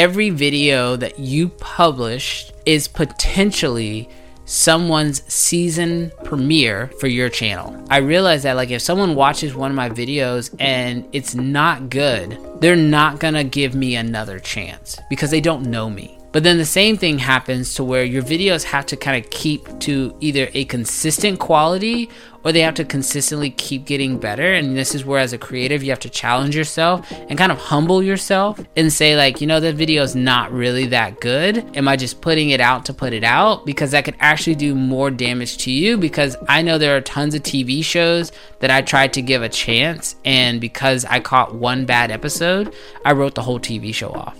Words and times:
every 0.00 0.30
video 0.30 0.96
that 0.96 1.18
you 1.18 1.50
publish 1.50 2.50
is 2.64 2.88
potentially 2.88 4.08
someone's 4.46 5.22
season 5.30 6.10
premiere 6.24 6.86
for 6.98 7.06
your 7.06 7.28
channel. 7.28 7.78
I 7.90 7.98
realize 7.98 8.44
that 8.44 8.56
like 8.56 8.70
if 8.70 8.80
someone 8.80 9.14
watches 9.14 9.54
one 9.54 9.70
of 9.70 9.76
my 9.76 9.90
videos 9.90 10.56
and 10.58 11.06
it's 11.12 11.34
not 11.34 11.90
good, 11.90 12.38
they're 12.62 12.76
not 12.76 13.20
going 13.20 13.34
to 13.34 13.44
give 13.44 13.74
me 13.74 13.94
another 13.94 14.38
chance 14.38 14.98
because 15.10 15.30
they 15.30 15.42
don't 15.42 15.66
know 15.66 15.90
me. 15.90 16.16
But 16.32 16.44
then 16.44 16.56
the 16.56 16.64
same 16.64 16.96
thing 16.96 17.18
happens 17.18 17.74
to 17.74 17.84
where 17.84 18.04
your 18.04 18.22
videos 18.22 18.64
have 18.64 18.86
to 18.86 18.96
kind 18.96 19.22
of 19.22 19.30
keep 19.30 19.80
to 19.80 20.16
either 20.20 20.48
a 20.54 20.64
consistent 20.64 21.40
quality 21.40 22.08
or 22.44 22.52
they 22.52 22.60
have 22.60 22.74
to 22.74 22.84
consistently 22.84 23.50
keep 23.50 23.84
getting 23.84 24.18
better. 24.18 24.54
And 24.54 24.76
this 24.76 24.94
is 24.94 25.04
where, 25.04 25.20
as 25.20 25.32
a 25.32 25.38
creative, 25.38 25.82
you 25.82 25.90
have 25.90 26.00
to 26.00 26.08
challenge 26.08 26.56
yourself 26.56 27.10
and 27.10 27.38
kind 27.38 27.52
of 27.52 27.58
humble 27.58 28.02
yourself 28.02 28.60
and 28.76 28.92
say, 28.92 29.16
like, 29.16 29.40
you 29.40 29.46
know, 29.46 29.60
the 29.60 29.72
video 29.72 30.02
is 30.02 30.14
not 30.14 30.52
really 30.52 30.86
that 30.86 31.20
good. 31.20 31.76
Am 31.76 31.88
I 31.88 31.96
just 31.96 32.20
putting 32.20 32.50
it 32.50 32.60
out 32.60 32.84
to 32.86 32.94
put 32.94 33.12
it 33.12 33.24
out? 33.24 33.66
Because 33.66 33.90
that 33.90 34.04
could 34.04 34.16
actually 34.20 34.54
do 34.54 34.74
more 34.74 35.10
damage 35.10 35.58
to 35.58 35.70
you. 35.70 35.96
Because 35.96 36.36
I 36.48 36.62
know 36.62 36.78
there 36.78 36.96
are 36.96 37.00
tons 37.00 37.34
of 37.34 37.42
TV 37.42 37.84
shows 37.84 38.32
that 38.60 38.70
I 38.70 38.82
tried 38.82 39.12
to 39.14 39.22
give 39.22 39.42
a 39.42 39.48
chance. 39.48 40.16
And 40.24 40.60
because 40.60 41.04
I 41.04 41.20
caught 41.20 41.54
one 41.54 41.84
bad 41.84 42.10
episode, 42.10 42.74
I 43.04 43.12
wrote 43.12 43.34
the 43.34 43.42
whole 43.42 43.60
TV 43.60 43.94
show 43.94 44.12
off. 44.12 44.36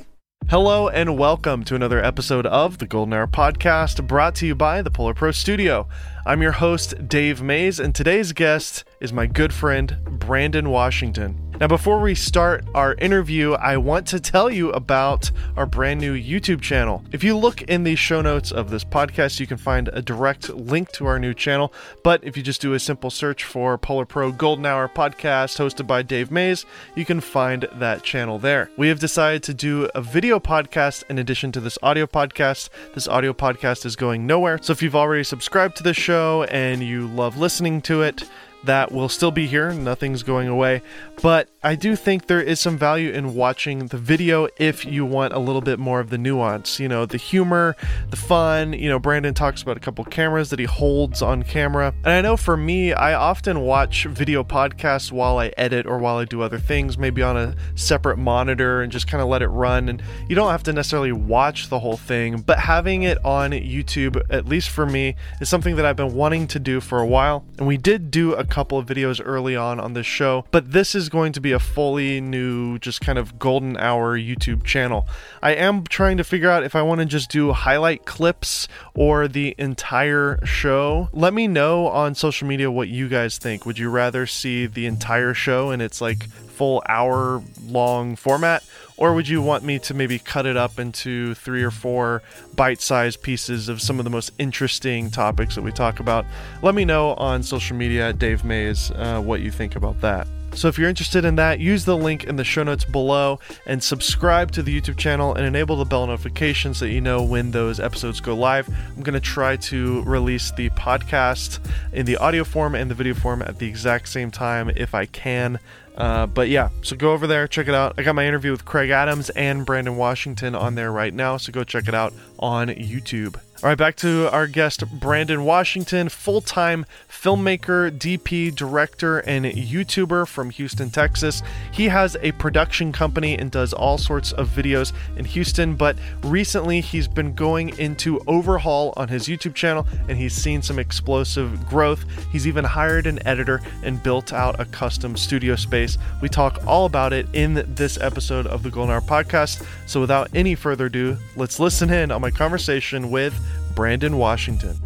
Hello 0.48 0.88
and 0.88 1.16
welcome 1.16 1.62
to 1.62 1.76
another 1.76 2.02
episode 2.04 2.44
of 2.44 2.78
the 2.78 2.86
Golden 2.86 3.12
Hour 3.12 3.28
Podcast 3.28 4.04
brought 4.08 4.34
to 4.36 4.46
you 4.46 4.56
by 4.56 4.82
the 4.82 4.90
Polar 4.90 5.14
Pro 5.14 5.30
Studio. 5.30 5.86
I'm 6.26 6.42
your 6.42 6.52
host, 6.52 7.08
Dave 7.08 7.40
Maze, 7.40 7.80
and 7.80 7.94
today's 7.94 8.32
guest 8.32 8.84
is 9.00 9.12
my 9.12 9.26
good 9.26 9.52
friend, 9.52 9.96
Brandon 10.18 10.68
Washington. 10.68 11.50
Now, 11.58 11.66
before 11.66 12.00
we 12.00 12.14
start 12.14 12.64
our 12.74 12.94
interview, 12.94 13.52
I 13.52 13.76
want 13.76 14.06
to 14.08 14.20
tell 14.20 14.50
you 14.50 14.70
about 14.70 15.30
our 15.58 15.66
brand 15.66 16.00
new 16.00 16.14
YouTube 16.14 16.62
channel. 16.62 17.04
If 17.12 17.22
you 17.22 17.36
look 17.36 17.60
in 17.62 17.84
the 17.84 17.96
show 17.96 18.22
notes 18.22 18.50
of 18.50 18.70
this 18.70 18.82
podcast, 18.82 19.38
you 19.40 19.46
can 19.46 19.58
find 19.58 19.88
a 19.88 20.00
direct 20.00 20.48
link 20.48 20.90
to 20.92 21.04
our 21.04 21.18
new 21.18 21.34
channel. 21.34 21.70
But 22.02 22.24
if 22.24 22.34
you 22.34 22.42
just 22.42 22.62
do 22.62 22.72
a 22.72 22.78
simple 22.78 23.10
search 23.10 23.44
for 23.44 23.76
Polar 23.76 24.06
Pro 24.06 24.32
Golden 24.32 24.64
Hour 24.64 24.88
podcast 24.88 25.58
hosted 25.58 25.86
by 25.86 26.00
Dave 26.00 26.30
Maze, 26.30 26.64
you 26.94 27.04
can 27.04 27.20
find 27.20 27.68
that 27.74 28.02
channel 28.02 28.38
there. 28.38 28.70
We 28.78 28.88
have 28.88 28.98
decided 28.98 29.42
to 29.42 29.52
do 29.52 29.90
a 29.94 30.00
video 30.00 30.40
podcast 30.40 31.04
in 31.10 31.18
addition 31.18 31.52
to 31.52 31.60
this 31.60 31.76
audio 31.82 32.06
podcast. 32.06 32.70
This 32.94 33.06
audio 33.06 33.34
podcast 33.34 33.84
is 33.84 33.96
going 33.96 34.26
nowhere. 34.26 34.58
So 34.62 34.72
if 34.72 34.82
you've 34.82 34.96
already 34.96 35.24
subscribed 35.24 35.76
to 35.76 35.82
the 35.82 35.92
show 35.92 36.44
and 36.44 36.82
you 36.82 37.06
love 37.08 37.36
listening 37.36 37.82
to 37.82 38.00
it, 38.00 38.24
that 38.64 38.92
will 38.92 39.08
still 39.08 39.30
be 39.30 39.46
here. 39.46 39.72
Nothing's 39.72 40.22
going 40.22 40.48
away. 40.48 40.82
But 41.22 41.48
I 41.62 41.74
do 41.74 41.96
think 41.96 42.26
there 42.26 42.40
is 42.40 42.60
some 42.60 42.78
value 42.78 43.10
in 43.10 43.34
watching 43.34 43.86
the 43.86 43.98
video 43.98 44.48
if 44.58 44.84
you 44.84 45.04
want 45.04 45.32
a 45.32 45.38
little 45.38 45.60
bit 45.60 45.78
more 45.78 46.00
of 46.00 46.10
the 46.10 46.18
nuance, 46.18 46.80
you 46.80 46.88
know, 46.88 47.06
the 47.06 47.16
humor, 47.16 47.76
the 48.10 48.16
fun. 48.16 48.72
You 48.72 48.88
know, 48.88 48.98
Brandon 48.98 49.34
talks 49.34 49.62
about 49.62 49.76
a 49.76 49.80
couple 49.80 50.04
cameras 50.04 50.50
that 50.50 50.58
he 50.58 50.64
holds 50.64 51.22
on 51.22 51.42
camera. 51.42 51.94
And 52.04 52.12
I 52.12 52.20
know 52.20 52.36
for 52.36 52.56
me, 52.56 52.92
I 52.92 53.14
often 53.14 53.60
watch 53.60 54.04
video 54.04 54.42
podcasts 54.42 55.12
while 55.12 55.38
I 55.38 55.52
edit 55.56 55.86
or 55.86 55.98
while 55.98 56.16
I 56.16 56.24
do 56.24 56.42
other 56.42 56.58
things, 56.58 56.96
maybe 56.96 57.22
on 57.22 57.36
a 57.36 57.54
separate 57.74 58.18
monitor 58.18 58.82
and 58.82 58.90
just 58.90 59.06
kind 59.06 59.22
of 59.22 59.28
let 59.28 59.42
it 59.42 59.48
run. 59.48 59.88
And 59.88 60.02
you 60.28 60.36
don't 60.36 60.50
have 60.50 60.62
to 60.64 60.72
necessarily 60.72 61.12
watch 61.12 61.68
the 61.68 61.78
whole 61.78 61.96
thing, 61.96 62.40
but 62.40 62.58
having 62.58 63.02
it 63.02 63.22
on 63.24 63.50
YouTube, 63.52 64.20
at 64.30 64.46
least 64.46 64.70
for 64.70 64.86
me, 64.86 65.16
is 65.40 65.48
something 65.48 65.76
that 65.76 65.84
I've 65.84 65.96
been 65.96 66.14
wanting 66.14 66.46
to 66.48 66.58
do 66.58 66.80
for 66.80 67.00
a 67.00 67.06
while. 67.06 67.44
And 67.58 67.66
we 67.66 67.76
did 67.76 68.10
do 68.10 68.34
a 68.34 68.44
couple 68.50 68.78
of 68.78 68.86
videos 68.86 69.20
early 69.24 69.56
on 69.56 69.80
on 69.80 69.94
this 69.94 70.06
show, 70.06 70.44
but 70.50 70.72
this 70.72 70.94
is 70.94 71.08
going 71.08 71.32
to 71.32 71.40
be 71.40 71.52
a 71.52 71.58
fully 71.58 72.20
new, 72.20 72.78
just 72.78 73.00
kind 73.00 73.18
of 73.18 73.38
golden 73.38 73.76
hour 73.76 74.18
YouTube 74.18 74.64
channel. 74.64 75.06
I 75.42 75.52
am 75.52 75.84
trying 75.84 76.16
to 76.18 76.24
figure 76.24 76.50
out 76.50 76.64
if 76.64 76.74
I 76.74 76.82
want 76.82 77.00
to 77.00 77.06
just 77.06 77.30
do 77.30 77.52
highlight 77.52 78.04
clips 78.04 78.68
or 78.94 79.28
the 79.28 79.54
entire 79.58 80.44
show. 80.44 81.08
Let 81.12 81.32
me 81.32 81.46
know 81.46 81.86
on 81.88 82.14
social 82.14 82.46
media 82.46 82.70
what 82.70 82.88
you 82.88 83.08
guys 83.08 83.38
think. 83.38 83.64
Would 83.64 83.78
you 83.78 83.88
rather 83.88 84.26
see 84.26 84.66
the 84.66 84.86
entire 84.86 85.32
show 85.34 85.70
and 85.70 85.80
it's 85.80 86.00
like 86.00 86.28
full 86.28 86.82
hour 86.88 87.42
long 87.64 88.16
format? 88.16 88.64
Or 89.00 89.14
would 89.14 89.26
you 89.26 89.40
want 89.40 89.64
me 89.64 89.78
to 89.80 89.94
maybe 89.94 90.18
cut 90.18 90.44
it 90.44 90.58
up 90.58 90.78
into 90.78 91.34
three 91.34 91.62
or 91.62 91.70
four 91.70 92.22
bite 92.54 92.82
sized 92.82 93.22
pieces 93.22 93.70
of 93.70 93.80
some 93.80 93.98
of 93.98 94.04
the 94.04 94.10
most 94.10 94.30
interesting 94.38 95.10
topics 95.10 95.54
that 95.54 95.62
we 95.62 95.72
talk 95.72 96.00
about? 96.00 96.26
Let 96.62 96.74
me 96.74 96.84
know 96.84 97.14
on 97.14 97.42
social 97.42 97.76
media 97.76 98.10
at 98.10 98.18
Dave 98.18 98.44
Maze 98.44 98.90
uh, 98.90 99.22
what 99.22 99.40
you 99.40 99.50
think 99.50 99.74
about 99.74 100.02
that. 100.02 100.26
So 100.54 100.68
if 100.68 100.78
you're 100.78 100.88
interested 100.88 101.24
in 101.24 101.36
that, 101.36 101.60
use 101.60 101.84
the 101.84 101.96
link 101.96 102.24
in 102.24 102.36
the 102.36 102.44
show 102.44 102.62
notes 102.62 102.84
below 102.84 103.38
and 103.66 103.82
subscribe 103.82 104.50
to 104.52 104.62
the 104.62 104.78
YouTube 104.78 104.96
channel 104.96 105.34
and 105.34 105.46
enable 105.46 105.76
the 105.76 105.84
bell 105.84 106.06
notifications 106.06 106.78
so 106.78 106.84
that 106.84 106.92
you 106.92 107.00
know 107.00 107.22
when 107.22 107.50
those 107.50 107.80
episodes 107.80 108.20
go 108.20 108.34
live. 108.34 108.68
I'm 108.68 109.02
going 109.02 109.14
to 109.14 109.20
try 109.20 109.56
to 109.56 110.02
release 110.02 110.52
the 110.52 110.70
podcast 110.70 111.60
in 111.92 112.04
the 112.04 112.16
audio 112.16 112.44
form 112.44 112.74
and 112.74 112.90
the 112.90 112.94
video 112.94 113.14
form 113.14 113.42
at 113.42 113.58
the 113.58 113.66
exact 113.66 114.08
same 114.08 114.30
time 114.30 114.70
if 114.70 114.94
I 114.94 115.06
can. 115.06 115.58
Uh, 115.96 116.26
but 116.26 116.48
yeah, 116.48 116.70
so 116.82 116.96
go 116.96 117.12
over 117.12 117.26
there, 117.26 117.46
check 117.46 117.68
it 117.68 117.74
out. 117.74 117.94
I 117.98 118.02
got 118.02 118.14
my 118.14 118.26
interview 118.26 118.50
with 118.50 118.64
Craig 118.64 118.90
Adams 118.90 119.30
and 119.30 119.66
Brandon 119.66 119.96
Washington 119.96 120.54
on 120.54 120.74
there 120.74 120.90
right 120.90 121.12
now, 121.12 121.36
so 121.36 121.52
go 121.52 121.64
check 121.64 121.88
it 121.88 121.94
out 121.94 122.12
on 122.38 122.68
YouTube. 122.68 123.38
All 123.62 123.68
right, 123.68 123.76
back 123.76 123.96
to 123.96 124.26
our 124.32 124.46
guest, 124.46 124.90
Brandon 124.90 125.44
Washington, 125.44 126.08
full 126.08 126.40
time 126.40 126.86
filmmaker, 127.10 127.90
DP, 127.90 128.54
director, 128.54 129.18
and 129.18 129.44
YouTuber 129.44 130.26
from 130.26 130.48
Houston, 130.48 130.88
Texas. 130.88 131.42
He 131.70 131.88
has 131.88 132.16
a 132.22 132.32
production 132.32 132.90
company 132.90 133.36
and 133.36 133.50
does 133.50 133.74
all 133.74 133.98
sorts 133.98 134.32
of 134.32 134.48
videos 134.48 134.94
in 135.18 135.26
Houston, 135.26 135.76
but 135.76 135.98
recently 136.22 136.80
he's 136.80 137.06
been 137.06 137.34
going 137.34 137.78
into 137.78 138.18
overhaul 138.26 138.94
on 138.96 139.08
his 139.08 139.28
YouTube 139.28 139.54
channel 139.54 139.86
and 140.08 140.16
he's 140.16 140.32
seen 140.32 140.62
some 140.62 140.78
explosive 140.78 141.68
growth. 141.68 142.06
He's 142.32 142.46
even 142.46 142.64
hired 142.64 143.06
an 143.06 143.18
editor 143.26 143.60
and 143.82 144.02
built 144.02 144.32
out 144.32 144.58
a 144.58 144.64
custom 144.64 145.18
studio 145.18 145.54
space. 145.54 145.98
We 146.22 146.30
talk 146.30 146.66
all 146.66 146.86
about 146.86 147.12
it 147.12 147.26
in 147.34 147.62
this 147.74 148.00
episode 148.00 148.46
of 148.46 148.62
the 148.62 148.70
Golden 148.70 148.94
Hour 148.94 149.02
podcast. 149.02 149.66
So 149.86 150.00
without 150.00 150.30
any 150.32 150.54
further 150.54 150.86
ado, 150.86 151.18
let's 151.36 151.60
listen 151.60 151.90
in 151.90 152.10
on 152.10 152.22
my 152.22 152.30
conversation 152.30 153.10
with 153.10 153.38
Brandon 153.74 154.16
Washington. 154.18 154.78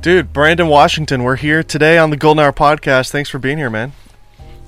Dude, 0.00 0.32
Brandon 0.32 0.68
Washington, 0.68 1.22
we're 1.22 1.36
here 1.36 1.62
today 1.62 1.96
on 1.96 2.10
the 2.10 2.16
Golden 2.16 2.44
Hour 2.44 2.52
podcast. 2.52 3.10
Thanks 3.10 3.30
for 3.30 3.38
being 3.38 3.56
here, 3.58 3.70
man. 3.70 3.92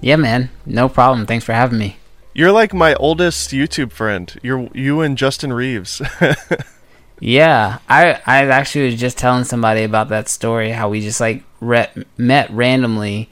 Yeah, 0.00 0.16
man. 0.16 0.50
No 0.64 0.88
problem. 0.88 1.26
Thanks 1.26 1.44
for 1.44 1.52
having 1.52 1.78
me. 1.78 1.96
You're 2.34 2.52
like 2.52 2.74
my 2.74 2.94
oldest 2.94 3.50
YouTube 3.50 3.92
friend. 3.92 4.34
You're 4.42 4.68
you 4.74 5.00
and 5.00 5.16
Justin 5.16 5.52
Reeves. 5.52 6.02
yeah, 7.20 7.78
I 7.88 8.20
I 8.26 8.46
actually 8.46 8.86
was 8.86 9.00
just 9.00 9.16
telling 9.16 9.44
somebody 9.44 9.84
about 9.84 10.10
that 10.10 10.28
story 10.28 10.70
how 10.70 10.90
we 10.90 11.00
just 11.00 11.20
like 11.20 11.44
re- 11.60 11.90
met 12.18 12.50
randomly 12.50 13.30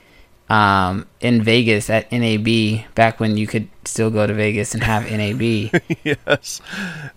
um, 0.48 1.06
in 1.20 1.42
Vegas 1.42 1.90
at 1.90 2.10
NAB 2.12 2.84
back 2.94 3.20
when 3.20 3.36
you 3.36 3.46
could 3.46 3.68
still 3.84 4.10
go 4.10 4.26
to 4.26 4.32
Vegas 4.32 4.74
and 4.74 4.82
have 4.82 5.10
NAB. 5.10 5.40
yes. 6.04 6.60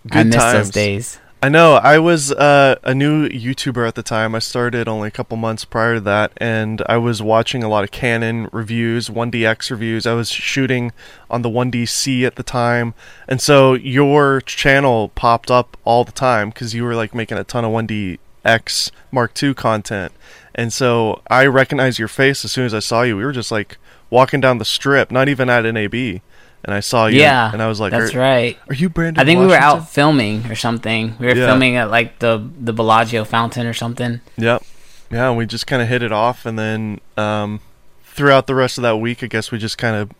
Good 0.07 0.17
I 0.17 0.23
miss 0.23 0.35
times. 0.35 0.53
those 0.53 0.69
days. 0.71 1.19
I 1.47 1.49
know. 1.49 1.75
I 1.75 1.97
was 1.97 2.33
uh, 2.33 2.75
a 2.83 2.93
new 2.93 3.29
YouTuber 3.29 3.87
at 3.87 3.95
the 3.95 4.03
time. 4.03 4.35
I 4.35 4.39
started 4.39 4.89
only 4.89 5.07
a 5.07 5.11
couple 5.11 5.37
months 5.37 5.63
prior 5.63 5.93
to 5.93 6.01
that, 6.01 6.33
and 6.35 6.83
I 6.89 6.97
was 6.97 7.21
watching 7.21 7.63
a 7.63 7.69
lot 7.69 7.85
of 7.85 7.91
Canon 7.91 8.49
reviews, 8.51 9.07
1DX 9.07 9.71
reviews. 9.71 10.05
I 10.05 10.11
was 10.11 10.29
shooting 10.29 10.91
on 11.29 11.43
the 11.43 11.49
1DC 11.49 12.23
at 12.23 12.35
the 12.35 12.43
time, 12.43 12.95
and 13.29 13.39
so 13.39 13.75
your 13.75 14.41
channel 14.41 15.07
popped 15.15 15.49
up 15.49 15.77
all 15.85 16.03
the 16.03 16.11
time 16.11 16.49
because 16.49 16.73
you 16.73 16.83
were 16.83 16.95
like 16.95 17.15
making 17.15 17.37
a 17.37 17.45
ton 17.45 17.63
of 17.63 17.71
1DX 17.71 18.91
Mark 19.09 19.41
II 19.41 19.53
content, 19.53 20.11
and 20.53 20.73
so 20.73 21.21
I 21.29 21.45
recognized 21.45 21.97
your 21.97 22.09
face 22.09 22.43
as 22.43 22.51
soon 22.51 22.65
as 22.65 22.73
I 22.73 22.79
saw 22.79 23.03
you. 23.03 23.15
We 23.15 23.23
were 23.23 23.31
just 23.31 23.53
like 23.53 23.77
walking 24.09 24.41
down 24.41 24.57
the 24.57 24.65
strip, 24.65 25.11
not 25.11 25.29
even 25.29 25.49
at 25.49 25.61
NAB 25.61 26.19
and 26.67 26.75
I 26.75 26.81
saw 26.81 27.07
you. 27.07 27.19
Yeah, 27.19 27.51
and 27.51 27.61
I 27.61 27.67
was 27.67 27.79
like, 27.79 27.91
"That's 27.91 28.13
are, 28.13 28.19
right." 28.19 28.59
Are 28.67 28.75
you 28.75 28.89
Brandon? 28.89 29.21
I 29.21 29.25
think 29.25 29.37
Washington? 29.39 29.47
we 29.47 29.53
were 29.53 29.81
out 29.81 29.89
filming 29.89 30.45
or 30.51 30.55
something. 30.55 31.15
We 31.17 31.25
were 31.25 31.35
yeah. 31.35 31.47
filming 31.47 31.77
at 31.77 31.89
like 31.89 32.19
the 32.19 32.47
the 32.59 32.73
Bellagio 32.73 33.23
fountain 33.23 33.65
or 33.65 33.73
something. 33.73 34.19
Yep. 34.35 34.63
Yeah, 35.09 35.29
and 35.29 35.37
we 35.37 35.45
just 35.45 35.65
kind 35.65 35.81
of 35.81 35.87
hit 35.87 36.03
it 36.03 36.11
off, 36.11 36.45
and 36.45 36.59
then 36.59 36.99
um, 37.15 37.61
throughout 38.03 38.47
the 38.47 38.55
rest 38.55 38.77
of 38.77 38.81
that 38.81 38.97
week, 38.97 39.23
I 39.23 39.27
guess 39.27 39.49
we 39.49 39.57
just 39.57 39.77
kind 39.77 39.95
of 39.95 40.11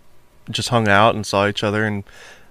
just 0.50 0.69
hung 0.69 0.88
out 0.88 1.13
and 1.13 1.25
saw 1.25 1.48
each 1.48 1.63
other, 1.63 1.83
and 1.83 2.06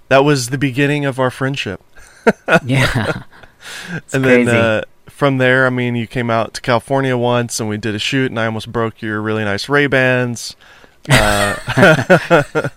that 0.09 0.25
was 0.25 0.51
the 0.51 0.59
beginning 0.59 1.07
of 1.07 1.19
our 1.19 1.31
friendship. 1.31 1.81
yeah. 2.65 3.23
and 4.13 4.23
crazy. 4.23 4.45
then 4.45 4.49
uh, 4.49 4.83
from 5.09 5.39
there, 5.39 5.67
I 5.67 5.71
mean, 5.71 5.97
you 5.97 6.07
came 6.07 6.29
out 6.29 6.53
to 6.55 6.61
California 6.61 7.17
once, 7.17 7.59
and 7.59 7.71
we 7.71 7.79
did 7.79 7.95
a 7.95 7.99
shoot, 7.99 8.31
and 8.31 8.39
I 8.39 8.45
almost 8.45 8.71
broke 8.71 9.01
your 9.01 9.23
really 9.23 9.45
nice 9.45 9.71
Ray 9.71 9.87
Bans. 9.87 10.55
Uh, 11.09 12.69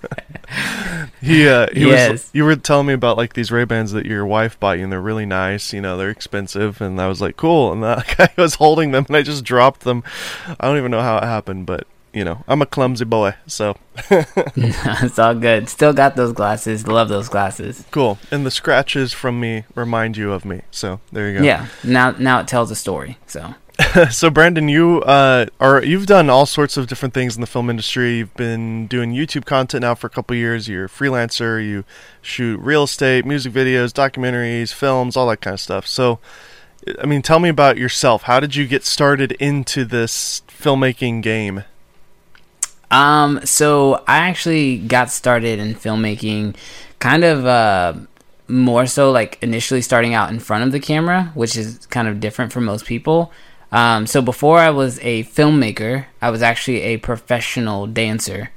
he 1.22 1.48
uh, 1.48 1.68
he 1.74 1.88
yes. 1.88 2.12
was 2.12 2.30
you 2.34 2.44
were 2.44 2.56
telling 2.56 2.88
me 2.88 2.94
about 2.94 3.18
like 3.18 3.34
these 3.34 3.52
Ray 3.52 3.66
Bans 3.66 3.92
that 3.92 4.06
your 4.06 4.26
wife 4.26 4.60
bought 4.60 4.78
you 4.78 4.84
and 4.84 4.92
they're 4.92 5.02
really 5.02 5.26
nice, 5.26 5.74
you 5.74 5.82
know, 5.82 5.98
they're 5.98 6.10
expensive 6.10 6.82
and 6.82 7.00
I 7.00 7.08
was 7.08 7.22
like, 7.22 7.38
Cool 7.38 7.72
and 7.72 7.84
that 7.84 8.14
guy 8.18 8.30
was 8.42 8.56
holding 8.56 8.92
them 8.92 9.06
and 9.08 9.16
I 9.16 9.22
just 9.22 9.44
dropped 9.44 9.82
them. 9.82 10.04
I 10.60 10.68
don't 10.68 10.78
even 10.78 10.92
know 10.92 11.02
how 11.02 11.18
it 11.18 11.24
happened, 11.24 11.66
but 11.66 11.88
you 12.14 12.24
know, 12.24 12.44
I'm 12.48 12.62
a 12.62 12.66
clumsy 12.66 13.06
boy, 13.06 13.36
so 13.46 13.78
it's 14.10 15.20
all 15.20 15.36
good. 15.36 15.70
Still 15.70 15.94
got 15.94 16.16
those 16.16 16.34
glasses. 16.34 16.88
Love 16.88 17.10
those 17.10 17.30
glasses. 17.30 17.86
cool. 17.92 18.18
And 18.32 18.46
the 18.46 18.52
scratches 18.52 19.14
from 19.14 19.40
me 19.40 19.66
remind 19.76 20.18
you 20.18 20.32
of 20.32 20.46
me. 20.46 20.62
So 20.72 21.00
there 21.12 21.30
you 21.30 21.40
go. 21.40 21.46
Yeah. 21.46 21.68
Now 21.84 22.12
now 22.12 22.40
it 22.40 22.48
tells 22.48 22.72
a 22.72 22.76
story. 22.76 23.18
So 23.28 23.54
so 24.12 24.30
Brandon, 24.30 24.68
you 24.68 25.02
uh, 25.02 25.46
are 25.60 25.84
you've 25.84 26.06
done 26.06 26.30
all 26.30 26.46
sorts 26.46 26.76
of 26.76 26.88
different 26.88 27.14
things 27.14 27.36
in 27.36 27.42
the 27.42 27.48
film 27.48 27.70
industry. 27.70 28.18
You've 28.18 28.34
been 28.36 28.88
doing 28.88 29.14
YouTube 29.14 29.46
content 29.46 29.82
now 29.82 29.96
for 29.96 30.08
a 30.08 30.10
couple 30.10 30.36
years. 30.36 30.68
You're 30.68 30.86
a 30.86 30.90
freelancer. 30.90 31.66
You 31.66 31.86
shoot 32.22 32.60
real 32.60 32.84
estate, 32.84 33.26
music 33.26 33.54
videos, 33.54 33.92
documentaries, 33.92 34.74
films, 34.74 35.16
all 35.16 35.28
that 35.28 35.38
kind 35.38 35.54
of 35.54 35.62
stuff. 35.62 35.88
So, 35.88 36.20
I 37.02 37.06
mean, 37.06 37.22
tell 37.22 37.40
me 37.40 37.50
about 37.50 37.78
yourself. 37.78 38.24
How 38.24 38.40
did 38.40 38.56
you 38.56 38.68
get 38.68 38.84
started 38.84 39.32
into 39.34 39.86
this 39.86 40.42
filmmaking 40.48 41.22
game? 41.22 41.64
Um, 42.92 43.40
so 43.46 44.04
I 44.08 44.18
actually 44.18 44.80
got 44.80 45.12
started 45.12 45.60
in 45.60 45.76
filmmaking 45.76 46.56
kind 46.98 47.24
of 47.24 47.46
uh, 47.46 47.94
more 48.48 48.88
so 48.88 49.12
like 49.12 49.38
initially 49.42 49.82
starting 49.82 50.14
out 50.14 50.32
in 50.32 50.40
front 50.40 50.66
of 50.66 50.72
the 50.72 50.80
camera, 50.80 51.32
which 51.34 51.56
is 51.56 51.86
kind 51.88 52.08
of 52.08 52.20
different 52.20 52.52
for 52.52 52.60
most 52.60 52.86
people. 52.86 53.32
Um, 53.72 54.08
so 54.08 54.22
before 54.22 54.60
I 54.60 54.70
was 54.70 55.00
a 55.02 55.24
filmmaker, 55.26 56.06
I 56.22 56.32
was 56.32 56.42
actually 56.42 56.82
a 56.82 56.98
professional 56.98 57.88
dancer. 57.88 58.52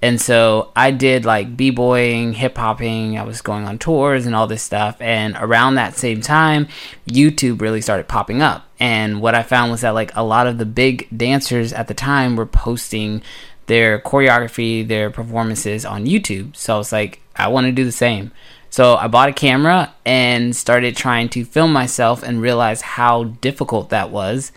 And 0.00 0.20
so 0.20 0.70
I 0.76 0.92
did 0.92 1.24
like 1.24 1.56
b-boying, 1.56 2.34
hip-hopping, 2.34 3.18
I 3.18 3.24
was 3.24 3.40
going 3.40 3.66
on 3.66 3.78
tours 3.78 4.26
and 4.26 4.34
all 4.34 4.46
this 4.46 4.62
stuff. 4.62 5.00
And 5.00 5.36
around 5.40 5.74
that 5.74 5.96
same 5.96 6.20
time, 6.20 6.68
YouTube 7.08 7.60
really 7.60 7.80
started 7.80 8.06
popping 8.06 8.40
up. 8.40 8.68
And 8.78 9.20
what 9.20 9.34
I 9.34 9.42
found 9.42 9.72
was 9.72 9.80
that 9.80 9.94
like 9.94 10.14
a 10.14 10.22
lot 10.22 10.46
of 10.46 10.58
the 10.58 10.66
big 10.66 11.08
dancers 11.16 11.72
at 11.72 11.88
the 11.88 11.94
time 11.94 12.36
were 12.36 12.46
posting 12.46 13.22
their 13.66 13.98
choreography, 13.98 14.86
their 14.86 15.10
performances 15.10 15.84
on 15.84 16.06
YouTube. 16.06 16.54
So 16.54 16.74
I 16.74 16.78
was 16.78 16.92
like, 16.92 17.20
I 17.34 17.48
want 17.48 17.66
to 17.66 17.72
do 17.72 17.84
the 17.84 17.92
same. 17.92 18.30
So 18.70 18.96
I 18.96 19.08
bought 19.08 19.28
a 19.28 19.32
camera 19.32 19.94
and 20.04 20.54
started 20.54 20.96
trying 20.96 21.28
to 21.30 21.44
film 21.44 21.72
myself 21.72 22.22
and 22.22 22.40
realized 22.40 22.82
how 22.82 23.24
difficult 23.24 23.90
that 23.90 24.10
was. 24.10 24.52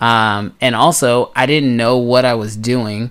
Um, 0.00 0.54
and 0.60 0.74
also, 0.74 1.32
I 1.34 1.46
didn't 1.46 1.76
know 1.76 1.96
what 1.96 2.24
I 2.24 2.34
was 2.34 2.56
doing. 2.56 3.10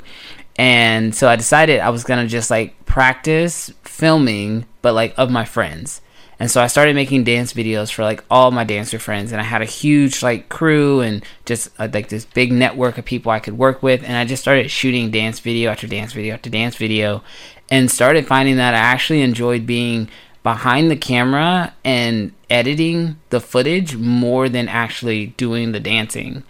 And 0.58 1.14
so 1.14 1.28
I 1.28 1.36
decided 1.36 1.80
I 1.80 1.90
was 1.90 2.04
going 2.04 2.24
to 2.24 2.30
just 2.30 2.50
like 2.50 2.86
practice 2.86 3.72
filming, 3.84 4.66
but 4.82 4.94
like 4.94 5.14
of 5.18 5.30
my 5.30 5.46
friends. 5.46 6.02
And 6.40 6.52
so 6.52 6.62
I 6.62 6.68
started 6.68 6.96
making 6.96 7.24
dance 7.24 7.54
videos 7.54 7.92
for 7.92 8.04
like 8.04 8.24
all 8.30 8.52
my 8.52 8.66
dancer 8.66 9.00
friends, 9.00 9.32
and 9.32 9.40
I 9.40 9.46
had 9.46 9.62
a 9.62 9.66
huge 9.66 10.22
like 10.22 10.50
crew 10.50 11.00
and 11.00 11.24
just 11.46 11.70
uh, 11.80 11.88
like 11.94 12.10
this 12.10 12.26
big 12.26 12.52
network 12.52 12.98
of 12.98 13.06
people 13.06 13.32
I 13.32 13.40
could 13.40 13.58
work 13.58 13.82
with. 13.82 14.04
And 14.04 14.18
I 14.18 14.26
just 14.26 14.42
started 14.42 14.70
shooting 14.70 15.12
dance 15.12 15.40
video 15.40 15.72
after 15.72 15.88
dance 15.88 16.12
video 16.12 16.34
after 16.34 16.50
dance 16.50 16.76
video, 16.76 17.24
and 17.70 17.90
started 17.90 18.28
finding 18.28 18.58
that 18.58 18.74
I 18.74 18.80
actually 18.80 19.22
enjoyed 19.22 19.66
being 19.66 20.10
behind 20.46 20.92
the 20.92 20.96
camera 20.96 21.74
and 21.84 22.32
editing 22.52 23.20
the 23.32 23.40
footage 23.40 23.98
more 23.98 24.48
than 24.48 24.68
actually 24.70 25.26
doing 25.38 25.72
the 25.72 25.80
dancing. 25.80 26.44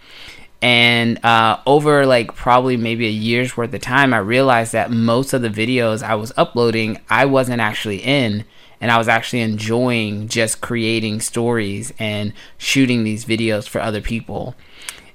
And 0.60 1.24
uh, 1.24 1.60
over 1.64 2.04
like 2.04 2.34
probably 2.34 2.76
maybe 2.76 3.06
a 3.06 3.10
year's 3.10 3.56
worth 3.56 3.72
of 3.72 3.80
time, 3.80 4.12
I 4.12 4.18
realized 4.18 4.72
that 4.72 4.90
most 4.90 5.32
of 5.32 5.40
the 5.40 5.48
videos 5.48 6.02
I 6.02 6.14
was 6.14 6.30
uploading, 6.36 7.00
I 7.08 7.24
wasn't 7.24 7.62
actually 7.62 8.02
in 8.02 8.44
and 8.82 8.90
I 8.90 8.98
was 8.98 9.08
actually 9.08 9.40
enjoying 9.40 10.28
just 10.28 10.60
creating 10.60 11.22
stories 11.22 11.94
and 11.98 12.34
shooting 12.58 13.02
these 13.02 13.24
videos 13.24 13.66
for 13.66 13.80
other 13.80 14.02
people. 14.02 14.54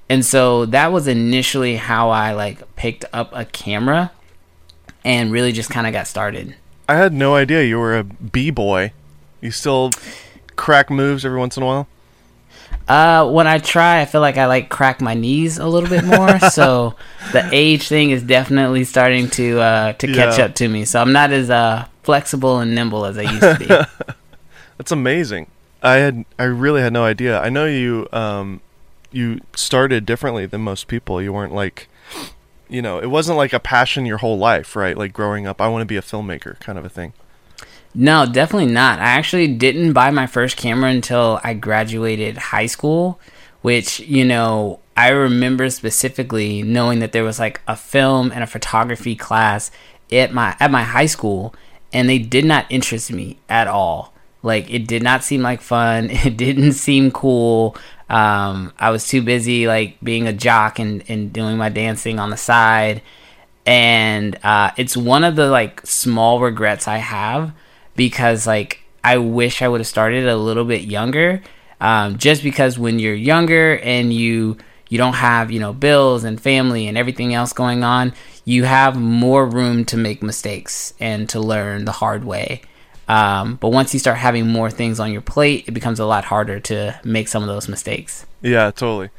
And 0.08 0.26
so 0.26 0.66
that 0.66 0.90
was 0.90 1.06
initially 1.06 1.76
how 1.76 2.10
I 2.10 2.32
like 2.32 2.74
picked 2.74 3.04
up 3.12 3.30
a 3.32 3.44
camera 3.44 4.10
and 5.04 5.30
really 5.30 5.52
just 5.52 5.70
kind 5.70 5.86
of 5.86 5.92
got 5.92 6.08
started. 6.08 6.56
I 6.88 6.96
had 6.96 7.12
no 7.12 7.34
idea 7.34 7.62
you 7.62 7.78
were 7.78 7.96
a 7.98 8.04
b 8.04 8.50
boy. 8.50 8.92
You 9.40 9.50
still 9.50 9.90
crack 10.56 10.90
moves 10.90 11.24
every 11.24 11.38
once 11.38 11.56
in 11.56 11.62
a 11.62 11.66
while. 11.66 11.88
Uh, 12.88 13.30
when 13.30 13.46
I 13.46 13.58
try, 13.58 14.00
I 14.00 14.04
feel 14.06 14.20
like 14.20 14.36
I 14.36 14.46
like 14.46 14.68
crack 14.68 15.00
my 15.00 15.14
knees 15.14 15.58
a 15.58 15.66
little 15.66 15.88
bit 15.88 16.04
more. 16.04 16.38
so 16.50 16.94
the 17.32 17.48
age 17.52 17.88
thing 17.88 18.10
is 18.10 18.22
definitely 18.22 18.84
starting 18.84 19.28
to 19.30 19.60
uh, 19.60 19.92
to 19.94 20.06
catch 20.12 20.38
Yeah. 20.38 20.46
up 20.46 20.54
to 20.56 20.68
me. 20.68 20.84
So 20.84 21.00
I'm 21.00 21.12
not 21.12 21.30
as 21.32 21.48
uh, 21.50 21.86
flexible 22.02 22.58
and 22.58 22.74
nimble 22.74 23.04
as 23.04 23.16
I 23.18 23.22
used 23.22 23.40
to 23.40 23.56
be. 23.58 23.66
That's 24.78 24.92
amazing. 24.92 25.46
I 25.82 25.94
had 25.94 26.24
I 26.38 26.44
really 26.44 26.80
had 26.80 26.92
no 26.92 27.04
idea. 27.04 27.40
I 27.40 27.48
know 27.48 27.66
you 27.66 28.08
um 28.12 28.60
you 29.12 29.40
started 29.54 30.04
differently 30.06 30.46
than 30.46 30.60
most 30.62 30.88
people. 30.88 31.20
You 31.22 31.32
weren't 31.32 31.54
like 31.54 31.88
you 32.72 32.80
know, 32.80 32.98
it 32.98 33.10
wasn't 33.10 33.36
like 33.36 33.52
a 33.52 33.60
passion 33.60 34.06
your 34.06 34.18
whole 34.18 34.38
life, 34.38 34.74
right? 34.74 34.96
Like 34.96 35.12
growing 35.12 35.46
up, 35.46 35.60
I 35.60 35.68
want 35.68 35.82
to 35.82 35.86
be 35.86 35.96
a 35.96 36.02
filmmaker 36.02 36.58
kind 36.60 36.78
of 36.78 36.84
a 36.84 36.88
thing. 36.88 37.12
No, 37.94 38.24
definitely 38.24 38.72
not. 38.72 38.98
I 38.98 39.10
actually 39.10 39.48
didn't 39.48 39.92
buy 39.92 40.10
my 40.10 40.26
first 40.26 40.56
camera 40.56 40.90
until 40.90 41.38
I 41.44 41.52
graduated 41.52 42.38
high 42.38 42.66
school, 42.66 43.20
which, 43.60 44.00
you 44.00 44.24
know, 44.24 44.80
I 44.96 45.10
remember 45.10 45.68
specifically 45.68 46.62
knowing 46.62 47.00
that 47.00 47.12
there 47.12 47.24
was 47.24 47.38
like 47.38 47.60
a 47.68 47.76
film 47.76 48.32
and 48.32 48.42
a 48.42 48.46
photography 48.46 49.16
class 49.16 49.70
at 50.10 50.32
my 50.32 50.56
at 50.58 50.70
my 50.70 50.82
high 50.82 51.06
school 51.06 51.54
and 51.92 52.08
they 52.08 52.18
did 52.18 52.44
not 52.44 52.66
interest 52.70 53.12
me 53.12 53.38
at 53.48 53.68
all. 53.68 54.11
Like 54.42 54.70
it 54.70 54.86
did 54.86 55.02
not 55.02 55.24
seem 55.24 55.42
like 55.42 55.60
fun. 55.60 56.10
It 56.24 56.36
didn't 56.36 56.72
seem 56.72 57.10
cool. 57.10 57.76
Um, 58.08 58.72
I 58.78 58.90
was 58.90 59.08
too 59.08 59.22
busy 59.22 59.66
like 59.66 59.98
being 60.02 60.26
a 60.26 60.32
jock 60.32 60.78
and, 60.78 61.02
and 61.08 61.32
doing 61.32 61.56
my 61.56 61.68
dancing 61.68 62.18
on 62.18 62.30
the 62.30 62.36
side 62.36 63.02
and 63.64 64.36
uh, 64.42 64.72
it's 64.76 64.96
one 64.96 65.24
of 65.24 65.36
the 65.36 65.48
like 65.48 65.86
small 65.86 66.40
regrets 66.40 66.88
I 66.88 66.98
have 66.98 67.52
because 67.96 68.46
like 68.46 68.80
I 69.04 69.18
wish 69.18 69.62
I 69.62 69.68
would 69.68 69.80
have 69.80 69.86
started 69.86 70.26
a 70.26 70.36
little 70.36 70.64
bit 70.64 70.82
younger. 70.82 71.42
Um, 71.80 72.16
just 72.18 72.42
because 72.42 72.78
when 72.78 72.98
you're 72.98 73.14
younger 73.14 73.78
and 73.78 74.12
you 74.12 74.56
you 74.88 74.98
don't 74.98 75.14
have 75.14 75.50
you 75.50 75.60
know 75.60 75.72
bills 75.72 76.24
and 76.24 76.40
family 76.40 76.86
and 76.86 76.98
everything 76.98 77.34
else 77.34 77.52
going 77.52 77.84
on, 77.84 78.12
you 78.44 78.64
have 78.64 78.96
more 78.96 79.46
room 79.46 79.84
to 79.86 79.96
make 79.96 80.22
mistakes 80.22 80.94
and 80.98 81.28
to 81.28 81.40
learn 81.40 81.84
the 81.84 81.92
hard 81.92 82.24
way. 82.24 82.62
Um, 83.08 83.56
but 83.56 83.70
once 83.70 83.92
you 83.92 84.00
start 84.00 84.18
having 84.18 84.48
more 84.48 84.70
things 84.70 85.00
on 85.00 85.12
your 85.12 85.20
plate, 85.20 85.64
it 85.66 85.72
becomes 85.72 85.98
a 85.98 86.06
lot 86.06 86.24
harder 86.24 86.60
to 86.60 87.00
make 87.04 87.28
some 87.28 87.42
of 87.42 87.48
those 87.48 87.68
mistakes. 87.68 88.26
Yeah, 88.40 88.70
totally. 88.70 89.10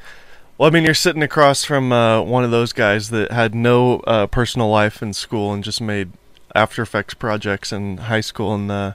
Well, 0.56 0.68
I 0.68 0.72
mean, 0.72 0.84
you're 0.84 0.94
sitting 0.94 1.22
across 1.22 1.64
from 1.64 1.92
uh, 1.92 2.22
one 2.22 2.44
of 2.44 2.50
those 2.50 2.72
guys 2.72 3.10
that 3.10 3.30
had 3.30 3.54
no 3.54 4.00
uh, 4.00 4.26
personal 4.26 4.68
life 4.68 5.02
in 5.02 5.12
school 5.12 5.52
and 5.52 5.62
just 5.64 5.80
made 5.80 6.12
After 6.54 6.82
Effects 6.82 7.14
projects 7.14 7.72
in 7.72 7.98
high 7.98 8.20
school, 8.20 8.54
and 8.54 8.70
uh, 8.70 8.92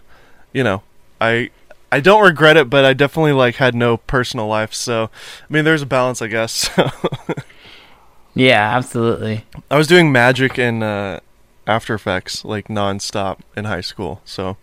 you 0.54 0.64
know, 0.64 0.84
I 1.20 1.50
I 1.92 2.00
don't 2.00 2.24
regret 2.24 2.58
it, 2.58 2.70
but 2.70 2.86
I 2.86 2.94
definitely 2.94 3.34
like 3.34 3.56
had 3.56 3.76
no 3.76 3.98
personal 3.98 4.48
life. 4.48 4.74
So, 4.74 5.10
I 5.50 5.54
mean, 5.54 5.66
there's 5.66 5.82
a 5.82 5.86
balance, 5.86 6.22
I 6.22 6.28
guess. 6.28 6.70
Yeah, 8.36 8.76
absolutely. 8.76 9.44
I 9.70 9.78
was 9.78 9.88
doing 9.88 10.12
Magic 10.12 10.58
and 10.58 10.84
uh, 10.84 11.20
After 11.70 11.94
Effects 11.94 12.44
like 12.44 12.68
nonstop 12.68 13.40
in 13.56 13.66
high 13.66 13.82
school, 13.82 14.22
so 14.26 14.58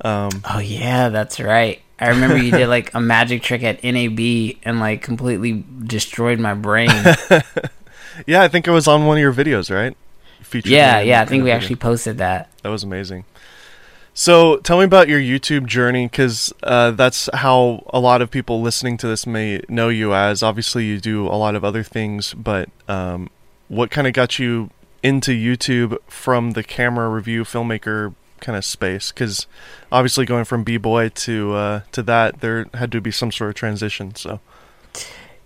um, 0.00 0.30
Oh 0.44 0.58
yeah, 0.58 1.10
that's 1.10 1.38
right. 1.38 1.82
I 2.00 2.08
remember 2.08 2.38
you 2.38 2.52
did 2.52 2.68
like 2.68 2.94
a 2.94 3.00
magic 3.00 3.42
trick 3.42 3.62
at 3.62 3.82
NAB 3.82 4.56
and 4.62 4.80
like 4.80 5.02
completely 5.02 5.64
destroyed 5.84 6.38
my 6.38 6.54
brain. 6.54 6.90
yeah, 8.26 8.42
I 8.42 8.48
think 8.48 8.66
it 8.66 8.70
was 8.70 8.86
on 8.86 9.06
one 9.06 9.16
of 9.16 9.20
your 9.20 9.32
videos, 9.32 9.74
right? 9.74 9.96
Featured 10.40 10.70
yeah, 10.70 11.00
yeah, 11.00 11.20
I 11.20 11.24
think 11.24 11.42
we 11.42 11.50
video. 11.50 11.56
actually 11.56 11.76
posted 11.76 12.18
that. 12.18 12.50
That 12.62 12.70
was 12.70 12.84
amazing. 12.84 13.24
So, 14.14 14.56
tell 14.56 14.78
me 14.78 14.84
about 14.84 15.08
your 15.08 15.20
YouTube 15.20 15.66
journey, 15.66 16.06
because 16.06 16.52
uh, 16.64 16.90
that's 16.90 17.28
how 17.32 17.84
a 17.88 18.00
lot 18.00 18.20
of 18.20 18.32
people 18.32 18.60
listening 18.60 18.96
to 18.96 19.06
this 19.06 19.28
may 19.28 19.60
know 19.68 19.90
you 19.90 20.12
as. 20.12 20.42
Obviously, 20.42 20.86
you 20.86 20.98
do 20.98 21.26
a 21.26 21.38
lot 21.38 21.54
of 21.54 21.64
other 21.64 21.84
things, 21.84 22.34
but 22.34 22.68
um, 22.88 23.30
what 23.68 23.92
kind 23.92 24.08
of 24.08 24.14
got 24.14 24.38
you 24.40 24.70
into 25.02 25.32
YouTube 25.32 25.96
from 26.06 26.52
the 26.52 26.62
camera 26.62 27.08
review 27.08 27.44
filmmaker 27.44 28.14
kind 28.40 28.56
of 28.56 28.64
space? 28.64 29.12
Because 29.12 29.46
obviously, 29.90 30.24
going 30.24 30.44
from 30.44 30.64
b 30.64 30.76
boy 30.76 31.08
to 31.10 31.54
uh, 31.54 31.80
to 31.92 32.02
that, 32.04 32.40
there 32.40 32.66
had 32.74 32.92
to 32.92 33.00
be 33.00 33.10
some 33.10 33.32
sort 33.32 33.50
of 33.50 33.56
transition. 33.56 34.14
So, 34.14 34.40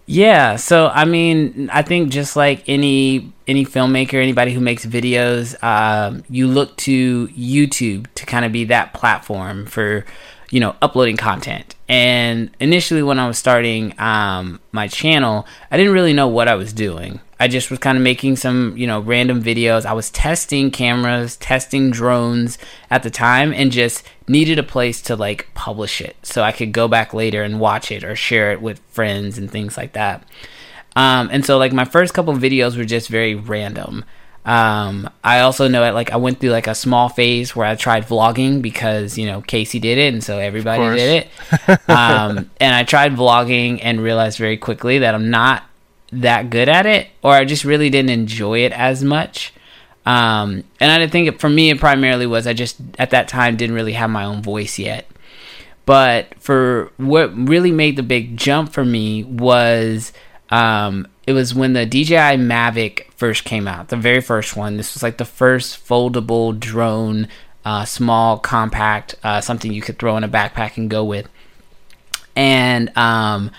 Yeah, 0.06 0.56
so 0.56 0.88
I 0.88 1.04
mean, 1.04 1.71
I 1.73 1.82
think 1.82 2.11
just 2.11 2.37
like 2.37 2.68
any 2.68 3.32
any 3.47 3.64
filmmaker, 3.64 4.14
anybody 4.14 4.52
who 4.52 4.61
makes 4.61 4.85
videos, 4.85 5.62
um, 5.62 6.25
you 6.28 6.47
look 6.47 6.76
to 6.78 7.28
YouTube 7.28 8.06
to 8.14 8.26
kind 8.26 8.44
of 8.44 8.52
be 8.52 8.64
that 8.64 8.94
platform 8.94 9.66
for 9.66 10.04
you 10.50 10.61
know 10.61 10.76
uploading 10.82 11.16
content. 11.16 11.75
And 11.88 12.50
initially, 12.61 13.02
when 13.02 13.18
I 13.18 13.26
was 13.26 13.38
starting 13.38 13.99
um, 14.00 14.61
my 14.73 14.88
channel, 14.88 15.47
I 15.71 15.76
didn't 15.76 15.92
really 15.92 16.12
know 16.12 16.28
what 16.28 16.49
I 16.49 16.54
was 16.54 16.73
doing. 16.73 17.21
I 17.43 17.49
just 17.49 17.71
was 17.71 17.81
kind 17.81 17.99
of 17.99 18.05
making 18.05 18.37
some 18.37 18.77
you 18.77 18.87
know 18.87 19.01
random 19.01 19.43
videos. 19.43 19.85
I 19.85 19.95
was 19.95 20.11
testing 20.11 20.71
cameras, 20.71 21.37
testing 21.37 21.91
drones 21.91 22.57
at 22.89 23.03
the 23.03 23.11
time, 23.11 23.53
and 23.53 23.73
just 23.73 24.07
needed 24.29 24.61
a 24.61 24.63
place 24.63 25.03
to 25.03 25.17
like 25.17 25.49
publish 25.53 26.01
it 26.01 26.15
so 26.23 26.43
I 26.43 26.53
could 26.53 26.71
go 26.71 26.87
back 26.87 27.13
later 27.13 27.43
and 27.43 27.59
watch 27.59 27.91
it 27.91 28.05
or 28.05 28.15
share 28.15 28.53
it 28.53 28.63
with 28.63 28.79
friends 28.91 29.39
and 29.39 29.51
things 29.51 29.77
like 29.77 29.95
that. 29.95 30.25
Um, 30.95 31.31
and 31.33 31.45
so 31.45 31.59
like 31.59 31.73
my 31.73 31.85
first 31.85 32.15
couple 32.15 32.33
of 32.33 32.41
videos 32.41 32.77
were 32.77 32.85
just 32.85 33.09
very 33.09 33.35
random. 33.35 34.05
Um, 34.45 35.11
I 35.25 35.41
also 35.41 35.67
know 35.67 35.83
it 35.83 35.95
like 35.95 36.13
I 36.13 36.19
went 36.19 36.39
through 36.39 36.51
like 36.51 36.69
a 36.69 36.77
small 36.77 37.09
phase 37.09 37.57
where 37.57 37.67
I 37.67 37.75
tried 37.75 38.05
vlogging 38.07 38.63
because 38.63 39.19
you 39.19 39.27
know 39.27 39.41
Casey 39.41 39.81
did 39.81 39.99
it, 39.99 40.15
and 40.15 40.23
so 40.23 40.39
everybody 40.39 40.97
did 40.97 41.27
it. 41.67 41.91
um, 41.91 42.49
and 42.61 42.73
I 42.73 42.85
tried 42.85 43.17
vlogging 43.17 43.81
and 43.83 44.01
realized 44.01 44.39
very 44.39 44.59
quickly 44.59 45.01
that 45.01 45.17
I'm 45.17 45.29
not 45.29 45.65
that 46.12 46.50
good 46.50 46.69
at 46.69 46.87
it, 46.87 47.09
or 47.23 47.33
I 47.33 47.45
just 47.45 47.64
really 47.64 47.90
didn't 47.90 48.11
enjoy 48.11 48.61
it 48.61 48.73
as 48.73 49.02
much. 49.02 49.52
Um, 50.04 50.64
and 50.81 50.90
I 50.90 51.07
think 51.07 51.28
it, 51.28 51.40
for 51.40 51.49
me, 51.49 51.71
it 51.71 51.81
primarily 51.81 52.26
was 52.26 52.47
I 52.47 52.52
just 52.52 52.76
at 52.99 53.11
that 53.11 53.28
time 53.28 53.57
didn't 53.57 53.75
really 53.75 53.92
have 53.92 54.11
my 54.11 54.25
own 54.25 54.42
voice 54.42 54.78
yet. 54.78 55.09
But 55.85 56.35
for 56.38 56.92
what 56.97 57.37
really 57.37 57.73
made 57.73 57.97
the 57.97 58.02
big 58.02 58.37
jump 58.37 58.73
for 58.73 58.85
me 58.85 59.25
was 59.25 60.12
um, 60.50 61.09
it 61.26 61.33
was 61.33 61.54
when 61.54 61.73
the 61.73 61.87
DJI 61.87 62.37
Mavic 62.38 63.11
first 63.12 63.45
came 63.45 63.66
out, 63.66 63.88
the 63.88 63.97
very 63.97 64.21
first 64.21 64.57
one. 64.57 64.76
This 64.76 64.95
was 64.95 65.02
like 65.02 65.16
the 65.16 65.25
first 65.25 65.85
foldable 65.87 66.59
drone, 66.59 67.28
uh, 67.64 67.85
small, 67.85 68.38
compact, 68.38 69.14
uh, 69.25 69.40
something 69.40 69.73
you 69.73 69.83
could 69.83 69.99
throw 69.99 70.16
in 70.16 70.25
a 70.25 70.28
backpack 70.28 70.76
and 70.76 70.90
go 70.90 71.04
with. 71.04 71.28
And 72.37 72.97
um, 72.97 73.50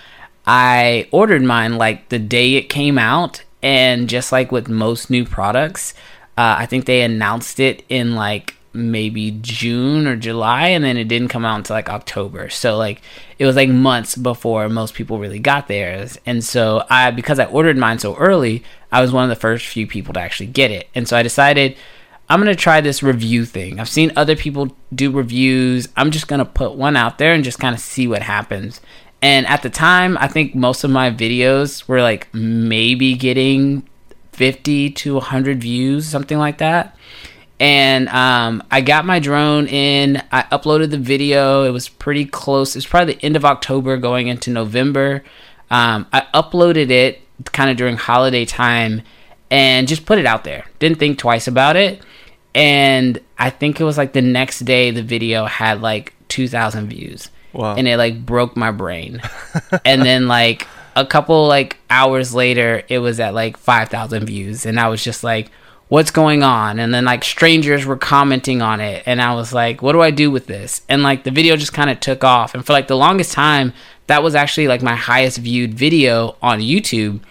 I 0.45 1.07
ordered 1.11 1.43
mine 1.43 1.77
like 1.77 2.09
the 2.09 2.19
day 2.19 2.55
it 2.55 2.63
came 2.63 2.97
out, 2.97 3.43
and 3.61 4.09
just 4.09 4.31
like 4.31 4.51
with 4.51 4.67
most 4.67 5.09
new 5.09 5.25
products, 5.25 5.93
uh, 6.37 6.55
I 6.59 6.65
think 6.65 6.85
they 6.85 7.01
announced 7.01 7.59
it 7.59 7.83
in 7.89 8.15
like 8.15 8.55
maybe 8.73 9.37
June 9.41 10.07
or 10.07 10.15
July, 10.15 10.69
and 10.69 10.83
then 10.83 10.97
it 10.97 11.07
didn't 11.07 11.27
come 11.29 11.45
out 11.45 11.57
until 11.57 11.75
like 11.75 11.89
October. 11.89 12.49
So 12.49 12.77
like 12.77 13.01
it 13.39 13.45
was 13.45 13.55
like 13.55 13.69
months 13.69 14.15
before 14.15 14.67
most 14.67 14.95
people 14.95 15.19
really 15.19 15.39
got 15.39 15.67
theirs. 15.67 16.17
And 16.25 16.43
so 16.43 16.85
I 16.89 17.11
because 17.11 17.39
I 17.39 17.45
ordered 17.45 17.77
mine 17.77 17.99
so 17.99 18.15
early, 18.17 18.63
I 18.91 19.01
was 19.01 19.11
one 19.11 19.23
of 19.23 19.29
the 19.29 19.35
first 19.39 19.67
few 19.67 19.87
people 19.87 20.13
to 20.15 20.19
actually 20.19 20.47
get 20.47 20.71
it. 20.71 20.89
And 20.95 21.07
so 21.07 21.15
I 21.15 21.23
decided 21.23 21.77
I'm 22.29 22.39
gonna 22.39 22.55
try 22.55 22.81
this 22.81 23.03
review 23.03 23.45
thing. 23.45 23.79
I've 23.79 23.89
seen 23.89 24.11
other 24.15 24.35
people 24.35 24.75
do 24.93 25.11
reviews. 25.11 25.87
I'm 25.95 26.11
just 26.11 26.27
gonna 26.27 26.45
put 26.45 26.73
one 26.73 26.95
out 26.97 27.17
there 27.17 27.33
and 27.33 27.43
just 27.43 27.59
kind 27.59 27.75
of 27.75 27.81
see 27.81 28.07
what 28.07 28.23
happens. 28.23 28.81
And 29.23 29.47
at 29.47 29.63
the 29.63 29.71
time, 29.71 30.17
I 30.19 30.27
think 30.27 30.53
most 30.53 30.83
of 30.83 30.91
my 30.91 31.09
videos 31.09 31.87
were 31.87 32.03
like 32.03 32.31
maybe 32.33 33.15
getting 33.15 33.89
50 34.33 34.91
to 34.91 35.13
100 35.15 35.61
views, 35.61 36.05
something 36.05 36.37
like 36.37 36.59
that 36.59 36.95
and 37.63 38.09
um, 38.09 38.61
I 38.71 38.81
got 38.81 39.05
my 39.05 39.19
drone 39.19 39.67
in. 39.67 40.21
I 40.33 40.43
uploaded 40.51 40.91
the 40.91 40.97
video. 40.97 41.63
It 41.63 41.69
was 41.69 41.87
pretty 41.87 42.25
close. 42.25 42.75
It 42.75 42.79
was 42.79 42.85
probably 42.85 43.13
the 43.13 43.25
end 43.25 43.37
of 43.37 43.45
October, 43.45 43.95
going 43.95 44.27
into 44.27 44.51
November. 44.51 45.23
Um, 45.71 46.05
I 46.11 46.27
uploaded 46.33 46.89
it 46.89 47.21
kind 47.45 47.69
of 47.69 47.77
during 47.77 47.95
holiday 47.95 48.43
time 48.43 49.01
and 49.49 49.87
just 49.87 50.05
put 50.05 50.19
it 50.19 50.25
out 50.25 50.43
there. 50.43 50.65
Didn't 50.79 50.99
think 50.99 51.17
twice 51.17 51.47
about 51.47 51.77
it. 51.77 52.01
And 52.53 53.19
I 53.37 53.49
think 53.49 53.79
it 53.79 53.85
was 53.85 53.97
like 53.97 54.11
the 54.11 54.21
next 54.21 54.59
day 54.59 54.91
the 54.91 55.01
video 55.01 55.45
had 55.45 55.81
like 55.81 56.13
2,000 56.27 56.89
views. 56.89 57.29
Wow. 57.53 57.75
And 57.75 57.87
it 57.87 57.97
like 57.97 58.25
broke 58.25 58.57
my 58.57 58.71
brain. 58.71 59.21
and 59.85 60.01
then 60.01 60.27
like 60.27 60.67
a 60.95 61.05
couple 61.05 61.47
like 61.47 61.77
hours 61.89 62.33
later, 62.33 62.83
it 62.89 62.99
was 62.99 63.19
at 63.19 63.33
like 63.33 63.57
5,000 63.57 64.25
views. 64.25 64.65
And 64.65 64.79
I 64.79 64.89
was 64.89 65.03
just 65.03 65.23
like, 65.23 65.51
what's 65.93 66.09
going 66.09 66.41
on 66.41 66.79
and 66.79 66.91
then 66.91 67.05
like 67.05 67.23
strangers 67.23 67.85
were 67.85 67.95
commenting 67.95 68.63
on 68.63 68.79
it 68.81 69.03
and 69.05 69.21
i 69.21 69.31
was 69.35 69.53
like 69.53 69.81
what 69.83 69.91
do 69.91 70.01
i 70.01 70.09
do 70.09 70.31
with 70.31 70.47
this 70.47 70.81
and 70.89 71.03
like 71.03 71.23
the 71.23 71.29
video 71.29 71.55
just 71.55 71.71
kind 71.71 71.87
of 71.87 71.99
took 71.99 72.23
off 72.23 72.55
and 72.55 72.65
for 72.65 72.73
like 72.73 72.87
the 72.87 72.97
longest 72.97 73.31
time 73.31 73.71
that 74.07 74.23
was 74.23 74.33
actually 74.33 74.67
like 74.67 74.81
my 74.81 74.95
highest 74.95 75.37
viewed 75.37 75.71
video 75.71 76.35
on 76.41 76.59
youtube 76.59 77.21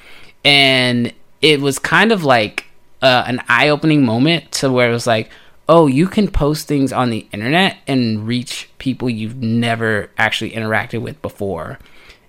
and 0.45 1.13
it 1.41 1.61
was 1.61 1.79
kind 1.81 2.13
of 2.13 2.23
like 2.23 2.67
uh, 3.03 3.25
an 3.27 3.43
eye-opening 3.49 4.05
moment 4.05 4.53
to 4.53 4.71
where 4.71 4.89
it 4.89 4.93
was 4.93 5.09
like 5.09 5.29
oh 5.69 5.87
you 5.87 6.07
can 6.07 6.29
post 6.29 6.67
things 6.67 6.93
on 6.93 7.11
the 7.11 7.27
internet 7.33 7.79
and 7.87 8.27
reach 8.27 8.69
people 8.79 9.09
you've 9.09 9.37
never 9.37 10.11
actually 10.19 10.51
interacted 10.51 11.01
with 11.01 11.21
before 11.23 11.79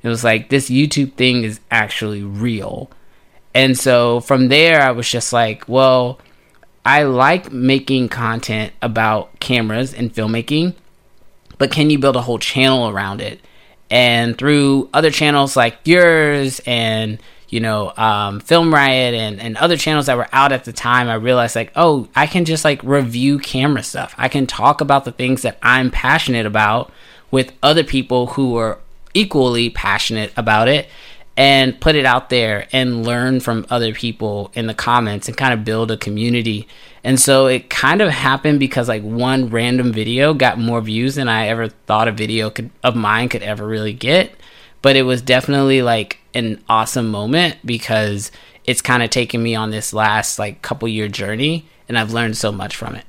it 0.01 0.07
was 0.07 0.23
like 0.23 0.49
this 0.49 0.69
youtube 0.69 1.13
thing 1.13 1.43
is 1.43 1.59
actually 1.71 2.23
real 2.23 2.89
and 3.53 3.77
so 3.77 4.19
from 4.19 4.47
there, 4.47 4.81
I 4.81 4.91
was 4.91 5.09
just 5.09 5.31
like, 5.31 5.67
well, 5.67 6.19
I 6.85 7.03
like 7.03 7.51
making 7.51 8.09
content 8.09 8.73
about 8.81 9.39
cameras 9.39 9.93
and 9.93 10.13
filmmaking, 10.13 10.75
but 11.57 11.71
can 11.71 11.89
you 11.89 11.99
build 11.99 12.15
a 12.15 12.21
whole 12.21 12.39
channel 12.39 12.89
around 12.89 13.21
it? 13.21 13.39
And 13.89 14.37
through 14.37 14.89
other 14.93 15.11
channels 15.11 15.55
like 15.55 15.77
yours 15.85 16.61
and 16.65 17.19
you 17.53 17.59
know, 17.59 17.93
um, 17.97 18.39
Film 18.39 18.73
Riot 18.73 19.13
and, 19.13 19.39
and 19.39 19.55
other 19.57 19.77
channels 19.77 20.07
that 20.07 20.17
were 20.17 20.27
out 20.31 20.51
at 20.51 20.63
the 20.63 20.73
time, 20.73 21.07
I 21.07 21.13
realized 21.13 21.55
like, 21.55 21.71
oh, 21.75 22.07
I 22.15 22.25
can 22.25 22.45
just 22.45 22.65
like 22.65 22.81
review 22.81 23.37
camera 23.37 23.83
stuff. 23.83 24.15
I 24.17 24.27
can 24.27 24.47
talk 24.47 24.81
about 24.81 25.05
the 25.05 25.11
things 25.11 25.43
that 25.43 25.59
I'm 25.61 25.91
passionate 25.91 26.47
about 26.47 26.91
with 27.29 27.53
other 27.61 27.83
people 27.83 28.25
who 28.25 28.55
are 28.57 28.79
equally 29.13 29.69
passionate 29.69 30.33
about 30.35 30.67
it 30.67 30.89
and 31.37 31.79
put 31.79 31.95
it 31.95 32.07
out 32.07 32.31
there 32.31 32.67
and 32.71 33.05
learn 33.05 33.39
from 33.39 33.67
other 33.69 33.93
people 33.93 34.49
in 34.55 34.65
the 34.65 34.73
comments 34.73 35.27
and 35.27 35.37
kind 35.37 35.53
of 35.53 35.63
build 35.63 35.91
a 35.91 35.97
community. 35.97 36.67
And 37.03 37.19
so 37.19 37.45
it 37.45 37.69
kind 37.69 38.01
of 38.01 38.09
happened 38.09 38.59
because 38.59 38.87
like 38.87 39.03
one 39.03 39.51
random 39.51 39.93
video 39.93 40.33
got 40.33 40.57
more 40.57 40.81
views 40.81 41.13
than 41.13 41.29
I 41.29 41.49
ever 41.49 41.67
thought 41.67 42.07
a 42.07 42.11
video 42.11 42.49
could 42.49 42.71
of 42.83 42.95
mine 42.95 43.29
could 43.29 43.43
ever 43.43 43.67
really 43.67 43.93
get. 43.93 44.33
But 44.81 44.95
it 44.95 45.03
was 45.03 45.21
definitely 45.21 45.83
like 45.83 46.17
an 46.33 46.63
awesome 46.67 47.09
moment 47.09 47.57
because 47.65 48.31
it's 48.65 48.81
kind 48.81 49.03
of 49.03 49.09
taken 49.09 49.41
me 49.41 49.55
on 49.55 49.71
this 49.71 49.93
last 49.93 50.39
like 50.39 50.61
couple 50.61 50.87
year 50.87 51.07
journey 51.07 51.65
and 51.87 51.97
I've 51.97 52.13
learned 52.13 52.37
so 52.37 52.51
much 52.51 52.75
from 52.75 52.95
it. 52.95 53.05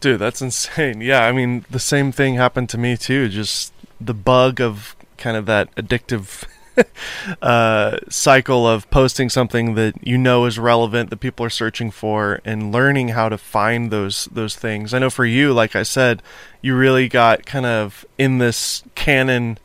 Dude, 0.00 0.18
that's 0.18 0.42
insane. 0.42 1.00
Yeah, 1.00 1.24
I 1.24 1.32
mean, 1.32 1.64
the 1.70 1.78
same 1.78 2.12
thing 2.12 2.34
happened 2.34 2.68
to 2.70 2.78
me 2.78 2.96
too. 2.96 3.28
Just 3.28 3.72
the 4.00 4.14
bug 4.14 4.60
of 4.60 4.94
kind 5.16 5.36
of 5.36 5.46
that 5.46 5.74
addictive 5.76 6.44
uh, 7.42 7.98
cycle 8.08 8.66
of 8.66 8.88
posting 8.90 9.28
something 9.28 9.74
that 9.74 9.94
you 10.06 10.18
know 10.18 10.44
is 10.44 10.58
relevant 10.58 11.10
that 11.10 11.16
people 11.16 11.44
are 11.44 11.50
searching 11.50 11.90
for 11.90 12.40
and 12.44 12.70
learning 12.70 13.08
how 13.08 13.28
to 13.28 13.38
find 13.38 13.90
those 13.90 14.26
those 14.26 14.54
things. 14.56 14.92
I 14.92 14.98
know 14.98 15.10
for 15.10 15.24
you, 15.24 15.52
like 15.52 15.74
I 15.74 15.82
said, 15.82 16.22
you 16.60 16.76
really 16.76 17.08
got 17.08 17.46
kind 17.46 17.66
of 17.66 18.04
in 18.18 18.38
this 18.38 18.82
canon 18.94 19.58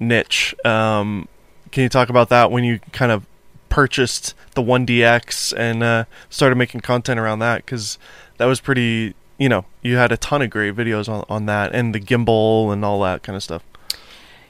niche. 0.00 0.54
Um, 0.64 1.28
can 1.70 1.82
you 1.82 1.88
talk 1.88 2.08
about 2.08 2.28
that 2.28 2.50
when 2.50 2.64
you 2.64 2.80
kind 2.92 3.12
of 3.12 3.26
purchased 3.68 4.34
the 4.54 4.62
1DX 4.62 5.56
and 5.56 5.82
uh, 5.82 6.04
started 6.30 6.56
making 6.56 6.80
content 6.80 7.20
around 7.20 7.38
that? 7.40 7.64
Because 7.64 7.98
that 8.38 8.46
was 8.46 8.60
pretty. 8.60 9.14
You 9.38 9.48
know, 9.48 9.66
you 9.82 9.96
had 9.96 10.10
a 10.10 10.16
ton 10.16 10.42
of 10.42 10.50
great 10.50 10.74
videos 10.74 11.08
on, 11.08 11.24
on 11.28 11.46
that 11.46 11.72
and 11.72 11.94
the 11.94 12.00
gimbal 12.00 12.72
and 12.72 12.84
all 12.84 13.00
that 13.02 13.22
kind 13.22 13.36
of 13.36 13.42
stuff. 13.42 13.62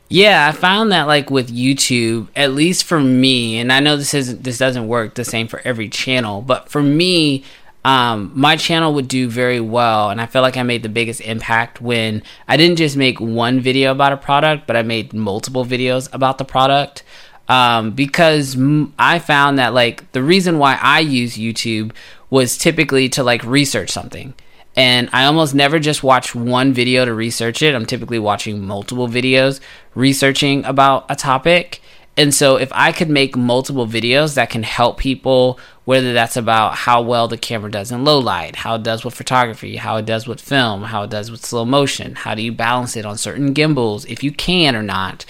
Yeah, 0.08 0.48
I 0.48 0.52
found 0.52 0.90
that 0.92 1.06
like 1.06 1.30
with 1.30 1.54
YouTube, 1.54 2.28
at 2.34 2.54
least 2.54 2.84
for 2.84 2.98
me, 2.98 3.58
and 3.58 3.70
I 3.70 3.80
know 3.80 3.98
this 3.98 4.14
isn't 4.14 4.42
this 4.42 4.56
doesn't 4.56 4.88
work 4.88 5.14
the 5.14 5.24
same 5.24 5.46
for 5.46 5.60
every 5.66 5.90
channel, 5.90 6.40
but 6.40 6.70
for 6.70 6.82
me, 6.82 7.44
um, 7.88 8.32
my 8.34 8.56
channel 8.56 8.92
would 8.92 9.08
do 9.08 9.30
very 9.30 9.60
well, 9.60 10.10
and 10.10 10.20
I 10.20 10.26
feel 10.26 10.42
like 10.42 10.58
I 10.58 10.62
made 10.62 10.82
the 10.82 10.90
biggest 10.90 11.22
impact 11.22 11.80
when 11.80 12.22
I 12.46 12.58
didn't 12.58 12.76
just 12.76 12.98
make 12.98 13.18
one 13.18 13.60
video 13.60 13.92
about 13.92 14.12
a 14.12 14.18
product, 14.18 14.66
but 14.66 14.76
I 14.76 14.82
made 14.82 15.14
multiple 15.14 15.64
videos 15.64 16.06
about 16.12 16.36
the 16.36 16.44
product. 16.44 17.02
Um, 17.48 17.92
because 17.92 18.58
I 18.98 19.18
found 19.18 19.58
that 19.58 19.72
like 19.72 20.12
the 20.12 20.22
reason 20.22 20.58
why 20.58 20.78
I 20.82 21.00
use 21.00 21.38
YouTube 21.38 21.92
was 22.28 22.58
typically 22.58 23.08
to 23.08 23.22
like 23.22 23.42
research 23.42 23.88
something 23.88 24.34
and 24.76 25.08
I 25.14 25.24
almost 25.24 25.54
never 25.54 25.78
just 25.78 26.02
watch 26.02 26.34
one 26.34 26.74
video 26.74 27.06
to 27.06 27.14
research 27.14 27.62
it. 27.62 27.74
I'm 27.74 27.86
typically 27.86 28.18
watching 28.18 28.66
multiple 28.66 29.08
videos 29.08 29.60
researching 29.94 30.62
about 30.66 31.06
a 31.08 31.16
topic. 31.16 31.80
And 32.18 32.34
so 32.34 32.56
if 32.56 32.70
I 32.74 32.92
could 32.92 33.08
make 33.08 33.34
multiple 33.34 33.86
videos 33.86 34.34
that 34.34 34.50
can 34.50 34.64
help 34.64 34.98
people, 34.98 35.58
whether 35.88 36.12
that's 36.12 36.36
about 36.36 36.74
how 36.74 37.00
well 37.00 37.28
the 37.28 37.38
camera 37.38 37.70
does 37.70 37.90
in 37.90 38.04
low 38.04 38.18
light, 38.18 38.56
how 38.56 38.74
it 38.74 38.82
does 38.82 39.06
with 39.06 39.14
photography, 39.14 39.76
how 39.76 39.96
it 39.96 40.04
does 40.04 40.26
with 40.28 40.38
film, 40.38 40.82
how 40.82 41.04
it 41.04 41.08
does 41.08 41.30
with 41.30 41.42
slow 41.42 41.64
motion, 41.64 42.14
how 42.14 42.34
do 42.34 42.42
you 42.42 42.52
balance 42.52 42.94
it 42.94 43.06
on 43.06 43.16
certain 43.16 43.54
gimbals, 43.54 44.04
if 44.04 44.22
you 44.22 44.30
can 44.30 44.76
or 44.76 44.82
not. 44.82 45.24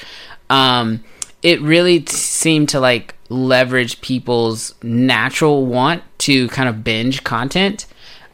Um, 0.51 1.05
it 1.45 1.61
really 1.61 2.01
t- 2.01 2.13
seemed 2.13 2.69
to 2.71 2.81
like 2.81 3.15
leverage 3.29 4.01
people's 4.01 4.75
natural 4.83 5.65
want 5.65 6.03
to 6.19 6.49
kind 6.49 6.69
of 6.69 6.83
binge 6.83 7.23
content 7.23 7.87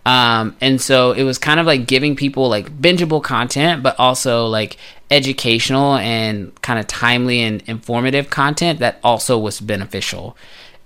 um, 0.06 0.56
and 0.60 0.80
so 0.80 1.12
it 1.12 1.22
was 1.22 1.38
kind 1.38 1.58
of 1.58 1.66
like 1.66 1.86
giving 1.86 2.14
people 2.14 2.48
like 2.48 2.70
bingeable 2.78 3.22
content, 3.22 3.82
but 3.82 3.98
also 3.98 4.46
like 4.46 4.76
educational 5.10 5.94
and 5.96 6.60
kind 6.62 6.78
of 6.78 6.86
timely 6.86 7.40
and 7.40 7.62
informative 7.62 8.28
content 8.28 8.80
that 8.80 8.98
also 9.02 9.38
was 9.38 9.60
beneficial. 9.60 10.36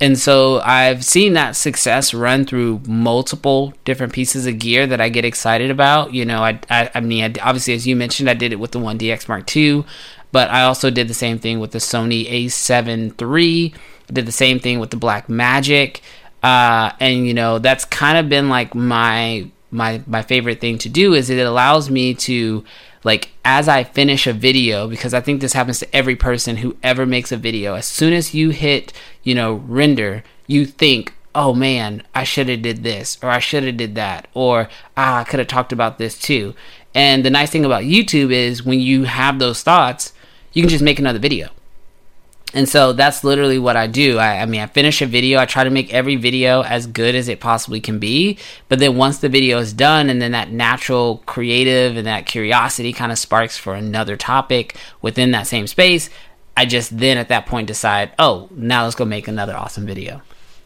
And 0.01 0.17
so 0.19 0.61
I've 0.61 1.05
seen 1.05 1.33
that 1.33 1.57
success 1.57 2.15
run 2.15 2.45
through 2.45 2.83
multiple 2.87 3.75
different 3.85 4.13
pieces 4.13 4.47
of 4.47 4.59
gear 4.59 4.87
that 4.87 5.01
I 5.01 5.09
get 5.09 5.25
excited 5.25 5.71
about. 5.73 6.15
You 6.15 6.25
know, 6.25 6.43
I, 6.43 6.61
I, 6.71 6.91
I 6.95 7.01
mean, 7.01 7.25
I, 7.25 7.35
obviously, 7.43 7.75
as 7.75 7.87
you 7.87 7.97
mentioned, 7.97 8.31
I 8.31 8.35
did 8.35 8.53
it 8.53 8.61
with 8.61 8.71
the 8.71 8.79
1DX 8.79 9.29
Mark 9.29 9.57
II, 9.57 9.85
but 10.31 10.51
I 10.51 10.63
also 10.63 10.91
did 10.91 11.09
the 11.09 11.15
same 11.15 11.39
thing 11.41 11.59
with 11.59 11.73
the 11.73 11.79
Sony 11.79 12.31
A7 12.31 13.21
III. 13.21 13.75
I 14.09 14.13
did 14.13 14.27
the 14.27 14.33
same 14.33 14.61
thing 14.61 14.79
with 14.79 14.91
the 14.91 14.97
Blackmagic. 14.97 16.01
uh, 16.43 16.93
and 17.01 17.27
you 17.27 17.35
know 17.35 17.59
that's 17.59 17.85
kind 17.85 18.17
of 18.17 18.29
been 18.29 18.49
like 18.49 18.75
my 18.75 19.51
my 19.71 20.01
my 20.07 20.23
favorite 20.23 20.61
thing 20.61 20.79
to 20.79 20.89
do 20.89 21.13
is 21.15 21.29
it 21.31 21.45
allows 21.45 21.91
me 21.91 22.15
to 22.15 22.65
like 23.05 23.31
as 23.45 23.69
I 23.69 23.85
finish 23.85 24.27
a 24.27 24.33
video 24.33 24.89
because 24.89 25.15
I 25.15 25.21
think 25.21 25.41
this 25.41 25.53
happens 25.53 25.79
to 25.81 25.97
every 25.97 26.17
person 26.17 26.59
who 26.59 26.77
ever 26.83 27.07
makes 27.07 27.33
a 27.33 27.37
video 27.37 27.75
as 27.75 27.87
soon 27.87 28.13
as 28.13 28.35
you 28.35 28.51
hit 28.51 28.93
you 29.23 29.35
know 29.35 29.55
render 29.67 30.25
you 30.47 30.67
think 30.67 31.15
oh 31.35 31.55
man 31.55 32.03
I 32.15 32.25
should 32.25 32.49
have 32.49 32.63
did 32.63 32.83
this 32.83 33.19
or 33.23 33.31
I 33.31 33.39
should 33.39 33.65
have 33.65 33.77
did 33.77 33.95
that 33.95 34.29
or 34.35 34.69
ah 34.97 35.19
I 35.19 35.25
could 35.25 35.39
have 35.39 35.49
talked 35.49 35.73
about 35.73 35.99
this 35.99 36.19
too. 36.19 36.55
And 36.95 37.25
the 37.25 37.31
nice 37.31 37.51
thing 37.51 37.65
about 37.65 37.85
YouTube 37.85 38.33
is 38.33 38.65
when 38.65 38.81
you 38.81 39.05
have 39.05 39.39
those 39.39 39.63
thoughts 39.63 40.13
you 40.53 40.63
can 40.63 40.71
just 40.71 40.83
make 40.83 40.99
another 40.99 41.19
video 41.19 41.51
and 42.55 42.67
so 42.67 42.95
that's 42.95 43.25
literally 43.25 43.59
what 43.59 43.77
I 43.77 43.87
do. 43.87 44.19
I, 44.19 44.39
I, 44.41 44.47
mean, 44.47 44.63
I 44.63 44.67
finish 44.67 45.03
a 45.03 45.07
video. 45.07 45.39
I 45.39 45.45
try 45.45 45.65
to 45.65 45.71
make 45.71 45.93
every 45.93 46.17
video 46.17 46.63
as 46.63 46.87
good 46.87 47.15
as 47.15 47.29
it 47.29 47.41
possibly 47.41 47.79
can 47.81 47.99
be. 47.99 48.39
But 48.69 48.79
then 48.79 48.97
once 48.97 49.19
the 49.19 49.29
video 49.29 49.59
is 49.59 49.75
done, 49.75 50.09
and 50.09 50.21
then 50.23 50.33
that 50.33 50.51
natural 50.51 51.23
creative 51.27 51.97
and 51.97 52.07
that 52.07 52.25
curiosity 52.25 52.95
kind 52.95 53.13
of 53.13 53.19
sparks 53.19 53.59
for 53.59 53.75
another 53.75 54.17
topic 54.17 54.77
within 55.03 55.31
that 55.33 55.47
same 55.47 55.67
space, 55.67 56.09
I 56.57 56.65
just 56.65 56.99
then 56.99 57.19
at 57.19 57.29
that 57.29 57.45
point 57.45 57.67
decide, 57.67 58.13
oh, 58.19 58.49
now 58.51 58.85
let's 58.85 58.97
go 58.97 59.05
make 59.05 59.29
another 59.29 59.55
awesome 59.55 59.85
video. 59.85 60.23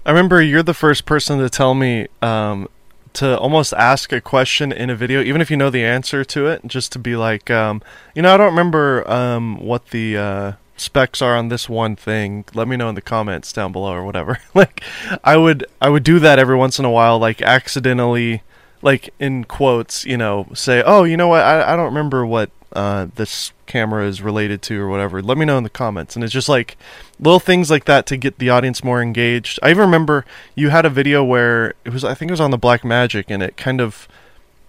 I 0.07 0.11
remember 0.11 0.41
you're 0.41 0.63
the 0.63 0.75
first 0.75 1.05
person 1.05 1.39
to 1.41 1.51
tell 1.51 1.75
me 1.75 2.07
um, 2.23 2.69
to 3.15 3.37
almost 3.39 3.73
ask 3.73 4.13
a 4.13 4.21
question 4.21 4.71
in 4.71 4.89
a 4.89 4.95
video, 4.95 5.21
even 5.21 5.41
if 5.41 5.51
you 5.51 5.57
know 5.57 5.69
the 5.69 5.85
answer 5.85 6.25
to 6.25 6.47
it, 6.47 6.65
just 6.65 6.93
to 6.93 7.01
be 7.01 7.17
like, 7.17 7.51
um, 7.51 7.83
you 8.15 8.23
know, 8.23 8.33
I 8.33 8.37
don't 8.37 8.51
remember 8.51 9.11
um, 9.11 9.61
what 9.61 9.89
the. 9.89 10.17
Uh, 10.17 10.53
specs 10.77 11.23
are 11.23 11.37
on 11.37 11.49
this 11.49 11.69
one 11.69 11.95
thing 11.95 12.45
let 12.55 12.67
me 12.67 12.77
know 12.77 12.89
in 12.89 12.95
the 12.95 13.03
comments 13.03 13.53
down 13.53 13.73
below 13.73 13.93
or 13.93 14.05
whatever. 14.05 14.39
Like 14.55 14.83
i 15.25 15.37
would 15.37 15.67
i 15.81 15.89
would 15.89 16.05
do 16.05 16.19
that 16.19 16.39
every 16.39 16.57
once 16.57 16.79
in 16.79 16.85
a 16.85 16.91
while 16.91 17.19
like 17.19 17.41
accidentally 17.43 18.43
like 18.83 19.15
in 19.19 19.45
quotes 19.45 20.05
you 20.05 20.17
know 20.17 20.47
say 20.55 20.83
oh 20.85 21.05
you 21.05 21.17
know 21.17 21.29
what? 21.29 21.43
I, 21.43 21.73
I 21.73 21.77
don't 21.77 21.87
remember 21.87 22.27
what 22.27 22.51
uh, 22.75 23.07
this 23.15 23.53
camera 23.67 24.07
is 24.07 24.23
related 24.23 24.63
to 24.63 24.81
or 24.81 24.89
whatever. 24.89 25.23
Let 25.23 25.37
me 25.37 25.45
know 25.45 25.59
in 25.59 25.65
the 25.65 25.71
comments. 25.71 26.15
And 26.15 26.25
it's 26.25 26.33
just 26.33 26.49
like 26.49 26.77
little 27.21 27.41
things 27.41 27.71
like 27.71 27.85
that 27.85 28.07
to 28.07 28.17
get 28.17 28.39
the 28.39 28.51
audience 28.51 28.83
more 28.83 29.03
engaged. 29.03 29.59
I 29.63 29.71
even 29.71 29.83
remember 29.83 30.25
you 30.55 30.71
had 30.71 30.85
a 30.87 30.91
video 30.91 31.23
where 31.23 31.75
it 31.85 31.93
was 31.93 32.05
i 32.05 32.15
think 32.15 32.31
it 32.31 32.33
was 32.33 32.41
on 32.41 32.51
the 32.51 32.59
black 32.59 32.85
magic 32.85 33.31
and 33.31 33.43
it 33.43 33.57
kind 33.57 33.81
of 33.81 34.09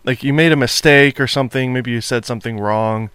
like 0.03 0.23
you 0.23 0.33
made 0.33 0.51
a 0.51 0.57
mistake 0.57 1.19
or 1.19 1.27
something 1.27 1.71
maybe 1.71 1.91
you 1.91 2.01
said 2.01 2.25
something 2.25 2.59
wrong 2.59 3.09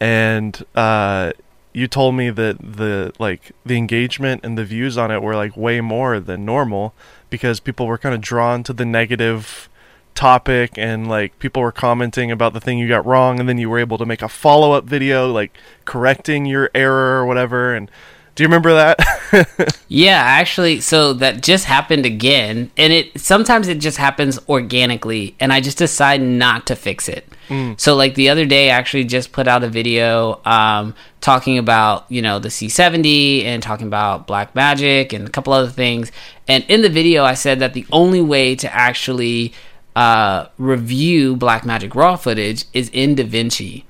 and 0.00 0.64
uh, 0.74 1.32
you 1.72 1.88
told 1.88 2.14
me 2.14 2.30
that 2.30 2.58
the 2.58 3.12
like 3.18 3.52
the 3.64 3.76
engagement 3.76 4.44
and 4.44 4.58
the 4.58 4.64
views 4.64 4.98
on 4.98 5.10
it 5.10 5.22
were 5.22 5.34
like 5.34 5.56
way 5.56 5.80
more 5.80 6.20
than 6.20 6.44
normal 6.44 6.94
because 7.30 7.60
people 7.60 7.86
were 7.86 7.98
kind 7.98 8.14
of 8.14 8.20
drawn 8.20 8.62
to 8.62 8.72
the 8.72 8.84
negative 8.84 9.68
topic 10.14 10.72
and 10.76 11.08
like 11.08 11.38
people 11.38 11.62
were 11.62 11.72
commenting 11.72 12.30
about 12.30 12.52
the 12.52 12.60
thing 12.60 12.78
you 12.78 12.86
got 12.86 13.04
wrong 13.06 13.40
and 13.40 13.48
then 13.48 13.56
you 13.56 13.70
were 13.70 13.78
able 13.78 13.96
to 13.96 14.04
make 14.04 14.20
a 14.20 14.28
follow-up 14.28 14.84
video 14.84 15.32
like 15.32 15.56
correcting 15.86 16.44
your 16.44 16.70
error 16.74 17.20
or 17.20 17.26
whatever 17.26 17.74
and 17.74 17.90
do 18.34 18.42
you 18.42 18.48
remember 18.48 18.72
that? 18.72 19.78
yeah, 19.88 20.16
actually, 20.16 20.80
so 20.80 21.12
that 21.14 21.42
just 21.42 21.66
happened 21.66 22.06
again, 22.06 22.70
and 22.78 22.92
it 22.92 23.20
sometimes 23.20 23.68
it 23.68 23.78
just 23.78 23.98
happens 23.98 24.38
organically, 24.48 25.34
and 25.38 25.52
I 25.52 25.60
just 25.60 25.76
decide 25.76 26.22
not 26.22 26.66
to 26.68 26.76
fix 26.76 27.10
it. 27.10 27.28
Mm. 27.48 27.78
So, 27.78 27.94
like 27.94 28.14
the 28.14 28.30
other 28.30 28.46
day, 28.46 28.70
I 28.70 28.74
actually 28.74 29.04
just 29.04 29.32
put 29.32 29.48
out 29.48 29.62
a 29.62 29.68
video 29.68 30.40
um, 30.46 30.94
talking 31.20 31.58
about 31.58 32.06
you 32.10 32.22
know 32.22 32.38
the 32.38 32.48
C70 32.48 33.44
and 33.44 33.62
talking 33.62 33.86
about 33.86 34.26
Black 34.26 34.54
Magic 34.54 35.12
and 35.12 35.28
a 35.28 35.30
couple 35.30 35.52
other 35.52 35.68
things. 35.68 36.10
And 36.48 36.64
in 36.68 36.80
the 36.80 36.88
video, 36.88 37.24
I 37.24 37.34
said 37.34 37.58
that 37.60 37.74
the 37.74 37.86
only 37.92 38.22
way 38.22 38.56
to 38.56 38.74
actually 38.74 39.52
uh, 39.94 40.46
review 40.56 41.36
Black 41.36 41.66
Magic 41.66 41.94
raw 41.94 42.16
footage 42.16 42.64
is 42.72 42.88
in 42.94 43.14
DaVinci 43.14 43.84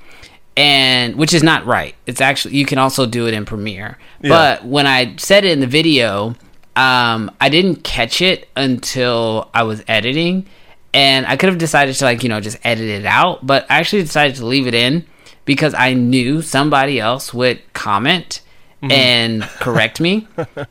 and 0.56 1.16
which 1.16 1.32
is 1.34 1.42
not 1.42 1.64
right. 1.66 1.94
It's 2.06 2.20
actually 2.20 2.56
you 2.56 2.66
can 2.66 2.78
also 2.78 3.06
do 3.06 3.26
it 3.26 3.34
in 3.34 3.44
Premiere. 3.44 3.98
Yeah. 4.20 4.28
But 4.28 4.64
when 4.64 4.86
I 4.86 5.16
said 5.16 5.44
it 5.44 5.52
in 5.52 5.60
the 5.60 5.66
video, 5.66 6.34
um, 6.76 7.30
I 7.40 7.48
didn't 7.48 7.84
catch 7.84 8.20
it 8.20 8.48
until 8.56 9.50
I 9.54 9.62
was 9.62 9.82
editing, 9.88 10.46
and 10.94 11.26
I 11.26 11.36
could 11.36 11.48
have 11.48 11.58
decided 11.58 11.94
to 11.96 12.04
like 12.04 12.22
you 12.22 12.28
know 12.28 12.40
just 12.40 12.58
edit 12.64 12.88
it 12.88 13.06
out, 13.06 13.46
but 13.46 13.64
I 13.70 13.78
actually 13.78 14.02
decided 14.02 14.36
to 14.36 14.46
leave 14.46 14.66
it 14.66 14.74
in 14.74 15.06
because 15.44 15.74
I 15.74 15.94
knew 15.94 16.42
somebody 16.42 17.00
else 17.00 17.34
would 17.34 17.60
comment 17.72 18.40
mm-hmm. 18.82 18.92
and 18.92 19.42
correct 19.60 20.00
me. 20.00 20.28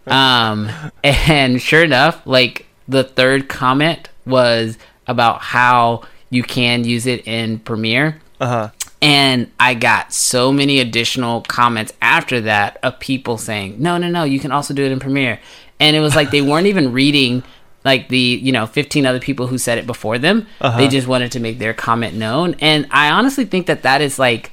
um, 0.07 0.69
and 1.03 1.61
sure 1.61 1.83
enough, 1.83 2.25
like 2.25 2.67
the 2.87 3.03
third 3.03 3.49
comment 3.49 4.09
was 4.25 4.77
about 5.07 5.41
how 5.41 6.03
you 6.29 6.43
can 6.43 6.83
use 6.83 7.05
it 7.05 7.27
in 7.27 7.59
Premiere. 7.59 8.21
Uh-huh. 8.39 8.69
And 9.01 9.51
I 9.59 9.73
got 9.73 10.13
so 10.13 10.51
many 10.51 10.79
additional 10.79 11.41
comments 11.41 11.91
after 12.01 12.41
that 12.41 12.77
of 12.83 12.99
people 12.99 13.37
saying, 13.37 13.81
no, 13.81 13.97
no, 13.97 14.09
no, 14.09 14.23
you 14.23 14.39
can 14.39 14.51
also 14.51 14.73
do 14.73 14.83
it 14.83 14.91
in 14.91 14.99
Premiere. 14.99 15.39
And 15.79 15.95
it 15.95 16.01
was 16.01 16.15
like 16.15 16.29
they 16.29 16.41
weren't 16.41 16.67
even 16.67 16.91
reading 16.93 17.43
like 17.83 18.09
the, 18.09 18.19
you 18.19 18.51
know, 18.51 18.67
15 18.67 19.07
other 19.07 19.19
people 19.19 19.47
who 19.47 19.57
said 19.57 19.79
it 19.79 19.87
before 19.87 20.19
them. 20.19 20.45
Uh-huh. 20.59 20.77
They 20.77 20.87
just 20.87 21.07
wanted 21.07 21.31
to 21.31 21.39
make 21.39 21.57
their 21.57 21.73
comment 21.73 22.15
known. 22.15 22.55
And 22.59 22.87
I 22.91 23.09
honestly 23.09 23.45
think 23.45 23.65
that 23.65 23.81
that 23.81 24.01
is 24.01 24.19
like 24.19 24.51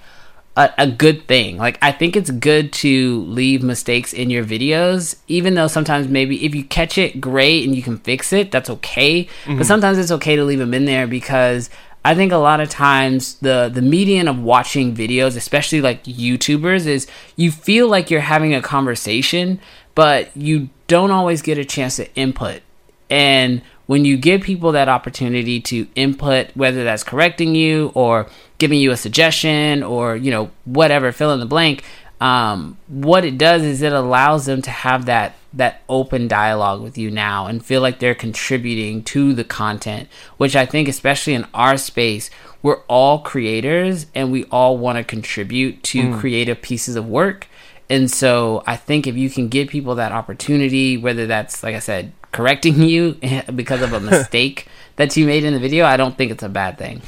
a, 0.56 0.72
a, 0.78 0.87
good 0.87 1.28
thing. 1.28 1.56
Like, 1.58 1.78
I 1.82 1.92
think 1.92 2.16
it's 2.16 2.30
good 2.30 2.72
to 2.74 3.22
leave 3.24 3.62
mistakes 3.62 4.12
in 4.12 4.30
your 4.30 4.44
videos, 4.44 5.16
even 5.28 5.54
though 5.54 5.68
sometimes 5.68 6.08
maybe 6.08 6.44
if 6.44 6.54
you 6.54 6.64
catch 6.64 6.98
it, 6.98 7.20
great, 7.20 7.66
and 7.66 7.76
you 7.76 7.82
can 7.82 7.98
fix 7.98 8.32
it, 8.32 8.50
that's 8.50 8.70
okay. 8.70 9.24
Mm-hmm. 9.24 9.58
But 9.58 9.66
sometimes 9.66 9.98
it's 9.98 10.11
okay 10.11 10.34
to 10.34 10.44
leave 10.44 10.58
them 10.58 10.74
in 10.74 10.87
there 10.87 11.06
because 11.06 11.70
I 12.09 12.14
think 12.14 12.33
a 12.33 12.38
lot 12.38 12.61
of 12.61 12.71
times 12.71 13.35
the 13.40 13.71
the 13.71 13.83
median 13.83 14.29
of 14.29 14.40
watching 14.40 14.94
videos, 14.94 15.37
especially 15.37 15.83
like 15.83 16.05
YouTubers, 16.05 16.87
is 16.87 17.07
you 17.37 17.51
feel 17.51 17.87
like 17.87 18.11
you're 18.11 18.23
having 18.23 18.55
a 18.55 18.62
conversation, 18.62 19.61
but 19.94 20.35
you 20.35 20.71
don't 20.87 21.11
always 21.11 21.42
get 21.42 21.59
a 21.59 21.66
chance 21.66 21.97
to 21.97 22.11
input. 22.14 22.62
And 23.11 23.61
when 23.85 24.07
you 24.07 24.16
give 24.16 24.40
people 24.40 24.73
that 24.73 24.88
opportunity 24.88 25.61
to 25.61 25.87
input, 25.97 26.47
whether 26.57 26.83
that's 26.83 27.05
correcting 27.05 27.55
you 27.55 27.92
or 27.92 28.27
giving 28.57 28.81
you 28.81 28.90
a 28.90 28.97
suggestion 28.97 29.83
or 29.83 30.16
you 30.16 30.31
know 30.31 30.51
whatever, 30.64 31.12
fill 31.12 31.35
in 31.35 31.40
the 31.40 31.44
blank, 31.47 31.85
um, 32.20 32.76
what 32.88 33.24
it 33.24 33.38
does 33.38 33.62
is 33.62 33.83
it 33.83 33.92
allows 33.92 34.46
them 34.46 34.62
to 34.62 34.70
have 34.70 35.07
that 35.07 35.35
that 35.52 35.83
open 35.88 36.28
dialogue 36.28 36.83
with 36.83 36.98
you 36.98 37.11
now 37.11 37.46
and 37.46 37.64
feel 37.64 37.81
like 37.81 37.98
they're 37.98 38.14
contributing 38.14 39.02
to 39.02 39.33
the 39.33 39.44
content 39.44 40.07
which 40.37 40.54
i 40.54 40.66
think 40.66 40.88
especially 40.88 41.33
in 41.33 41.46
our 41.54 41.78
space 41.78 42.28
we're 42.62 42.83
all 42.83 43.20
creators 43.20 44.07
and 44.14 44.31
we 44.31 44.44
all 44.46 44.76
want 44.76 44.98
to 44.98 45.04
contribute 45.04 45.83
to 45.83 46.02
mm. 46.02 46.20
creative 46.20 46.61
pieces 46.61 46.96
of 46.96 47.09
work 47.09 47.48
and 47.88 48.11
so 48.11 48.62
i 48.66 48.76
think 48.76 49.07
if 49.07 49.16
you 49.16 49.31
can 49.31 49.48
give 49.48 49.68
people 49.68 49.94
that 49.94 50.12
opportunity 50.12 50.98
whether 50.98 51.26
that's 51.26 51.62
like 51.62 51.74
i 51.74 51.78
said 51.78 52.12
correcting 52.31 52.83
you 52.83 53.14
because 53.54 53.81
of 53.81 53.94
a 53.94 54.00
mistake 54.00 54.68
that 54.96 55.16
you 55.16 55.24
made 55.24 55.44
in 55.44 55.54
the 55.54 55.61
video 55.61 55.87
i 55.87 55.96
don't 55.96 56.18
think 56.18 56.31
it's 56.31 56.42
a 56.42 56.48
bad 56.48 56.76
thing 56.76 57.00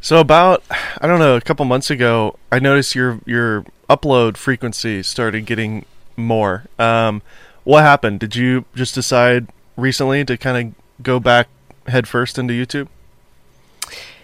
so 0.00 0.18
about 0.18 0.62
I 1.00 1.06
don't 1.06 1.18
know 1.18 1.36
a 1.36 1.40
couple 1.40 1.64
months 1.64 1.90
ago, 1.90 2.36
I 2.50 2.58
noticed 2.58 2.94
your 2.94 3.20
your 3.26 3.64
upload 3.88 4.36
frequency 4.36 5.02
started 5.02 5.46
getting 5.46 5.84
more. 6.16 6.64
Um, 6.78 7.22
what 7.64 7.82
happened? 7.82 8.20
Did 8.20 8.36
you 8.36 8.64
just 8.74 8.94
decide 8.94 9.48
recently 9.76 10.24
to 10.24 10.36
kind 10.36 10.68
of 10.68 11.02
go 11.02 11.20
back 11.20 11.48
headfirst 11.86 12.38
into 12.38 12.54
YouTube? 12.54 12.88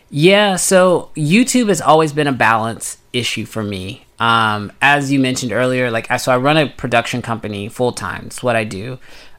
Yeah, 0.08 0.56
so 0.56 1.10
YouTube 1.16 1.68
has 1.68 1.80
always 1.80 2.12
been 2.12 2.28
a 2.28 2.32
balance 2.32 2.98
issue 3.12 3.44
for 3.44 3.62
me. 3.62 4.06
Um, 4.18 4.72
as 4.80 5.10
you 5.12 5.18
mentioned 5.18 5.52
earlier, 5.52 5.90
like 5.90 6.06
so 6.18 6.32
I 6.32 6.38
run 6.38 6.56
a 6.56 6.68
production 6.68 7.20
company 7.20 7.68
full 7.68 7.92
time. 7.92 8.26
It's 8.26 8.42
what 8.42 8.56
I 8.56 8.64
do, 8.64 8.94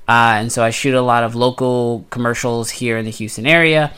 uh, 0.07 0.35
and 0.37 0.51
so 0.51 0.63
I 0.63 0.69
shoot 0.69 0.93
a 0.93 1.01
lot 1.01 1.23
of 1.23 1.33
local 1.33 2.05
commercials 2.11 2.69
here 2.69 2.97
in 2.97 3.05
the 3.05 3.11
Houston 3.11 3.47
area 3.47 3.91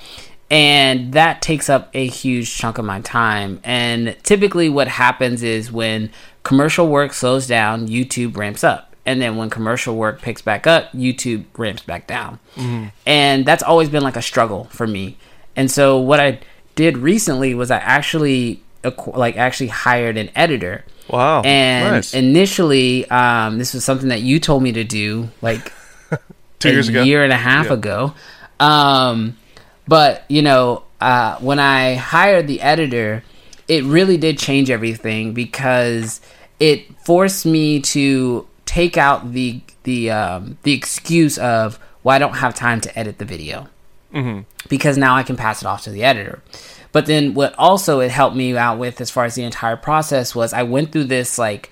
and 0.51 1.13
that 1.13 1.41
takes 1.41 1.69
up 1.69 1.89
a 1.93 2.07
huge 2.07 2.55
chunk 2.55 2.77
of 2.77 2.85
my 2.85 3.01
time. 3.01 3.59
And 3.63 4.15
typically, 4.23 4.69
what 4.69 4.87
happens 4.87 5.43
is 5.43 5.71
when 5.71 6.11
commercial 6.43 6.87
work 6.87 7.13
slows 7.13 7.45
down, 7.45 7.87
YouTube 7.87 8.35
ramps 8.35 8.63
up. 8.63 8.95
And 9.05 9.21
then 9.21 9.37
when 9.37 9.49
commercial 9.49 9.95
work 9.95 10.21
picks 10.21 10.41
back 10.41 10.67
up, 10.67 10.91
YouTube 10.91 11.45
ramps 11.57 11.83
back 11.83 12.05
down. 12.07 12.39
Mm-hmm. 12.55 12.87
And 13.05 13.45
that's 13.45 13.63
always 13.63 13.89
been 13.89 14.03
like 14.03 14.15
a 14.15 14.21
struggle 14.21 14.65
for 14.65 14.85
me. 14.85 15.17
And 15.55 15.69
so, 15.69 15.97
what 15.99 16.19
I 16.19 16.39
did 16.75 16.97
recently 16.97 17.53
was 17.53 17.71
I 17.71 17.77
actually 17.77 18.61
like 19.07 19.37
actually 19.37 19.67
hired 19.67 20.17
an 20.17 20.29
editor. 20.35 20.85
Wow! 21.09 21.41
And 21.41 21.95
nice. 21.95 22.13
initially, 22.13 23.09
um, 23.09 23.57
this 23.57 23.73
was 23.73 23.83
something 23.83 24.09
that 24.09 24.21
you 24.21 24.39
told 24.39 24.63
me 24.63 24.71
to 24.73 24.83
do 24.83 25.29
like 25.41 25.73
two 26.59 26.71
years 26.71 26.87
ago, 26.87 27.01
A 27.01 27.05
year 27.05 27.23
and 27.23 27.33
a 27.33 27.37
half 27.37 27.67
yeah. 27.67 27.73
ago. 27.73 28.13
Um, 28.59 29.37
but 29.89 30.23
you 30.29 30.43
know, 30.43 30.83
uh, 31.01 31.37
when 31.39 31.57
I 31.57 31.95
hired 31.95 32.45
the 32.47 32.61
editor, 32.61 33.23
it 33.67 33.83
really 33.83 34.17
did 34.17 34.37
change 34.37 34.69
everything 34.69 35.33
because 35.33 36.21
it 36.59 36.85
forced 37.03 37.45
me 37.45 37.81
to 37.81 38.47
take 38.65 38.97
out 38.97 39.33
the 39.33 39.61
the 39.83 40.11
um, 40.11 40.57
the 40.63 40.73
excuse 40.73 41.37
of 41.39 41.79
well, 42.03 42.15
I 42.15 42.19
don't 42.19 42.35
have 42.35 42.53
time 42.53 42.79
to 42.81 42.99
edit 42.99 43.17
the 43.17 43.25
video 43.25 43.67
Mm-hmm. 44.13 44.41
because 44.69 44.97
now 44.97 45.15
I 45.15 45.21
can 45.21 45.35
pass 45.35 45.61
it 45.61 45.67
off 45.67 45.83
to 45.83 45.91
the 45.91 46.03
editor. 46.03 46.41
But 46.91 47.05
then 47.05 47.35
what 47.35 47.53
also 47.59 47.99
it 47.99 48.09
helped 48.09 48.35
me 48.35 48.57
out 48.57 48.79
with 48.79 48.99
as 49.01 49.11
far 49.11 49.25
as 49.25 49.35
the 49.35 49.43
entire 49.43 49.77
process 49.77 50.33
was 50.33 50.51
I 50.51 50.63
went 50.63 50.91
through 50.91 51.03
this 51.05 51.37
like 51.37 51.71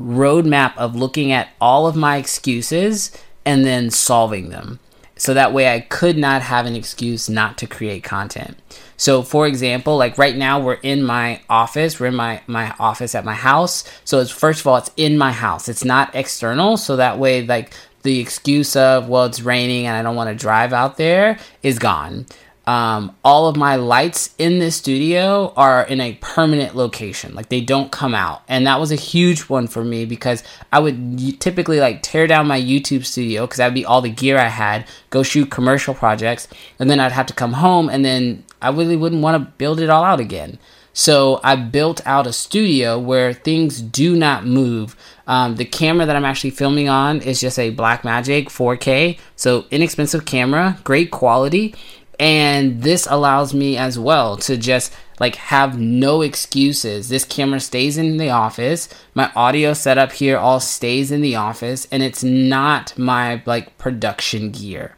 roadmap 0.00 0.76
of 0.78 0.96
looking 0.96 1.30
at 1.30 1.50
all 1.60 1.86
of 1.86 1.94
my 1.94 2.16
excuses 2.16 3.10
and 3.44 3.66
then 3.66 3.90
solving 3.90 4.48
them. 4.48 4.80
So 5.24 5.32
that 5.32 5.54
way 5.54 5.72
I 5.72 5.80
could 5.80 6.18
not 6.18 6.42
have 6.42 6.66
an 6.66 6.76
excuse 6.76 7.30
not 7.30 7.56
to 7.56 7.66
create 7.66 8.04
content. 8.04 8.58
So 8.98 9.22
for 9.22 9.46
example, 9.46 9.96
like 9.96 10.18
right 10.18 10.36
now 10.36 10.60
we're 10.60 10.74
in 10.74 11.02
my 11.02 11.40
office, 11.48 11.98
we're 11.98 12.08
in 12.08 12.14
my, 12.14 12.42
my 12.46 12.74
office 12.78 13.14
at 13.14 13.24
my 13.24 13.32
house. 13.32 13.84
So 14.04 14.20
it's 14.20 14.30
first 14.30 14.60
of 14.60 14.66
all, 14.66 14.76
it's 14.76 14.90
in 14.98 15.16
my 15.16 15.32
house. 15.32 15.66
It's 15.66 15.82
not 15.82 16.14
external. 16.14 16.76
So 16.76 16.96
that 16.96 17.18
way 17.18 17.42
like 17.46 17.72
the 18.02 18.20
excuse 18.20 18.76
of, 18.76 19.08
well, 19.08 19.24
it's 19.24 19.40
raining 19.40 19.86
and 19.86 19.96
I 19.96 20.02
don't 20.02 20.14
want 20.14 20.28
to 20.28 20.36
drive 20.36 20.74
out 20.74 20.98
there 20.98 21.38
is 21.62 21.78
gone 21.78 22.26
um, 22.66 23.14
all 23.22 23.46
of 23.46 23.56
my 23.56 23.76
lights 23.76 24.34
in 24.38 24.58
this 24.58 24.76
studio 24.76 25.52
are 25.56 25.86
in 25.86 26.00
a 26.00 26.14
permanent 26.14 26.74
location. 26.74 27.34
Like 27.34 27.48
they 27.50 27.60
don't 27.60 27.92
come 27.92 28.14
out. 28.14 28.42
And 28.48 28.66
that 28.66 28.80
was 28.80 28.90
a 28.90 28.96
huge 28.96 29.42
one 29.42 29.66
for 29.66 29.84
me 29.84 30.04
because 30.04 30.42
i 30.72 30.78
would 30.78 31.40
typically 31.40 31.80
like 31.80 32.02
tear 32.02 32.26
down 32.26 32.46
my 32.46 32.60
youtube 32.60 33.04
studio 33.04 33.42
because 33.42 33.58
that 33.58 33.66
would 33.66 33.74
be 33.74 33.84
all 33.84 34.00
the 34.00 34.10
gear 34.10 34.38
i 34.38 34.48
had 34.48 34.86
go 35.10 35.22
shoot 35.22 35.50
commercial 35.50 35.94
projects 35.94 36.48
and 36.78 36.88
then 36.90 37.00
i'd 37.00 37.12
have 37.12 37.26
to 37.26 37.34
come 37.34 37.54
home 37.54 37.88
and 37.88 38.04
then 38.04 38.44
i 38.62 38.68
really 38.68 38.96
wouldn't 38.96 39.22
want 39.22 39.34
to 39.42 39.52
build 39.58 39.80
it 39.80 39.90
all 39.90 40.04
out 40.04 40.20
again. 40.20 40.58
So 40.96 41.40
I 41.42 41.56
built 41.56 42.00
out 42.06 42.28
a 42.28 42.32
studio 42.32 43.00
where 43.00 43.32
things 43.32 43.82
do 43.82 44.14
not 44.14 44.46
move. 44.46 44.94
Um, 45.26 45.56
the 45.56 45.64
camera 45.64 46.06
that 46.06 46.14
I'm 46.14 46.24
actually 46.24 46.50
filming 46.50 46.88
on 46.88 47.20
is 47.20 47.40
just 47.40 47.58
a 47.58 47.74
Blackmagic 47.74 48.44
4K, 48.46 49.18
so 49.34 49.64
inexpensive 49.72 50.24
camera, 50.24 50.78
great 50.84 51.10
quality, 51.10 51.74
and 52.18 52.82
this 52.82 53.06
allows 53.10 53.54
me 53.54 53.76
as 53.76 53.98
well 53.98 54.36
to 54.38 54.56
just 54.56 54.92
like 55.20 55.36
have 55.36 55.78
no 55.78 56.22
excuses. 56.22 57.08
This 57.08 57.24
camera 57.24 57.60
stays 57.60 57.96
in 57.96 58.16
the 58.16 58.30
office. 58.30 58.88
My 59.14 59.30
audio 59.34 59.72
setup 59.72 60.12
here 60.12 60.36
all 60.38 60.60
stays 60.60 61.10
in 61.10 61.20
the 61.20 61.36
office, 61.36 61.86
and 61.90 62.02
it's 62.02 62.24
not 62.24 62.96
my 62.98 63.42
like 63.46 63.76
production 63.78 64.50
gear. 64.50 64.96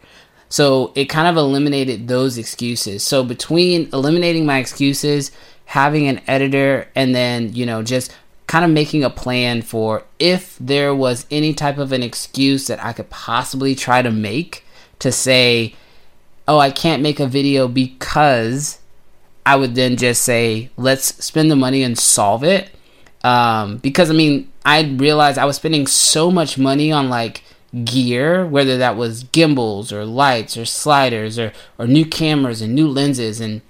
So 0.49 0.93
it 0.95 1.07
kind 1.07 1.27
of 1.29 1.37
eliminated 1.37 2.09
those 2.09 2.39
excuses. 2.39 3.03
So 3.03 3.25
between 3.25 3.89
eliminating 3.93 4.47
my 4.47 4.59
excuses, 4.59 5.33
having 5.67 6.07
an 6.07 6.21
editor, 6.27 6.89
and 6.95 7.15
then, 7.15 7.53
you 7.53 7.67
know, 7.67 7.83
just 7.83 8.15
kind 8.47 8.65
of 8.65 8.71
making 8.71 9.03
a 9.03 9.11
plan 9.11 9.61
for 9.61 10.05
if 10.21 10.57
there 10.61 10.95
was 10.95 11.27
any 11.31 11.53
type 11.53 11.79
of 11.79 11.91
an 11.91 12.03
excuse 12.03 12.69
that 12.69 12.83
I 12.83 12.93
could 12.93 13.11
possibly 13.11 13.75
try 13.75 14.03
to 14.03 14.11
make 14.11 14.65
to 15.01 15.11
say, 15.11 15.75
oh, 16.49 16.59
I 16.59 16.71
can't 16.71 17.03
make 17.03 17.21
a 17.21 17.27
video 17.27 17.69
because 17.69 18.79
I 19.45 19.57
would 19.57 19.75
then 19.75 19.97
just 19.97 20.23
say, 20.23 20.71
let's 20.77 21.25
spend 21.25 21.51
the 21.51 21.57
money 21.57 21.83
and 21.83 21.99
solve 21.99 22.45
it. 22.45 22.71
Um, 23.25 23.79
because 23.79 24.11
I 24.11 24.15
mean, 24.15 24.51
I 24.65 24.83
realized 24.83 25.39
I 25.39 25.45
was 25.45 25.57
spending 25.57 25.87
so 25.87 26.31
much 26.31 26.59
money 26.59 26.93
on 26.93 27.09
like 27.09 27.43
gear, 27.85 28.47
whether 28.47 28.79
that 28.79 28.97
was 28.97 29.25
gimbals 29.25 29.93
or 29.93 30.05
lights 30.05 30.57
or 30.57 30.65
sliders 30.65 31.39
or, 31.39 31.53
or 31.79 31.87
new 31.87 32.05
cameras 32.05 32.63
and 32.63 32.75
new 32.75 32.89
lenses. 32.89 33.41
And 33.41 33.63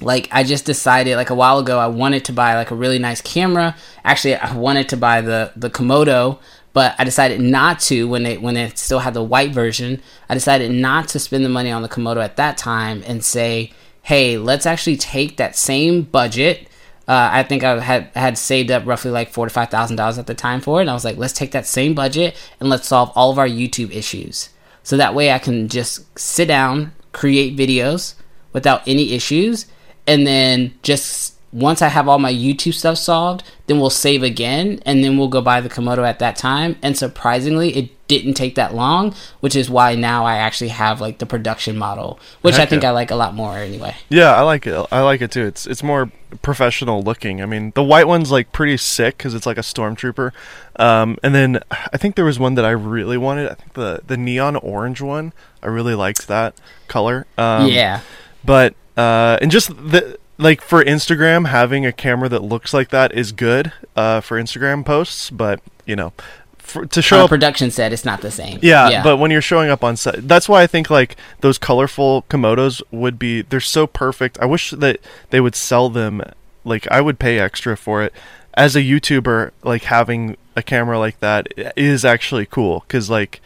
like, 0.00 0.28
I 0.30 0.44
just 0.44 0.64
decided 0.64 1.16
like 1.16 1.30
a 1.30 1.34
while 1.34 1.58
ago, 1.58 1.78
I 1.78 1.86
wanted 1.86 2.24
to 2.26 2.32
buy 2.32 2.54
like 2.54 2.70
a 2.70 2.74
really 2.74 2.98
nice 2.98 3.20
camera. 3.20 3.76
Actually, 4.04 4.36
I 4.36 4.54
wanted 4.54 4.88
to 4.90 4.96
buy 4.96 5.20
the, 5.20 5.52
the 5.56 5.70
Komodo, 5.70 6.38
but 6.78 6.94
I 6.96 7.02
decided 7.02 7.40
not 7.40 7.80
to 7.80 8.06
when 8.06 8.24
it 8.24 8.40
when 8.40 8.56
it 8.56 8.78
still 8.78 9.00
had 9.00 9.12
the 9.12 9.20
white 9.20 9.50
version. 9.50 10.00
I 10.28 10.34
decided 10.34 10.70
not 10.70 11.08
to 11.08 11.18
spend 11.18 11.44
the 11.44 11.48
money 11.48 11.72
on 11.72 11.82
the 11.82 11.88
Komodo 11.88 12.22
at 12.22 12.36
that 12.36 12.56
time 12.56 13.02
and 13.04 13.24
say, 13.24 13.72
hey, 14.02 14.38
let's 14.38 14.64
actually 14.64 14.96
take 14.96 15.38
that 15.38 15.56
same 15.56 16.02
budget. 16.02 16.68
Uh, 17.08 17.30
I 17.32 17.42
think 17.42 17.64
I 17.64 17.80
had 17.80 18.12
had 18.14 18.38
saved 18.38 18.70
up 18.70 18.86
roughly 18.86 19.10
like 19.10 19.32
four 19.32 19.44
to 19.44 19.52
five 19.52 19.70
thousand 19.70 19.96
dollars 19.96 20.18
at 20.18 20.28
the 20.28 20.36
time 20.36 20.60
for 20.60 20.78
it, 20.78 20.82
and 20.82 20.90
I 20.90 20.94
was 20.94 21.04
like, 21.04 21.16
let's 21.16 21.32
take 21.32 21.50
that 21.50 21.66
same 21.66 21.96
budget 21.96 22.36
and 22.60 22.68
let's 22.68 22.86
solve 22.86 23.10
all 23.16 23.32
of 23.32 23.40
our 23.40 23.48
YouTube 23.48 23.90
issues. 23.90 24.50
So 24.84 24.96
that 24.98 25.16
way, 25.16 25.32
I 25.32 25.40
can 25.40 25.66
just 25.66 26.16
sit 26.16 26.46
down, 26.46 26.92
create 27.10 27.56
videos 27.56 28.14
without 28.52 28.86
any 28.86 29.14
issues, 29.14 29.66
and 30.06 30.28
then 30.28 30.74
just 30.84 31.34
once 31.52 31.80
I 31.80 31.88
have 31.88 32.08
all 32.08 32.18
my 32.18 32.32
YouTube 32.32 32.74
stuff 32.74 32.98
solved, 32.98 33.42
then 33.66 33.80
we'll 33.80 33.90
save 33.90 34.22
again, 34.22 34.82
and 34.84 35.02
then 35.02 35.16
we'll 35.16 35.28
go 35.28 35.40
buy 35.40 35.60
the 35.60 35.68
Komodo 35.68 36.06
at 36.06 36.18
that 36.18 36.36
time. 36.36 36.76
And 36.82 36.96
surprisingly, 36.96 37.74
it 37.74 38.08
didn't 38.08 38.34
take 38.34 38.54
that 38.56 38.74
long, 38.74 39.14
which 39.40 39.54
is 39.54 39.70
why 39.70 39.94
now 39.94 40.24
I 40.24 40.36
actually 40.36 40.68
have 40.68 41.00
like 41.00 41.18
the 41.18 41.26
production 41.26 41.76
model, 41.76 42.18
which 42.42 42.56
I 42.56 42.66
think 42.66 42.82
yeah. 42.82 42.90
I 42.90 42.92
like 42.92 43.10
a 43.10 43.16
lot 43.16 43.34
more 43.34 43.56
anyway. 43.56 43.94
Yeah, 44.08 44.34
I 44.34 44.42
like 44.42 44.66
it. 44.66 44.86
I 44.90 45.00
like 45.02 45.20
it 45.20 45.30
too. 45.30 45.44
It's 45.44 45.66
it's 45.66 45.82
more 45.82 46.10
professional 46.42 47.02
looking. 47.02 47.42
I 47.42 47.46
mean, 47.46 47.72
the 47.74 47.82
white 47.82 48.06
one's 48.06 48.30
like 48.30 48.52
pretty 48.52 48.76
sick 48.76 49.18
because 49.18 49.34
it's 49.34 49.46
like 49.46 49.58
a 49.58 49.62
stormtrooper. 49.62 50.32
Um, 50.76 51.18
and 51.22 51.34
then 51.34 51.60
I 51.70 51.96
think 51.96 52.16
there 52.16 52.24
was 52.24 52.38
one 52.38 52.54
that 52.54 52.64
I 52.64 52.70
really 52.70 53.18
wanted. 53.18 53.50
I 53.50 53.54
think 53.54 53.74
the 53.74 54.00
the 54.06 54.16
neon 54.16 54.56
orange 54.56 55.00
one. 55.00 55.32
I 55.62 55.66
really 55.68 55.94
liked 55.94 56.28
that 56.28 56.54
color. 56.88 57.26
Um, 57.36 57.68
yeah. 57.68 58.00
But 58.44 58.74
uh, 58.96 59.38
and 59.40 59.50
just 59.50 59.68
the 59.68 60.18
like 60.38 60.62
for 60.62 60.82
Instagram, 60.82 61.48
having 61.48 61.84
a 61.84 61.92
camera 61.92 62.28
that 62.28 62.42
looks 62.42 62.72
like 62.72 62.90
that 62.90 63.12
is 63.12 63.32
good 63.32 63.72
uh, 63.96 64.20
for 64.20 64.40
Instagram 64.40 64.84
posts. 64.84 65.30
But 65.30 65.60
you 65.84 65.96
know, 65.96 66.12
for, 66.58 66.86
to 66.86 67.02
show 67.02 67.16
On 67.16 67.22
a 67.22 67.24
up 67.24 67.30
production 67.30 67.70
set, 67.70 67.92
it's 67.92 68.04
not 68.04 68.20
the 68.20 68.30
same. 68.30 68.58
yeah, 68.88 69.02
but 69.02 69.16
when 69.16 69.30
you're 69.30 69.42
showing 69.42 69.70
up 69.70 69.82
on 69.82 69.96
set, 69.96 70.28
that's 70.28 70.48
why 70.48 70.62
I 70.62 70.66
think 70.66 70.90
like 70.90 71.16
those 71.40 71.58
colorful 71.58 72.22
komodos 72.30 72.82
would 72.90 73.18
be 73.18 73.42
they're 73.42 73.60
so 73.60 73.86
perfect. 73.86 74.38
I 74.40 74.46
wish 74.46 74.70
that 74.70 75.00
they 75.30 75.40
would 75.40 75.54
sell 75.54 75.88
them 75.88 76.22
like 76.64 76.86
I 76.90 77.00
would 77.00 77.18
pay 77.18 77.38
extra 77.38 77.76
for 77.76 78.02
it. 78.02 78.12
As 78.54 78.74
a 78.74 78.80
YouTuber, 78.80 79.52
like 79.62 79.84
having 79.84 80.36
a 80.56 80.62
camera 80.62 80.98
like 80.98 81.20
that 81.20 81.48
is 81.76 82.04
actually 82.04 82.46
cool 82.46 82.84
cuz 82.88 83.08
like 83.08 83.40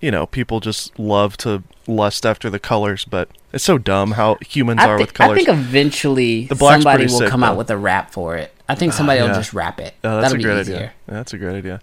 you 0.00 0.10
know, 0.10 0.26
people 0.26 0.60
just 0.60 0.98
love 0.98 1.36
to 1.38 1.62
lust 1.86 2.24
after 2.26 2.50
the 2.50 2.58
colors, 2.58 3.04
but 3.04 3.28
it's 3.52 3.64
so 3.64 3.78
dumb 3.78 4.12
how 4.12 4.36
humans 4.46 4.80
I, 4.80 4.88
are 4.88 4.98
with 4.98 5.14
colors. 5.14 5.32
I 5.32 5.44
think 5.44 5.48
eventually 5.48 6.48
somebody 6.48 7.04
will 7.04 7.18
sick, 7.18 7.28
come 7.28 7.40
though. 7.40 7.46
out 7.48 7.56
with 7.56 7.70
a 7.70 7.76
wrap 7.76 8.12
for 8.12 8.36
it. 8.36 8.54
I 8.68 8.74
think 8.74 8.92
somebody 8.92 9.20
will 9.20 9.28
yeah. 9.28 9.34
just 9.34 9.54
wrap 9.54 9.80
it. 9.80 9.94
Oh, 10.04 10.20
that's 10.20 10.32
That'll 10.32 10.38
a 10.38 10.42
great 10.42 10.60
easier. 10.60 10.76
idea. 10.76 10.92
That's 11.06 11.32
a 11.32 11.38
great 11.38 11.56
idea. 11.56 11.80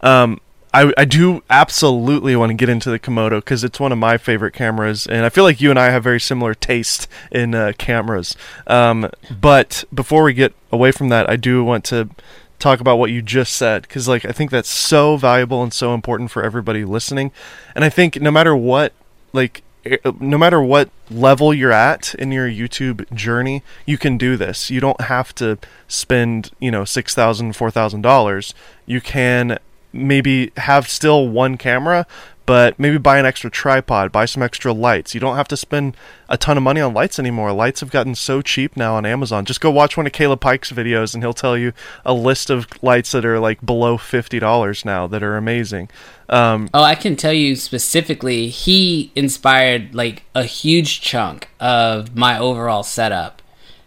Um, 0.00 0.40
I, 0.72 0.92
I 0.96 1.04
do 1.04 1.42
absolutely 1.48 2.36
want 2.36 2.50
to 2.50 2.54
get 2.54 2.68
into 2.68 2.90
the 2.90 2.98
Komodo 2.98 3.38
because 3.38 3.64
it's 3.64 3.80
one 3.80 3.90
of 3.90 3.98
my 3.98 4.18
favorite 4.18 4.52
cameras, 4.52 5.06
and 5.06 5.24
I 5.24 5.30
feel 5.30 5.44
like 5.44 5.60
you 5.60 5.70
and 5.70 5.78
I 5.78 5.90
have 5.90 6.04
very 6.04 6.20
similar 6.20 6.54
taste 6.54 7.08
in 7.32 7.54
uh, 7.54 7.72
cameras. 7.78 8.36
Um, 8.66 9.10
but 9.40 9.84
before 9.92 10.22
we 10.22 10.34
get 10.34 10.54
away 10.70 10.92
from 10.92 11.08
that, 11.08 11.28
I 11.28 11.36
do 11.36 11.64
want 11.64 11.84
to 11.86 12.10
talk 12.58 12.80
about 12.80 12.98
what 12.98 13.10
you 13.10 13.22
just 13.22 13.54
said 13.54 13.82
because, 13.82 14.08
like, 14.08 14.24
I 14.24 14.32
think 14.32 14.50
that's 14.50 14.68
so 14.68 15.16
valuable 15.16 15.62
and 15.62 15.72
so 15.72 15.94
important 15.94 16.30
for 16.30 16.42
everybody 16.42 16.84
listening. 16.84 17.30
And 17.74 17.84
I 17.84 17.88
think 17.88 18.20
no 18.20 18.30
matter 18.30 18.54
what, 18.56 18.92
like, 19.32 19.62
eh, 19.84 19.98
no 20.20 20.38
matter 20.38 20.62
what 20.62 20.90
level 21.10 21.54
you're 21.54 21.72
at 21.72 22.14
in 22.16 22.32
your 22.32 22.48
YouTube 22.48 23.12
journey, 23.14 23.62
you 23.86 23.98
can 23.98 24.18
do 24.18 24.36
this. 24.36 24.70
You 24.70 24.80
don't 24.80 25.00
have 25.02 25.34
to 25.36 25.58
spend, 25.86 26.50
you 26.58 26.70
know, 26.70 26.84
six 26.84 27.14
thousand, 27.14 27.54
four 27.54 27.70
thousand 27.70 28.02
dollars. 28.02 28.54
You 28.86 29.00
can 29.00 29.58
maybe 29.92 30.52
have 30.56 30.88
still 30.88 31.28
one 31.28 31.56
camera, 31.56 32.06
but 32.48 32.78
maybe 32.78 32.96
buy 32.96 33.18
an 33.18 33.26
extra 33.26 33.50
tripod, 33.50 34.10
buy 34.10 34.24
some 34.24 34.42
extra 34.42 34.72
lights. 34.72 35.12
You 35.12 35.20
don't 35.20 35.36
have 35.36 35.48
to 35.48 35.56
spend 35.56 35.94
a 36.30 36.38
ton 36.38 36.56
of 36.56 36.62
money 36.62 36.80
on 36.80 36.94
lights 36.94 37.18
anymore. 37.18 37.52
Lights 37.52 37.80
have 37.80 37.90
gotten 37.90 38.14
so 38.14 38.40
cheap 38.40 38.74
now 38.74 38.94
on 38.94 39.04
Amazon. 39.04 39.44
Just 39.44 39.60
go 39.60 39.70
watch 39.70 39.98
one 39.98 40.06
of 40.06 40.12
Caleb 40.12 40.40
Pike's 40.40 40.72
videos 40.72 41.12
and 41.12 41.22
he'll 41.22 41.34
tell 41.34 41.58
you 41.58 41.74
a 42.06 42.14
list 42.14 42.48
of 42.48 42.66
lights 42.82 43.12
that 43.12 43.26
are 43.26 43.38
like 43.38 43.64
below 43.64 43.98
$50 43.98 44.84
now 44.86 45.06
that 45.06 45.22
are 45.22 45.36
amazing. 45.36 45.90
Um, 46.30 46.70
Oh, 46.72 46.82
I 46.82 46.94
can 46.94 47.16
tell 47.16 47.34
you 47.34 47.54
specifically, 47.54 48.48
he 48.48 49.12
inspired 49.14 49.94
like 49.94 50.22
a 50.34 50.44
huge 50.44 51.02
chunk 51.02 51.50
of 51.60 52.16
my 52.16 52.38
overall 52.38 52.82
setup. 52.82 53.42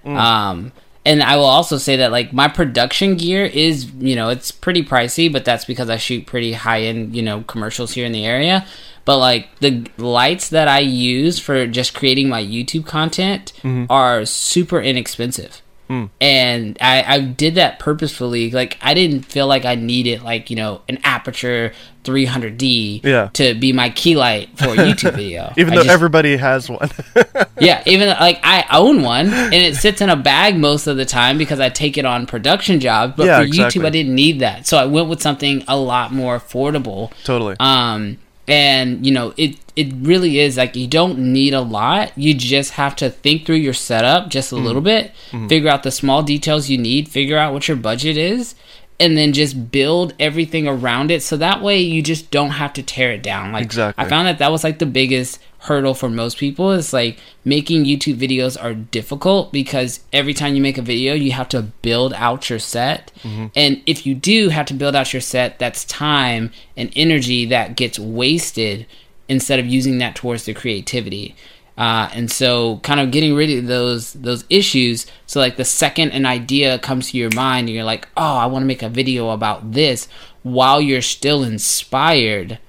Mm. 0.06 0.18
Um, 0.18 0.72
and 1.06 1.24
I 1.24 1.36
will 1.36 1.46
also 1.46 1.78
say 1.78 1.96
that 1.98 2.12
like 2.12 2.32
my 2.34 2.48
production 2.48 3.16
gear 3.18 3.44
is, 3.46 3.86
you 4.00 4.16
know, 4.16 4.30
it's 4.30 4.52
pretty 4.52 4.84
pricey, 4.84 5.32
but 5.32 5.46
that's 5.46 5.66
because 5.66 5.90
I 5.90 5.98
shoot 5.98 6.26
pretty 6.26 6.54
high 6.54 6.82
end, 6.84 7.16
you 7.16 7.22
know, 7.24 7.42
commercials 7.48 7.94
here 7.94 8.06
in 8.06 8.12
the 8.12 8.26
area. 8.26 8.66
But 9.04 9.18
like 9.18 9.58
the 9.60 9.88
lights 9.98 10.50
that 10.50 10.68
I 10.68 10.80
use 10.80 11.40
for 11.40 11.66
just 11.66 11.96
creating 11.96 12.30
my 12.30 12.44
YouTube 12.44 12.86
content 12.86 13.52
Mm-hmm. 13.64 13.86
are 13.92 14.26
super 14.26 14.80
inexpensive. 14.80 15.62
Mm. 15.92 16.10
And 16.22 16.78
I, 16.80 17.04
I 17.16 17.20
did 17.20 17.56
that 17.56 17.78
purposefully. 17.80 18.50
Like 18.50 18.78
I 18.82 18.94
didn't 18.94 19.24
feel 19.24 19.46
like 19.46 19.66
I 19.66 19.76
needed 19.76 20.22
like, 20.24 20.50
you 20.50 20.56
know, 20.56 20.82
an 20.88 20.98
Aputure 20.98 21.74
300D 22.06 23.04
Yeah. 23.04 23.30
to 23.34 23.54
be 23.56 23.74
my 23.74 23.90
key 23.90 24.16
light 24.16 24.58
for 24.58 24.66
a 24.70 24.76
YouTube 24.76 25.16
video. 25.16 25.54
even 25.58 25.74
I 25.74 25.78
though 25.78 25.84
just- 25.84 25.94
everybody 25.94 26.38
has 26.38 26.70
one. 26.70 26.90
yeah, 27.60 27.84
even 27.86 28.08
like 28.08 28.40
I 28.44 28.66
own 28.72 29.02
one 29.02 29.28
and 29.34 29.54
it 29.54 29.76
sits 29.76 30.00
in 30.02 30.10
a 30.10 30.16
bag 30.16 30.56
most 30.58 30.88
of 30.88 30.96
the 30.98 31.06
time 31.06 31.38
because 31.38 31.60
I 31.60 31.68
take 31.70 31.98
it 31.98 32.06
on 32.06 32.26
production 32.26 32.80
jobs. 32.80 33.14
But 33.18 33.26
Yeah, 33.26 33.40
for 33.40 33.44
exactly. 33.46 33.82
YouTube, 33.82 33.86
I 33.86 33.90
didn't 33.90 34.16
need 34.16 34.40
that, 34.40 34.66
so 34.68 34.78
I 34.78 34.86
went 34.86 35.10
with 35.10 35.22
something 35.22 35.64
a 35.68 35.76
lot 35.78 36.14
more 36.14 36.40
affordable. 36.40 37.12
totally. 37.26 37.56
Um, 37.60 38.18
and 38.48 39.06
you 39.06 39.12
know, 39.12 39.34
it 39.38 39.58
it 39.76 39.94
really 39.96 40.40
is 40.40 40.58
like 40.58 40.76
you 40.76 40.88
don't 40.88 41.18
need 41.18 41.54
a 41.54 41.62
lot. 41.62 42.18
You 42.18 42.34
just 42.34 42.72
have 42.74 42.96
to 42.98 43.10
think 43.10 43.46
through 43.46 43.56
your 43.56 43.74
setup 43.74 44.30
just 44.30 44.52
a 44.52 44.56
mm. 44.56 44.64
little 44.64 44.82
bit, 44.82 45.12
mm-hmm. 45.32 45.48
figure 45.48 45.70
out 45.70 45.84
the 45.84 45.92
small 45.92 46.24
details 46.24 46.70
you 46.70 46.78
need, 46.78 47.10
figure 47.10 47.38
out 47.38 47.54
what 47.54 47.68
your 47.68 47.78
budget 47.78 48.18
is, 48.18 48.56
and 49.00 49.18
then 49.18 49.34
just 49.34 49.72
build 49.72 50.14
everything 50.20 50.68
around 50.68 51.12
it. 51.12 51.24
So 51.24 51.38
that 51.38 51.62
way 51.62 51.80
you 51.80 52.02
just 52.02 52.32
don't 52.32 52.52
have 52.52 52.74
to 52.74 52.84
tear 52.84 53.12
it 53.12 53.24
down. 53.24 53.52
Like 53.52 53.64
Exactly. 53.64 54.06
I 54.06 54.08
found 54.08 54.28
that 54.28 54.38
that 54.40 54.52
was 54.52 54.64
like 54.64 54.80
the 54.80 54.86
biggest 54.86 55.40
hurdle 55.62 55.94
for 55.94 56.10
most 56.10 56.38
people 56.38 56.72
is 56.72 56.92
like 56.92 57.20
making 57.46 57.86
YouTube 57.86 58.18
videos 58.18 58.62
are 58.62 58.74
difficult 58.74 59.52
because 59.52 60.00
every 60.12 60.34
time 60.34 60.56
you 60.56 60.62
make 60.62 60.78
a 60.78 60.82
video 60.82 61.14
you 61.14 61.32
have 61.32 61.48
to 61.50 61.62
build 61.62 62.14
out 62.14 62.50
your 62.50 62.58
set 62.58 63.12
mm-hmm. 63.22 63.46
and 63.56 63.80
if 63.86 64.04
you 64.04 64.16
do 64.16 64.50
have 64.50 64.66
to 64.66 64.74
build 64.74 64.96
out 64.96 65.14
your 65.14 65.22
set 65.22 65.60
that's 65.60 65.86
time 65.86 66.52
and 66.76 66.92
energy 66.96 67.46
that 67.46 67.76
gets 67.76 68.00
wasted 68.00 68.88
instead 69.32 69.60
of 69.60 69.66
using 69.66 69.98
that 70.00 70.14
towards 70.14 70.46
their 70.46 70.54
creativity. 70.54 71.36
Uh, 71.78 72.10
and 72.14 72.30
so 72.30 72.78
kind 72.84 73.00
of 73.00 73.12
getting 73.12 73.34
rid 73.34 73.50
of 73.58 73.66
those 73.66 74.12
those 74.14 74.44
issues 74.50 75.08
so 75.26 75.40
like 75.40 75.56
the 75.56 75.66
second 75.66 76.12
an 76.12 76.26
idea 76.26 76.78
comes 76.78 77.10
to 77.10 77.18
your 77.18 77.30
mind 77.34 77.68
and 77.68 77.74
you're 77.74 77.86
like 77.86 78.10
oh 78.18 78.36
i 78.36 78.46
want 78.46 78.62
to 78.62 78.68
make 78.68 78.84
a 78.84 78.90
video 78.90 79.30
about 79.30 79.72
this 79.72 80.10
while 80.44 80.82
you're 80.82 81.02
still 81.02 81.44
inspired 81.44 82.60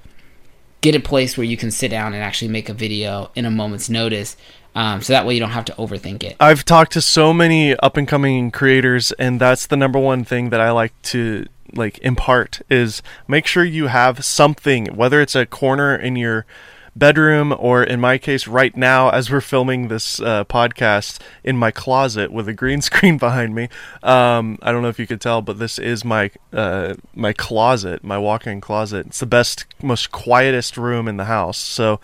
get 0.82 0.94
a 0.94 1.00
place 1.00 1.36
where 1.36 1.44
you 1.44 1.56
can 1.56 1.70
sit 1.70 1.90
down 1.90 2.14
and 2.14 2.22
actually 2.22 2.48
make 2.48 2.68
a 2.68 2.72
video 2.72 3.28
in 3.34 3.44
a 3.44 3.50
moment's 3.50 3.90
notice 3.90 4.36
um, 4.74 5.02
so 5.02 5.12
that 5.12 5.26
way 5.26 5.34
you 5.34 5.40
don't 5.40 5.50
have 5.50 5.66
to 5.66 5.72
overthink 5.72 6.22
it. 6.22 6.36
I've 6.40 6.64
talked 6.64 6.92
to 6.92 7.02
so 7.02 7.32
many 7.32 7.76
up 7.76 7.96
and 7.96 8.08
coming 8.08 8.50
creators, 8.50 9.12
and 9.12 9.38
that's 9.38 9.66
the 9.66 9.76
number 9.76 9.98
one 9.98 10.24
thing 10.24 10.48
that 10.50 10.60
I 10.60 10.70
like 10.70 10.94
to 11.02 11.44
like 11.74 11.98
impart 11.98 12.62
is 12.70 13.02
make 13.26 13.46
sure 13.46 13.64
you 13.64 13.88
have 13.88 14.24
something, 14.24 14.86
whether 14.86 15.20
it's 15.20 15.34
a 15.34 15.46
corner 15.46 15.94
in 15.94 16.16
your 16.16 16.46
bedroom 16.94 17.54
or 17.58 17.82
in 17.82 18.00
my 18.00 18.18
case 18.18 18.46
right 18.46 18.76
now 18.76 19.08
as 19.10 19.30
we're 19.30 19.40
filming 19.40 19.88
this 19.88 20.20
uh, 20.20 20.44
podcast 20.44 21.18
in 21.42 21.56
my 21.56 21.70
closet 21.70 22.30
with 22.30 22.46
a 22.48 22.52
green 22.52 22.80
screen 22.82 23.18
behind 23.18 23.54
me. 23.54 23.68
Um, 24.02 24.58
i 24.62 24.70
don't 24.72 24.82
know 24.82 24.88
if 24.88 24.98
you 24.98 25.06
could 25.06 25.20
tell 25.20 25.40
but 25.40 25.58
this 25.58 25.78
is 25.78 26.04
my 26.04 26.30
uh, 26.52 26.94
my 27.14 27.32
closet 27.32 28.04
my 28.04 28.18
walk-in 28.18 28.60
closet. 28.60 29.06
It's 29.06 29.20
the 29.20 29.26
best 29.26 29.64
most 29.82 30.12
quietest 30.12 30.76
room 30.76 31.08
in 31.08 31.16
the 31.16 31.24
house. 31.24 31.58
So 31.58 32.00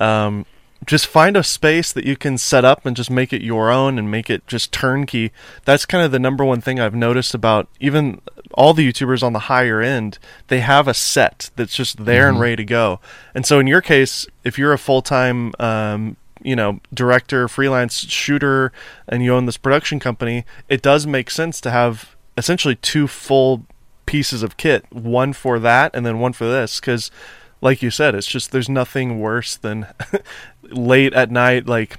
um, 0.00 0.46
just 0.86 1.06
find 1.06 1.36
a 1.36 1.44
space 1.44 1.92
that 1.92 2.06
you 2.06 2.16
can 2.16 2.38
set 2.38 2.64
up 2.64 2.86
and 2.86 2.96
just 2.96 3.10
make 3.10 3.32
it 3.32 3.42
your 3.42 3.70
own 3.70 3.98
and 3.98 4.10
make 4.10 4.30
it 4.30 4.46
just 4.46 4.72
turnkey. 4.72 5.30
That's 5.64 5.86
kind 5.86 6.04
of 6.04 6.10
the 6.10 6.18
number 6.18 6.44
one 6.44 6.60
thing 6.60 6.80
I've 6.80 6.94
noticed 6.94 7.34
about 7.34 7.68
even 7.80 8.20
all 8.54 8.74
the 8.74 8.90
YouTubers 8.90 9.22
on 9.22 9.32
the 9.32 9.40
higher 9.40 9.80
end. 9.80 10.18
They 10.48 10.60
have 10.60 10.88
a 10.88 10.94
set 10.94 11.50
that's 11.56 11.74
just 11.74 12.04
there 12.04 12.28
and 12.28 12.40
ready 12.40 12.56
to 12.56 12.64
go. 12.64 13.00
And 13.34 13.46
so 13.46 13.58
in 13.58 13.66
your 13.66 13.80
case, 13.80 14.26
if 14.42 14.58
you're 14.58 14.72
a 14.72 14.78
full 14.78 15.02
time, 15.02 15.52
um, 15.58 16.16
you 16.42 16.56
know, 16.56 16.80
director, 16.92 17.46
freelance 17.46 17.98
shooter, 17.98 18.72
and 19.06 19.22
you 19.22 19.34
own 19.34 19.46
this 19.46 19.58
production 19.58 20.00
company, 20.00 20.44
it 20.68 20.80
does 20.80 21.06
make 21.06 21.30
sense 21.30 21.60
to 21.60 21.70
have 21.70 22.16
essentially 22.36 22.76
two 22.76 23.06
full 23.06 23.66
pieces 24.06 24.42
of 24.42 24.56
kit, 24.56 24.84
one 24.90 25.32
for 25.32 25.58
that 25.58 25.94
and 25.94 26.04
then 26.04 26.18
one 26.18 26.32
for 26.32 26.46
this, 26.46 26.80
because 26.80 27.10
like 27.60 27.82
you 27.82 27.90
said, 27.90 28.14
it's 28.14 28.26
just 28.26 28.52
there's 28.52 28.68
nothing 28.68 29.20
worse 29.20 29.56
than 29.56 29.86
late 30.62 31.12
at 31.12 31.30
night, 31.30 31.66
like 31.66 31.98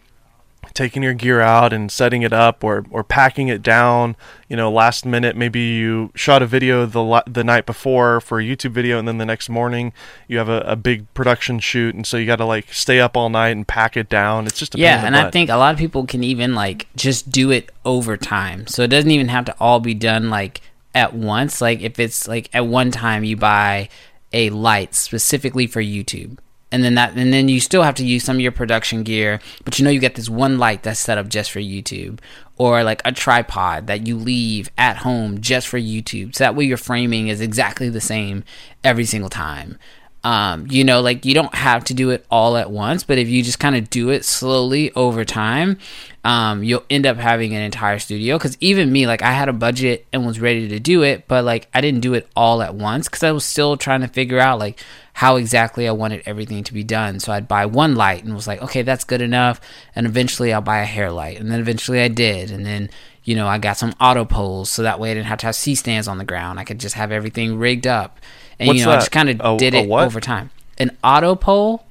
taking 0.74 1.04
your 1.04 1.14
gear 1.14 1.42
out 1.42 1.74
and 1.74 1.92
setting 1.92 2.22
it 2.22 2.32
up 2.32 2.64
or 2.64 2.86
or 2.90 3.04
packing 3.04 3.48
it 3.48 3.62
down. 3.62 4.16
You 4.48 4.56
know, 4.58 4.72
last 4.72 5.06
minute, 5.06 5.36
maybe 5.36 5.60
you 5.60 6.12
shot 6.16 6.42
a 6.42 6.46
video 6.46 6.86
the 6.86 7.24
the 7.28 7.44
night 7.44 7.66
before 7.66 8.22
for 8.22 8.40
a 8.40 8.44
YouTube 8.44 8.72
video, 8.72 8.98
and 8.98 9.08
then 9.08 9.18
the 9.18 9.26
next 9.26 9.50
morning 9.50 9.94
you 10.28 10.38
have 10.38 10.50
a, 10.50 10.62
a 10.62 10.76
big 10.76 11.12
production 11.14 11.60
shoot, 11.60 11.94
and 11.94 12.08
so 12.08 12.18
you 12.18 12.26
got 12.26 12.38
to 12.38 12.46
like 12.46 12.74
stay 12.74 13.00
up 13.00 13.16
all 13.16 13.30
night 13.30 13.50
and 13.50 13.68
pack 13.68 13.96
it 13.96 14.10
down. 14.10 14.48
It's 14.48 14.60
just 14.60 14.76
a 14.76 14.80
yeah 14.80 15.06
and 15.06 15.16
i 15.16 15.30
think 15.30 15.50
a 15.50 15.56
lot 15.56 15.74
of 15.74 15.80
people 15.80 16.06
can 16.06 16.24
even 16.24 16.54
like 16.54 16.88
just 16.96 17.32
do 17.32 17.52
it 17.52 17.72
over 17.86 18.18
time 18.18 18.68
so 18.68 18.84
it 18.84 18.88
doesn't 18.88 19.12
even 19.12 19.28
have 19.28 19.46
to 19.46 19.56
all 19.60 19.80
be 19.80 19.94
done 19.94 20.30
like 20.30 20.62
at 20.94 21.14
once 21.14 21.62
like 21.62 21.82
if 21.82 22.00
it's 22.00 22.28
like 22.28 22.50
at 22.54 22.66
one 22.66 22.92
time 22.92 23.24
you 23.24 23.36
buy 23.36 23.88
a 24.34 24.50
light 24.50 24.96
specifically 24.96 25.68
for 25.68 25.82
youtube. 25.82 26.38
And 26.74 26.86
then 26.86 26.96
that 26.96 27.18
and 27.18 27.34
then 27.34 27.50
you 27.50 27.60
still 27.60 27.84
have 27.84 27.96
to 27.96 28.06
use 28.06 28.24
some 28.24 28.38
of 28.38 28.42
your 28.42 28.54
production 28.54 29.04
gear 29.04 29.42
but 29.66 29.78
you 29.78 29.84
know 29.84 29.92
you 29.92 30.00
get 30.00 30.16
this 30.16 30.30
one 30.30 30.58
light 30.58 30.84
that's 30.84 31.02
set 31.02 31.18
up 31.18 31.28
just 31.28 31.52
for 31.52 31.60
youtube 31.60 32.20
or 32.58 32.84
like 32.84 33.02
a 33.04 33.12
tripod 33.12 33.88
that 33.88 34.08
you 34.08 34.16
leave 34.16 34.70
at 34.78 34.98
home 34.98 35.42
just 35.42 35.68
for 35.68 35.80
youtube. 35.80 36.34
So 36.34 36.46
that 36.46 36.56
way 36.56 36.64
your 36.64 36.78
framing 36.78 37.28
is 37.28 37.42
exactly 37.42 37.90
the 37.90 38.00
same 38.00 38.46
every 38.84 39.06
single 39.06 39.30
time 39.30 39.78
um, 40.24 40.68
you 40.70 40.84
know, 40.84 41.02
like 41.02 41.26
you 41.26 41.34
don't 41.34 41.54
have 41.56 41.84
to 41.86 41.94
do 41.94 42.12
it 42.12 42.26
all 42.30 42.56
at 42.56 42.70
once, 42.70 43.04
but 43.04 43.18
if 43.18 43.28
you 43.28 43.42
just 43.42 43.60
kind 43.60 43.76
of 43.76 43.90
do 43.90 44.10
it 44.10 44.24
slowly 44.24 44.92
over 44.94 45.26
time, 45.26 45.80
um, 46.24 46.64
you'll 46.64 46.84
end 46.92 47.08
up 47.08 47.18
having 47.18 47.56
an 47.56 47.64
entire 47.64 47.98
studio. 47.98 48.38
Because 48.38 48.56
even 48.60 48.92
me, 48.92 49.08
like 49.08 49.24
I 49.24 49.32
had 49.32 49.50
a 49.50 49.54
budget 49.54 50.06
and 50.14 50.26
was 50.26 50.40
ready 50.40 50.68
to 50.68 50.80
do 50.80 51.02
it, 51.02 51.28
but 51.28 51.44
like 51.44 51.68
I 51.74 51.82
didn't 51.82 52.02
do 52.02 52.14
it 52.14 52.28
all 52.36 52.62
at 52.62 52.76
once 52.76 53.08
because 53.08 53.24
I 53.24 53.32
was 53.32 53.46
still 53.46 53.78
trying 53.78 54.02
to 54.02 54.08
figure 54.08 54.40
out 54.40 54.60
like 54.60 54.80
how 55.14 55.38
exactly 55.38 55.88
I 55.88 55.92
wanted 55.92 56.22
everything 56.28 56.64
to 56.66 56.74
be 56.74 56.84
done. 56.84 57.20
So 57.20 57.32
I'd 57.32 57.48
buy 57.48 57.66
one 57.66 57.96
light 57.96 58.24
and 58.24 58.36
was 58.36 58.48
like, 58.48 58.62
okay, 58.62 58.84
that's 58.84 59.04
good 59.04 59.22
enough. 59.22 59.60
And 59.96 60.06
eventually 60.06 60.54
I'll 60.54 60.62
buy 60.62 60.80
a 60.82 60.86
hair 60.86 61.12
light, 61.12 61.40
and 61.40 61.52
then 61.52 61.60
eventually 61.60 62.00
I 62.00 62.10
did, 62.10 62.52
and 62.52 62.64
then 62.64 62.92
you 63.24 63.36
know 63.36 63.48
I 63.48 63.58
got 63.58 63.78
some 63.78 63.96
auto 64.00 64.26
poles 64.26 64.70
so 64.70 64.84
that 64.84 65.00
way 65.00 65.10
I 65.10 65.14
didn't 65.16 65.28
have 65.28 65.40
to 65.40 65.48
have 65.48 65.56
C 65.56 65.74
stands 65.74 66.08
on 66.08 66.20
the 66.20 66.26
ground. 66.26 66.60
I 66.60 66.64
could 66.64 66.80
just 66.80 66.94
have 66.94 67.12
everything 67.12 67.58
rigged 67.58 67.88
up. 67.88 68.20
And 68.62 68.68
What's 68.68 68.80
you 68.80 68.86
know, 68.86 68.92
I 68.92 68.96
that? 68.96 69.00
just 69.02 69.12
kind 69.12 69.30
of 69.42 69.58
did 69.58 69.74
a 69.74 69.80
it 69.80 69.90
what? 69.90 70.06
over 70.06 70.20
time. 70.22 70.52
An 70.78 70.96
auto 71.04 71.36
pole. 71.36 71.84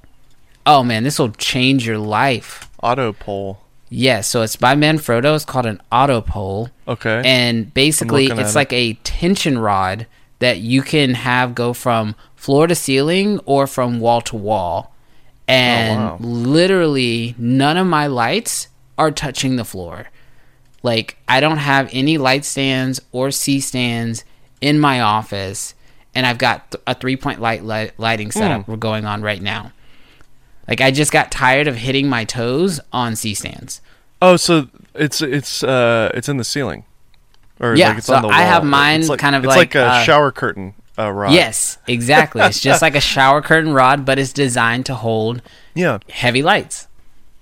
Oh 0.65 0.83
man, 0.85 1.03
this 1.05 1.19
will 1.19 1.33
change 1.33 1.87
your 1.87 1.99
life. 1.99 2.71
auto 2.83 3.13
pole. 3.13 3.61
Yeah, 3.89 4.21
so 4.21 4.43
it's 4.43 4.55
by 4.55 4.77
Manfrotto. 4.77 5.35
It's 5.35 5.45
called 5.45 5.67
an 5.67 5.83
auto 5.91 6.21
pole, 6.21 6.71
Okay. 6.87 7.23
and 7.25 7.75
basically 7.75 8.29
looking 8.29 8.41
it's 8.41 8.53
it. 8.53 8.57
like 8.57 8.73
a 8.73 8.93
tension 9.03 9.59
rod 9.59 10.07
that 10.39 10.59
you 10.61 10.83
can 10.83 11.15
have 11.15 11.57
go 11.57 11.73
from 11.73 12.15
floor 12.37 12.69
to 12.69 12.75
ceiling 12.77 13.41
or 13.47 13.67
from 13.67 13.99
wall 13.99 14.21
to 14.23 14.37
wall. 14.37 14.95
And 15.49 15.99
Oh, 16.01 16.05
wow. 16.05 16.19
literally, 16.21 17.35
none 17.37 17.77
of 17.77 17.87
my 17.89 18.07
lights 18.07 18.69
are 18.97 19.11
touching 19.11 19.57
the 19.57 19.65
floor. 19.65 20.09
Like 20.85 21.17
I 21.29 21.41
don't 21.41 21.59
have 21.59 21.91
any 21.93 22.17
light 22.17 22.45
stands 22.45 23.01
or 23.13 23.31
C 23.33 23.59
stands 23.61 24.25
in 24.61 24.79
my 24.79 25.01
office, 25.01 25.75
and 26.15 26.27
I've 26.27 26.39
got 26.39 26.71
th- 26.71 26.83
a 26.87 26.95
three 26.95 27.17
point 27.17 27.41
light, 27.41 27.65
light 27.65 27.93
lighting 27.99 28.31
setup 28.31 28.67
we're 28.69 28.77
going 28.77 29.05
on 29.05 29.23
right 29.23 29.41
now. 29.43 29.73
Like 30.69 30.81
I 30.81 30.91
just 30.91 31.13
got 31.13 31.31
tired 31.31 31.67
of 31.67 31.77
hitting 31.77 32.09
my 32.09 32.25
toes 32.25 32.81
on 32.93 33.17
C 33.17 33.35
stands. 33.35 33.81
oh, 34.23 34.37
so 34.37 34.69
it's 34.95 35.21
it's 35.21 35.63
uh 35.63 36.11
it's 36.15 36.29
in 36.29 36.37
the 36.37 36.45
ceiling. 36.45 36.85
Or 37.59 37.75
Yeah, 37.75 37.89
like 37.89 37.99
it's 37.99 38.07
so 38.07 38.15
on 38.15 38.23
the 38.23 38.29
wall. 38.29 38.37
I 38.37 38.43
have 38.43 38.65
mine 38.65 39.07
like, 39.07 39.19
kind 39.19 39.37
of 39.37 39.45
it's 39.45 39.49
like, 39.49 39.75
like, 39.75 39.75
a 39.75 39.87
uh, 39.87 40.03
shower 40.03 40.33
curtain 40.33 40.75
uh, 40.99 41.11
rod. 41.11 41.33
Yes, 41.33 41.77
exactly. 41.87 42.43
it's 42.43 42.61
just 42.61 42.81
like 42.83 42.95
a 42.95 43.01
shower 43.15 43.43
curtain 43.43 43.73
rod, 43.75 44.05
but 44.07 44.19
it's 44.19 44.33
designed 44.33 44.87
to 44.87 44.95
hold 44.95 45.43
Yeah. 45.75 45.99
heavy 46.11 46.43
lights. 46.43 46.89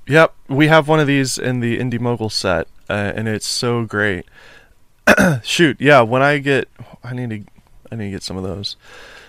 Yep, 0.06 0.34
we 0.48 0.68
have 0.68 0.88
one 0.88 0.98
of 1.00 1.06
these 1.06 1.38
in 1.38 1.60
the 1.60 1.78
Indie 1.78 2.00
Mogul 2.00 2.30
set, 2.30 2.66
uh, 2.88 3.12
and 3.14 3.28
it's 3.28 3.46
so 3.46 3.84
great. 3.84 4.24
Shoot, 5.42 5.80
yeah. 5.80 6.00
When 6.00 6.22
I 6.22 6.38
get, 6.38 6.68
I 7.04 7.12
need 7.14 7.30
to, 7.30 7.40
I 7.92 7.96
need 7.96 8.06
to 8.06 8.10
get 8.10 8.22
some 8.22 8.36
of 8.36 8.42
those. 8.42 8.76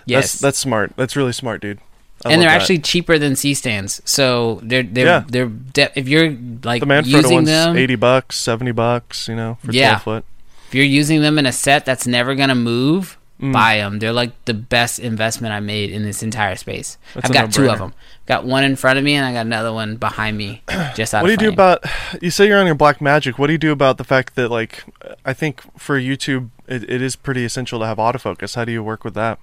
Yes, 0.05 0.31
That's 0.33 0.41
that's 0.41 0.57
smart. 0.57 0.93
That's 0.95 1.15
really 1.15 1.33
smart, 1.33 1.61
dude. 1.61 1.79
I 2.25 2.33
and 2.33 2.41
they're 2.41 2.49
that. 2.49 2.59
actually 2.61 2.79
cheaper 2.79 3.17
than 3.17 3.35
C 3.35 3.53
stands. 3.53 4.01
So 4.05 4.59
they're 4.63 4.83
they're 4.83 5.05
Yeah. 5.05 5.23
they're 5.27 5.45
de- 5.47 5.97
if 5.99 6.07
you're 6.09 6.31
like 6.63 6.81
the 6.81 6.85
Manfrotto 6.87 7.05
using 7.05 7.33
one's 7.35 7.47
them, 7.49 7.77
eighty 7.77 7.95
bucks, 7.95 8.35
seventy 8.37 8.71
bucks. 8.71 9.27
You 9.27 9.35
know, 9.35 9.57
for 9.63 9.71
Yeah. 9.71 9.89
twelve 9.99 10.03
foot. 10.03 10.25
if 10.67 10.75
you're 10.75 10.83
using 10.85 11.21
them 11.21 11.37
in 11.39 11.45
a 11.45 11.51
set 11.51 11.85
that's 11.85 12.05
never 12.07 12.33
gonna 12.35 12.55
move, 12.55 13.17
Mm. 13.39 13.53
buy 13.53 13.77
them. 13.77 13.99
They're 13.99 14.11
like 14.11 14.33
the 14.43 14.53
best 14.53 14.99
investment 14.99 15.53
I 15.53 15.61
made 15.61 15.91
in 15.91 16.03
this 16.03 16.21
entire 16.23 16.57
space. 16.57 16.97
That's 17.13 17.27
I've 17.27 17.33
got 17.33 17.53
two 17.53 17.61
no-brainer. 17.61 17.73
of 17.73 17.79
them. 17.79 17.93
Got 18.25 18.43
one 18.43 18.65
in 18.65 18.75
front 18.75 18.99
of 18.99 19.05
me, 19.05 19.13
and 19.13 19.25
I 19.25 19.31
got 19.31 19.45
another 19.45 19.71
one 19.71 19.95
behind 19.95 20.37
me, 20.37 20.61
just 20.95 21.13
out 21.13 21.21
What 21.21 21.27
do 21.27 21.31
you 21.31 21.37
do 21.37 21.49
about? 21.49 21.83
You 22.21 22.31
say 22.31 22.47
you're 22.47 22.59
on 22.59 22.65
your 22.65 22.75
Black 22.75 22.99
Magic. 22.99 23.39
What 23.39 23.47
do 23.47 23.53
you 23.53 23.57
do 23.57 23.71
about 23.71 23.97
the 23.97 24.03
fact 24.03 24.35
that, 24.35 24.49
like, 24.49 24.83
I 25.23 25.31
think 25.31 25.61
for 25.79 25.97
YouTube, 25.97 26.49
it, 26.67 26.83
it 26.89 27.01
is 27.01 27.15
pretty 27.15 27.45
essential 27.45 27.79
to 27.79 27.85
have 27.85 27.97
autofocus. 27.97 28.55
How 28.55 28.65
do 28.65 28.73
you 28.73 28.83
work 28.83 29.05
with 29.05 29.13
that? 29.13 29.39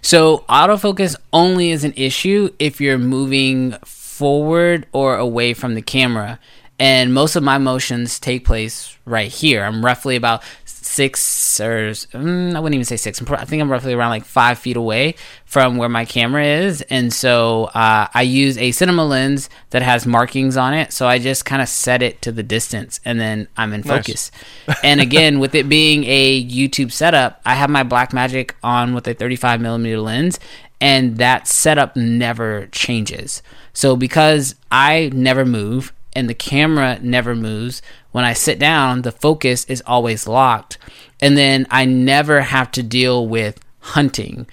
So 0.00 0.44
autofocus 0.48 1.14
only 1.32 1.72
is 1.72 1.84
an 1.84 1.92
issue 1.96 2.54
if 2.58 2.80
you're 2.80 2.98
moving 2.98 3.72
forward 3.84 4.86
or 4.92 5.16
away 5.16 5.52
from 5.52 5.74
the 5.74 5.82
camera. 5.82 6.38
And 6.78 7.14
most 7.14 7.36
of 7.36 7.42
my 7.42 7.58
motions 7.58 8.18
take 8.18 8.44
place 8.44 8.96
right 9.04 9.30
here. 9.30 9.62
I'm 9.62 9.84
roughly 9.84 10.16
about 10.16 10.42
six 10.84 11.60
or 11.60 11.90
mm, 11.90 12.54
I 12.54 12.60
wouldn't 12.60 12.74
even 12.74 12.84
say 12.84 12.96
six. 12.96 13.20
I 13.22 13.44
think 13.44 13.62
I'm 13.62 13.70
roughly 13.70 13.94
around 13.94 14.10
like 14.10 14.24
five 14.24 14.58
feet 14.58 14.76
away 14.76 15.14
from 15.44 15.76
where 15.76 15.88
my 15.88 16.04
camera 16.04 16.44
is, 16.44 16.82
and 16.82 17.12
so 17.12 17.64
uh, 17.74 18.08
I 18.12 18.22
use 18.22 18.58
a 18.58 18.72
cinema 18.72 19.04
lens 19.04 19.48
that 19.70 19.82
has 19.82 20.06
markings 20.06 20.56
on 20.56 20.74
it. 20.74 20.92
So 20.92 21.06
I 21.06 21.18
just 21.18 21.44
kind 21.44 21.62
of 21.62 21.68
set 21.68 22.02
it 22.02 22.22
to 22.22 22.32
the 22.32 22.42
distance, 22.42 23.00
and 23.04 23.18
then 23.18 23.48
I'm 23.56 23.72
in 23.72 23.80
Nice. 23.82 23.88
focus. 23.88 24.30
and 24.82 25.00
again, 25.00 25.38
with 25.38 25.54
it 25.54 25.68
being 25.68 26.04
a 26.04 26.44
YouTube 26.44 26.92
setup, 26.92 27.40
I 27.44 27.54
have 27.54 27.70
my 27.70 27.84
Blackmagic 27.84 28.52
on 28.62 28.94
with 28.94 29.06
a 29.08 29.14
35 29.14 29.60
millimeter 29.60 30.00
lens, 30.00 30.38
and 30.80 31.16
that 31.18 31.48
setup 31.48 31.96
never 31.96 32.66
changes. 32.66 33.42
So 33.72 33.96
because 33.96 34.54
I 34.70 35.10
never 35.12 35.44
move 35.44 35.92
and 36.14 36.28
the 36.28 36.34
camera 36.34 36.98
never 37.02 37.34
moves, 37.34 37.82
when 38.14 38.24
I 38.24 38.32
sit 38.32 38.60
down, 38.60 39.02
the 39.02 39.10
focus 39.10 39.64
is 39.64 39.82
always 39.88 40.28
locked. 40.28 40.78
And 41.20 41.36
then 41.36 41.66
I 41.68 41.84
never 41.84 42.42
have 42.42 42.70
to 42.72 42.82
deal 42.84 43.26
with 43.26 43.58
hunting. 43.80 44.46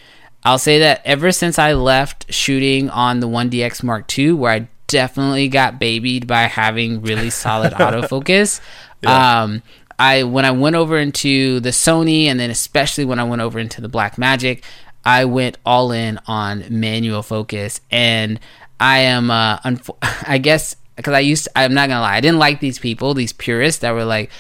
I'll 0.44 0.58
say 0.58 0.80
that 0.80 1.04
ever 1.06 1.32
since 1.32 1.60
I 1.60 1.74
left 1.74 2.34
shooting 2.34 2.90
on 2.90 3.20
the 3.20 3.28
1DX 3.28 3.84
Mark 3.84 4.18
II, 4.18 4.32
where 4.32 4.52
I 4.52 4.68
definitely 4.88 5.48
got 5.48 5.78
babied 5.78 6.26
by 6.26 6.42
having 6.48 7.04
really 7.04 7.30
solid 7.30 7.74
autofocus. 7.74 8.62
Yeah. 9.04 9.44
Um, 9.44 9.62
I 10.00 10.24
when 10.24 10.44
I 10.44 10.52
went 10.52 10.76
over 10.76 10.98
into 10.98 11.60
the 11.60 11.70
Sony, 11.70 12.26
and 12.26 12.40
then 12.40 12.50
especially 12.50 13.06
when 13.06 13.20
I 13.20 13.26
went 13.26 13.44
over 13.44 13.60
into 13.60 13.80
the 13.80 13.90
Black 13.90 14.18
Magic, 14.18 14.64
I 15.06 15.26
went 15.26 15.60
all 15.68 15.92
in 15.92 16.18
on 16.26 16.64
manual 16.72 17.22
focus, 17.22 17.80
and 17.92 18.40
I 18.80 19.02
am, 19.02 19.30
uh, 19.30 19.60
I 20.02 20.40
guess, 20.40 20.76
because 21.02 21.14
I 21.14 21.20
used, 21.20 21.46
to, 21.46 21.52
I'm 21.58 21.74
not 21.74 21.90
gonna 21.90 22.02
lie, 22.02 22.16
I 22.16 22.22
didn't 22.22 22.40
like 22.40 22.60
these 22.60 22.80
people, 22.80 23.14
these 23.14 23.34
purists 23.34 23.82
that 23.82 23.92
were 23.92 24.06
like, 24.06 24.32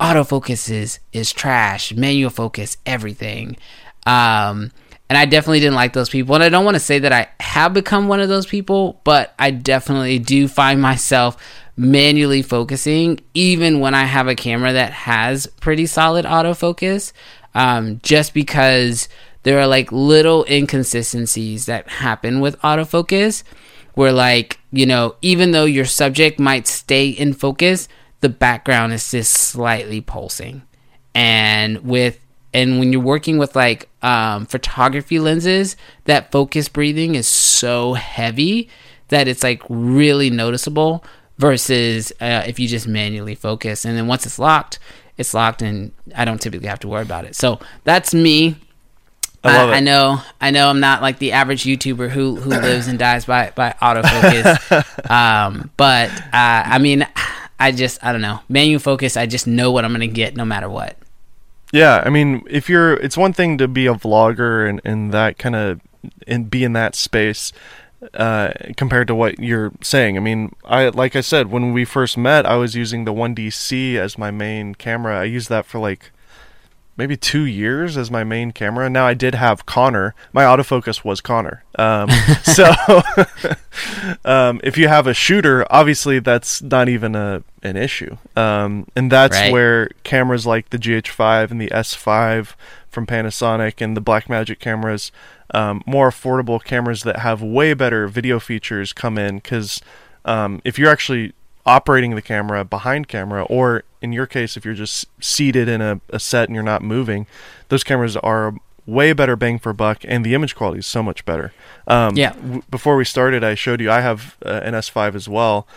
autofocus 0.00 0.70
is 0.70 1.00
is 1.12 1.32
trash, 1.32 1.92
manual 1.92 2.30
focus, 2.30 2.76
everything. 2.86 3.56
Um, 4.06 4.70
and 5.08 5.16
I 5.16 5.24
definitely 5.24 5.60
didn't 5.60 5.74
like 5.74 5.94
those 5.94 6.10
people. 6.10 6.34
And 6.34 6.44
I 6.44 6.48
don't 6.50 6.64
want 6.64 6.74
to 6.74 6.80
say 6.80 6.98
that 6.98 7.12
I 7.12 7.28
have 7.40 7.72
become 7.72 8.08
one 8.08 8.20
of 8.20 8.28
those 8.28 8.46
people, 8.46 9.00
but 9.04 9.34
I 9.38 9.50
definitely 9.50 10.18
do 10.18 10.48
find 10.48 10.82
myself 10.82 11.36
manually 11.76 12.42
focusing, 12.42 13.20
even 13.34 13.80
when 13.80 13.94
I 13.94 14.04
have 14.04 14.28
a 14.28 14.34
camera 14.34 14.72
that 14.72 14.92
has 14.92 15.46
pretty 15.46 15.86
solid 15.86 16.24
autofocus, 16.24 17.12
um, 17.54 18.00
just 18.02 18.34
because 18.34 19.08
there 19.44 19.58
are 19.58 19.66
like 19.66 19.90
little 19.92 20.44
inconsistencies 20.44 21.66
that 21.66 21.88
happen 21.88 22.40
with 22.40 22.60
autofocus 22.60 23.44
where, 23.98 24.12
like, 24.12 24.60
you 24.70 24.86
know, 24.86 25.16
even 25.22 25.50
though 25.50 25.64
your 25.64 25.84
subject 25.84 26.38
might 26.38 26.68
stay 26.68 27.08
in 27.08 27.32
focus, 27.32 27.88
the 28.20 28.28
background 28.28 28.92
is 28.92 29.10
just 29.10 29.32
slightly 29.32 30.00
pulsing. 30.00 30.62
And 31.16 31.78
with 31.84 32.20
and 32.54 32.78
when 32.78 32.92
you're 32.92 33.02
working 33.02 33.38
with 33.38 33.56
like 33.56 33.88
um, 34.00 34.46
photography 34.46 35.18
lenses, 35.18 35.76
that 36.04 36.30
focus 36.30 36.68
breathing 36.68 37.16
is 37.16 37.26
so 37.26 37.94
heavy 37.94 38.68
that 39.08 39.26
it's 39.26 39.42
like 39.42 39.62
really 39.68 40.30
noticeable. 40.30 41.04
Versus 41.38 42.12
uh, 42.20 42.42
if 42.46 42.58
you 42.58 42.66
just 42.68 42.86
manually 42.86 43.34
focus, 43.34 43.84
and 43.84 43.96
then 43.96 44.06
once 44.06 44.26
it's 44.26 44.38
locked, 44.38 44.78
it's 45.16 45.34
locked, 45.34 45.60
and 45.62 45.92
I 46.14 46.24
don't 46.24 46.40
typically 46.40 46.68
have 46.68 46.80
to 46.80 46.88
worry 46.88 47.02
about 47.02 47.24
it. 47.24 47.34
So 47.34 47.58
that's 47.82 48.14
me. 48.14 48.56
I, 49.44 49.56
I, 49.56 49.72
I, 49.76 49.80
know, 49.80 50.20
I 50.40 50.50
know, 50.50 50.68
I'm 50.68 50.80
not 50.80 51.00
like 51.00 51.18
the 51.18 51.32
average 51.32 51.64
YouTuber 51.64 52.10
who 52.10 52.36
who 52.36 52.50
lives 52.60 52.88
and 52.88 52.98
dies 52.98 53.24
by 53.24 53.52
by 53.54 53.74
autofocus. 53.80 55.10
um, 55.10 55.70
but 55.76 56.10
uh, 56.10 56.22
I 56.32 56.78
mean, 56.78 57.06
I 57.58 57.72
just 57.72 58.02
I 58.04 58.12
don't 58.12 58.22
know. 58.22 58.40
Manual 58.48 58.80
focus, 58.80 59.16
I 59.16 59.26
just 59.26 59.46
know 59.46 59.70
what 59.70 59.84
I'm 59.84 59.92
gonna 59.92 60.06
get 60.06 60.36
no 60.36 60.44
matter 60.44 60.68
what. 60.68 60.96
Yeah, 61.72 62.02
I 62.04 62.08
mean, 62.08 62.42
if 62.48 62.68
you're, 62.68 62.94
it's 62.94 63.16
one 63.16 63.34
thing 63.34 63.58
to 63.58 63.68
be 63.68 63.86
a 63.86 63.92
vlogger 63.92 64.66
and, 64.68 64.80
and 64.84 65.12
that 65.12 65.36
kind 65.36 65.54
of, 65.54 65.80
and 66.26 66.48
be 66.48 66.64
in 66.64 66.72
that 66.72 66.94
space, 66.94 67.52
uh, 68.14 68.52
compared 68.76 69.08
to 69.08 69.14
what 69.14 69.38
you're 69.38 69.72
saying. 69.82 70.16
I 70.16 70.20
mean, 70.20 70.54
I 70.64 70.88
like 70.88 71.16
I 71.16 71.20
said 71.20 71.50
when 71.50 71.72
we 71.72 71.84
first 71.84 72.16
met, 72.16 72.46
I 72.46 72.56
was 72.56 72.74
using 72.74 73.04
the 73.04 73.12
1DC 73.12 73.96
as 73.96 74.16
my 74.16 74.30
main 74.30 74.74
camera. 74.74 75.20
I 75.20 75.24
used 75.24 75.48
that 75.48 75.66
for 75.66 75.78
like 75.78 76.12
maybe 76.98 77.16
two 77.16 77.46
years 77.46 77.96
as 77.96 78.10
my 78.10 78.24
main 78.24 78.50
camera. 78.50 78.90
Now 78.90 79.06
I 79.06 79.14
did 79.14 79.36
have 79.36 79.64
Connor. 79.64 80.14
My 80.32 80.42
autofocus 80.42 81.04
was 81.04 81.20
Connor. 81.20 81.64
Um, 81.78 82.10
so 82.42 82.74
um, 84.24 84.60
if 84.64 84.76
you 84.76 84.88
have 84.88 85.06
a 85.06 85.14
shooter, 85.14 85.64
obviously 85.70 86.18
that's 86.18 86.60
not 86.60 86.88
even 86.88 87.14
a 87.14 87.42
an 87.62 87.76
issue. 87.76 88.16
Um, 88.36 88.86
and 88.94 89.10
that's 89.10 89.36
right. 89.36 89.52
where 89.52 89.90
cameras 90.04 90.46
like 90.46 90.70
the 90.70 90.78
GH5 90.78 91.50
and 91.50 91.60
the 91.60 91.68
S5 91.68 92.54
from 92.88 93.06
Panasonic 93.06 93.80
and 93.80 93.96
the 93.96 94.02
Blackmagic 94.02 94.58
cameras, 94.58 95.10
um, 95.54 95.82
more 95.86 96.10
affordable 96.10 96.62
cameras 96.62 97.02
that 97.04 97.20
have 97.20 97.42
way 97.42 97.74
better 97.74 98.06
video 98.08 98.38
features 98.38 98.92
come 98.92 99.18
in 99.18 99.36
because 99.36 99.80
um, 100.24 100.60
if 100.64 100.78
you're 100.78 100.90
actually 100.90 101.32
operating 101.68 102.14
the 102.14 102.22
camera 102.22 102.64
behind 102.64 103.06
camera, 103.06 103.44
or 103.44 103.84
in 104.00 104.12
your 104.12 104.26
case, 104.26 104.56
if 104.56 104.64
you're 104.64 104.74
just 104.74 105.06
seated 105.20 105.68
in 105.68 105.80
a, 105.80 106.00
a 106.08 106.18
set 106.18 106.48
and 106.48 106.54
you're 106.54 106.64
not 106.64 106.82
moving, 106.82 107.26
those 107.68 107.84
cameras 107.84 108.16
are 108.16 108.54
way 108.86 109.12
better 109.12 109.36
bang 109.36 109.58
for 109.58 109.74
buck, 109.74 110.02
and 110.08 110.24
the 110.24 110.34
image 110.34 110.56
quality 110.56 110.78
is 110.78 110.86
so 110.86 111.02
much 111.02 111.24
better. 111.26 111.52
Um, 111.86 112.16
yeah. 112.16 112.32
W- 112.32 112.62
before 112.70 112.96
we 112.96 113.04
started, 113.04 113.44
I 113.44 113.54
showed 113.54 113.82
you 113.82 113.90
I 113.90 114.00
have 114.00 114.36
uh, 114.44 114.60
an 114.64 114.72
S5 114.72 115.14
as 115.14 115.28
well. 115.28 115.68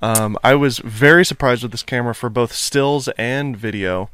Um, 0.00 0.38
I 0.44 0.54
was 0.54 0.78
very 0.78 1.24
surprised 1.24 1.62
with 1.62 1.72
this 1.72 1.82
camera 1.82 2.14
for 2.14 2.30
both 2.30 2.52
stills 2.52 3.08
and 3.18 3.56
video. 3.56 4.08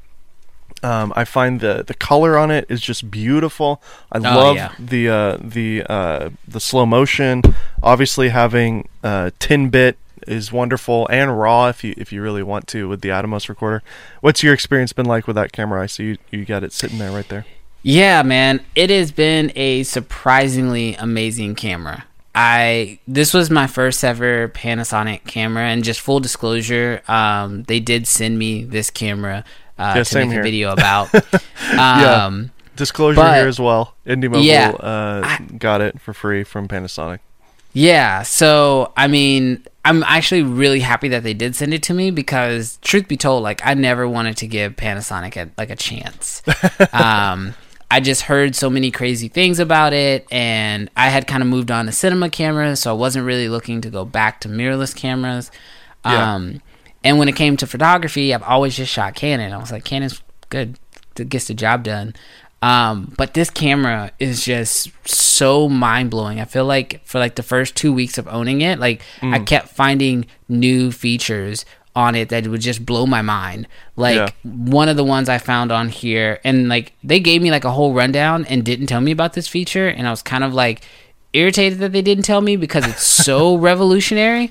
Um, 0.82 1.12
I 1.16 1.24
find 1.24 1.60
the 1.60 1.84
the 1.86 1.94
color 1.94 2.36
on 2.36 2.50
it 2.50 2.66
is 2.68 2.80
just 2.80 3.10
beautiful. 3.10 3.80
I 4.12 4.18
oh, 4.18 4.20
love 4.20 4.56
yeah. 4.56 4.72
the 4.78 5.08
uh, 5.08 5.38
the 5.40 5.84
uh, 5.88 6.30
the 6.46 6.60
slow 6.60 6.86
motion. 6.86 7.42
Obviously, 7.82 8.28
having 8.28 8.88
uh, 9.02 9.30
10 9.38 9.68
bit 9.70 9.96
is 10.26 10.52
wonderful 10.52 11.06
and 11.08 11.38
raw 11.38 11.68
if 11.68 11.84
you 11.84 11.94
if 11.96 12.12
you 12.12 12.22
really 12.22 12.42
want 12.42 12.66
to 12.68 12.88
with 12.88 13.00
the 13.00 13.10
Atomos 13.10 13.48
recorder. 13.48 13.82
What's 14.20 14.42
your 14.42 14.54
experience 14.54 14.92
been 14.92 15.06
like 15.06 15.26
with 15.26 15.36
that 15.36 15.52
camera? 15.52 15.82
I 15.82 15.86
see 15.86 16.04
you, 16.04 16.18
you 16.30 16.44
got 16.44 16.64
it 16.64 16.72
sitting 16.72 16.98
there 16.98 17.10
right 17.10 17.28
there. 17.28 17.46
Yeah, 17.82 18.22
man, 18.22 18.60
it 18.74 18.90
has 18.90 19.12
been 19.12 19.52
a 19.54 19.84
surprisingly 19.84 20.96
amazing 20.96 21.54
camera. 21.54 22.04
I 22.34 22.98
this 23.08 23.32
was 23.32 23.50
my 23.50 23.66
first 23.66 24.04
ever 24.04 24.48
Panasonic 24.48 25.24
camera, 25.24 25.64
and 25.64 25.84
just 25.84 26.00
full 26.00 26.20
disclosure, 26.20 27.00
um, 27.08 27.62
they 27.64 27.80
did 27.80 28.06
send 28.06 28.38
me 28.38 28.64
this 28.64 28.90
camera 28.90 29.44
uh, 29.78 29.94
yeah, 29.96 30.02
to 30.02 30.18
make 30.18 30.30
here. 30.30 30.40
a 30.40 30.42
video 30.42 30.72
about. 30.72 31.14
um, 31.34 31.40
yeah. 31.70 32.40
Disclosure 32.76 33.16
but, 33.16 33.38
here 33.38 33.48
as 33.48 33.58
well. 33.58 33.94
Indie 34.04 34.24
Mogul 34.24 34.42
yeah, 34.42 34.68
uh, 34.68 35.22
I, 35.24 35.44
got 35.56 35.80
it 35.80 35.98
for 35.98 36.12
free 36.12 36.44
from 36.44 36.68
Panasonic. 36.68 37.20
Yeah, 37.72 38.22
so 38.22 38.92
I 38.96 39.06
mean, 39.06 39.64
I'm 39.86 40.02
actually 40.02 40.42
really 40.42 40.80
happy 40.80 41.06
that 41.10 41.22
they 41.22 41.32
did 41.32 41.54
send 41.54 41.72
it 41.72 41.80
to 41.84 41.94
me 41.94 42.10
because, 42.10 42.78
truth 42.82 43.06
be 43.06 43.16
told, 43.16 43.44
like 43.44 43.64
I 43.64 43.74
never 43.74 44.08
wanted 44.08 44.36
to 44.38 44.48
give 44.48 44.74
Panasonic 44.74 45.36
a, 45.36 45.48
like 45.56 45.70
a 45.70 45.76
chance. 45.76 46.42
um, 46.92 47.54
I 47.88 48.00
just 48.00 48.22
heard 48.22 48.56
so 48.56 48.68
many 48.68 48.90
crazy 48.90 49.28
things 49.28 49.60
about 49.60 49.92
it, 49.92 50.26
and 50.32 50.90
I 50.96 51.08
had 51.10 51.28
kind 51.28 51.40
of 51.40 51.48
moved 51.48 51.70
on 51.70 51.86
to 51.86 51.92
cinema 51.92 52.30
cameras, 52.30 52.80
so 52.80 52.90
I 52.90 52.94
wasn't 52.94 53.26
really 53.26 53.48
looking 53.48 53.80
to 53.82 53.88
go 53.88 54.04
back 54.04 54.40
to 54.40 54.48
mirrorless 54.48 54.92
cameras. 54.92 55.52
Yeah. 56.04 56.34
Um, 56.34 56.62
and 57.04 57.20
when 57.20 57.28
it 57.28 57.36
came 57.36 57.56
to 57.58 57.66
photography, 57.68 58.34
I've 58.34 58.42
always 58.42 58.76
just 58.76 58.92
shot 58.92 59.14
Canon. 59.14 59.52
I 59.52 59.58
was 59.58 59.70
like, 59.70 59.84
Canon's 59.84 60.20
good, 60.48 60.80
it 61.16 61.28
gets 61.28 61.46
the 61.46 61.54
job 61.54 61.84
done. 61.84 62.16
Um, 62.62 63.12
but 63.16 63.34
this 63.34 63.50
camera 63.50 64.12
is 64.18 64.44
just 64.44 64.90
so 65.06 65.68
mind 65.68 66.10
blowing. 66.10 66.40
I 66.40 66.46
feel 66.46 66.64
like 66.64 67.04
for 67.04 67.18
like 67.18 67.34
the 67.34 67.42
first 67.42 67.76
two 67.76 67.92
weeks 67.92 68.18
of 68.18 68.26
owning 68.28 68.62
it, 68.62 68.78
like 68.78 69.02
mm. 69.20 69.34
I 69.34 69.40
kept 69.40 69.68
finding 69.68 70.26
new 70.48 70.90
features 70.90 71.64
on 71.94 72.14
it 72.14 72.28
that 72.28 72.46
would 72.46 72.60
just 72.60 72.84
blow 72.84 73.06
my 73.06 73.22
mind. 73.22 73.66
Like 73.96 74.16
yeah. 74.16 74.30
one 74.42 74.88
of 74.88 74.96
the 74.96 75.04
ones 75.04 75.28
I 75.28 75.38
found 75.38 75.70
on 75.70 75.88
here, 75.88 76.40
and 76.44 76.68
like 76.68 76.92
they 77.04 77.20
gave 77.20 77.42
me 77.42 77.50
like 77.50 77.64
a 77.64 77.72
whole 77.72 77.92
rundown 77.92 78.44
and 78.46 78.64
didn't 78.64 78.86
tell 78.86 79.00
me 79.00 79.12
about 79.12 79.34
this 79.34 79.48
feature, 79.48 79.88
and 79.88 80.06
I 80.06 80.10
was 80.10 80.22
kind 80.22 80.44
of 80.44 80.54
like 80.54 80.82
irritated 81.32 81.80
that 81.80 81.92
they 81.92 82.02
didn't 82.02 82.24
tell 82.24 82.40
me 82.40 82.56
because 82.56 82.86
it's 82.86 83.04
so 83.04 83.56
revolutionary. 83.70 84.50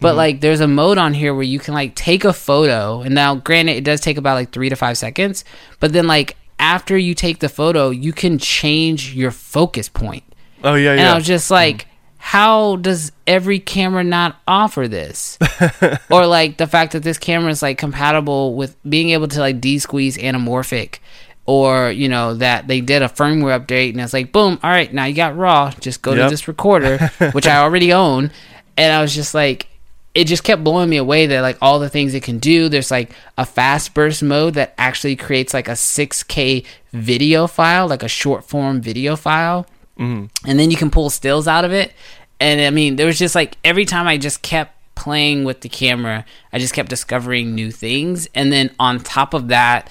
But 0.00 0.10
mm-hmm. 0.10 0.16
like 0.18 0.40
there's 0.40 0.60
a 0.60 0.68
mode 0.68 0.98
on 0.98 1.14
here 1.14 1.34
where 1.34 1.42
you 1.42 1.58
can 1.58 1.74
like 1.74 1.94
take 1.94 2.24
a 2.24 2.32
photo, 2.32 3.00
and 3.00 3.14
now 3.14 3.36
granted 3.36 3.76
it 3.76 3.84
does 3.84 4.00
take 4.00 4.18
about 4.18 4.34
like 4.34 4.52
three 4.52 4.68
to 4.68 4.76
five 4.76 4.98
seconds, 4.98 5.44
but 5.80 5.92
then 5.92 6.06
like 6.06 6.36
after 6.58 6.96
you 6.96 7.14
take 7.14 7.40
the 7.40 7.48
photo, 7.48 7.90
you 7.90 8.12
can 8.12 8.38
change 8.38 9.14
your 9.14 9.30
focus 9.30 9.88
point. 9.88 10.24
Oh 10.64 10.74
yeah, 10.74 10.92
and 10.92 11.00
yeah. 11.00 11.12
I 11.12 11.14
was 11.14 11.26
just 11.26 11.50
like, 11.50 11.84
mm 11.84 11.90
how 12.26 12.74
does 12.74 13.12
every 13.28 13.60
camera 13.60 14.02
not 14.02 14.40
offer 14.48 14.88
this? 14.88 15.38
or 16.10 16.26
like 16.26 16.56
the 16.56 16.66
fact 16.66 16.92
that 16.92 17.04
this 17.04 17.18
camera 17.18 17.52
is 17.52 17.62
like 17.62 17.78
compatible 17.78 18.56
with 18.56 18.76
being 18.82 19.10
able 19.10 19.28
to 19.28 19.38
like 19.38 19.60
de-squeeze 19.60 20.16
anamorphic 20.18 20.98
or 21.46 21.92
you 21.92 22.08
know 22.08 22.34
that 22.34 22.66
they 22.66 22.80
did 22.80 23.00
a 23.00 23.08
firmware 23.08 23.56
update 23.56 23.90
and 23.90 24.00
it's 24.00 24.12
like 24.12 24.32
boom 24.32 24.58
all 24.64 24.70
right 24.70 24.92
now 24.92 25.04
you 25.04 25.14
got 25.14 25.36
raw 25.36 25.70
just 25.78 26.02
go 26.02 26.14
yep. 26.14 26.26
to 26.26 26.30
this 26.30 26.48
recorder 26.48 26.98
which 27.30 27.46
i 27.46 27.56
already 27.62 27.92
own 27.92 28.32
and 28.76 28.92
i 28.92 29.00
was 29.00 29.14
just 29.14 29.32
like 29.32 29.68
it 30.16 30.24
just 30.24 30.42
kept 30.42 30.64
blowing 30.64 30.88
me 30.88 30.96
away 30.96 31.26
that 31.26 31.42
like 31.42 31.58
all 31.60 31.78
the 31.78 31.88
things 31.88 32.14
it 32.14 32.22
can 32.22 32.38
do 32.38 32.68
there's 32.68 32.90
like 32.90 33.10
a 33.38 33.44
fast 33.46 33.94
burst 33.94 34.22
mode 34.22 34.54
that 34.54 34.74
actually 34.78 35.14
creates 35.14 35.54
like 35.54 35.68
a 35.68 35.72
6k 35.72 36.64
video 36.92 37.46
file 37.46 37.86
like 37.86 38.02
a 38.02 38.08
short 38.08 38.44
form 38.44 38.80
video 38.80 39.14
file 39.14 39.66
Mm-hmm. 39.98 40.48
And 40.48 40.58
then 40.58 40.70
you 40.70 40.76
can 40.76 40.90
pull 40.90 41.10
stills 41.10 41.48
out 41.48 41.64
of 41.64 41.72
it. 41.72 41.92
And 42.38 42.60
I 42.60 42.70
mean, 42.70 42.96
there 42.96 43.06
was 43.06 43.18
just 43.18 43.34
like 43.34 43.56
every 43.64 43.84
time 43.84 44.06
I 44.06 44.18
just 44.18 44.42
kept 44.42 44.72
playing 44.94 45.44
with 45.44 45.62
the 45.62 45.68
camera, 45.68 46.24
I 46.52 46.58
just 46.58 46.74
kept 46.74 46.88
discovering 46.88 47.54
new 47.54 47.70
things. 47.70 48.28
And 48.34 48.52
then 48.52 48.74
on 48.78 49.00
top 49.00 49.34
of 49.34 49.48
that, 49.48 49.90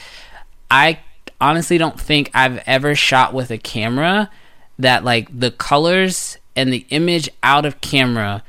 I 0.69 0.99
honestly 1.41 1.78
don't 1.78 1.99
think 1.99 2.30
I've 2.34 2.57
ever 2.65 2.95
shot 2.95 3.34
with 3.34 3.51
a 3.51 3.57
camera 3.57 4.30
that 4.78 5.03
like 5.03 5.28
the 5.38 5.51
colors 5.51 6.38
and 6.55 6.71
the 6.71 6.86
image 6.89 7.30
out 7.43 7.65
of 7.65 7.82
camera 7.82 8.43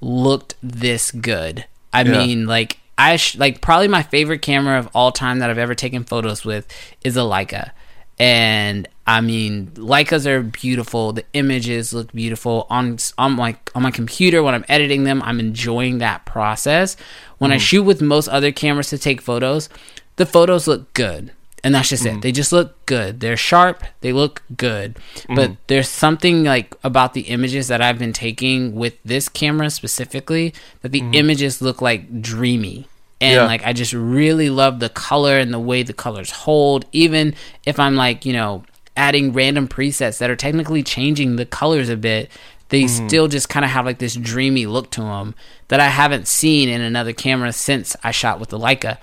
looked 0.00 0.54
this 0.62 1.10
good. 1.10 1.64
I 1.92 2.02
Yeah. 2.02 2.18
mean, 2.18 2.46
like 2.46 2.78
I 2.98 3.16
sh- 3.16 3.36
like 3.36 3.60
probably 3.60 3.88
my 3.88 4.02
favorite 4.02 4.42
camera 4.42 4.78
of 4.78 4.88
all 4.94 5.10
time 5.12 5.38
that 5.38 5.50
I've 5.50 5.58
ever 5.58 5.74
taken 5.74 6.04
photos 6.04 6.44
with 6.44 6.66
is 7.02 7.16
a 7.16 7.20
Leica. 7.20 7.70
And 8.18 8.86
I 9.06 9.22
mean, 9.22 9.68
Leicas 9.76 10.26
are 10.26 10.42
beautiful. 10.42 11.14
The 11.14 11.24
images 11.32 11.94
look 11.94 12.12
beautiful 12.12 12.66
on 12.68 12.98
on 13.16 13.32
my 13.32 13.56
on 13.74 13.82
my 13.82 13.90
computer 13.90 14.42
when 14.42 14.54
I'm 14.54 14.64
editing 14.68 15.04
them. 15.04 15.22
I'm 15.22 15.40
enjoying 15.40 15.98
that 15.98 16.26
process. 16.26 16.96
When 17.38 17.50
I 17.50 17.56
mm. 17.56 17.60
shoot 17.60 17.82
with 17.82 18.02
most 18.02 18.28
other 18.28 18.52
cameras 18.52 18.90
to 18.90 18.98
take 18.98 19.22
photos, 19.22 19.70
the 20.16 20.26
photos 20.26 20.68
look 20.68 20.92
good. 20.92 21.32
And 21.62 21.74
that's 21.74 21.90
just 21.90 22.06
it. 22.06 22.10
Mm-hmm. 22.10 22.20
They 22.20 22.32
just 22.32 22.52
look 22.52 22.86
good. 22.86 23.20
They're 23.20 23.36
sharp. 23.36 23.84
They 24.00 24.12
look 24.12 24.42
good. 24.56 24.98
But 25.28 25.36
mm-hmm. 25.36 25.54
there's 25.66 25.88
something 25.88 26.44
like 26.44 26.74
about 26.82 27.12
the 27.12 27.22
images 27.22 27.68
that 27.68 27.82
I've 27.82 27.98
been 27.98 28.12
taking 28.12 28.74
with 28.74 28.94
this 29.04 29.28
camera 29.28 29.70
specifically 29.70 30.54
that 30.82 30.92
the 30.92 31.02
mm-hmm. 31.02 31.14
images 31.14 31.60
look 31.60 31.82
like 31.82 32.22
dreamy 32.22 32.88
and 33.20 33.34
Yeah. 33.34 33.46
like 33.46 33.64
I 33.64 33.72
just 33.72 33.92
really 33.92 34.48
love 34.48 34.80
the 34.80 34.88
color 34.88 35.38
and 35.38 35.52
the 35.52 35.58
way 35.58 35.82
the 35.82 35.92
colors 35.92 36.30
hold. 36.30 36.86
Even 36.92 37.34
if 37.66 37.78
I'm 37.78 37.96
like 37.96 38.24
you 38.24 38.32
know 38.32 38.64
adding 38.96 39.32
random 39.32 39.68
presets 39.68 40.18
that 40.18 40.30
are 40.30 40.36
technically 40.36 40.82
changing 40.82 41.36
the 41.36 41.46
colors 41.46 41.88
a 41.88 41.96
bit, 41.96 42.30
they 42.70 42.86
still 42.86 43.28
just 43.28 43.48
kind 43.48 43.64
of 43.64 43.70
have 43.70 43.84
like 43.84 43.98
this 43.98 44.14
dreamy 44.14 44.66
look 44.66 44.90
to 44.92 45.00
them 45.00 45.34
that 45.68 45.80
I 45.80 45.88
haven't 45.88 46.28
seen 46.28 46.68
in 46.68 46.80
another 46.80 47.12
camera 47.12 47.52
since 47.52 47.96
I 48.02 48.10
shot 48.10 48.40
with 48.40 48.50
the 48.50 48.58
Leica. 48.58 48.98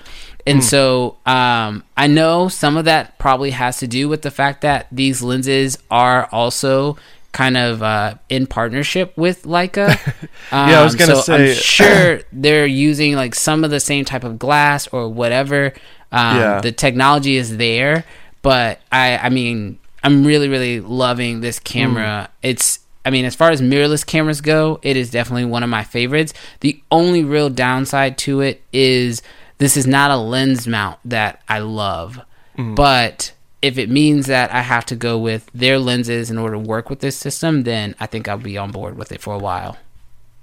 And 0.47 0.63
so 0.63 1.17
um, 1.25 1.83
I 1.95 2.07
know 2.07 2.47
some 2.47 2.77
of 2.77 2.85
that 2.85 3.17
probably 3.19 3.51
has 3.51 3.77
to 3.79 3.87
do 3.87 4.07
with 4.09 4.21
the 4.21 4.31
fact 4.31 4.61
that 4.61 4.87
these 4.91 5.21
lenses 5.21 5.77
are 5.91 6.27
also 6.31 6.97
kind 7.33 7.57
of 7.57 7.83
uh, 7.83 8.15
in 8.29 8.47
partnership 8.47 9.15
with 9.17 9.43
Leica. 9.43 9.95
Yeah, 10.51 10.79
I 10.79 10.83
was 10.83 10.93
Um, 10.93 10.99
gonna 10.99 11.15
so 11.17 11.21
say- 11.21 11.49
I'm 11.51 11.55
sure 11.55 12.19
they're 12.31 12.65
using 12.65 13.15
like 13.15 13.35
some 13.35 13.63
of 13.63 13.69
the 13.69 13.79
same 13.81 14.05
type 14.05 14.23
of 14.23 14.39
glass 14.39 14.87
or 14.87 15.09
whatever. 15.09 15.73
Um, 16.11 16.37
Yeah. 16.37 16.61
The 16.61 16.71
technology 16.71 17.35
is 17.35 17.57
there, 17.57 18.05
but 18.41 18.79
I, 18.91 19.17
I 19.17 19.29
mean, 19.29 19.77
I'm 20.03 20.25
really, 20.25 20.47
really 20.47 20.79
loving 20.79 21.41
this 21.41 21.59
camera. 21.59 22.29
It's, 22.41 22.79
I 23.03 23.09
mean, 23.09 23.25
as 23.25 23.35
far 23.35 23.51
as 23.51 23.61
mirrorless 23.61 24.05
cameras 24.05 24.39
go, 24.41 24.79
it 24.81 24.95
is 24.95 25.11
definitely 25.11 25.45
one 25.45 25.63
of 25.63 25.69
my 25.69 25.83
favorites. 25.83 26.33
The 26.61 26.81
only 26.91 27.23
real 27.25 27.49
downside 27.49 28.17
to 28.19 28.39
it 28.41 28.61
is 28.71 29.21
this 29.57 29.75
is 29.77 29.87
not 29.87 30.11
a 30.11 30.17
lens 30.17 30.67
mount 30.67 30.99
that 31.05 31.41
I 31.47 31.59
love, 31.59 32.21
but 32.55 33.33
if 33.61 33.77
it 33.77 33.89
means 33.89 34.27
that 34.27 34.51
I 34.53 34.61
have 34.61 34.85
to 34.87 34.95
go 34.95 35.17
with 35.17 35.49
their 35.53 35.79
lenses 35.79 36.29
in 36.29 36.37
order 36.37 36.53
to 36.53 36.59
work 36.59 36.89
with 36.89 36.99
this 36.99 37.15
system, 37.17 37.63
then 37.63 37.95
I 37.99 38.05
think 38.05 38.27
I'll 38.27 38.37
be 38.37 38.57
on 38.57 38.71
board 38.71 38.97
with 38.97 39.11
it 39.11 39.21
for 39.21 39.33
a 39.33 39.39
while. 39.39 39.77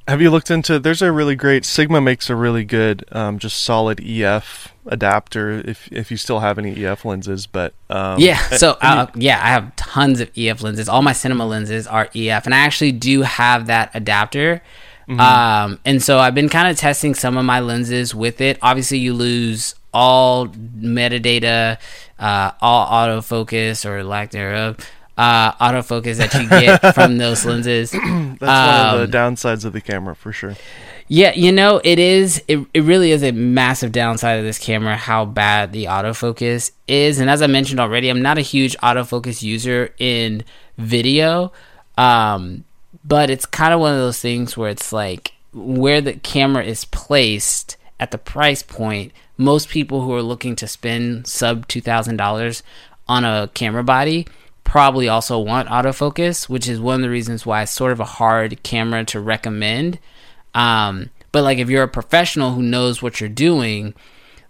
Have 0.07 0.21
you 0.21 0.31
looked 0.31 0.51
into? 0.51 0.79
There's 0.79 1.01
a 1.01 1.11
really 1.11 1.35
great 1.35 1.65
Sigma 1.65 2.01
makes 2.01 2.29
a 2.29 2.37
really 2.37 2.65
good, 2.65 3.07
um, 3.13 3.39
just 3.39 3.63
solid 3.63 4.03
EF 4.05 4.69
adapter. 4.85 5.63
If 5.65 5.91
if 5.91 6.11
you 6.11 6.19
still 6.19 6.41
have 6.41 6.59
any 6.59 6.85
EF 6.85 7.07
lenses, 7.07 7.47
but 7.47 7.73
um, 7.89 8.21
Yeah, 8.21 8.37
so 8.37 8.77
uh, 8.83 9.07
yeah, 9.15 9.41
I 9.43 9.49
have 9.49 9.75
tons 9.77 10.21
of 10.21 10.31
EF 10.37 10.63
lenses. 10.63 10.91
All 10.91 11.01
my 11.01 11.15
cinema 11.15 11.47
lenses 11.47 11.87
are 11.87 12.11
EF, 12.15 12.45
and 12.45 12.55
I 12.55 12.59
actually 12.59 12.93
do 12.93 13.23
have 13.23 13.67
that 13.69 13.91
adapter. 13.95 14.61
Mm-hmm. 15.09 15.21
Um, 15.21 15.79
and 15.85 16.03
so 16.03 16.19
I've 16.19 16.35
been 16.35 16.49
kind 16.49 16.69
of 16.69 16.77
testing 16.77 17.15
some 17.15 17.37
of 17.37 17.45
my 17.45 17.61
lenses 17.61 18.15
with 18.15 18.41
it. 18.41 18.59
Obviously, 18.63 18.99
you 18.99 19.15
lose 19.15 19.75
all 19.93 20.49
metadata, 20.49 21.79
uh, 22.19 22.51
all 22.61 22.87
autofocus 22.87 23.85
or 23.85 24.03
lack 24.03 24.31
thereof, 24.31 24.77
uh, 25.17 25.53
autofocus 25.53 26.17
that 26.17 26.35
you 26.35 26.49
get 26.49 26.95
from 26.95 27.19
those 27.19 27.45
lenses. 27.45 27.91
that's 27.93 28.03
one 28.03 28.41
of 28.41 28.41
um, 28.41 29.11
the 29.11 29.17
downsides 29.17 29.65
of 29.65 29.73
the 29.73 29.81
camera 29.81 30.17
for 30.17 30.33
sure. 30.33 30.57
Yeah, 31.07 31.35
you 31.35 31.53
know, 31.53 31.83
it 31.85 31.99
is 31.99 32.43
it, 32.49 32.67
it 32.73 32.81
really 32.81 33.11
is 33.11 33.23
a 33.23 33.31
massive 33.31 33.93
downside 33.93 34.39
of 34.39 34.45
this 34.45 34.59
camera 34.59 34.97
how 34.97 35.27
bad 35.27 35.73
the 35.73 35.85
autofocus 35.85 36.71
is. 36.89 37.19
And 37.21 37.29
as 37.29 37.43
I 37.43 37.47
mentioned 37.47 37.79
already, 37.79 38.09
I'm 38.09 38.23
not 38.23 38.39
a 38.39 38.43
huge 38.43 38.77
autofocus 38.79 39.43
user 39.43 39.95
in 39.99 40.45
video. 40.79 41.53
Um, 41.99 42.65
but 43.05 43.31
it's 43.31 43.47
kind 43.47 43.75
of 43.75 43.81
one 43.81 43.93
of 43.93 43.99
those 43.99 44.21
things 44.21 44.57
where 44.57 44.71
it's 44.71 44.93
like 44.93 45.35
where 45.53 46.01
the 46.01 46.15
camera 46.15 46.65
is 46.65 46.85
placed 46.87 47.77
at 48.01 48.11
the 48.11 48.19
price 48.19 48.63
point, 48.63 49.13
most 49.37 49.69
people 49.69 50.03
who 50.03 50.15
are 50.15 50.23
looking 50.23 50.57
to 50.57 50.67
spend 50.67 51.27
sub 51.27 51.69
$2,000 51.69 52.63
on 53.09 53.25
a 53.25 53.51
camera 53.55 53.85
body 53.85 54.27
probably 54.65 55.09
also 55.09 55.39
want 55.39 55.69
autofocus, 55.69 56.49
which 56.49 56.69
is 56.69 56.81
one 56.81 56.97
of 56.97 57.03
the 57.03 57.11
reasons 57.11 57.47
why 57.47 57.63
it's 57.63 57.73
sort 57.73 57.93
of 57.93 58.01
a 58.01 58.05
hard 58.05 58.63
camera 58.63 59.05
to 59.05 59.21
recommend. 59.21 59.99
Um, 60.55 61.11
but 61.31 61.45
like 61.45 61.59
if 61.59 61.69
you're 61.69 61.83
a 61.83 61.89
professional 61.89 62.53
who 62.53 62.63
knows 62.63 63.03
what 63.03 63.21
you're 63.21 63.29
doing, 63.29 63.95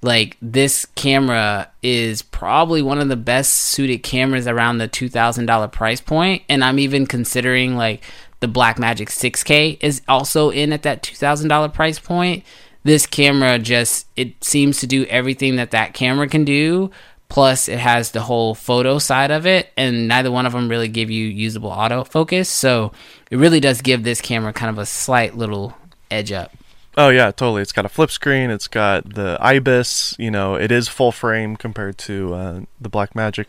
like 0.04 0.36
this 0.40 0.84
camera 0.94 1.70
is 1.82 2.22
probably 2.22 2.82
one 2.82 3.00
of 3.00 3.08
the 3.08 3.16
best 3.16 3.54
suited 3.54 4.02
cameras 4.02 4.46
around 4.46 4.78
the 4.78 4.88
$2000 4.88 5.72
price 5.72 6.00
point 6.00 6.42
and 6.48 6.62
i'm 6.62 6.78
even 6.78 7.06
considering 7.06 7.74
like 7.74 8.02
the 8.40 8.46
blackmagic 8.48 9.08
6k 9.08 9.78
is 9.80 10.02
also 10.08 10.50
in 10.50 10.72
at 10.72 10.82
that 10.82 11.02
$2000 11.02 11.72
price 11.72 11.98
point 11.98 12.44
this 12.82 13.06
camera 13.06 13.58
just 13.58 14.06
it 14.16 14.42
seems 14.44 14.80
to 14.80 14.86
do 14.86 15.04
everything 15.06 15.56
that 15.56 15.70
that 15.70 15.94
camera 15.94 16.28
can 16.28 16.44
do 16.44 16.90
plus 17.28 17.68
it 17.68 17.78
has 17.78 18.10
the 18.10 18.20
whole 18.20 18.54
photo 18.54 18.98
side 18.98 19.30
of 19.30 19.46
it 19.46 19.70
and 19.76 20.06
neither 20.06 20.30
one 20.30 20.46
of 20.46 20.52
them 20.52 20.68
really 20.68 20.88
give 20.88 21.10
you 21.10 21.26
usable 21.26 21.70
autofocus 21.70 22.46
so 22.46 22.92
it 23.30 23.36
really 23.36 23.60
does 23.60 23.80
give 23.80 24.04
this 24.04 24.20
camera 24.20 24.52
kind 24.52 24.70
of 24.70 24.78
a 24.78 24.86
slight 24.86 25.36
little 25.36 25.76
edge 26.10 26.32
up 26.32 26.52
Oh 26.96 27.08
yeah, 27.08 27.32
totally. 27.32 27.62
It's 27.62 27.72
got 27.72 27.84
a 27.84 27.88
flip 27.88 28.10
screen. 28.10 28.50
It's 28.50 28.68
got 28.68 29.14
the 29.14 29.36
IBIS. 29.40 30.14
You 30.18 30.30
know, 30.30 30.54
it 30.54 30.70
is 30.70 30.88
full 30.88 31.10
frame 31.10 31.56
compared 31.56 31.98
to 31.98 32.34
uh, 32.34 32.60
the 32.80 32.88
Blackmagic. 32.88 33.48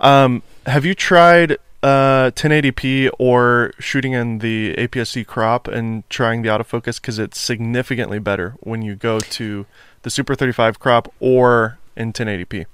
Um, 0.00 0.42
have 0.66 0.84
you 0.84 0.94
tried 0.94 1.58
uh, 1.82 2.30
1080p 2.34 3.10
or 3.18 3.72
shooting 3.78 4.12
in 4.12 4.38
the 4.38 4.74
APS-C 4.76 5.24
crop 5.24 5.68
and 5.68 6.08
trying 6.10 6.42
the 6.42 6.48
autofocus? 6.48 7.00
Because 7.00 7.18
it's 7.18 7.40
significantly 7.40 8.18
better 8.18 8.54
when 8.60 8.82
you 8.82 8.94
go 8.94 9.20
to 9.20 9.66
the 10.02 10.10
Super 10.10 10.34
35 10.34 10.78
crop 10.78 11.12
or 11.20 11.78
in 11.96 12.12
1080p. 12.12 12.66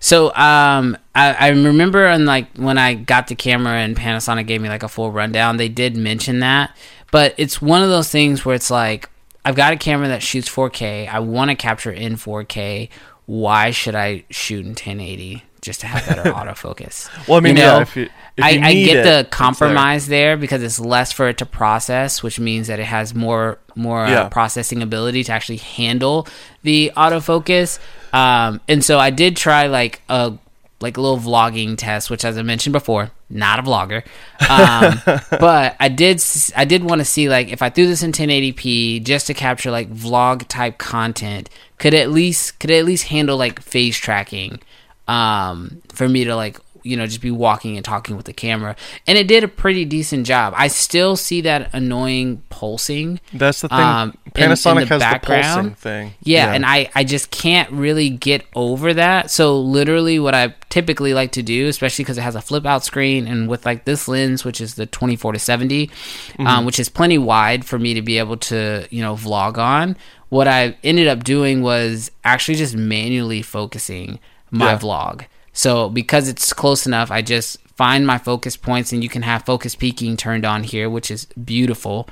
So 0.00 0.28
um, 0.34 0.96
I, 1.14 1.32
I 1.32 1.48
remember 1.48 2.06
on 2.06 2.24
like 2.24 2.56
when 2.56 2.78
I 2.78 2.94
got 2.94 3.28
the 3.28 3.34
camera 3.34 3.74
and 3.74 3.96
Panasonic 3.96 4.46
gave 4.46 4.60
me 4.60 4.68
like 4.68 4.82
a 4.82 4.88
full 4.88 5.12
rundown, 5.12 5.56
they 5.56 5.68
did 5.68 5.96
mention 5.96 6.40
that. 6.40 6.76
But 7.10 7.34
it's 7.36 7.62
one 7.62 7.82
of 7.82 7.88
those 7.88 8.10
things 8.10 8.44
where 8.44 8.54
it's 8.54 8.70
like 8.70 9.10
I've 9.44 9.54
got 9.54 9.72
a 9.72 9.76
camera 9.76 10.08
that 10.08 10.22
shoots 10.22 10.48
4K. 10.48 11.08
I 11.08 11.20
want 11.20 11.50
to 11.50 11.54
capture 11.54 11.92
in 11.92 12.16
4K. 12.16 12.88
Why 13.26 13.70
should 13.70 13.94
I 13.94 14.24
shoot 14.30 14.64
in 14.64 14.70
1080 14.70 15.44
just 15.66 15.80
to 15.80 15.86
have 15.86 16.06
better 16.08 16.30
autofocus? 16.38 17.10
Well, 17.28 17.36
I 17.36 17.40
mean, 17.40 17.56
You 17.56 17.62
know, 17.62 17.76
yeah, 17.76 17.82
if 17.82 17.96
you, 17.96 18.02
if 18.38 18.44
I, 18.44 18.48
I 18.50 18.72
get 18.72 18.72
it, 18.72 18.84
the 18.84 18.98
it's 18.98 19.04
there. 19.04 19.24
compromise 19.24 20.06
there. 20.06 20.36
because 20.38 20.62
it's 20.62 20.80
less 20.80 21.12
for 21.12 21.28
it 21.28 21.36
to 21.38 21.46
process, 21.46 22.22
which 22.22 22.40
means 22.40 22.68
that 22.68 22.78
it 22.80 22.84
has 22.86 23.14
more 23.14 23.58
more 23.74 24.06
Yeah. 24.06 24.20
uh, 24.22 24.28
processing 24.30 24.80
ability 24.82 25.24
to 25.24 25.32
actually 25.32 25.58
handle 25.58 26.26
the 26.62 26.90
autofocus. 26.96 27.78
Um, 28.14 28.60
and 28.68 28.82
so 28.82 28.98
I 28.98 29.10
did 29.10 29.36
try 29.36 29.66
like 29.66 30.00
a 30.08 30.32
like 30.80 30.96
a 30.96 31.00
little 31.00 31.18
vlogging 31.18 31.76
test, 31.76 32.08
which 32.10 32.24
as 32.24 32.36
I 32.38 32.42
mentioned 32.42 32.72
before, 32.74 33.10
not 33.30 33.58
a 33.58 33.62
vlogger. 33.62 34.02
Um, 34.48 35.00
but 35.40 35.74
I 35.80 35.88
did 35.88 36.22
I 36.54 36.64
did 36.64 36.84
want 36.84 37.00
to 37.00 37.04
see 37.04 37.28
like 37.28 37.48
if 37.48 37.62
I 37.62 37.70
threw 37.70 37.86
this 37.86 38.02
in 38.02 38.12
1080p 38.12 39.02
just 39.04 39.26
to 39.28 39.34
capture 39.34 39.70
like 39.70 39.90
vlog 39.92 40.46
type 40.48 40.76
content, 40.78 41.48
could 41.78 41.94
it 41.94 42.00
at 42.02 42.10
least 42.10 42.58
could 42.60 42.70
it 42.70 42.78
at 42.78 42.84
least 42.84 43.04
handle 43.08 43.36
like 43.38 43.60
face 43.60 43.96
tracking 43.96 44.60
um, 45.08 45.82
for 45.92 46.08
me 46.08 46.24
to 46.24 46.34
like 46.36 46.58
you 46.82 46.96
know 46.96 47.04
just 47.06 47.20
be 47.20 47.32
walking 47.32 47.74
and 47.76 47.84
talking 47.84 48.16
with 48.16 48.26
the 48.26 48.32
camera 48.32 48.76
and 49.08 49.18
it 49.18 49.26
did 49.26 49.42
a 49.42 49.48
pretty 49.48 49.84
decent 49.84 50.24
job 50.24 50.54
i 50.56 50.68
still 50.68 51.16
see 51.16 51.40
that 51.40 51.68
annoying 51.74 52.40
pulsing 52.48 53.18
That's 53.32 53.60
the 53.62 53.68
thing. 53.68 53.78
um, 53.80 54.16
in- 54.36 54.42
in 54.44 54.50
Panasonic 54.50 54.86
the 54.88 54.98
has 55.00 55.02
the 55.02 55.18
pulsing 55.18 55.20
background. 55.20 55.78
thing. 55.78 56.12
yeah, 56.22 56.52
and 56.52 56.64
I, 56.66 56.90
I 56.94 57.02
just 57.04 57.30
can't 57.30 57.70
really 57.72 58.10
get 58.10 58.44
over 58.54 58.92
that. 58.92 59.30
So 59.30 59.58
literally, 59.58 60.18
what 60.18 60.34
I 60.34 60.54
typically 60.68 61.14
like 61.14 61.32
to 61.32 61.42
do, 61.42 61.68
especially 61.68 62.04
because 62.04 62.18
it 62.18 62.20
has 62.20 62.34
a 62.34 62.42
flip 62.42 62.66
out 62.66 62.84
screen, 62.84 63.26
and 63.26 63.48
with 63.48 63.64
like 63.64 63.86
this 63.86 64.08
lens, 64.08 64.44
which 64.44 64.60
is 64.60 64.74
the 64.74 64.84
24 64.84 65.32
to 65.32 65.38
70, 65.38 65.86
Mm-hmm. 65.86 66.46
um, 66.46 66.66
which 66.66 66.78
is 66.78 66.90
plenty 66.90 67.16
wide 67.16 67.64
for 67.64 67.78
me 67.78 67.94
to 67.94 68.02
be 68.02 68.18
able 68.18 68.36
to 68.36 68.86
you 68.90 69.00
know 69.02 69.14
vlog 69.14 69.56
on. 69.56 69.96
What 70.28 70.46
I 70.48 70.76
ended 70.84 71.08
up 71.08 71.24
doing 71.24 71.62
was 71.62 72.10
actually 72.22 72.56
just 72.56 72.76
manually 72.76 73.40
focusing 73.40 74.18
my 74.56 74.72
Yeah. 74.72 74.78
vlog. 74.78 75.24
So 75.52 75.88
because 75.88 76.28
it's 76.28 76.52
close 76.52 76.86
enough, 76.86 77.10
I 77.10 77.22
just 77.22 77.58
find 77.76 78.06
my 78.06 78.18
focus 78.18 78.56
points, 78.56 78.92
and 78.92 79.02
you 79.02 79.08
can 79.08 79.22
have 79.22 79.44
focus 79.44 79.74
peaking 79.74 80.16
turned 80.16 80.44
on 80.44 80.62
here, 80.64 80.88
which 80.90 81.10
is 81.10 81.26
beautiful. 81.44 82.08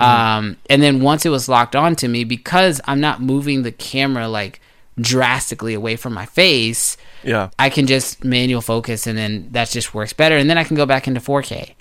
Um, 0.00 0.56
and 0.70 0.80
then 0.80 1.00
once 1.00 1.26
it 1.26 1.30
was 1.30 1.48
locked 1.48 1.74
onto 1.74 2.06
me, 2.08 2.22
because 2.24 2.80
I'm 2.86 3.00
not 3.00 3.20
moving 3.20 3.62
the 3.62 3.72
camera 3.72 4.28
like 4.28 4.60
drastically 5.00 5.74
away 5.74 5.96
from 5.96 6.12
my 6.12 6.26
face, 6.26 6.96
Yeah. 7.24 7.50
I 7.58 7.68
can 7.70 7.86
just 7.86 8.24
manual 8.24 8.60
focus 8.60 9.06
and 9.08 9.18
then 9.18 9.48
that 9.52 9.70
just 9.70 9.94
works 9.94 10.12
better. 10.12 10.36
And 10.36 10.48
then 10.48 10.56
I 10.58 10.64
can 10.64 10.76
go 10.76 10.86
back 10.86 11.08
into 11.08 11.20
4K. 11.20 11.74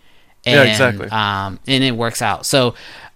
And, 0.45 0.55
Yeah, 0.55 0.63
exactly. 0.63 1.07
Um, 1.09 1.59
and 1.67 1.83
it 1.83 1.95
works 1.95 2.21
out. 2.23 2.45
So 2.47 2.73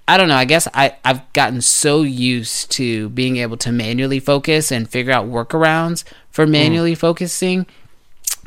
I 0.08 0.18
don't 0.18 0.28
know. 0.28 0.36
I 0.36 0.46
guess 0.46 0.68
I, 0.74 0.96
I've 1.06 1.32
gotten 1.34 1.62
so 1.62 2.02
used 2.04 2.72
to 2.74 3.10
being 3.10 3.38
able 3.38 3.58
to 3.58 3.72
manually 3.72 4.20
focus 4.20 4.72
and 4.72 4.90
figure 4.90 5.14
out 5.14 5.28
workarounds 5.28 6.04
for 6.32 6.46
Mm. 6.48 6.52
manually 6.52 6.96
focusing 6.96 7.66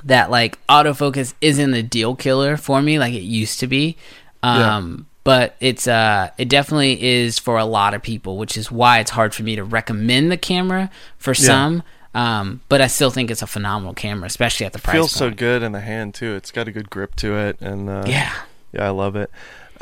that 0.04 0.30
like 0.30 0.58
autofocus 0.66 1.34
isn't 1.40 1.74
a 1.74 1.82
deal 1.82 2.14
killer 2.14 2.56
for 2.56 2.82
me 2.82 2.98
like 2.98 3.14
it 3.14 3.22
used 3.22 3.60
to 3.60 3.66
be. 3.66 3.96
Um, 4.42 5.06
but 5.22 5.56
it's 5.60 5.88
uh 5.88 6.28
it 6.36 6.48
definitely 6.50 7.02
is 7.02 7.38
for 7.38 7.56
a 7.58 7.64
lot 7.64 7.94
of 7.94 8.02
people, 8.02 8.36
which 8.36 8.56
is 8.58 8.70
why 8.70 8.98
it's 8.98 9.10
hard 9.12 9.34
for 9.34 9.42
me 9.42 9.56
to 9.56 9.64
recommend 9.64 10.30
the 10.30 10.36
camera 10.36 10.90
for 11.16 11.32
some. 11.34 11.82
Um, 12.14 12.60
but 12.68 12.80
I 12.80 12.86
still 12.86 13.10
think 13.10 13.30
it's 13.30 13.42
a 13.42 13.46
phenomenal 13.46 13.94
camera, 13.94 14.26
especially 14.26 14.66
at 14.66 14.72
the 14.72 14.78
price. 14.78 14.94
Feels 14.94 15.12
so 15.12 15.30
good 15.30 15.62
in 15.62 15.72
the 15.72 15.80
hand 15.80 16.14
too. 16.14 16.34
It's 16.34 16.50
got 16.52 16.68
a 16.68 16.72
good 16.72 16.88
grip 16.90 17.16
to 17.16 17.36
it, 17.36 17.56
and 17.60 17.88
uh, 17.88 18.04
Yeah. 18.06 18.32
yeah, 18.72 18.86
I 18.86 18.90
love 18.90 19.16
it. 19.16 19.30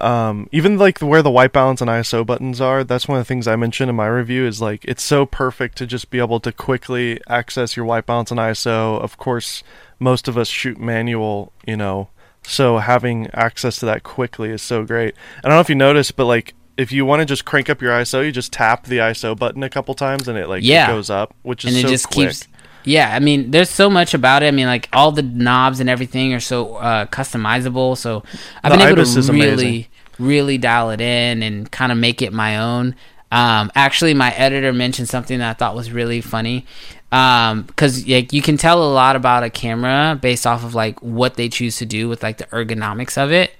Um, 0.02 0.48
even 0.52 0.78
like 0.78 0.98
where 0.98 1.22
the 1.22 1.30
white 1.30 1.52
balance 1.52 1.80
and 1.80 1.88
ISO 1.88 2.26
buttons 2.26 2.60
are, 2.60 2.82
that's 2.84 3.06
one 3.06 3.18
of 3.18 3.24
the 3.24 3.28
things 3.28 3.46
I 3.46 3.56
mentioned 3.56 3.88
in 3.88 3.96
my 3.96 4.08
review. 4.08 4.44
Is 4.46 4.60
like 4.60 4.84
it's 4.84 5.02
so 5.02 5.24
perfect 5.26 5.78
to 5.78 5.86
just 5.86 6.10
be 6.10 6.18
able 6.18 6.40
to 6.40 6.52
quickly 6.52 7.20
access 7.28 7.76
your 7.76 7.84
white 7.86 8.04
balance 8.06 8.30
and 8.30 8.40
ISO. 8.40 9.00
Of 9.00 9.16
course, 9.16 9.62
most 10.00 10.26
of 10.28 10.36
us 10.36 10.48
shoot 10.48 10.78
manual, 10.78 11.52
you 11.66 11.76
know, 11.76 12.08
so 12.42 12.78
having 12.78 13.28
access 13.32 13.78
to 13.78 13.86
that 13.86 14.02
quickly 14.02 14.50
is 14.50 14.62
so 14.62 14.84
great. 14.84 15.14
I 15.38 15.42
don't 15.48 15.52
know 15.56 15.60
if 15.60 15.68
you 15.68 15.76
noticed, 15.76 16.16
but 16.16 16.26
like 16.26 16.54
if 16.76 16.90
you 16.90 17.04
want 17.06 17.20
to 17.20 17.26
just 17.26 17.44
crank 17.44 17.70
up 17.70 17.80
your 17.80 17.92
ISO, 17.92 18.24
you 18.24 18.32
just 18.32 18.52
tap 18.52 18.84
the 18.86 18.98
ISO 18.98 19.38
button 19.38 19.62
a 19.62 19.70
couple 19.70 19.94
times 19.94 20.26
and 20.26 20.36
it 20.36 20.48
like 20.48 20.64
Yeah. 20.64 20.88
goes 20.88 21.10
up, 21.10 21.34
which 21.42 21.64
is 21.64 21.70
and 21.74 21.78
it 21.78 21.82
so 21.82 21.88
just 21.88 22.06
quick. 22.10 22.28
keeps 22.28 22.48
yeah 22.84 23.14
i 23.14 23.20
mean 23.20 23.52
there's 23.52 23.70
so 23.70 23.88
much 23.88 24.12
about 24.12 24.42
it 24.42 24.46
i 24.46 24.50
mean 24.50 24.66
like 24.66 24.88
all 24.92 25.12
the 25.12 25.22
knobs 25.22 25.78
and 25.78 25.88
everything 25.88 26.34
are 26.34 26.40
so 26.40 26.74
uh, 26.78 27.06
customizable 27.06 27.96
so 27.96 28.24
i've 28.64 28.72
The 28.72 28.78
been 28.78 28.88
able 28.88 29.04
to 29.04 29.32
really 29.32 29.52
amazing. 29.52 29.86
Really 30.22 30.58
dial 30.58 30.90
it 30.90 31.00
in 31.00 31.42
and 31.42 31.70
kind 31.70 31.92
of 31.92 31.98
make 31.98 32.22
it 32.22 32.32
my 32.32 32.58
own. 32.58 32.94
Um, 33.30 33.72
actually 33.74 34.12
my 34.12 34.30
editor 34.32 34.72
mentioned 34.74 35.08
something 35.08 35.38
that 35.38 35.50
i 35.50 35.54
thought 35.54 35.74
was 35.74 35.90
really 35.90 36.20
funny. 36.20 36.66
Because 37.10 38.06
like 38.06 38.32
you 38.32 38.42
can 38.42 38.56
tell 38.56 38.82
a 38.82 38.90
lot 38.92 39.16
about 39.16 39.42
a 39.42 39.50
camera 39.50 40.18
based 40.20 40.46
off 40.46 40.64
of 40.64 40.74
like 40.74 41.02
what 41.02 41.34
they 41.34 41.48
choose 41.48 41.76
to 41.76 41.86
do 41.86 42.08
with 42.08 42.22
like 42.22 42.38
the 42.38 42.46
ergonomics 42.46 43.18
of 43.22 43.32
it. 43.32 43.52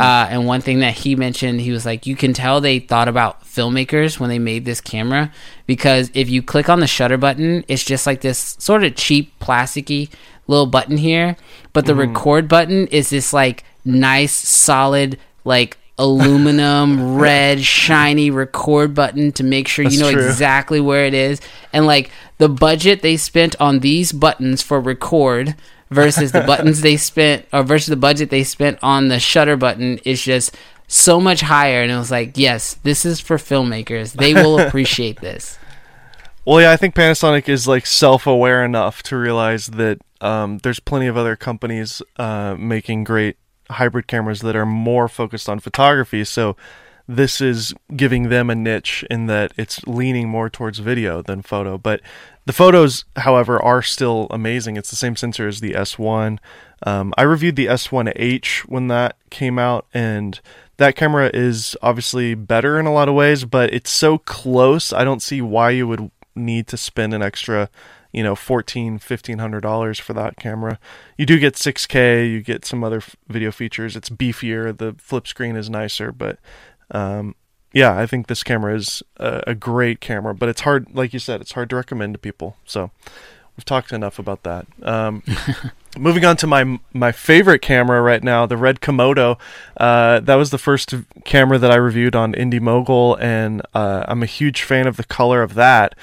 Uh, 0.00 0.26
and 0.30 0.46
one 0.46 0.62
thing 0.62 0.78
that 0.78 0.94
he 0.94 1.14
mentioned 1.14 1.60
he 1.60 1.70
was 1.70 1.84
like 1.84 2.06
you 2.06 2.16
can 2.16 2.32
tell 2.32 2.58
they 2.60 2.78
thought 2.78 3.06
about 3.06 3.44
filmmakers 3.44 4.18
when 4.18 4.30
they 4.30 4.38
made 4.38 4.64
this 4.64 4.80
camera 4.80 5.30
because 5.66 6.10
if 6.14 6.30
you 6.30 6.40
click 6.42 6.70
on 6.70 6.80
the 6.80 6.86
shutter 6.86 7.18
button 7.18 7.62
it's 7.68 7.84
just 7.84 8.06
like 8.06 8.22
this 8.22 8.56
sort 8.58 8.82
of 8.82 8.94
cheap 8.94 9.38
plasticky 9.40 10.08
little 10.46 10.64
button 10.64 10.96
here 10.96 11.36
but 11.74 11.84
the 11.84 11.94
record 11.94 12.48
button 12.48 12.86
is 12.86 13.10
this 13.10 13.34
like 13.34 13.62
nice 13.84 14.32
solid 14.32 15.18
like 15.44 15.76
aluminum 15.98 17.16
red 17.18 17.62
shiny 17.62 18.30
record 18.30 18.94
button 18.94 19.32
to 19.32 19.44
make 19.44 19.68
sure 19.68 19.84
you 19.84 19.98
know 19.98 20.12
true. 20.12 20.26
exactly 20.26 20.80
where 20.80 21.06
it 21.06 21.14
is. 21.14 21.40
And 21.72 21.86
like 21.86 22.10
the 22.38 22.48
budget 22.48 23.02
they 23.02 23.16
spent 23.16 23.54
on 23.60 23.80
these 23.80 24.12
buttons 24.12 24.62
for 24.62 24.80
record 24.80 25.54
versus 25.90 26.32
the 26.32 26.40
buttons 26.46 26.80
they 26.80 26.96
spent 26.96 27.46
or 27.52 27.62
versus 27.62 27.88
the 27.88 27.96
budget 27.96 28.30
they 28.30 28.44
spent 28.44 28.78
on 28.82 29.08
the 29.08 29.20
shutter 29.20 29.56
button 29.56 29.98
is 29.98 30.22
just 30.22 30.56
so 30.88 31.20
much 31.20 31.40
higher. 31.40 31.82
And 31.82 31.92
it 31.92 31.96
was 31.96 32.10
like 32.10 32.36
yes 32.36 32.74
this 32.82 33.04
is 33.04 33.20
for 33.20 33.36
filmmakers. 33.36 34.12
They 34.12 34.34
will 34.34 34.58
appreciate 34.66 35.20
this. 35.20 35.58
Well, 36.46 36.60
yeah, 36.60 36.72
I 36.72 36.76
think 36.76 36.94
Panasonic 36.94 37.48
is 37.48 37.66
like 37.66 37.86
self-aware 37.86 38.64
enough 38.64 39.02
to 39.04 39.16
realize 39.16 39.68
that 39.68 40.00
um, 40.20 40.58
there's 40.58 40.78
plenty 40.78 41.06
of 41.06 41.16
other 41.16 41.36
companies 41.36 42.02
uh, 42.18 42.54
making 42.58 43.04
great 43.04 43.38
hybrid 43.70 44.06
cameras 44.06 44.40
that 44.40 44.56
are 44.56 44.66
more 44.66 45.08
focused 45.08 45.48
on 45.48 45.58
photography. 45.60 46.24
So 46.24 46.56
this 47.06 47.40
is 47.40 47.74
giving 47.94 48.28
them 48.28 48.48
a 48.48 48.54
niche 48.54 49.04
in 49.10 49.26
that 49.26 49.52
it's 49.56 49.86
leaning 49.86 50.28
more 50.28 50.48
towards 50.48 50.78
video 50.78 51.22
than 51.22 51.42
photo. 51.42 51.76
But 51.76 52.00
the 52.46 52.52
photos, 52.52 53.04
however, 53.16 53.62
are 53.62 53.82
still 53.82 54.26
amazing. 54.30 54.76
It's 54.76 54.90
the 54.90 54.96
same 54.96 55.16
sensor 55.16 55.46
as 55.46 55.60
the 55.60 55.72
S1. 55.72 56.38
Um, 56.86 57.12
I 57.16 57.22
reviewed 57.22 57.56
the 57.56 57.66
S1H 57.66 58.60
when 58.60 58.88
that 58.88 59.16
came 59.30 59.58
out, 59.58 59.86
and 59.92 60.40
that 60.76 60.96
camera 60.96 61.30
is 61.32 61.76
obviously 61.82 62.34
better 62.34 62.78
in 62.78 62.86
a 62.86 62.92
lot 62.92 63.08
of 63.08 63.14
ways, 63.14 63.44
but 63.44 63.72
it's 63.72 63.90
so 63.90 64.18
close. 64.18 64.92
I 64.92 65.04
don't 65.04 65.22
see 65.22 65.40
why 65.40 65.70
you 65.70 65.86
would 65.86 66.10
need 66.34 66.66
to 66.68 66.76
spend 66.76 67.14
an 67.14 67.22
extra, 67.22 67.70
you 68.14 68.22
know, 68.22 68.34
fourteen, 68.34 68.98
fifteen 68.98 69.38
hundred 69.38 69.60
dollars 69.60 69.98
for 69.98 70.12
that 70.14 70.36
camera. 70.36 70.78
You 71.18 71.26
do 71.26 71.38
get 71.38 71.54
6K, 71.54 72.30
you 72.30 72.40
get 72.40 72.64
some 72.64 72.84
other 72.84 72.98
f- 72.98 73.16
video 73.28 73.50
features. 73.50 73.96
It's 73.96 74.08
beefier. 74.08 74.76
The 74.76 74.94
flip 74.98 75.26
screen 75.26 75.56
is 75.56 75.68
nicer, 75.68 76.12
but 76.12 76.38
um, 76.92 77.34
yeah, 77.72 77.98
I 77.98 78.06
think 78.06 78.28
this 78.28 78.44
camera 78.44 78.76
is 78.76 79.02
a, 79.16 79.42
a 79.48 79.54
great 79.54 80.00
camera. 80.00 80.34
But 80.34 80.48
it's 80.48 80.60
hard, 80.60 80.94
like 80.94 81.12
you 81.12 81.18
said, 81.18 81.40
it's 81.40 81.52
hard 81.52 81.68
to 81.70 81.76
recommend 81.76 82.14
to 82.14 82.18
people. 82.18 82.56
So 82.64 82.92
we've 83.56 83.64
talked 83.64 83.92
enough 83.92 84.18
about 84.18 84.44
that. 84.44 84.66
Um, 84.82 85.24
moving 85.98 86.24
on 86.24 86.36
to 86.38 86.46
my 86.46 86.78
my 86.92 87.12
favorite 87.12 87.62
camera 87.62 88.00
right 88.00 88.22
now, 88.22 88.46
the 88.46 88.56
Red 88.56 88.80
Komodo. 88.80 89.38
Uh, 89.76 90.20
that 90.20 90.36
was 90.36 90.50
the 90.50 90.58
first 90.58 90.94
camera 91.24 91.58
that 91.58 91.72
I 91.72 91.76
reviewed 91.76 92.14
on 92.14 92.32
Indie 92.32 92.60
Mogul, 92.60 93.16
and 93.16 93.60
uh, 93.74 94.04
I'm 94.06 94.22
a 94.22 94.26
huge 94.26 94.62
fan 94.62 94.86
of 94.86 94.96
the 94.96 95.04
color 95.04 95.42
of 95.42 95.54
that. 95.54 95.96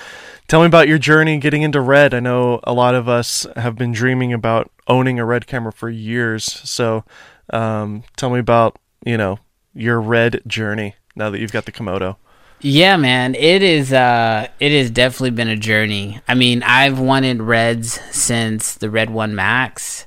Tell 0.51 0.59
me 0.59 0.65
about 0.65 0.89
your 0.89 0.97
journey 0.97 1.37
getting 1.37 1.61
into 1.61 1.79
red. 1.79 2.13
I 2.13 2.19
know 2.19 2.59
a 2.65 2.73
lot 2.73 2.93
of 2.93 3.07
us 3.07 3.47
have 3.55 3.77
been 3.77 3.93
dreaming 3.93 4.33
about 4.33 4.69
owning 4.85 5.17
a 5.17 5.23
red 5.23 5.47
camera 5.47 5.71
for 5.71 5.89
years. 5.89 6.43
So 6.43 7.05
um, 7.51 8.03
tell 8.17 8.29
me 8.29 8.39
about 8.39 8.77
you 9.05 9.15
know 9.15 9.39
your 9.73 10.01
red 10.01 10.41
journey 10.45 10.95
now 11.15 11.29
that 11.29 11.39
you've 11.39 11.53
got 11.53 11.63
the 11.63 11.71
Komodo. 11.71 12.17
Yeah, 12.59 12.97
man, 12.97 13.33
it 13.35 13.63
is. 13.63 13.93
Uh, 13.93 14.49
it 14.59 14.73
has 14.73 14.91
definitely 14.91 15.29
been 15.29 15.47
a 15.47 15.55
journey. 15.55 16.19
I 16.27 16.33
mean, 16.33 16.63
I've 16.63 16.99
wanted 16.99 17.41
Reds 17.41 18.01
since 18.13 18.75
the 18.75 18.89
Red 18.89 19.09
One 19.09 19.33
Max 19.33 20.05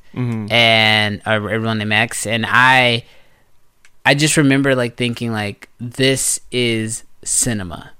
and 0.50 1.22
uh, 1.26 1.40
Red 1.40 1.62
One 1.62 1.78
MX, 1.78 2.26
and 2.26 2.44
I, 2.46 3.06
I 4.04 4.14
just 4.14 4.36
remember 4.36 4.74
like 4.74 4.96
thinking 4.96 5.32
like 5.32 5.70
this 5.80 6.38
is 6.52 7.04
cinema, 7.22 7.92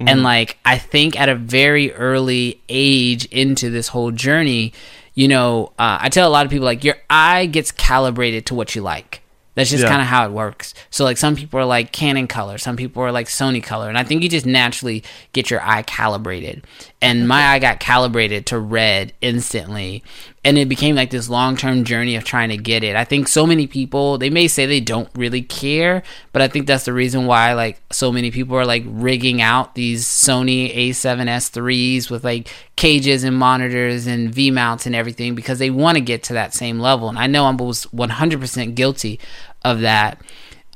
and 0.00 0.22
like 0.22 0.58
I 0.64 0.78
think 0.78 1.18
at 1.20 1.28
a 1.28 1.34
very 1.34 1.92
early 1.92 2.60
age 2.68 3.26
into 3.26 3.70
this 3.70 3.88
whole 3.88 4.10
journey, 4.10 4.72
you 5.14 5.28
know, 5.28 5.72
uh, 5.78 5.98
I 6.00 6.08
tell 6.08 6.28
a 6.28 6.30
lot 6.32 6.46
of 6.46 6.50
people 6.52 6.64
like 6.64 6.84
your 6.84 6.96
eye 7.08 7.46
gets 7.46 7.70
calibrated 7.72 8.46
to 8.46 8.54
what 8.54 8.74
you 8.74 8.82
like. 8.82 9.22
That's 9.56 9.68
just 9.70 9.82
Yeah. 9.82 9.88
kind 9.90 10.00
of 10.00 10.06
how 10.08 10.24
it 10.24 10.30
works. 10.30 10.74
So 10.90 11.04
like 11.04 11.16
some 11.18 11.34
people 11.36 11.58
are 11.60 11.64
like 11.64 11.92
Canon 11.92 12.28
color, 12.28 12.56
some 12.56 12.76
people 12.76 13.02
are 13.02 13.12
like 13.12 13.26
Sony 13.26 13.62
color, 13.62 13.88
and 13.88 13.98
I 13.98 14.04
think 14.04 14.22
you 14.22 14.28
just 14.28 14.46
naturally 14.46 15.02
get 15.32 15.50
your 15.50 15.60
eye 15.62 15.82
calibrated. 15.82 16.62
And 17.02 17.26
my 17.26 17.46
eye 17.46 17.58
got 17.58 17.80
calibrated 17.80 18.44
to 18.46 18.58
red 18.58 19.14
instantly, 19.22 20.04
and 20.44 20.58
it 20.58 20.68
became 20.68 20.96
like 20.96 21.08
this 21.08 21.30
long-term 21.30 21.84
journey 21.84 22.14
of 22.14 22.24
trying 22.24 22.50
to 22.50 22.58
get 22.58 22.84
it. 22.84 22.94
I 22.94 23.04
think 23.04 23.26
so 23.26 23.46
many 23.46 23.66
people, 23.66 24.18
they 24.18 24.28
may 24.28 24.48
say 24.48 24.66
they 24.66 24.80
don't 24.80 25.08
really 25.14 25.40
care, 25.40 26.02
but 26.32 26.42
I 26.42 26.48
think 26.48 26.66
that's 26.66 26.84
the 26.84 26.92
reason 26.92 27.24
why 27.24 27.54
like 27.54 27.80
so 27.90 28.12
many 28.12 28.30
people 28.30 28.54
are 28.54 28.66
like 28.66 28.82
rigging 28.86 29.40
out 29.40 29.74
these 29.74 30.04
Sony 30.04 30.76
A7S3s 30.76 32.10
with 32.10 32.22
like 32.22 32.48
cages 32.76 33.24
and 33.24 33.34
monitors 33.34 34.06
and 34.06 34.34
V 34.34 34.50
mounts 34.50 34.84
and 34.84 34.94
everything 34.94 35.34
because 35.34 35.58
they 35.58 35.70
want 35.70 35.96
to 35.96 36.02
get 36.02 36.22
to 36.24 36.34
that 36.34 36.52
same 36.52 36.80
level. 36.80 37.08
And 37.08 37.18
I 37.18 37.26
know 37.28 37.46
I 37.46 37.52
was 37.52 37.86
100% 37.86 38.74
guilty 38.74 39.18
of 39.64 39.80
that. 39.80 40.20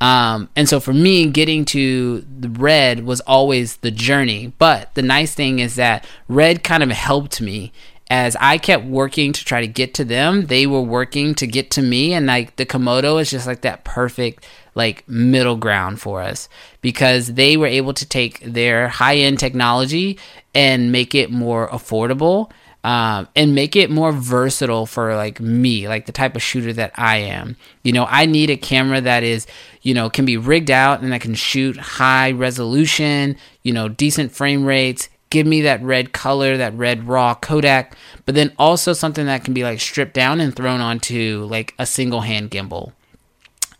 Um, 0.05 0.51
and 0.55 0.69
so 0.69 0.81
for 0.81 0.93
me, 0.93 1.31
getting 1.31 1.65
to 1.67 2.21
the 2.21 2.51
red 2.51 3.07
was 3.07 3.21
always 3.23 3.77
the 3.79 3.91
journey. 3.91 4.53
But 4.59 4.95
the 4.95 5.01
nice 5.01 5.35
thing 5.35 5.61
is 5.61 5.77
that 5.77 6.07
red 6.29 6.63
kind 6.63 6.83
of 6.83 6.91
helped 6.91 7.41
me 7.41 7.73
as 8.11 8.37
I 8.39 8.59
kept 8.59 8.85
working 8.85 9.33
to 9.33 9.43
try 9.43 9.63
to 9.63 9.67
get 9.67 9.95
to 9.95 10.05
them. 10.05 10.49
They 10.49 10.67
were 10.67 10.83
working 10.83 11.35
to 11.37 11.47
get 11.47 11.71
to 11.71 11.83
me, 11.83 12.13
and 12.13 12.27
like 12.27 12.57
the 12.57 12.67
Komodo 12.67 13.19
is 13.19 13.31
just 13.31 13.47
like 13.47 13.63
that 13.63 13.85
perfect 13.85 14.45
like 14.75 15.09
middle 15.09 15.57
ground 15.57 16.03
for 16.03 16.21
us 16.21 16.51
because 16.83 17.35
they 17.35 17.57
were 17.57 17.67
able 17.67 17.95
to 17.95 18.05
take 18.05 18.41
their 18.41 18.89
high 18.89 19.17
end 19.17 19.39
technology 19.39 20.19
and 20.55 20.93
make 20.93 21.15
it 21.15 21.31
more 21.31 21.67
affordable 21.69 22.51
um, 22.85 23.27
and 23.35 23.55
make 23.55 23.75
it 23.75 23.91
more 23.91 24.13
versatile 24.13 24.85
for 24.85 25.17
like 25.17 25.41
me, 25.41 25.89
like 25.89 26.05
the 26.05 26.13
type 26.13 26.37
of 26.37 26.43
shooter 26.43 26.73
that 26.75 26.93
I 26.95 27.17
am. 27.17 27.57
You 27.83 27.93
know, 27.93 28.07
I 28.09 28.27
need 28.27 28.51
a 28.51 28.59
camera 28.59 29.01
that 29.01 29.23
is, 29.23 29.47
you 29.81 29.95
know, 29.95 30.11
can 30.11 30.27
be 30.27 30.37
rigged 30.37 30.71
out 30.71 31.01
and 31.01 31.11
that 31.11 31.23
can 31.23 31.35
shoot 31.35 31.79
high 31.79 32.33
resolution, 32.33 33.37
you 33.63 33.73
know, 33.73 33.89
decent 33.89 34.33
frame 34.33 34.67
rates. 34.67 35.09
Give 35.31 35.47
me 35.47 35.63
that 35.63 35.83
red 35.83 36.13
color, 36.13 36.59
that 36.59 36.75
red 36.75 37.09
raw 37.09 37.35
codec, 37.35 37.95
but 38.27 38.35
then 38.35 38.53
also 38.59 38.93
something 38.93 39.27
that 39.27 39.45
can 39.45 39.55
be 39.55 39.65
like 39.65 39.81
stripped 39.81 40.15
down 40.15 40.41
and 40.41 40.55
thrown 40.55 40.83
onto 40.83 41.49
like 41.51 41.75
a 41.79 41.87
single 41.87 42.21
hand 42.21 42.51
gimbal 42.51 42.93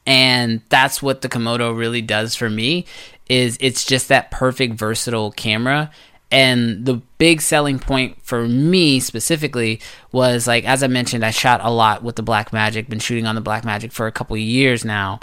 and 0.07 0.61
that's 0.69 1.03
what 1.03 1.23
the 1.23 1.29
komodo 1.29 1.75
really 1.75 2.03
does 2.03 2.35
for 2.35 2.51
me 2.51 2.85
is 3.29 3.57
it's 3.61 3.85
just 3.85 4.09
that 4.09 4.31
perfect 4.31 4.75
versatile 4.75 5.31
camera 5.33 5.91
And 6.35 6.85
the 6.85 6.95
big 7.19 7.41
selling 7.41 7.79
point 7.79 8.21
for 8.21 8.49
me 8.49 8.99
specifically 8.99 9.81
was 10.11 10.49
like, 10.49 10.65
as 10.65 10.83
I 10.83 10.89
mentioned, 10.89 11.25
I 11.25 11.31
shot 11.31 11.61
a 11.63 11.71
lot 11.71 12.03
with 12.03 12.17
the 12.17 12.25
Black 12.25 12.53
Magic, 12.53 12.89
been 12.89 12.99
shooting 12.99 13.25
on 13.25 13.37
the 13.37 13.41
Black 13.41 13.65
Magic 13.65 13.93
for 13.93 14.09
a 14.09 14.13
couple 14.13 14.37
years 14.37 14.85
now. 14.85 15.21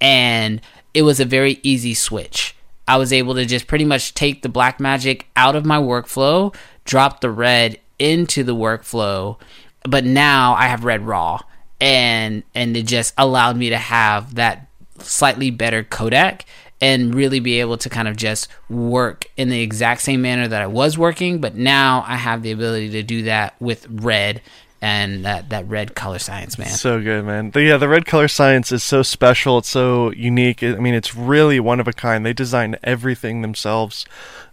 And 0.00 0.62
it 0.94 1.02
was 1.02 1.20
a 1.20 1.26
very 1.26 1.60
easy 1.62 1.92
switch. 1.92 2.56
I 2.88 2.96
was 2.96 3.12
able 3.12 3.34
to 3.34 3.44
just 3.44 3.66
pretty 3.66 3.84
much 3.84 4.14
take 4.14 4.40
the 4.40 4.48
Black 4.48 4.80
Magic 4.80 5.26
out 5.36 5.54
of 5.54 5.66
my 5.66 5.76
workflow, 5.76 6.54
drop 6.86 7.20
the 7.20 7.30
red 7.30 7.78
into 7.98 8.42
the 8.42 8.54
workflow, 8.54 9.38
but 9.82 10.06
now 10.06 10.54
I 10.54 10.68
have 10.68 10.84
red 10.84 11.02
raw 11.02 11.40
and 11.78 12.42
and 12.54 12.74
it 12.74 12.86
just 12.86 13.12
allowed 13.18 13.58
me 13.58 13.68
to 13.68 13.76
have 13.76 14.36
that 14.36 14.66
slightly 14.98 15.50
better 15.50 15.84
codec 15.84 16.44
and 16.84 17.14
really 17.14 17.40
be 17.40 17.60
able 17.60 17.78
to 17.78 17.88
kind 17.88 18.06
of 18.06 18.14
just 18.14 18.46
work 18.68 19.24
in 19.38 19.48
the 19.48 19.62
exact 19.62 20.02
same 20.02 20.20
manner 20.20 20.46
that 20.46 20.60
I 20.60 20.66
was 20.66 20.98
working, 20.98 21.40
but 21.40 21.54
now 21.54 22.04
I 22.06 22.16
have 22.16 22.42
the 22.42 22.52
ability 22.52 22.90
to 22.90 23.02
do 23.02 23.22
that 23.22 23.54
with 23.58 23.86
red 23.88 24.42
and 24.82 25.24
that 25.24 25.48
that 25.48 25.66
red 25.66 25.94
color 25.94 26.18
science, 26.18 26.58
man. 26.58 26.68
So 26.68 27.00
good, 27.00 27.24
man. 27.24 27.52
The, 27.52 27.62
yeah, 27.62 27.78
the 27.78 27.88
red 27.88 28.04
color 28.04 28.28
science 28.28 28.70
is 28.70 28.82
so 28.82 29.02
special. 29.02 29.56
It's 29.56 29.70
so 29.70 30.12
unique. 30.12 30.62
I 30.62 30.74
mean, 30.74 30.92
it's 30.92 31.14
really 31.14 31.58
one 31.58 31.80
of 31.80 31.88
a 31.88 31.92
kind. 31.94 32.26
They 32.26 32.34
designed 32.34 32.78
everything 32.84 33.40
themselves. 33.40 34.04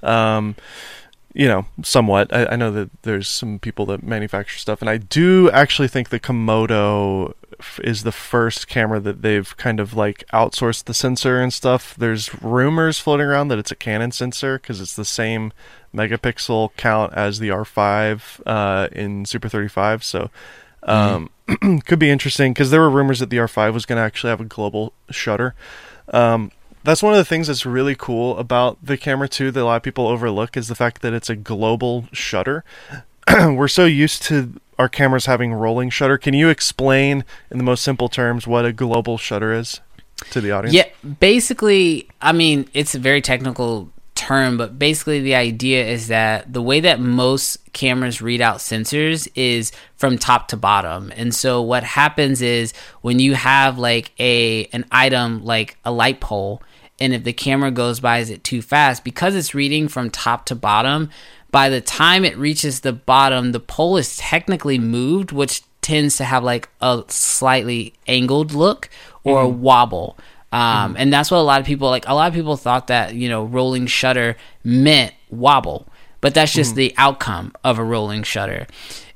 Um, 0.02 0.56
you 1.34 1.50
know, 1.50 1.66
somewhat. 1.84 2.34
I, 2.34 2.46
I, 2.46 2.56
know 2.56 2.72
that 2.72 2.90
there's 3.04 3.28
some 3.28 3.60
people 3.60 3.86
that 3.88 4.04
manufacture 4.04 4.58
stuff, 4.58 4.82
and 4.82 4.90
I 4.90 4.98
do 4.98 5.52
actually 5.52 5.90
think 5.90 6.10
the 6.10 6.20
Komodo 6.20 7.34
is 7.84 8.04
the 8.04 8.12
first 8.12 8.68
camera 8.68 9.00
that 9.00 9.22
they've 9.22 9.56
kind 9.58 9.80
of 9.80 9.94
like 9.94 10.24
outsourced 10.34 10.86
the 10.86 10.94
sensor 10.94 11.42
and 11.42 11.54
stuff. 11.54 11.96
There's 11.98 12.42
rumors 12.42 13.00
floating 13.00 13.28
around 13.28 13.50
that 13.50 13.60
it's 13.60 13.72
a 13.72 13.76
Canon 13.76 14.12
sensor 14.12 14.58
because 14.58 14.82
it's 14.82 14.96
the 14.96 15.06
same 15.06 15.54
megapixel 15.94 16.76
count 16.78 17.14
as 17.14 17.40
the 17.40 17.50
R5 17.50 18.42
uh, 18.46 18.88
in 18.92 19.26
Super 19.26 19.50
35. 19.50 20.04
So. 20.04 20.30
Um, 20.84 21.30
mm-hmm. 21.48 21.78
could 21.86 22.00
be 22.00 22.10
interesting 22.10 22.54
because 22.54 22.72
there 22.72 22.82
were 22.82 22.90
rumors 22.90 23.20
that 23.20 23.30
the 23.30 23.38
R5 23.38 23.74
was 23.74 23.86
going 23.86 23.98
to 23.98 24.04
actually 24.04 24.32
have 24.32 24.42
a 24.42 24.46
global 24.46 24.94
shutter. 25.12 25.54
Um, 26.12 26.52
that's 26.84 27.04
one 27.04 27.14
of 27.14 27.18
the 27.18 27.26
things 27.26 27.48
that's 27.48 27.66
really 27.66 27.96
cool 27.96 28.38
about 28.38 28.84
the 28.84 28.98
camera 28.98 29.28
too 29.28 29.52
that 29.52 29.62
a 29.62 29.64
lot 29.64 29.76
of 29.76 29.84
people 29.84 30.08
overlook 30.08 30.58
is 30.58 30.68
the 30.68 30.76
fact 30.76 31.02
that 31.02 31.14
it's 31.14 31.30
a 31.30 31.36
global 31.36 32.08
shutter. 32.12 32.64
We're 33.40 33.68
so 33.68 33.86
used 33.86 34.24
to 34.24 34.60
our 34.78 34.90
cameras 34.90 35.26
having 35.26 35.54
rolling 35.54 35.90
shutter. 35.90 36.18
Can 36.18 36.34
you 36.34 36.50
explain 36.50 37.24
in 37.50 37.58
the 37.58 37.64
most 37.64 37.84
simple 37.84 38.10
terms 38.10 38.48
what 38.48 38.66
a 38.66 38.74
global 38.74 39.18
shutter 39.18 39.54
is 39.54 39.80
to 40.32 40.42
the 40.42 40.52
audience? 40.52 40.76
Yeah, 40.76 40.88
basically, 41.20 42.08
I 42.22 42.32
mean, 42.32 42.70
it's 42.74 42.96
a 42.96 43.00
very 43.00 43.22
technical 43.22 43.92
term, 44.22 44.56
but 44.56 44.78
basically 44.78 45.20
the 45.20 45.36
idea 45.36 45.86
is 45.86 46.08
that 46.08 46.54
the 46.54 46.62
way 46.62 46.80
that 46.80 47.00
most 47.00 47.58
cameras 47.74 48.22
read 48.22 48.40
out 48.40 48.58
sensors 48.58 49.28
is 49.34 49.72
from 49.96 50.18
top 50.18 50.48
to 50.50 50.58
bottom. 50.58 51.12
And 51.16 51.34
so 51.34 51.62
what 51.62 51.84
happens 51.84 52.42
is 52.42 52.72
when 53.02 53.20
you 53.20 53.34
have 53.34 53.80
like 53.80 54.12
a 54.20 54.66
an 54.74 54.86
item 54.92 55.44
like 55.44 55.78
a 55.84 55.92
light 55.92 56.22
pole 56.22 56.62
and 57.00 57.14
if 57.14 57.24
the 57.24 57.34
camera 57.34 57.72
goes 57.72 58.00
by 58.00 58.20
is 58.20 58.30
it 58.30 58.44
too 58.44 58.62
fast 58.62 59.04
because 59.04 59.34
it's 59.34 59.56
reading 59.56 59.88
from 59.88 60.12
top 60.12 60.46
to 60.46 60.56
bottom 60.56 61.10
by 61.52 61.70
the 61.70 61.82
time 61.82 62.24
it 62.24 62.38
reaches 62.38 62.80
the 62.80 62.94
bottom 62.94 63.52
the 63.52 63.60
pole 63.60 63.98
is 63.98 64.18
technically 64.18 64.80
moved 64.80 65.32
which 65.32 65.64
tends 65.82 66.18
to 66.18 66.24
have 66.24 66.44
like 66.44 66.70
a 66.82 67.04
slightly 67.08 67.94
angled 68.08 68.54
look 68.54 68.90
or 69.24 69.38
mm-hmm. 69.38 69.46
a 69.46 69.50
wobble 69.50 70.18
um, 70.52 70.62
mm-hmm. 70.62 70.98
and 70.98 71.14
that's 71.14 71.32
what 71.32 71.38
a 71.38 71.42
lot 71.42 71.60
of 71.60 71.66
people 71.66 71.90
like 71.90 72.08
a 72.08 72.14
lot 72.14 72.28
of 72.28 72.34
people 72.34 72.58
thought 72.58 72.88
that 72.88 73.16
you 73.16 73.30
know 73.30 73.44
rolling 73.44 73.88
shutter 73.88 74.36
meant 74.64 75.14
wobble 75.30 75.88
but 76.22 76.34
that's 76.34 76.54
just 76.54 76.72
mm-hmm. 76.72 76.78
the 76.78 76.94
outcome 76.98 77.54
of 77.64 77.80
a 77.80 77.84
rolling 77.84 78.24
shutter 78.24 78.68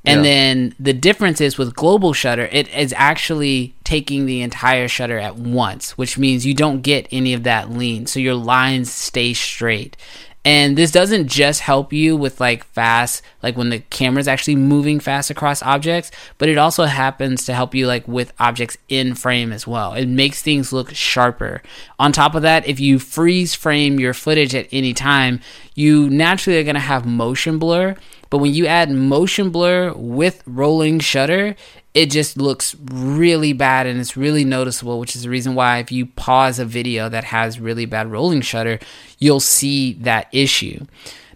and 0.05 0.23
yeah. 0.23 0.31
then 0.31 0.75
the 0.79 0.93
difference 0.93 1.41
is 1.41 1.57
with 1.57 1.75
global 1.75 2.13
shutter, 2.13 2.47
it 2.51 2.67
is 2.69 2.93
actually 2.95 3.73
taking 3.83 4.25
the 4.25 4.41
entire 4.41 4.88
shutter 4.88 5.17
at 5.17 5.36
once, 5.36 5.97
which 5.97 6.17
means 6.17 6.45
you 6.45 6.53
don't 6.53 6.81
get 6.81 7.07
any 7.11 7.33
of 7.33 7.43
that 7.43 7.71
lean. 7.71 8.05
So 8.05 8.19
your 8.19 8.36
lines 8.36 8.91
stay 8.91 9.33
straight. 9.33 9.97
And 10.46 10.78
this 10.78 10.91
doesn't 10.91 11.28
just 11.28 11.62
help 11.62 11.91
you 11.91 12.16
with 12.16 12.39
like 12.39 12.64
fast, 12.66 13.24
like 13.41 13.58
when 13.58 13.72
the 13.72 13.80
camera's 13.80 14.28
actually 14.28 14.56
moving 14.56 15.00
fast 15.00 15.32
across 15.32 15.64
objects, 15.64 16.12
but 16.38 16.50
it 16.50 16.58
also 16.60 16.84
happens 16.84 17.46
to 17.46 17.54
help 17.56 17.74
you 17.74 17.88
like 17.88 18.08
with 18.08 18.32
objects 18.39 18.78
in 18.88 19.16
frame 19.16 19.52
as 19.52 19.66
well. 19.66 19.93
It 19.93 20.06
makes 20.06 20.43
things 20.43 20.72
look 20.72 20.93
sharper. 20.93 21.64
On 21.98 22.12
top 22.12 22.36
of 22.36 22.43
that, 22.43 22.68
if 22.68 22.80
you 22.80 23.00
freeze 23.00 23.56
frame 23.56 24.00
your 24.00 24.14
footage 24.14 24.54
at 24.54 24.68
any 24.72 24.93
time, 24.93 25.39
you 25.74 26.12
naturally 26.12 26.60
are 26.60 26.64
going 26.64 26.76
to 26.76 26.80
have 26.80 27.08
motion 27.08 27.58
blur. 27.58 27.96
But 28.30 28.38
when 28.38 28.54
you 28.54 28.68
add 28.68 28.91
motion 28.91 29.50
blur 29.50 29.93
with 29.93 30.43
rolling 30.46 31.00
shutter, 31.00 31.56
it 31.96 32.12
just 32.12 32.38
looks 32.38 32.76
really 32.91 33.54
bad 33.54 33.88
and 33.88 34.00
it's 34.00 34.18
really 34.18 34.43
noticeable, 34.43 35.00
which 35.00 35.16
is 35.16 35.24
the 35.24 35.30
reason 35.30 35.56
why 35.56 35.80
if 35.80 35.93
you 35.93 36.06
pause 36.06 36.60
a 36.60 36.66
video 36.66 37.08
that 37.08 37.24
has 37.24 37.58
really 37.58 37.86
bad 37.86 38.12
rolling 38.12 38.41
shutter, 38.41 38.80
you'll 39.18 39.39
see 39.39 39.93
that 39.93 40.28
issue. 40.34 40.86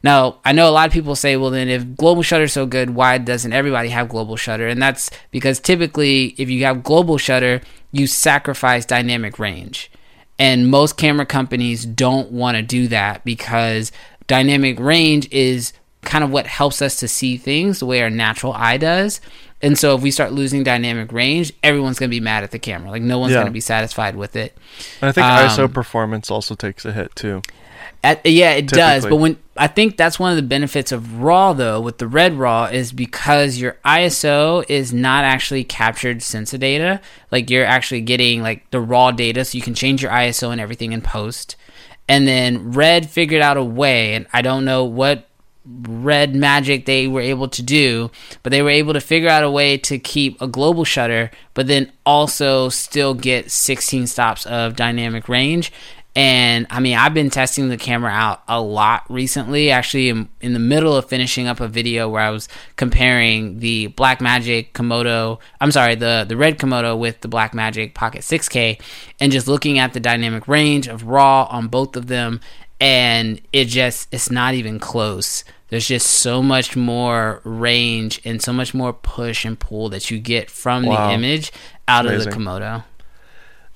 Now, 0.03 0.39
I 0.43 0.51
know 0.51 0.69
a 0.69 0.71
lot 0.71 0.87
of 0.87 0.93
people 0.93 1.15
say, 1.15 1.37
well, 1.37 1.49
then 1.49 1.69
if 1.69 1.95
global 1.95 2.23
shutter 2.23 2.43
is 2.43 2.53
so 2.53 2.65
good, 2.65 2.91
why 2.91 3.17
doesn't 3.17 3.53
everybody 3.53 3.87
have 3.89 4.09
global 4.09 4.35
shutter? 4.35 4.67
And 4.67 4.81
that's 4.81 5.09
because 5.31 5.61
typically, 5.61 6.35
if 6.37 6.49
you 6.49 6.65
have 6.65 6.83
global 6.83 7.17
shutter, 7.17 7.61
you 7.93 8.05
sacrifice 8.05 8.85
dynamic 8.85 9.39
range. 9.39 9.89
And 10.37 10.69
most 10.69 10.97
camera 10.97 11.25
companies 11.25 11.85
don't 11.85 12.31
want 12.31 12.57
to 12.57 12.63
do 12.63 12.89
that 12.89 13.23
because 13.23 13.93
dynamic 14.27 14.77
range 14.79 15.29
is 15.31 15.71
kind 16.01 16.23
of 16.23 16.31
what 16.31 16.47
helps 16.47 16.81
us 16.81 16.97
to 16.99 17.07
see 17.07 17.37
things 17.37 17.79
the 17.79 17.85
way 17.85 18.01
our 18.01 18.09
natural 18.09 18.53
eye 18.53 18.77
does. 18.77 19.19
And 19.61 19.77
so 19.77 19.95
if 19.95 20.01
we 20.01 20.11
start 20.11 20.31
losing 20.31 20.63
dynamic 20.63 21.11
range, 21.11 21.51
everyone's 21.63 21.99
going 21.99 22.09
to 22.09 22.15
be 22.15 22.21
mad 22.21 22.43
at 22.43 22.51
the 22.51 22.59
camera. 22.59 22.89
Like 22.91 23.01
no 23.01 23.19
one's 23.19 23.31
yeah. 23.31 23.39
going 23.39 23.47
to 23.47 23.51
be 23.51 23.59
satisfied 23.59 24.15
with 24.15 24.35
it. 24.35 24.57
And 25.01 25.09
I 25.09 25.11
think 25.11 25.25
um, 25.25 25.47
ISO 25.49 25.73
performance 25.73 26.31
also 26.31 26.55
takes 26.55 26.85
a 26.85 26.93
hit 26.93 27.15
too. 27.15 27.41
At, 28.01 28.25
yeah, 28.25 28.51
it 28.51 28.61
Typically. 28.61 28.77
does. 28.77 29.05
But 29.05 29.17
when 29.17 29.37
I 29.57 29.67
think 29.67 29.97
that's 29.97 30.17
one 30.17 30.31
of 30.31 30.37
the 30.37 30.43
benefits 30.43 30.93
of 30.93 31.19
RAW 31.21 31.51
though 31.51 31.81
with 31.81 31.97
the 31.97 32.07
red 32.07 32.35
RAW 32.35 32.65
is 32.65 32.93
because 32.93 33.57
your 33.57 33.77
ISO 33.83 34.63
is 34.69 34.93
not 34.93 35.25
actually 35.25 35.65
captured 35.65 36.21
sensor 36.21 36.57
data. 36.57 37.01
Like 37.29 37.49
you're 37.49 37.65
actually 37.65 38.01
getting 38.01 38.41
like 38.41 38.69
the 38.71 38.79
raw 38.79 39.11
data, 39.11 39.43
so 39.43 39.57
you 39.57 39.61
can 39.61 39.73
change 39.73 40.01
your 40.01 40.11
ISO 40.11 40.51
and 40.51 40.61
everything 40.61 40.93
in 40.93 41.01
post. 41.01 41.57
And 42.07 42.27
then 42.27 42.71
Red 42.71 43.09
figured 43.09 43.41
out 43.41 43.57
a 43.57 43.63
way, 43.63 44.15
and 44.15 44.25
I 44.33 44.41
don't 44.41 44.65
know 44.65 44.85
what 44.85 45.28
red 45.65 46.35
magic 46.35 46.85
they 46.85 47.07
were 47.07 47.21
able 47.21 47.47
to 47.49 47.61
do, 47.61 48.09
but 48.43 48.51
they 48.51 48.61
were 48.61 48.69
able 48.69 48.93
to 48.93 49.01
figure 49.01 49.29
out 49.29 49.43
a 49.43 49.51
way 49.51 49.77
to 49.77 49.99
keep 49.99 50.41
a 50.41 50.47
global 50.47 50.83
shutter, 50.83 51.29
but 51.53 51.67
then 51.67 51.91
also 52.05 52.69
still 52.69 53.13
get 53.13 53.51
16 53.51 54.07
stops 54.07 54.45
of 54.45 54.75
dynamic 54.75 55.29
range. 55.29 55.71
And 56.15 56.65
I 56.69 56.79
mean, 56.79 56.97
I've 56.97 57.13
been 57.13 57.29
testing 57.29 57.69
the 57.69 57.77
camera 57.77 58.11
out 58.11 58.41
a 58.47 58.59
lot 58.59 59.03
recently. 59.09 59.69
Actually, 59.69 60.09
in, 60.09 60.27
in 60.41 60.53
the 60.53 60.59
middle 60.59 60.95
of 60.95 61.05
finishing 61.05 61.47
up 61.47 61.59
a 61.59 61.67
video 61.67 62.09
where 62.09 62.21
I 62.21 62.31
was 62.31 62.49
comparing 62.75 63.59
the 63.59 63.89
Blackmagic 63.89 64.71
Komodo, 64.71 65.39
I'm 65.61 65.71
sorry, 65.71 65.95
the, 65.95 66.25
the 66.27 66.35
red 66.35 66.57
Komodo 66.57 66.97
with 66.97 67.21
the 67.21 67.29
Blackmagic 67.29 67.93
Pocket 67.93 68.21
6K, 68.21 68.81
and 69.19 69.31
just 69.31 69.47
looking 69.47 69.77
at 69.77 69.93
the 69.93 69.99
dynamic 69.99 70.47
range 70.47 70.87
of 70.87 71.03
RAW 71.03 71.45
on 71.45 71.67
both 71.67 71.95
of 71.95 72.07
them. 72.07 72.41
And 72.79 73.41
it 73.51 73.65
just, 73.65 74.13
it's 74.13 74.31
not 74.31 74.53
even 74.53 74.79
close 74.79 75.43
there's 75.69 75.87
just 75.87 76.07
so 76.07 76.41
much 76.41 76.75
more 76.75 77.41
range 77.43 78.21
and 78.25 78.41
so 78.41 78.51
much 78.51 78.73
more 78.73 78.91
push 78.91 79.45
and 79.45 79.59
pull 79.59 79.89
that 79.89 80.11
you 80.11 80.19
get 80.19 80.49
from 80.49 80.85
wow. 80.85 81.07
the 81.07 81.13
image 81.13 81.51
out 81.87 82.05
Amazing. 82.05 82.27
of 82.27 82.33
the 82.33 82.39
Komodo. 82.39 82.83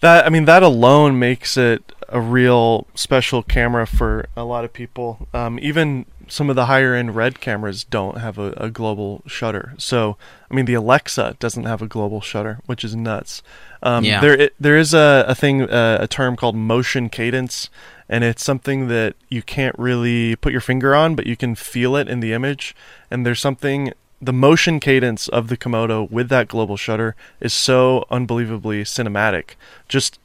That 0.01 0.25
I 0.25 0.29
mean, 0.29 0.45
that 0.45 0.63
alone 0.63 1.17
makes 1.17 1.55
it 1.55 1.93
a 2.09 2.19
real 2.19 2.87
special 2.95 3.41
camera 3.41 3.87
for 3.87 4.25
a 4.35 4.43
lot 4.43 4.65
of 4.65 4.73
people. 4.73 5.27
Um, 5.33 5.59
even 5.61 6.05
some 6.27 6.49
of 6.49 6.55
the 6.55 6.65
higher 6.65 6.93
end 6.93 7.15
red 7.15 7.39
cameras 7.39 7.83
don't 7.83 8.17
have 8.17 8.37
a, 8.37 8.51
a, 8.57 8.69
global 8.69 9.23
shutter. 9.27 9.73
So, 9.77 10.17
I 10.49 10.53
mean, 10.53 10.65
the 10.65 10.73
Alexa 10.73 11.37
doesn't 11.39 11.65
have 11.65 11.81
a 11.81 11.87
global 11.87 12.21
shutter, 12.21 12.59
which 12.65 12.83
is 12.83 12.95
nuts. 12.95 13.41
Um, 13.83 14.03
yeah. 14.05 14.21
There, 14.21 14.33
it, 14.33 14.53
there 14.59 14.77
is 14.77 14.93
a, 14.93 15.25
a 15.27 15.35
thing, 15.35 15.63
uh, 15.63 15.97
a 15.99 16.07
term 16.07 16.35
called 16.35 16.55
motion 16.55 17.09
cadence, 17.09 17.69
and 18.09 18.23
it's 18.23 18.43
something 18.43 18.87
that 18.87 19.15
you 19.29 19.41
can't 19.41 19.77
really 19.77 20.35
put 20.37 20.51
your 20.51 20.61
finger 20.61 20.95
on, 20.95 21.15
but 21.15 21.27
you 21.27 21.35
can 21.35 21.53
feel 21.53 21.95
it 21.95 22.07
in 22.07 22.21
the 22.21 22.33
image. 22.33 22.75
And 23.11 23.25
there's 23.25 23.41
something 23.41 23.93
the 24.21 24.33
motion 24.33 24.79
cadence 24.79 25.27
of 25.27 25.49
the 25.49 25.57
Komodo 25.57 26.09
with 26.09 26.29
that 26.29 26.47
global 26.47 26.77
shutter 26.77 27.13
is 27.41 27.53
so 27.53 28.05
unbelievably 28.09 28.83
cinematic. 28.85 29.55
Just 29.89 30.17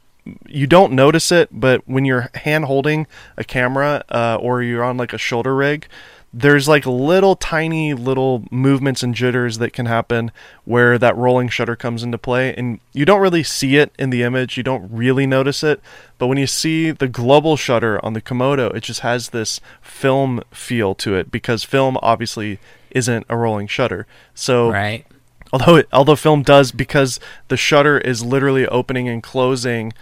you 0.47 0.67
don't 0.67 0.93
notice 0.93 1.31
it, 1.31 1.49
but 1.51 1.85
when 1.87 2.05
you're 2.05 2.29
hand 2.35 2.65
holding 2.65 3.07
a 3.35 3.43
camera 3.43 4.03
uh, 4.09 4.37
or 4.39 4.61
you're 4.61 4.83
on 4.83 4.95
like 4.95 5.11
a 5.11 5.17
shoulder 5.17 5.55
rig, 5.55 5.87
there's 6.31 6.67
like 6.67 6.85
little 6.85 7.35
tiny 7.35 7.93
little 7.93 8.43
movements 8.51 9.01
and 9.01 9.15
jitters 9.15 9.57
that 9.57 9.73
can 9.73 9.87
happen 9.87 10.31
where 10.63 10.97
that 10.97 11.15
rolling 11.17 11.49
shutter 11.49 11.75
comes 11.75 12.03
into 12.03 12.17
play 12.17 12.53
and 12.55 12.79
you 12.93 13.03
don't 13.03 13.21
really 13.21 13.41
see 13.41 13.77
it 13.77 13.91
in 13.97 14.11
the 14.11 14.21
image 14.21 14.55
you 14.55 14.61
don't 14.61 14.87
really 14.91 15.25
notice 15.25 15.63
it 15.63 15.81
but 16.19 16.27
when 16.27 16.37
you 16.37 16.45
see 16.45 16.91
the 16.91 17.07
global 17.07 17.57
shutter 17.57 18.03
on 18.05 18.13
the 18.13 18.21
komodo 18.21 18.73
it 18.75 18.81
just 18.81 18.99
has 18.99 19.29
this 19.29 19.59
film 19.81 20.41
feel 20.51 20.93
to 20.93 21.15
it 21.15 21.31
because 21.31 21.63
film 21.63 21.97
obviously 22.03 22.59
isn't 22.91 23.25
a 23.29 23.37
rolling 23.37 23.67
shutter. 23.67 24.07
So 24.33 24.71
right. 24.71 25.05
although 25.53 25.77
it, 25.77 25.87
although 25.91 26.15
film 26.15 26.43
does 26.43 26.71
because 26.71 27.19
the 27.47 27.57
shutter 27.57 27.97
is 27.97 28.23
literally 28.23 28.67
opening 28.67 29.07
and 29.07 29.21
closing 29.21 29.93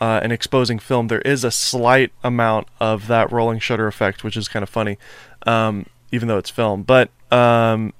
uh, 0.00 0.20
and 0.22 0.32
exposing 0.32 0.78
film, 0.78 1.08
there 1.08 1.22
is 1.22 1.44
a 1.44 1.50
slight 1.50 2.12
amount 2.22 2.68
of 2.80 3.06
that 3.06 3.32
rolling 3.32 3.58
shutter 3.58 3.86
effect, 3.86 4.24
which 4.24 4.36
is 4.36 4.48
kind 4.48 4.62
of 4.62 4.68
funny, 4.68 4.98
um, 5.46 5.86
even 6.12 6.28
though 6.28 6.38
it's 6.38 6.50
film. 6.50 6.82
But 6.82 7.10
um, 7.30 7.92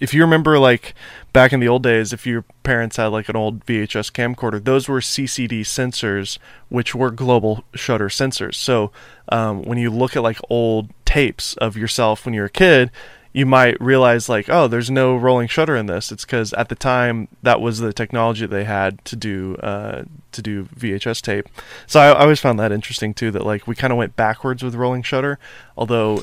if 0.00 0.12
you 0.12 0.22
remember, 0.22 0.58
like 0.58 0.94
back 1.32 1.52
in 1.52 1.60
the 1.60 1.68
old 1.68 1.82
days, 1.82 2.12
if 2.12 2.26
your 2.26 2.44
parents 2.62 2.96
had 2.96 3.06
like 3.06 3.28
an 3.28 3.36
old 3.36 3.64
VHS 3.66 4.12
camcorder, 4.12 4.62
those 4.62 4.88
were 4.88 5.00
CCD 5.00 5.60
sensors, 5.60 6.38
which 6.68 6.94
were 6.94 7.10
global 7.10 7.64
shutter 7.74 8.08
sensors. 8.08 8.56
So 8.56 8.90
um, 9.28 9.62
when 9.62 9.78
you 9.78 9.90
look 9.90 10.16
at 10.16 10.22
like 10.22 10.38
old 10.50 10.90
tapes 11.04 11.54
of 11.58 11.76
yourself 11.76 12.24
when 12.24 12.34
you 12.34 12.40
were 12.40 12.46
a 12.46 12.50
kid, 12.50 12.90
you 13.32 13.46
might 13.46 13.80
realize 13.80 14.28
like 14.28 14.48
oh 14.48 14.68
there's 14.68 14.90
no 14.90 15.16
rolling 15.16 15.48
shutter 15.48 15.74
in 15.74 15.86
this 15.86 16.12
it's 16.12 16.24
because 16.24 16.52
at 16.54 16.68
the 16.68 16.74
time 16.74 17.28
that 17.42 17.60
was 17.60 17.78
the 17.78 17.92
technology 17.92 18.46
they 18.46 18.64
had 18.64 19.02
to 19.04 19.16
do 19.16 19.56
uh, 19.56 20.02
to 20.32 20.42
do 20.42 20.64
vhs 20.64 21.22
tape 21.22 21.48
so 21.86 22.00
I, 22.00 22.08
I 22.08 22.22
always 22.22 22.40
found 22.40 22.58
that 22.58 22.72
interesting 22.72 23.14
too 23.14 23.30
that 23.30 23.46
like 23.46 23.66
we 23.66 23.74
kind 23.74 23.92
of 23.92 23.96
went 23.96 24.16
backwards 24.16 24.62
with 24.62 24.74
rolling 24.74 25.02
shutter 25.02 25.38
although 25.76 26.22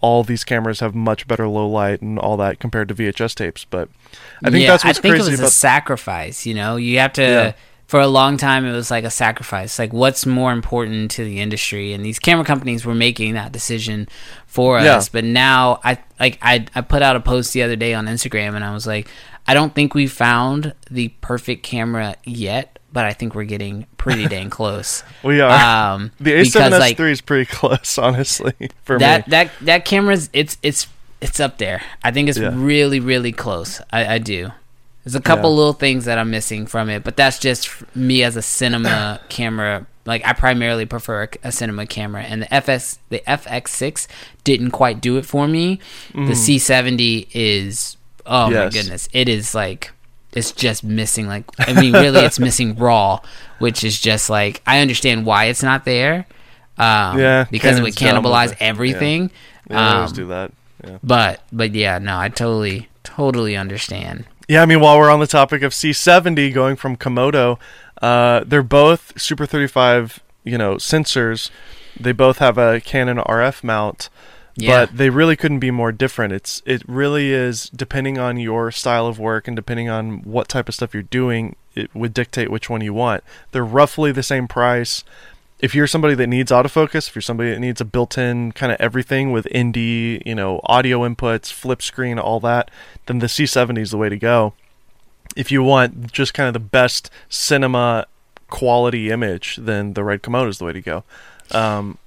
all 0.00 0.24
these 0.24 0.44
cameras 0.44 0.80
have 0.80 0.94
much 0.94 1.26
better 1.26 1.46
low 1.48 1.68
light 1.68 2.00
and 2.02 2.18
all 2.18 2.36
that 2.36 2.58
compared 2.58 2.88
to 2.88 2.94
vhs 2.94 3.34
tapes 3.34 3.64
but 3.64 3.88
i 4.44 4.50
think 4.50 4.62
yeah, 4.62 4.70
that's 4.72 4.84
what's 4.84 4.98
I 4.98 5.02
think 5.02 5.14
crazy 5.14 5.28
it 5.28 5.32
was 5.32 5.40
about 5.40 5.48
a 5.48 5.52
sacrifice. 5.52 6.46
You 6.46 6.54
know, 6.54 6.76
you 6.76 6.98
have 6.98 7.12
to. 7.14 7.22
Yeah. 7.22 7.52
For 7.86 8.00
a 8.00 8.06
long 8.06 8.36
time, 8.36 8.66
it 8.66 8.72
was 8.72 8.90
like 8.90 9.04
a 9.04 9.10
sacrifice. 9.10 9.78
Like, 9.78 9.94
what's 9.94 10.26
more 10.26 10.52
important 10.52 11.10
to 11.12 11.24
the 11.24 11.40
industry? 11.40 11.94
And 11.94 12.04
these 12.04 12.18
camera 12.18 12.44
companies 12.44 12.84
were 12.84 12.94
making 12.94 13.32
that 13.32 13.50
decision 13.50 14.08
for 14.46 14.78
Yeah. 14.78 14.96
us. 14.96 15.08
But 15.08 15.24
now, 15.24 15.80
I 15.82 15.96
like 16.20 16.38
I 16.42 16.66
I 16.74 16.82
put 16.82 17.00
out 17.00 17.16
a 17.16 17.20
post 17.20 17.54
the 17.54 17.62
other 17.62 17.76
day 17.76 17.94
on 17.94 18.04
Instagram, 18.06 18.54
and 18.54 18.62
I 18.62 18.74
was 18.74 18.86
like, 18.86 19.08
I 19.46 19.54
don't 19.54 19.74
think 19.74 19.94
we 19.94 20.06
found 20.06 20.74
the 20.90 21.08
perfect 21.22 21.62
camera 21.62 22.16
yet, 22.24 22.77
but 22.92 23.04
I 23.04 23.12
think 23.12 23.34
we're 23.34 23.44
getting 23.44 23.86
pretty 23.96 24.26
dang 24.34 24.50
close. 24.50 25.02
we 25.22 25.40
are 25.40 25.94
Um, 25.94 26.10
the 26.18 26.32
because, 26.42 26.54
a7s 26.54 26.78
like, 26.80 26.98
III 27.00 27.10
is 27.12 27.20
pretty 27.20 27.44
close 27.50 27.98
honestly 27.98 28.54
for 28.84 28.98
that 28.98 29.26
me 29.26 29.30
that 29.30 29.50
that 29.62 29.84
camera's 29.84 30.30
it's 30.32 30.56
it's 30.62 30.86
it's 31.20 31.40
up 31.40 31.58
there. 31.58 31.82
I 32.04 32.10
think 32.12 32.28
it's 32.28 32.38
Yeah. 32.38 32.50
really 32.54 33.00
really 33.00 33.32
close. 33.32 33.80
I, 33.92 34.14
I 34.14 34.18
do. 34.18 34.50
There's 35.04 35.14
a 35.14 35.20
couple 35.20 35.50
Yeah. 35.50 35.56
little 35.56 35.72
things 35.72 36.04
that 36.04 36.18
I'm 36.18 36.30
missing 36.30 36.66
from 36.66 36.90
it, 36.90 37.02
but 37.02 37.16
that's 37.16 37.38
just 37.38 37.70
me 37.96 38.22
as 38.22 38.36
a 38.36 38.42
cinema 38.42 39.20
camera. 39.28 39.86
Like 40.04 40.26
I 40.26 40.32
primarily 40.32 40.86
prefer 40.86 41.24
a, 41.24 41.48
a 41.48 41.52
cinema 41.52 41.86
camera, 41.86 42.22
and 42.22 42.42
the 42.42 42.54
FS 42.54 42.98
the 43.10 43.20
FX6 43.26 44.06
didn't 44.44 44.70
quite 44.70 45.00
do 45.00 45.16
it 45.18 45.26
for 45.26 45.46
me. 45.48 45.80
The 46.14 46.32
C70 46.34 47.28
is 47.34 47.96
oh 48.26 48.50
my 48.50 48.56
Mm. 48.68 48.72
Goodness, 48.72 49.08
it 49.12 49.28
is 49.28 49.54
like 49.54 49.90
it's 50.32 50.52
just 50.52 50.84
missing 50.84 51.26
like 51.26 51.44
I 51.58 51.72
mean 51.72 51.92
really 51.92 52.20
it's 52.20 52.38
missing 52.38 52.74
raw, 52.78 53.20
which 53.58 53.84
is 53.84 54.00
just 54.00 54.28
like 54.30 54.62
I 54.66 54.80
understand 54.80 55.26
why 55.26 55.44
it's 55.46 55.62
not 55.62 55.84
there. 55.84 56.26
Um, 56.76 57.18
Yeah, 57.18 57.46
because 57.50 57.78
it 57.78 57.82
would 57.82 57.96
Canon's 57.96 58.22
dumb 58.22 58.22
with 58.24 58.32
cannibalize 58.32 58.52
it. 58.52 58.58
Yeah. 58.60 58.66
everything. 58.68 59.30
yeah, 59.68 59.76
they 59.76 59.76
always 59.96 60.10
Um, 60.10 60.16
do 60.16 60.26
that 60.28 60.52
yeah 60.84 60.98
but 61.02 61.42
but 61.52 61.72
yeah, 61.74 61.98
no, 61.98 62.18
I 62.18 62.28
totally 62.28 62.88
totally 63.02 63.56
understand. 63.56 64.26
Yeah, 64.48 64.62
I 64.62 64.66
mean, 64.66 64.80
while 64.80 64.96
we're 64.98 65.10
on 65.10 65.20
the 65.20 65.26
topic 65.26 65.62
of 65.62 65.72
C70 65.72 66.54
going 66.54 66.76
from 66.76 66.96
Komodo, 66.96 67.58
uh, 68.00 68.44
they're 68.46 68.62
both 68.62 69.20
Super 69.20 69.44
35, 69.44 70.20
you 70.44 70.56
know, 70.56 70.76
sensors. 70.76 71.50
They 72.00 72.12
both 72.12 72.38
have 72.38 72.56
a 72.56 72.80
Canon 72.80 73.18
RF 73.18 73.62
mount, 73.62 74.08
Yeah. 74.58 74.86
but 74.86 74.96
they 74.96 75.08
really 75.08 75.36
couldn't 75.36 75.60
be 75.60 75.70
more 75.70 75.92
different. 75.92 76.32
It's 76.32 76.62
it 76.66 76.82
really 76.88 77.32
is 77.32 77.70
depending 77.70 78.18
on 78.18 78.38
your 78.38 78.70
style 78.70 79.06
of 79.06 79.18
work 79.18 79.46
and 79.46 79.56
depending 79.56 79.88
on 79.88 80.22
what 80.22 80.48
type 80.48 80.68
of 80.68 80.74
stuff 80.74 80.92
you're 80.92 81.02
doing, 81.04 81.56
it 81.74 81.94
would 81.94 82.12
dictate 82.12 82.50
which 82.50 82.68
one 82.68 82.80
you 82.80 82.92
want. 82.92 83.22
They're 83.52 83.64
roughly 83.64 84.10
the 84.12 84.22
same 84.22 84.48
price. 84.48 85.04
If 85.60 85.74
you're 85.74 85.86
somebody 85.86 86.14
that 86.14 86.26
needs 86.26 86.50
autofocus, 86.50 87.08
if 87.08 87.14
you're 87.14 87.22
somebody 87.22 87.50
that 87.50 87.58
needs 87.58 87.80
a 87.80 87.84
built-in 87.84 88.52
kind 88.52 88.70
of 88.70 88.80
everything 88.80 89.32
with 89.32 89.46
ND, 89.56 89.76
you 89.76 90.34
know, 90.34 90.60
audio 90.64 91.00
inputs, 91.00 91.52
flip 91.52 91.82
screen, 91.82 92.18
all 92.18 92.38
that, 92.40 92.70
then 93.06 93.18
the 93.18 93.26
C70 93.26 93.78
is 93.78 93.90
the 93.90 93.96
way 93.96 94.08
to 94.08 94.16
go. 94.16 94.54
If 95.34 95.50
you 95.50 95.62
want 95.62 96.12
just 96.12 96.32
kind 96.32 96.46
of 96.46 96.52
the 96.52 96.60
best 96.60 97.10
cinema 97.28 98.06
quality 98.48 99.10
image, 99.10 99.56
then 99.60 99.94
the 99.94 100.04
Red 100.04 100.22
Komodo 100.22 100.48
is 100.48 100.58
the 100.58 100.64
way 100.64 100.72
to 100.72 100.80
go. 100.80 101.04
Um, 101.50 101.98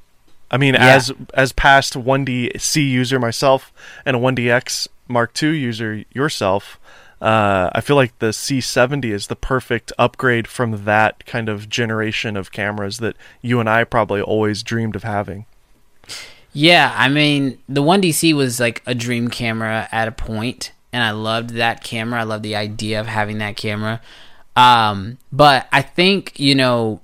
I 0.52 0.58
mean, 0.58 0.74
Yeah. 0.76 0.96
as 0.96 1.12
as 1.34 1.52
past 1.54 1.96
1DC 1.96 2.82
user 2.88 3.20
myself 3.20 3.72
and 4.06 4.16
a 4.16 4.20
1DX 4.20 4.88
Mark 5.08 5.32
II 5.42 5.58
user 5.58 6.04
yourself, 6.14 6.78
uh, 7.22 7.70
I 7.74 7.82
feel 7.82 7.96
like 7.96 8.18
the 8.20 8.34
C70 8.34 9.12
is 9.12 9.28
the 9.28 9.36
perfect 9.36 9.94
upgrade 9.98 10.48
from 10.48 10.86
that 10.86 11.26
kind 11.26 11.48
of 11.50 11.70
generation 11.70 12.36
of 12.36 12.52
cameras 12.52 12.98
that 12.98 13.16
you 13.42 13.60
and 13.60 13.70
I 13.70 13.84
probably 13.86 14.22
always 14.22 14.62
dreamed 14.64 14.96
of 14.96 15.04
having. 15.04 15.46
Yeah, 16.54 16.94
I 16.98 17.08
mean, 17.08 17.60
the 17.70 17.82
1DC 17.82 18.34
was 18.34 18.60
like 18.60 18.82
a 18.86 18.94
dream 18.94 19.30
camera 19.30 19.88
at 19.92 20.08
a 20.08 20.12
point, 20.12 20.74
and 20.92 21.02
I 21.04 21.12
loved 21.12 21.52
that 21.52 21.84
camera. 21.84 22.20
I 22.22 22.24
loved 22.24 22.44
the 22.44 22.56
idea 22.58 23.00
of 23.00 23.08
having 23.08 23.38
that 23.38 23.56
camera. 23.56 24.02
Um, 24.56 25.18
but 25.32 25.68
I 25.72 25.82
think, 25.82 26.38
you 26.40 26.56
know, 26.56 27.00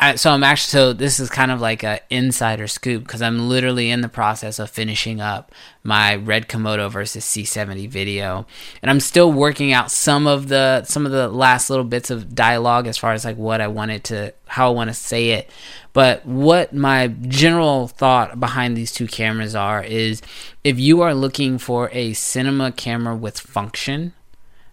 I, 0.00 0.16
so 0.16 0.32
I'm 0.32 0.42
actually, 0.42 0.70
so 0.70 0.92
this 0.92 1.20
is 1.20 1.30
kind 1.30 1.52
of 1.52 1.60
like 1.60 1.84
a 1.84 2.00
insider 2.10 2.66
scoop 2.66 3.04
because 3.04 3.22
I'm 3.22 3.48
literally 3.48 3.90
in 3.90 4.00
the 4.00 4.08
process 4.08 4.58
of 4.58 4.68
finishing 4.68 5.20
up 5.20 5.52
my 5.84 6.16
Red 6.16 6.48
Komodo 6.48 6.90
versus 6.90 7.24
C70 7.24 7.88
video, 7.88 8.44
and 8.82 8.90
I'm 8.90 8.98
still 8.98 9.32
working 9.32 9.72
out 9.72 9.92
some 9.92 10.26
of 10.26 10.48
the 10.48 10.82
some 10.84 11.06
of 11.06 11.12
the 11.12 11.28
last 11.28 11.70
little 11.70 11.84
bits 11.84 12.10
of 12.10 12.34
dialogue 12.34 12.88
as 12.88 12.98
far 12.98 13.12
as 13.12 13.24
like 13.24 13.36
what 13.36 13.60
I 13.60 13.68
wanted 13.68 14.02
to, 14.04 14.34
how 14.48 14.68
I 14.68 14.74
want 14.74 14.90
to 14.90 14.94
say 14.94 15.30
it. 15.30 15.48
But 15.92 16.26
what 16.26 16.74
my 16.74 17.06
general 17.06 17.86
thought 17.86 18.40
behind 18.40 18.76
these 18.76 18.92
two 18.92 19.06
cameras 19.06 19.54
are 19.54 19.82
is 19.82 20.20
if 20.64 20.78
you 20.78 21.02
are 21.02 21.14
looking 21.14 21.56
for 21.56 21.88
a 21.92 22.14
cinema 22.14 22.72
camera 22.72 23.14
with 23.14 23.38
function, 23.38 24.12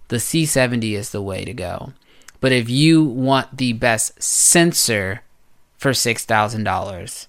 the 0.08 0.18
C70 0.18 0.94
is 0.94 1.12
the 1.12 1.22
way 1.22 1.46
to 1.46 1.54
go. 1.54 1.94
But 2.42 2.52
if 2.52 2.70
you 2.70 3.04
want 3.04 3.58
the 3.58 3.74
best 3.74 4.22
sensor 4.22 5.22
for 5.78 5.92
$6,000, 5.92 7.28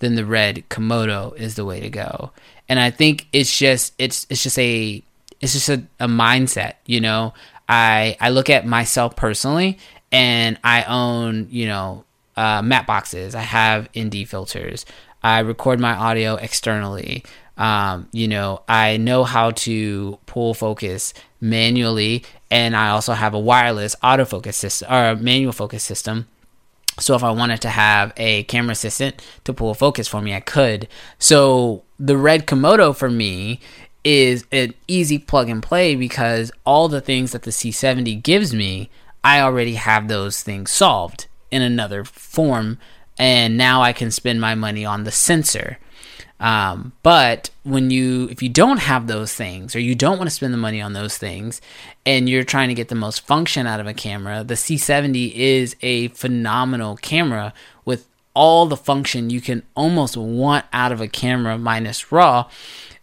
then 0.00 0.14
the 0.16 0.24
red 0.24 0.64
Komodo 0.68 1.36
is 1.36 1.54
the 1.54 1.64
way 1.64 1.80
to 1.80 1.88
go. 1.88 2.32
And 2.68 2.80
I 2.80 2.90
think 2.90 3.28
it's 3.32 3.56
just 3.56 3.92
it's 3.98 4.26
it's 4.30 4.42
just 4.42 4.58
a 4.58 5.02
it's 5.40 5.52
just 5.52 5.68
a, 5.68 5.84
a 6.00 6.08
mindset, 6.08 6.74
you 6.86 7.00
know. 7.00 7.34
I 7.68 8.16
I 8.20 8.30
look 8.30 8.50
at 8.50 8.66
myself 8.66 9.16
personally 9.16 9.78
and 10.10 10.58
I 10.64 10.84
own, 10.84 11.48
you 11.50 11.66
know, 11.66 12.04
uh, 12.36 12.62
matte 12.62 12.86
boxes. 12.86 13.34
I 13.34 13.42
have 13.42 13.88
ND 13.96 14.26
filters. 14.26 14.86
I 15.22 15.40
record 15.40 15.80
my 15.80 15.94
audio 15.94 16.36
externally. 16.36 17.24
Um, 17.56 18.08
you 18.12 18.28
know, 18.28 18.62
I 18.68 18.96
know 18.96 19.24
how 19.24 19.52
to 19.52 20.18
pull 20.26 20.54
focus 20.54 21.14
manually, 21.44 22.24
and 22.50 22.74
I 22.74 22.88
also 22.88 23.12
have 23.12 23.34
a 23.34 23.38
wireless 23.38 23.94
autofocus 24.02 24.54
system 24.54 24.92
or 24.92 25.14
manual 25.16 25.52
focus 25.52 25.84
system. 25.84 26.26
So 26.98 27.14
if 27.14 27.22
I 27.22 27.30
wanted 27.32 27.60
to 27.62 27.68
have 27.68 28.12
a 28.16 28.44
camera 28.44 28.72
assistant 28.72 29.22
to 29.44 29.52
pull 29.52 29.74
focus 29.74 30.08
for 30.08 30.22
me, 30.22 30.34
I 30.34 30.40
could. 30.40 30.88
So 31.18 31.82
the 31.98 32.16
Red 32.16 32.46
Komodo 32.46 32.96
for 32.96 33.10
me 33.10 33.60
is 34.04 34.46
an 34.52 34.74
easy 34.86 35.18
plug 35.18 35.48
and 35.48 35.62
play 35.62 35.94
because 35.96 36.52
all 36.64 36.88
the 36.88 37.00
things 37.00 37.32
that 37.32 37.42
the 37.42 37.50
C70 37.50 38.22
gives 38.22 38.54
me, 38.54 38.90
I 39.22 39.40
already 39.40 39.74
have 39.74 40.08
those 40.08 40.42
things 40.42 40.70
solved 40.70 41.26
in 41.50 41.62
another 41.62 42.04
form, 42.04 42.78
and 43.18 43.56
now 43.56 43.82
I 43.82 43.92
can 43.92 44.10
spend 44.10 44.40
my 44.40 44.54
money 44.54 44.84
on 44.84 45.04
the 45.04 45.12
sensor. 45.12 45.78
Um, 46.40 46.92
but 47.02 47.50
when 47.62 47.90
you, 47.90 48.28
if 48.30 48.42
you 48.42 48.48
don't 48.48 48.78
have 48.78 49.06
those 49.06 49.32
things, 49.32 49.74
or 49.74 49.80
you 49.80 49.94
don't 49.94 50.18
want 50.18 50.28
to 50.28 50.34
spend 50.34 50.52
the 50.52 50.58
money 50.58 50.80
on 50.80 50.92
those 50.92 51.16
things, 51.16 51.60
and 52.04 52.28
you're 52.28 52.44
trying 52.44 52.68
to 52.68 52.74
get 52.74 52.88
the 52.88 52.94
most 52.94 53.26
function 53.26 53.66
out 53.66 53.80
of 53.80 53.86
a 53.86 53.94
camera, 53.94 54.44
the 54.44 54.54
C70 54.54 55.32
is 55.32 55.76
a 55.80 56.08
phenomenal 56.08 56.96
camera 56.96 57.54
with 57.84 58.08
all 58.34 58.66
the 58.66 58.76
function 58.76 59.30
you 59.30 59.40
can 59.40 59.62
almost 59.76 60.16
want 60.16 60.66
out 60.72 60.92
of 60.92 61.00
a 61.00 61.08
camera 61.08 61.56
minus 61.56 62.10
RAW. 62.10 62.48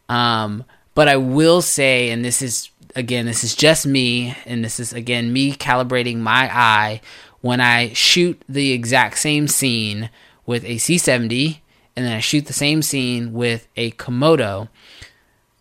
Um, 0.09 0.65
but 0.93 1.07
I 1.07 1.15
will 1.15 1.61
say, 1.61 2.09
and 2.09 2.23
this 2.23 2.41
is 2.41 2.69
again, 2.95 3.25
this 3.25 3.43
is 3.43 3.55
just 3.55 3.87
me, 3.87 4.35
and 4.45 4.63
this 4.63 4.79
is 4.79 4.91
again 4.91 5.31
me 5.31 5.53
calibrating 5.55 6.17
my 6.17 6.49
eye 6.53 7.01
when 7.39 7.61
I 7.61 7.93
shoot 7.93 8.41
the 8.47 8.71
exact 8.71 9.17
same 9.17 9.47
scene 9.47 10.09
with 10.45 10.63
a 10.65 10.75
C70 10.75 11.60
and 11.95 12.05
then 12.05 12.13
I 12.13 12.19
shoot 12.19 12.45
the 12.45 12.53
same 12.53 12.81
scene 12.81 13.33
with 13.33 13.67
a 13.75 13.91
Komodo, 13.91 14.69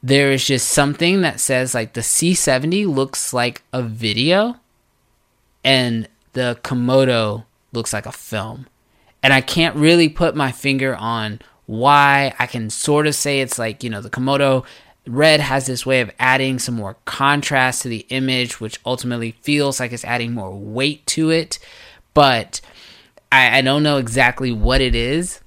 there 0.03 0.33
is 0.33 0.47
just 0.47 0.69
something 0.69 1.21
that 1.23 1.41
says 1.41 1.75
like 1.75 1.93
the 1.93 2.01
C70 2.01 2.87
looks 2.87 3.33
like 3.35 3.63
a 3.73 3.83
video 3.83 4.57
and 5.65 6.09
the 6.33 6.59
Komodo 6.63 7.45
looks 7.73 7.93
like 7.93 8.07
a 8.07 8.13
film. 8.13 8.67
And 9.23 9.33
I 9.33 9.41
can't 9.41 9.77
really 9.77 10.09
put 10.09 10.35
my 10.35 10.53
finger 10.53 10.97
on 10.97 11.41
why. 11.67 12.35
I 12.39 12.47
can 12.47 12.71
sort 12.71 13.07
of 13.07 13.15
say 13.15 13.41
it's 13.41 13.59
like, 13.59 13.85
you 13.85 13.91
know, 13.91 14.01
the 14.01 14.09
Komodo 14.09 14.65
Red 15.07 15.41
has 15.41 15.67
this 15.67 15.85
way 15.85 16.01
of 16.01 16.11
adding 16.19 16.59
some 16.59 16.77
more 16.77 16.97
contrast 17.05 17.83
to 17.83 17.89
the 17.89 18.07
image, 18.09 18.61
which 18.61 18.81
ultimately 18.87 19.33
feels 19.43 19.81
like 19.81 19.93
it's 19.93 20.05
adding 20.05 20.33
more 20.33 20.55
weight 20.55 21.07
to 21.09 21.31
it. 21.31 21.59
But 22.15 22.61
I, 23.31 23.59
I 23.59 23.61
don't 23.63 23.83
know 23.83 23.99
exactly 23.99 24.53
what 24.53 24.81
it 24.81 24.95
is. 24.95 25.41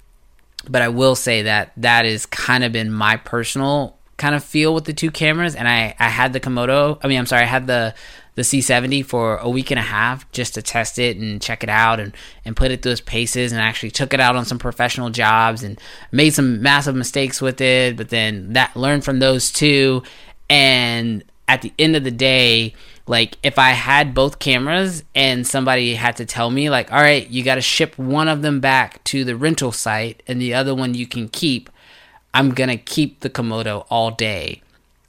But 0.70 0.82
I 0.82 0.88
will 0.88 1.14
say 1.14 1.42
that 1.42 1.72
that 1.76 2.04
has 2.04 2.26
kind 2.26 2.64
of 2.64 2.72
been 2.72 2.92
my 2.92 3.16
personal 3.16 3.96
kind 4.16 4.34
of 4.34 4.44
feel 4.44 4.74
with 4.74 4.84
the 4.84 4.92
two 4.92 5.10
cameras. 5.10 5.54
And 5.54 5.68
I, 5.68 5.94
I 5.98 6.08
had 6.08 6.32
the 6.32 6.40
Komodo, 6.40 6.98
I 7.02 7.08
mean, 7.08 7.18
I'm 7.18 7.26
sorry, 7.26 7.42
I 7.42 7.46
had 7.46 7.66
the 7.66 7.94
the 8.36 8.42
C70 8.42 9.06
for 9.06 9.36
a 9.36 9.48
week 9.48 9.70
and 9.70 9.78
a 9.78 9.82
half 9.82 10.30
just 10.32 10.54
to 10.54 10.62
test 10.62 10.98
it 10.98 11.16
and 11.16 11.40
check 11.40 11.62
it 11.62 11.68
out 11.68 12.00
and, 12.00 12.12
and 12.44 12.56
put 12.56 12.72
it 12.72 12.82
through 12.82 12.92
its 12.92 13.00
paces 13.00 13.52
and 13.52 13.60
actually 13.60 13.92
took 13.92 14.12
it 14.12 14.18
out 14.18 14.34
on 14.34 14.44
some 14.44 14.58
professional 14.58 15.08
jobs 15.10 15.62
and 15.62 15.80
made 16.10 16.34
some 16.34 16.60
massive 16.60 16.96
mistakes 16.96 17.40
with 17.40 17.60
it, 17.60 17.96
but 17.96 18.08
then 18.08 18.52
that 18.54 18.74
learned 18.74 19.04
from 19.04 19.20
those 19.20 19.52
two. 19.52 20.02
And 20.50 21.22
at 21.46 21.62
the 21.62 21.72
end 21.78 21.94
of 21.94 22.02
the 22.02 22.10
day, 22.10 22.74
like 23.06 23.36
if 23.42 23.58
I 23.58 23.70
had 23.70 24.14
both 24.14 24.38
cameras 24.38 25.04
and 25.14 25.46
somebody 25.46 25.94
had 25.94 26.16
to 26.16 26.24
tell 26.24 26.50
me 26.50 26.70
like, 26.70 26.92
all 26.92 27.00
right, 27.00 27.28
you 27.28 27.42
got 27.42 27.56
to 27.56 27.60
ship 27.60 27.98
one 27.98 28.28
of 28.28 28.42
them 28.42 28.60
back 28.60 29.02
to 29.04 29.24
the 29.24 29.36
rental 29.36 29.72
site 29.72 30.22
and 30.26 30.40
the 30.40 30.54
other 30.54 30.74
one 30.74 30.94
you 30.94 31.06
can 31.06 31.28
keep, 31.28 31.68
I'm 32.32 32.52
to 32.52 32.76
keep 32.76 33.20
the 33.20 33.30
Komodo 33.30 33.86
all 33.90 34.10
day 34.10 34.62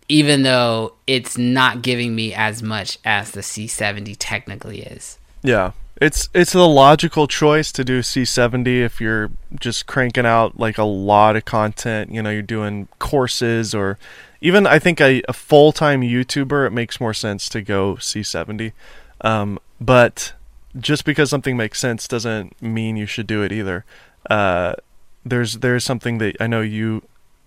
even 0.07 0.43
though 0.43 0.93
it's 1.07 1.37
not 1.37 1.81
giving 1.81 2.15
me 2.15 2.33
as 2.33 2.61
much 2.61 2.99
as 3.03 3.31
the 3.31 3.41
C70 3.41 4.15
technically 4.19 4.81
is. 4.81 5.17
Yeah. 5.41 5.71
It's 6.01 6.27
it's 6.33 6.51
the 6.51 6.67
logical 6.67 7.25
choice 7.25 7.71
to 7.71 7.85
do 7.85 8.01
C70 8.01 8.83
if 8.83 8.99
you're 8.99 9.31
just 9.57 9.85
cranking 9.85 10.25
out 10.25 10.59
like 10.59 10.77
a 10.77 10.83
lot 10.83 11.37
of 11.37 11.45
content, 11.45 12.11
you 12.11 12.21
know, 12.21 12.29
you're 12.29 12.41
doing 12.41 12.89
courses 12.99 13.73
or 13.73 13.97
even 14.45 14.67
I 14.67 14.77
think 14.77 15.01
a, 15.01 15.23
a 15.27 15.33
full-time 15.33 16.01
YouTuber 16.01 16.67
it 16.67 16.71
makes 16.71 16.99
more 16.99 17.15
sense 17.15 17.49
to 17.49 17.63
go 17.63 17.95
C70. 17.95 18.73
Um, 19.21 19.59
but 19.81 20.33
just 20.77 21.03
because 21.03 21.31
something 21.31 21.57
makes 21.57 21.79
sense 21.79 22.07
doesn't 22.07 22.61
mean 22.61 22.95
you 22.95 23.07
should 23.07 23.25
do 23.25 23.41
it 23.41 23.51
either. 23.51 23.85
Uh, 24.29 24.75
there's 25.25 25.55
there's 25.55 25.83
something 25.83 26.19
that 26.19 26.35
I 26.39 26.45
know 26.45 26.61
you 26.61 27.01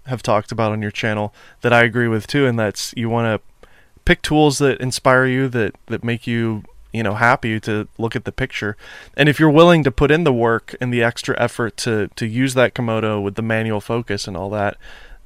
have 0.06 0.22
talked 0.22 0.50
about 0.50 0.72
on 0.72 0.82
your 0.82 0.90
channel 0.90 1.32
that 1.60 1.72
I 1.72 1.84
agree 1.84 2.08
with 2.08 2.26
too, 2.26 2.46
and 2.46 2.58
that's 2.58 2.92
you 2.96 3.08
want 3.08 3.26
to 3.40 3.68
pick 4.04 4.20
tools 4.20 4.58
that 4.58 4.80
inspire 4.80 5.26
you, 5.26 5.48
that 5.50 5.76
that 5.86 6.02
make 6.02 6.26
you 6.26 6.64
you 6.92 7.04
know 7.04 7.14
happy 7.14 7.60
to 7.60 7.86
look 7.96 8.16
at 8.16 8.24
the 8.24 8.32
picture, 8.32 8.76
and 9.16 9.28
if 9.28 9.38
you're 9.38 9.50
willing 9.50 9.84
to 9.84 9.92
put 9.92 10.10
in 10.10 10.24
the 10.24 10.32
work 10.32 10.74
and 10.80 10.92
the 10.92 11.04
extra 11.04 11.38
effort 11.40 11.76
to 11.76 12.08
to 12.16 12.26
use 12.26 12.54
that 12.54 12.74
Komodo 12.74 13.22
with 13.22 13.36
the 13.36 13.42
manual 13.42 13.80
focus 13.80 14.26
and 14.26 14.36
all 14.36 14.50
that, 14.50 14.76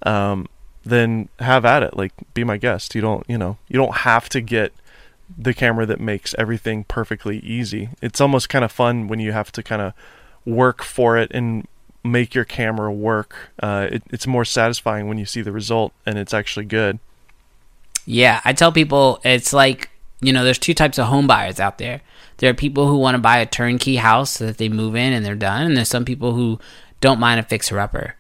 um, 0.03 0.49
then 0.85 1.29
have 1.39 1.65
at 1.65 1.83
it. 1.83 1.97
Like 1.97 2.13
be 2.35 2.45
my 2.45 2.57
guest. 2.57 2.95
You 2.95 3.01
don't 3.01 3.25
you 3.29 3.39
know 3.39 3.59
you 3.69 3.77
don't 3.77 3.99
have 3.99 4.29
to 4.31 4.41
get 4.41 4.73
the 5.37 5.55
camera 5.55 5.87
that 5.87 6.01
makes 6.01 6.35
everything 6.39 6.85
perfectly 6.85 7.39
easy. 7.41 7.91
It's 8.01 8.21
almost 8.21 8.49
kind 8.49 8.65
of 8.65 8.73
fun 8.73 9.09
when 9.09 9.21
you 9.21 9.33
have 9.33 9.51
to 9.53 9.63
kind 9.63 9.81
of 9.81 9.95
work 10.45 10.83
for 10.83 11.17
it 11.17 11.31
and 11.33 11.67
make 12.05 12.35
your 12.35 12.45
camera 12.45 12.93
work. 12.93 13.51
Uh, 13.63 13.89
it, 13.93 14.03
it's 14.11 14.27
more 14.27 14.45
satisfying 14.45 15.09
when 15.09 15.19
you 15.19 15.25
see 15.25 15.41
the 15.41 15.53
result 15.53 15.93
and 16.05 16.19
it's 16.19 16.35
actually 16.35 16.67
good. 16.67 16.99
Yeah, 18.05 18.41
I 18.45 18.53
tell 18.53 18.73
people 18.73 19.21
it's 19.25 19.53
like 19.53 19.89
you 20.23 20.33
know, 20.33 20.45
there's 20.45 20.59
two 20.59 20.73
types 20.73 20.99
of 20.99 21.09
home 21.09 21.27
buyers 21.27 21.59
out 21.59 21.79
there. 21.79 22.01
There 22.39 22.49
are 22.49 22.55
people 22.55 22.87
who 22.87 22.97
want 22.97 23.17
to 23.17 23.21
buy 23.21 23.39
a 23.39 23.47
turnkey 23.47 23.97
house 23.97 24.31
so 24.31 24.47
that 24.47 24.57
they 24.57 24.69
move 24.69 24.95
in 24.95 25.13
and 25.13 25.27
they're 25.27 25.35
done, 25.35 25.67
and 25.67 25.77
there's 25.77 25.89
some 25.89 26.05
people 26.05 26.33
who 26.33 26.61
don't 27.01 27.21
mind 27.21 27.41
a 27.41 27.43
fixer 27.43 27.79
upper. 27.79 28.15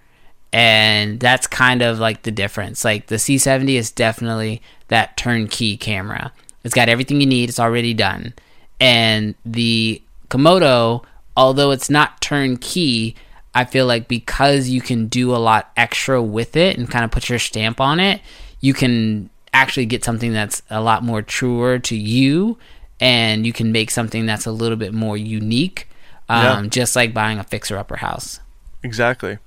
And 0.52 1.18
that's 1.18 1.46
kind 1.46 1.82
of 1.82 1.98
like 1.98 2.22
the 2.22 2.30
difference. 2.30 2.84
Like 2.84 3.06
the 3.06 3.16
C70 3.16 3.74
is 3.74 3.90
definitely 3.90 4.60
that 4.88 5.16
turnkey 5.16 5.76
camera. 5.76 6.32
It's 6.64 6.74
got 6.74 6.88
everything 6.88 7.20
you 7.20 7.26
need, 7.26 7.48
it's 7.48 7.60
already 7.60 7.94
done. 7.94 8.34
And 8.78 9.34
the 9.44 10.02
Komodo, 10.28 11.04
although 11.36 11.70
it's 11.70 11.88
not 11.88 12.20
turnkey, 12.20 13.16
I 13.54 13.64
feel 13.64 13.86
like 13.86 14.08
because 14.08 14.68
you 14.68 14.80
can 14.80 15.08
do 15.08 15.34
a 15.34 15.38
lot 15.38 15.70
extra 15.76 16.22
with 16.22 16.56
it 16.56 16.76
and 16.76 16.90
kind 16.90 17.04
of 17.04 17.10
put 17.10 17.28
your 17.28 17.38
stamp 17.38 17.80
on 17.80 18.00
it, 18.00 18.20
you 18.60 18.74
can 18.74 19.30
actually 19.52 19.86
get 19.86 20.04
something 20.04 20.32
that's 20.32 20.62
a 20.70 20.80
lot 20.80 21.02
more 21.02 21.22
truer 21.22 21.78
to 21.78 21.96
you 21.96 22.58
and 23.00 23.44
you 23.44 23.52
can 23.52 23.72
make 23.72 23.90
something 23.90 24.26
that's 24.26 24.46
a 24.46 24.52
little 24.52 24.76
bit 24.76 24.94
more 24.94 25.16
unique 25.16 25.88
um, 26.28 26.64
yeah. 26.64 26.70
just 26.70 26.96
like 26.96 27.12
buying 27.12 27.38
a 27.38 27.44
fixer 27.44 27.76
upper 27.76 27.96
house 27.96 28.40
exactly 28.82 29.38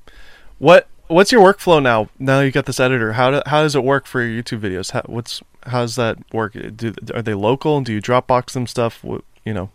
what 0.59 0.87
what's 1.07 1.31
your 1.31 1.41
workflow 1.41 1.81
now 1.81 2.09
now 2.19 2.39
you 2.41 2.51
got 2.51 2.65
this 2.65 2.79
editor? 2.79 3.13
How, 3.13 3.31
do, 3.31 3.41
how 3.45 3.61
does 3.61 3.75
it 3.75 3.83
work 3.83 4.05
for 4.05 4.23
your 4.23 4.41
youtube 4.41 4.59
videos? 4.59 4.91
How, 4.91 5.03
what's 5.05 5.41
how 5.63 5.81
does 5.81 5.95
that 5.95 6.17
work? 6.33 6.53
Do, 6.75 6.93
are 7.13 7.21
they 7.21 7.33
local? 7.33 7.81
Do 7.81 7.93
you 7.93 8.01
dropbox 8.01 8.51
them 8.51 8.67
stuff? 8.67 9.03
What, 9.03 9.23
you 9.43 9.53
know 9.53 9.69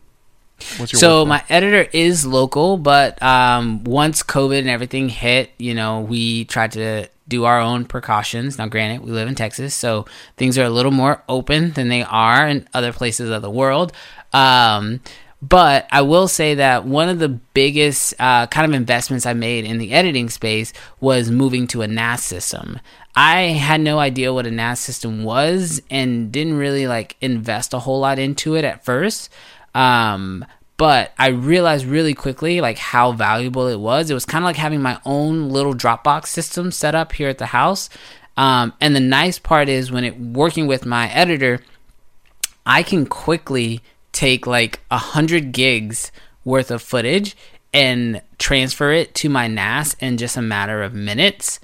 so 0.86 1.24
my 1.24 1.42
editor 1.48 1.88
is 1.92 2.26
local, 2.26 2.76
but 2.76 3.20
um, 3.22 3.84
once 3.84 4.22
COVID 4.22 4.60
and 4.60 4.68
everything 4.68 5.08
hit, 5.08 5.50
you 5.58 5.74
know, 5.74 6.00
we 6.00 6.44
tried 6.44 6.72
to 6.72 7.08
do 7.28 7.44
our 7.44 7.60
own 7.60 7.84
precautions. 7.84 8.58
Now, 8.58 8.66
granted, 8.66 9.02
we 9.02 9.12
live 9.12 9.28
in 9.28 9.34
Texas, 9.34 9.74
so 9.74 10.06
things 10.36 10.58
are 10.58 10.64
a 10.64 10.70
little 10.70 10.92
more 10.92 11.22
open 11.28 11.72
than 11.72 11.88
they 11.88 12.02
are 12.02 12.46
in 12.46 12.68
other 12.74 12.92
places 12.92 13.30
of 13.30 13.42
the 13.42 13.50
world. 13.50 13.92
Um, 14.32 15.00
but 15.42 15.86
I 15.90 16.02
will 16.02 16.28
say 16.28 16.54
that 16.56 16.84
one 16.84 17.08
of 17.08 17.18
the 17.18 17.28
biggest 17.28 18.14
uh, 18.18 18.46
kind 18.48 18.70
of 18.70 18.76
investments 18.76 19.24
I 19.24 19.32
made 19.32 19.64
in 19.64 19.78
the 19.78 19.92
editing 19.92 20.28
space 20.28 20.72
was 21.00 21.30
moving 21.30 21.66
to 21.68 21.82
a 21.82 21.88
NAS 21.88 22.22
system. 22.22 22.78
I 23.14 23.42
had 23.42 23.80
no 23.80 23.98
idea 23.98 24.34
what 24.34 24.46
a 24.46 24.50
NAS 24.50 24.80
system 24.80 25.24
was 25.24 25.80
and 25.90 26.30
didn't 26.30 26.58
really 26.58 26.86
like 26.86 27.16
invest 27.20 27.72
a 27.72 27.78
whole 27.78 28.00
lot 28.00 28.18
into 28.18 28.54
it 28.54 28.64
at 28.64 28.84
first. 28.84 29.30
Um, 29.74 30.44
but 30.76 31.12
I 31.18 31.28
realized 31.28 31.86
really 31.86 32.14
quickly 32.14 32.60
like 32.60 32.78
how 32.78 33.12
valuable 33.12 33.66
it 33.66 33.80
was. 33.80 34.10
It 34.10 34.14
was 34.14 34.26
kind 34.26 34.44
of 34.44 34.46
like 34.46 34.56
having 34.56 34.82
my 34.82 35.00
own 35.04 35.48
little 35.48 35.74
Dropbox 35.74 36.26
system 36.26 36.70
set 36.70 36.94
up 36.94 37.12
here 37.12 37.28
at 37.28 37.38
the 37.38 37.46
house. 37.46 37.88
Um, 38.36 38.72
and 38.80 38.94
the 38.94 39.00
nice 39.00 39.38
part 39.38 39.68
is 39.68 39.90
when 39.90 40.04
it 40.04 40.18
working 40.18 40.66
with 40.66 40.86
my 40.86 41.10
editor, 41.10 41.60
I 42.64 42.82
can 42.82 43.06
quickly 43.06 43.82
take 44.20 44.46
like 44.46 44.80
a 44.90 44.98
hundred 44.98 45.50
gigs 45.50 46.12
worth 46.44 46.70
of 46.70 46.82
footage 46.82 47.34
and 47.72 48.20
transfer 48.38 48.92
it 48.92 49.14
to 49.14 49.30
my 49.30 49.46
NAS 49.46 49.94
in 49.94 50.18
just 50.18 50.36
a 50.36 50.42
matter 50.42 50.82
of 50.82 50.92
minutes. 50.92 51.58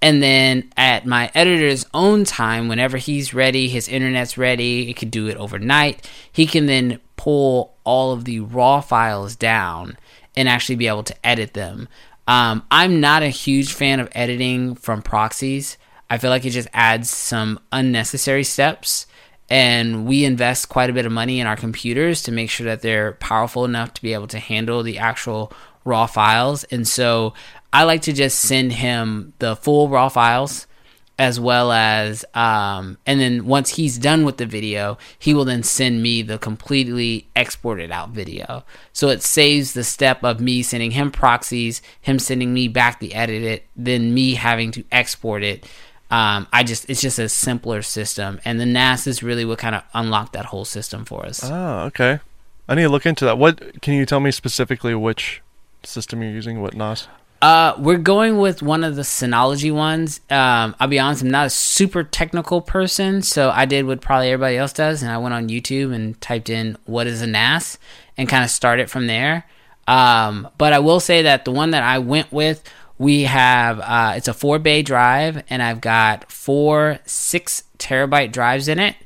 And 0.00 0.22
then 0.22 0.72
at 0.74 1.04
my 1.04 1.30
editor's 1.34 1.84
own 1.92 2.24
time, 2.24 2.66
whenever 2.66 2.96
he's 2.96 3.34
ready, 3.34 3.68
his 3.68 3.88
internet's 3.88 4.38
ready, 4.38 4.86
he 4.86 4.94
could 4.94 5.10
do 5.10 5.26
it 5.26 5.36
overnight. 5.36 6.08
He 6.32 6.46
can 6.46 6.64
then 6.64 6.98
pull 7.16 7.74
all 7.84 8.12
of 8.12 8.24
the 8.24 8.40
raw 8.40 8.80
files 8.80 9.36
down 9.36 9.98
and 10.34 10.48
actually 10.48 10.76
be 10.76 10.86
able 10.86 11.02
to 11.02 11.26
edit 11.26 11.52
them. 11.52 11.88
Um, 12.26 12.64
I'm 12.70 13.00
not 13.00 13.22
a 13.22 13.28
huge 13.28 13.74
fan 13.74 14.00
of 14.00 14.08
editing 14.12 14.76
from 14.76 15.02
proxies. 15.02 15.76
I 16.08 16.16
feel 16.16 16.30
like 16.30 16.46
it 16.46 16.50
just 16.50 16.68
adds 16.72 17.10
some 17.10 17.60
unnecessary 17.70 18.44
steps. 18.44 19.06
And 19.50 20.06
we 20.06 20.24
invest 20.24 20.68
quite 20.68 20.90
a 20.90 20.92
bit 20.92 21.06
of 21.06 21.12
money 21.12 21.40
in 21.40 21.46
our 21.46 21.56
computers 21.56 22.22
to 22.24 22.32
make 22.32 22.50
sure 22.50 22.66
that 22.66 22.82
they're 22.82 23.12
powerful 23.12 23.64
enough 23.64 23.94
to 23.94 24.02
be 24.02 24.12
able 24.12 24.26
to 24.28 24.38
handle 24.38 24.82
the 24.82 24.98
actual 24.98 25.52
raw 25.84 26.06
files. 26.06 26.64
And 26.64 26.86
so 26.86 27.32
I 27.72 27.84
like 27.84 28.02
to 28.02 28.12
just 28.12 28.40
send 28.40 28.72
him 28.72 29.32
the 29.38 29.56
full 29.56 29.88
raw 29.88 30.08
files 30.08 30.66
as 31.18 31.40
well 31.40 31.72
as 31.72 32.24
um, 32.32 32.96
and 33.04 33.20
then 33.20 33.44
once 33.44 33.70
he's 33.70 33.98
done 33.98 34.24
with 34.24 34.36
the 34.36 34.46
video 34.46 34.96
he 35.18 35.34
will 35.34 35.44
then 35.44 35.62
send 35.62 36.00
me 36.00 36.22
the 36.22 36.38
completely 36.38 37.28
exported 37.34 37.90
out 37.90 38.10
video 38.10 38.64
so 38.92 39.08
it 39.08 39.22
saves 39.22 39.72
the 39.72 39.82
step 39.82 40.22
of 40.22 40.40
me 40.40 40.62
sending 40.62 40.92
him 40.92 41.10
proxies 41.10 41.82
him 42.00 42.18
sending 42.18 42.54
me 42.54 42.68
back 42.68 43.00
the 43.00 43.14
edited 43.14 43.60
then 43.74 44.14
me 44.14 44.34
having 44.34 44.70
to 44.70 44.84
export 44.92 45.42
it 45.42 45.66
um, 46.10 46.46
i 46.52 46.62
just 46.64 46.88
it's 46.88 47.00
just 47.00 47.18
a 47.18 47.28
simpler 47.28 47.82
system. 47.82 48.40
And 48.44 48.60
the 48.60 48.66
nas 48.66 49.06
is 49.06 49.22
really 49.22 49.44
what 49.44 49.58
kind 49.58 49.74
of 49.74 49.82
unlocked 49.94 50.32
that 50.32 50.46
whole 50.46 50.64
system 50.64 51.04
for 51.04 51.26
us. 51.26 51.42
Oh 51.44 51.80
okay. 51.86 52.20
I 52.68 52.74
need 52.74 52.82
to 52.82 52.88
look 52.88 53.06
into 53.06 53.24
that. 53.24 53.38
What 53.38 53.82
can 53.82 53.94
you 53.94 54.04
tell 54.04 54.20
me 54.20 54.30
specifically 54.30 54.94
which 54.94 55.42
system 55.84 56.22
you're 56.22 56.32
using 56.32 56.60
what 56.60 56.74
nas 56.74 57.08
uh, 57.40 57.74
we're 57.78 57.98
going 57.98 58.38
with 58.38 58.62
one 58.62 58.82
of 58.82 58.96
the 58.96 59.02
Synology 59.02 59.72
ones. 59.72 60.20
Um, 60.28 60.74
I'll 60.80 60.88
be 60.88 60.98
honest, 60.98 61.22
I'm 61.22 61.30
not 61.30 61.46
a 61.46 61.50
super 61.50 62.02
technical 62.02 62.60
person, 62.60 63.22
so 63.22 63.50
I 63.50 63.64
did 63.64 63.86
what 63.86 64.00
probably 64.00 64.30
everybody 64.30 64.56
else 64.56 64.72
does, 64.72 65.02
and 65.02 65.12
I 65.12 65.18
went 65.18 65.34
on 65.34 65.48
YouTube 65.48 65.94
and 65.94 66.20
typed 66.20 66.50
in 66.50 66.76
"what 66.84 67.06
is 67.06 67.22
a 67.22 67.28
NAS" 67.28 67.78
and 68.16 68.28
kind 68.28 68.42
of 68.42 68.50
started 68.50 68.90
from 68.90 69.06
there. 69.06 69.46
Um, 69.86 70.48
but 70.58 70.72
I 70.72 70.80
will 70.80 71.00
say 71.00 71.22
that 71.22 71.44
the 71.44 71.52
one 71.52 71.70
that 71.70 71.84
I 71.84 71.98
went 72.00 72.32
with 72.32 72.62
we 72.98 73.22
have 73.24 73.80
uh, 73.80 74.14
it's 74.16 74.28
a 74.28 74.34
four 74.34 74.58
bay 74.58 74.82
drive, 74.82 75.42
and 75.48 75.62
I've 75.62 75.80
got 75.80 76.30
four 76.30 76.98
six 77.06 77.64
terabyte 77.78 78.32
drives 78.32 78.68
in 78.68 78.78
it. 78.78 78.96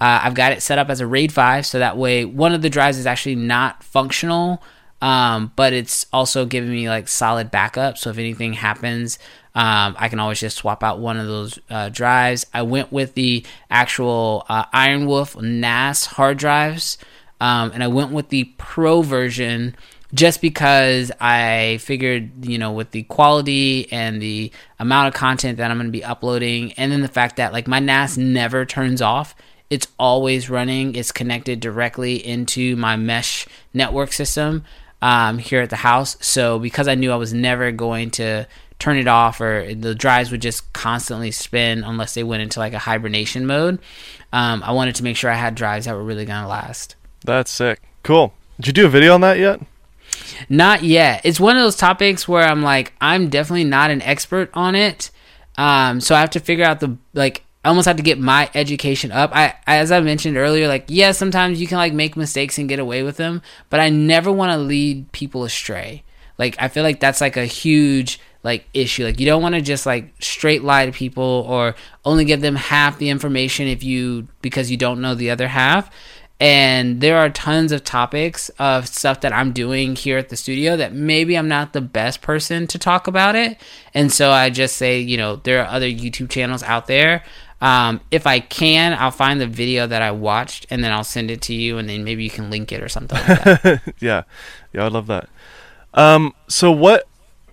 Uh, 0.00 0.20
I've 0.22 0.34
got 0.34 0.52
it 0.52 0.62
set 0.62 0.78
up 0.78 0.90
as 0.90 1.00
a 1.00 1.06
RAID 1.06 1.32
5, 1.32 1.66
so 1.66 1.80
that 1.80 1.96
way 1.96 2.24
one 2.24 2.54
of 2.54 2.62
the 2.62 2.70
drives 2.70 2.98
is 2.98 3.06
actually 3.06 3.34
not 3.34 3.82
functional, 3.82 4.62
um, 5.02 5.50
but 5.56 5.72
it's 5.72 6.06
also 6.12 6.46
giving 6.46 6.70
me 6.70 6.88
like 6.88 7.08
solid 7.08 7.50
backup. 7.50 7.98
So 7.98 8.10
if 8.10 8.18
anything 8.18 8.52
happens, 8.52 9.18
um, 9.56 9.96
I 9.98 10.08
can 10.08 10.20
always 10.20 10.38
just 10.38 10.56
swap 10.56 10.84
out 10.84 11.00
one 11.00 11.16
of 11.16 11.26
those 11.26 11.58
uh, 11.68 11.88
drives. 11.88 12.46
I 12.54 12.62
went 12.62 12.92
with 12.92 13.14
the 13.14 13.44
actual 13.70 14.46
uh, 14.48 14.66
Iron 14.72 15.06
Wolf 15.06 15.36
NAS 15.40 16.06
hard 16.06 16.38
drives, 16.38 16.96
um, 17.40 17.72
and 17.74 17.82
I 17.82 17.88
went 17.88 18.12
with 18.12 18.28
the 18.28 18.44
Pro 18.56 19.02
version 19.02 19.74
just 20.14 20.40
because 20.40 21.12
I 21.20 21.78
figured, 21.80 22.44
you 22.44 22.58
know, 22.58 22.72
with 22.72 22.92
the 22.92 23.02
quality 23.04 23.90
and 23.92 24.22
the 24.22 24.50
amount 24.78 25.08
of 25.08 25.14
content 25.14 25.58
that 25.58 25.70
I'm 25.70 25.76
going 25.76 25.86
to 25.86 25.92
be 25.92 26.04
uploading, 26.04 26.72
and 26.72 26.90
then 26.90 27.02
the 27.02 27.08
fact 27.08 27.36
that 27.36 27.52
like 27.52 27.66
my 27.66 27.78
NAS 27.78 28.16
never 28.16 28.64
turns 28.64 29.02
off 29.02 29.34
it's 29.70 29.88
always 29.98 30.48
running. 30.48 30.94
It's 30.94 31.12
connected 31.12 31.60
directly 31.60 32.16
into 32.26 32.76
my 32.76 32.96
mesh 32.96 33.46
network 33.74 34.12
system 34.12 34.64
um, 35.02 35.38
here 35.38 35.60
at 35.60 35.70
the 35.70 35.76
house. 35.76 36.16
So 36.20 36.58
because 36.58 36.88
I 36.88 36.94
knew 36.94 37.12
I 37.12 37.16
was 37.16 37.34
never 37.34 37.70
going 37.70 38.10
to 38.12 38.46
turn 38.78 38.96
it 38.96 39.08
off 39.08 39.40
or 39.40 39.74
the 39.74 39.94
drives 39.94 40.30
would 40.30 40.40
just 40.40 40.72
constantly 40.72 41.30
spin 41.30 41.82
unless 41.84 42.14
they 42.14 42.22
went 42.22 42.42
into 42.42 42.60
like 42.60 42.72
a 42.72 42.78
hibernation 42.78 43.46
mode, 43.46 43.78
um, 44.32 44.62
I 44.62 44.72
wanted 44.72 44.94
to 44.96 45.04
make 45.04 45.16
sure 45.16 45.30
I 45.30 45.34
had 45.34 45.54
drives 45.54 45.86
that 45.86 45.94
were 45.94 46.04
really 46.04 46.24
going 46.24 46.42
to 46.42 46.48
last. 46.48 46.96
That's 47.24 47.50
sick. 47.50 47.80
Cool. 48.02 48.32
Did 48.56 48.68
you 48.68 48.72
do 48.72 48.86
a 48.86 48.90
video 48.90 49.14
on 49.14 49.20
that 49.20 49.38
yet? 49.38 49.60
Not 50.48 50.82
yet. 50.82 51.20
It's 51.24 51.40
one 51.40 51.56
of 51.56 51.62
those 51.62 51.76
topics 51.76 52.26
where 52.26 52.44
I'm 52.44 52.62
like, 52.62 52.92
I'm 53.00 53.28
definitely 53.28 53.64
not 53.64 53.90
an 53.90 54.02
expert 54.02 54.50
on 54.54 54.74
it. 54.74 55.10
Um, 55.56 56.00
so 56.00 56.14
I 56.14 56.20
have 56.20 56.30
to 56.30 56.40
figure 56.40 56.64
out 56.64 56.80
the 56.80 56.96
like 57.14 57.44
I 57.64 57.70
almost 57.70 57.86
have 57.86 57.96
to 57.96 58.02
get 58.02 58.18
my 58.18 58.50
education 58.54 59.10
up. 59.10 59.34
I, 59.34 59.54
as 59.66 59.90
I 59.90 60.00
mentioned 60.00 60.36
earlier, 60.36 60.68
like, 60.68 60.84
yeah, 60.88 61.12
sometimes 61.12 61.60
you 61.60 61.66
can 61.66 61.76
like 61.76 61.92
make 61.92 62.16
mistakes 62.16 62.56
and 62.56 62.68
get 62.68 62.78
away 62.78 63.02
with 63.02 63.16
them, 63.16 63.42
but 63.68 63.80
I 63.80 63.90
never 63.90 64.30
want 64.32 64.52
to 64.52 64.58
lead 64.58 65.10
people 65.12 65.44
astray. 65.44 66.04
Like, 66.38 66.56
I 66.60 66.68
feel 66.68 66.84
like 66.84 67.00
that's 67.00 67.20
like 67.20 67.36
a 67.36 67.44
huge 67.44 68.20
like 68.44 68.68
issue. 68.72 69.04
Like, 69.04 69.18
you 69.18 69.26
don't 69.26 69.42
want 69.42 69.56
to 69.56 69.60
just 69.60 69.84
like 69.84 70.14
straight 70.20 70.62
lie 70.62 70.86
to 70.86 70.92
people 70.92 71.44
or 71.48 71.74
only 72.04 72.24
give 72.24 72.40
them 72.40 72.54
half 72.54 72.98
the 72.98 73.10
information 73.10 73.66
if 73.66 73.82
you 73.82 74.28
because 74.40 74.70
you 74.70 74.76
don't 74.76 75.00
know 75.00 75.16
the 75.16 75.30
other 75.30 75.48
half 75.48 75.90
and 76.40 77.00
there 77.00 77.18
are 77.18 77.30
tons 77.30 77.72
of 77.72 77.82
topics 77.84 78.48
of 78.58 78.86
stuff 78.86 79.20
that 79.22 79.32
I'm 79.32 79.52
doing 79.52 79.96
here 79.96 80.18
at 80.18 80.28
the 80.28 80.36
studio 80.36 80.76
that 80.76 80.92
maybe 80.92 81.36
I'm 81.36 81.48
not 81.48 81.72
the 81.72 81.80
best 81.80 82.22
person 82.22 82.66
to 82.68 82.78
talk 82.78 83.06
about 83.06 83.34
it. 83.34 83.60
And 83.92 84.12
so 84.12 84.30
I 84.30 84.50
just 84.50 84.76
say, 84.76 85.00
you 85.00 85.16
know, 85.16 85.36
there 85.36 85.62
are 85.62 85.66
other 85.66 85.88
YouTube 85.88 86.30
channels 86.30 86.62
out 86.62 86.86
there 86.86 87.24
um, 87.60 88.00
if 88.10 88.26
I 88.26 88.40
can, 88.40 88.94
I'll 88.94 89.10
find 89.10 89.40
the 89.40 89.46
video 89.46 89.86
that 89.86 90.00
I 90.00 90.12
watched 90.12 90.66
and 90.70 90.82
then 90.82 90.92
I'll 90.92 91.04
send 91.04 91.30
it 91.30 91.42
to 91.42 91.54
you, 91.54 91.78
and 91.78 91.88
then 91.88 92.04
maybe 92.04 92.22
you 92.22 92.30
can 92.30 92.50
link 92.50 92.70
it 92.70 92.82
or 92.82 92.88
something 92.88 93.18
like 93.18 93.80
yeah, 94.00 94.22
yeah, 94.72 94.84
I 94.84 94.88
love 94.88 95.08
that. 95.08 95.28
Um, 95.94 96.34
so 96.46 96.70
what 96.70 97.07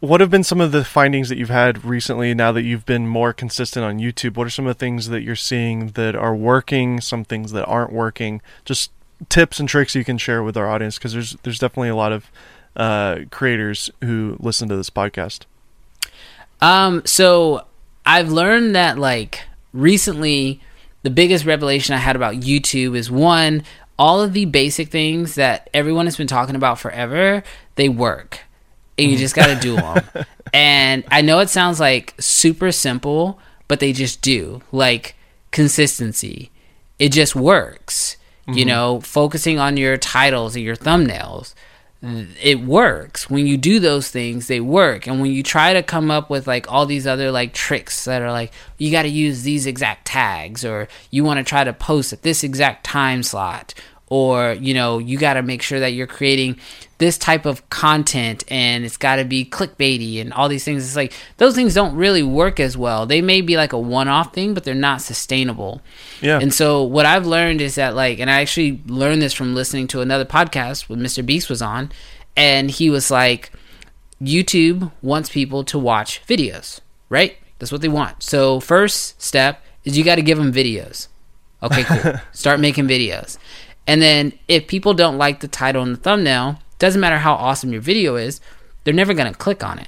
what 0.06 0.22
have 0.22 0.30
been 0.30 0.43
some 0.43 0.62
of 0.62 0.72
the 0.72 0.84
findings 0.84 1.30
that 1.30 1.38
you've 1.38 1.49
had 1.49 1.84
recently? 1.86 2.34
Now 2.34 2.51
that 2.51 2.64
you've 2.64 2.86
been 2.86 3.08
more 3.08 3.34
consistent 3.34 3.86
on 3.86 3.99
YouTube, 3.99 4.36
what 4.38 4.47
are 4.47 4.51
some 4.51 4.68
of 4.68 4.76
the 4.76 4.80
things 4.80 5.10
that 5.10 5.22
you're 5.22 5.36
seeing 5.36 5.88
that 5.89 6.16
are 6.16 6.36
working? 6.36 7.01
Some 7.01 7.24
things 7.24 7.51
that 7.51 7.66
aren't 7.66 7.91
working? 7.91 8.41
Just 8.66 8.91
tips 9.30 9.60
and 9.60 9.70
tricks 9.70 9.95
you 9.95 10.03
can 10.03 10.18
share 10.18 10.43
with 10.43 10.58
our 10.58 10.70
audience 10.70 10.97
because 10.97 11.14
there's 11.14 11.38
there's 11.43 11.60
definitely 11.60 11.89
a 11.89 11.95
lot 11.95 12.12
of 12.12 12.30
uh, 12.76 13.20
creators 13.32 13.89
who 14.03 14.38
listen 14.39 14.70
to 14.70 14.76
this 14.76 14.89
podcast. 14.89 15.43
Um, 16.62 17.01
so 17.06 17.66
I've 18.06 18.32
learned 18.32 18.76
that 18.76 18.97
like 18.97 19.41
recently 19.74 20.62
the 21.03 21.10
biggest 21.10 21.45
revelation 21.45 21.95
I 21.95 21.99
had 21.99 22.16
about 22.16 22.36
YouTube 22.36 22.95
is 22.97 23.12
one, 23.12 23.64
all 23.97 24.22
of 24.22 24.34
the 24.34 24.45
basic 24.45 24.89
things 24.89 25.36
that 25.36 25.70
everyone 25.74 26.06
has 26.06 26.18
been 26.18 26.28
talking 26.28 26.56
about 26.56 26.80
forever, 26.80 27.43
they 27.76 27.89
work. 27.89 28.45
And 28.98 29.12
you 29.12 29.18
just 29.18 29.36
got 29.36 29.48
to 29.48 29.60
do 29.60 29.76
them. 29.76 30.04
and 30.54 31.04
I 31.12 31.22
know 31.22 31.39
it 31.39 31.50
sounds 31.50 31.80
like 31.80 32.14
super 32.20 32.72
simple, 32.72 33.39
but 33.68 33.80
they 33.80 33.93
just 33.93 34.22
do. 34.22 34.62
Like 34.72 35.16
consistency. 35.52 36.52
It 37.00 37.10
just 37.10 37.36
works. 37.36 38.18
Mm-hmm. 38.48 38.58
You 38.58 38.66
know, 38.66 39.02
focusing 39.02 39.60
on 39.60 39.76
your 39.78 39.98
titles 39.98 40.56
and 40.56 40.64
your 40.64 40.76
thumbnails 40.76 41.54
it 42.41 42.60
works 42.60 43.30
when 43.30 43.48
you 43.48 43.58
do 43.58 43.80
those 43.80 44.10
things 44.10 44.48
they 44.48 44.60
work 44.60 45.08
and 45.08 45.20
when 45.20 45.32
you 45.32 45.41
try 45.41 45.74
to 45.74 45.82
come 45.82 46.12
up 46.12 46.30
with 46.30 46.46
like 46.46 46.72
all 46.72 46.86
these 46.86 47.08
other 47.08 47.32
like 47.32 47.52
tricks 47.54 48.06
that 48.06 48.22
are 48.22 48.32
like 48.32 48.52
you 48.78 48.91
got 48.91 49.04
to 49.04 49.08
use 49.08 49.41
these 49.41 49.66
exact 49.66 50.06
tags 50.06 50.64
or 50.64 50.88
you 51.10 51.24
want 51.24 51.39
to 51.39 51.43
try 51.43 51.64
to 51.64 51.74
post 51.74 52.14
at 52.14 52.22
this 52.22 52.43
exact 52.43 52.84
time 52.86 53.24
slot 53.24 53.74
or 54.08 54.53
you 54.53 54.74
know 54.74 54.99
you 54.99 55.18
got 55.18 55.34
to 55.34 55.41
make 55.41 55.62
sure 55.62 55.80
that 55.80 55.93
you're 55.93 56.08
creating 56.08 56.58
this 56.97 57.18
type 57.18 57.45
of 57.45 57.70
content 57.70 58.43
and 58.47 58.86
it's 58.86 58.95
got 58.95 59.18
to 59.18 59.26
be 59.26 59.43
clickbaity 59.43 60.22
and 60.22 60.32
all 60.32 60.47
these 60.47 60.64
things. 60.64 60.86
It's 60.86 60.95
like 60.95 61.14
those 61.38 61.56
things 61.56 61.74
don't 61.74 61.95
really 61.95 62.24
work 62.24 62.60
as 62.60 62.78
well. 62.78 63.06
They 63.06 63.22
may 63.22 63.41
be 63.41 63.58
like 63.58 63.74
a 63.74 63.80
one-off 63.80 64.34
thing 64.34 64.53
but 64.53 64.64
they're 64.64 64.74
not 64.74 65.01
sustainable. 65.01 65.82
Yeah. 66.22 66.39
And 66.39 66.53
so 66.53 66.84
what 66.84 67.06
i've 67.06 67.26
learned 67.26 67.62
is 67.62 67.76
that 67.76 67.95
like 67.95 68.20
and 68.20 68.30
i 68.30 68.41
actually 68.41 68.82
learned 68.86 69.22
this 69.22 69.34
from 69.34 69.56
listening 69.56 69.88
to 69.88 70.01
another 70.01 70.26
podcast 70.26 70.88
when 70.89 70.99
mr 70.99 71.26
beast 71.26 71.49
was 71.49 71.62
on 71.62 71.91
and 72.36 72.72
he 72.72 72.89
was 72.89 73.12
like 73.12 73.51
youtube 74.22 74.91
wants 75.01 75.30
people 75.30 75.64
to 75.66 75.78
watch 75.78 76.22
videos 76.26 76.80
right? 77.10 77.38
That's 77.60 77.72
what 77.72 77.82
they 77.82 77.88
want. 77.88 78.24
So 78.24 78.60
first 78.60 79.22
step 79.22 79.64
is 79.84 79.97
you 79.97 80.03
got 80.03 80.16
to 80.16 80.22
give 80.22 80.38
them 80.38 80.51
videos. 80.51 81.08
Okay 81.64 81.84
cool. 81.84 82.14
Start 82.34 82.60
making 82.60 82.88
videos 82.88 83.38
and 83.88 84.02
then 84.02 84.34
if 84.48 84.68
people 84.68 84.94
don't 84.94 85.18
like 85.18 85.40
the 85.40 85.48
title 85.48 85.84
and 85.84 85.96
the 85.96 86.00
thumbnail, 86.00 86.60
doesn't 86.80 87.02
matter 87.02 87.20
how 87.20 87.34
awesome 87.34 87.72
your 87.72 87.82
video 87.82 88.16
is, 88.16 88.42
they're 88.84 88.94
never 88.94 89.14
going 89.14 89.32
to 89.32 89.38
click 89.38 89.64
on 89.64 89.80
it. 89.80 89.88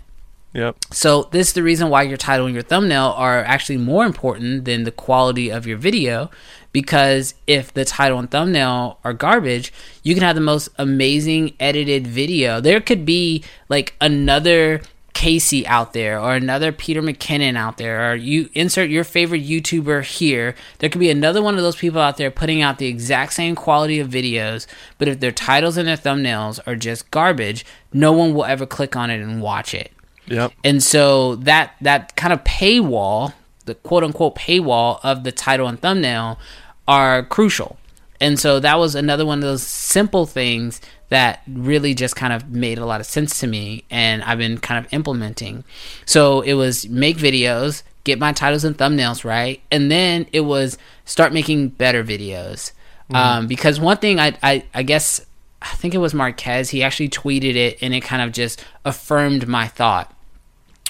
Yep. 0.54 0.78
So 0.92 1.30
this 1.32 1.50
is 1.50 1.54
the 1.54 1.64
reason 1.64 1.90
why 1.90 2.04
your 2.04 2.18
title 2.18 2.46
and 2.46 2.54
your 2.54 2.64
thumbnail 2.64 3.14
are 3.16 3.44
actually 3.44 3.78
more 3.78 4.06
important 4.06 4.66
than 4.66 4.84
the 4.84 4.92
quality 4.92 5.50
of 5.50 5.68
your 5.68 5.78
video 5.78 6.32
because 6.72 7.34
if 7.48 7.74
the 7.74 7.86
title 7.86 8.20
and 8.20 8.30
thumbnail 8.30 9.00
are 9.04 9.14
garbage, 9.14 9.74
you 10.04 10.14
can 10.14 10.24
have 10.24 10.36
the 10.36 10.42
most 10.42 10.70
amazing 10.78 11.54
edited 11.60 12.08
video. 12.08 12.62
There 12.62 12.82
could 12.82 13.06
be 13.06 13.44
like 13.70 13.96
another 14.02 14.82
Casey 15.18 15.66
out 15.66 15.94
there 15.94 16.20
or 16.20 16.36
another 16.36 16.72
Peter 16.72 17.02
McKinnon 17.02 17.58
out 17.58 17.78
there 17.78 18.12
or 18.12 18.16
you 18.16 18.52
insert 18.54 18.92
your 18.92 19.04
favorite 19.04 19.44
YouTuber 19.44 20.04
here. 20.04 20.54
There 20.78 20.92
could 20.92 21.00
be 21.00 21.10
another 21.10 21.42
one 21.42 21.56
of 21.56 21.64
those 21.64 21.76
people 21.76 22.00
out 22.00 22.18
there 22.18 22.30
putting 22.30 22.62
out 22.62 22.78
the 22.78 22.86
exact 22.86 23.34
same 23.34 23.56
quality 23.56 24.00
of 24.00 24.10
videos, 24.10 24.68
but 25.00 25.08
if 25.08 25.20
their 25.20 25.32
titles 25.32 25.76
and 25.76 25.88
their 25.88 25.98
thumbnails 25.98 26.60
are 26.68 26.76
just 26.76 27.10
garbage, 27.10 27.66
no 27.92 28.12
one 28.12 28.36
will 28.36 28.46
ever 28.46 28.68
click 28.68 28.96
on 28.96 29.10
it 29.10 29.20
and 29.20 29.42
watch 29.42 29.74
it. 29.74 29.92
Yep. 30.28 30.54
And 30.64 30.84
so 30.84 31.34
that 31.38 31.74
that 31.82 32.16
kind 32.16 32.32
of 32.32 32.44
paywall, 32.44 33.34
the 33.66 33.74
quote 33.74 34.04
unquote 34.04 34.36
paywall 34.36 35.00
of 35.02 35.24
the 35.24 35.32
title 35.32 35.68
and 35.68 35.82
thumbnail 35.82 36.38
are 36.88 37.24
crucial. 37.24 37.80
And 38.20 38.40
so 38.40 38.60
that 38.60 38.80
was 38.80 38.96
another 38.96 39.26
one 39.26 39.40
of 39.40 39.44
those 39.44 39.64
simple 39.64 40.26
things 40.26 40.82
that 41.10 41.42
really 41.48 41.94
just 41.94 42.16
kind 42.16 42.34
of 42.34 42.50
made 42.50 42.78
a 42.78 42.86
lot 42.86 43.00
of 43.00 43.06
sense 43.06 43.40
to 43.40 43.48
me 43.48 43.86
and 43.90 44.24
I've 44.24 44.38
been 44.38 44.58
kind 44.58 44.84
of 44.84 44.92
implementing. 44.94 45.64
So 46.06 46.42
it 46.42 46.54
was 46.54 46.90
make 46.90 47.18
videos, 47.18 47.84
get 48.04 48.20
my 48.20 48.34
titles 48.34 48.64
and 48.64 48.78
thumbnails 48.78 49.24
right, 49.24 49.62
and 49.72 49.92
then 49.92 50.26
it 50.34 50.42
was 50.42 50.78
start 51.06 51.32
making 51.32 51.70
better 51.70 52.04
videos. 52.04 52.72
Mm-hmm. 53.10 53.16
Um, 53.16 53.48
because 53.48 53.80
one 53.80 53.98
thing 53.98 54.20
I, 54.20 54.38
I, 54.44 54.66
I 54.74 54.84
guess 54.84 55.26
I 55.62 55.76
think 55.76 55.94
it 55.94 56.00
was 56.00 56.14
Marques, 56.14 56.70
he 56.70 56.84
actually 56.84 57.10
tweeted 57.10 57.56
it 57.56 57.78
and 57.82 57.94
it 57.94 58.02
kind 58.02 58.22
of 58.22 58.32
just 58.32 58.64
affirmed 58.84 59.48
my 59.48 59.68
thought, 59.68 60.14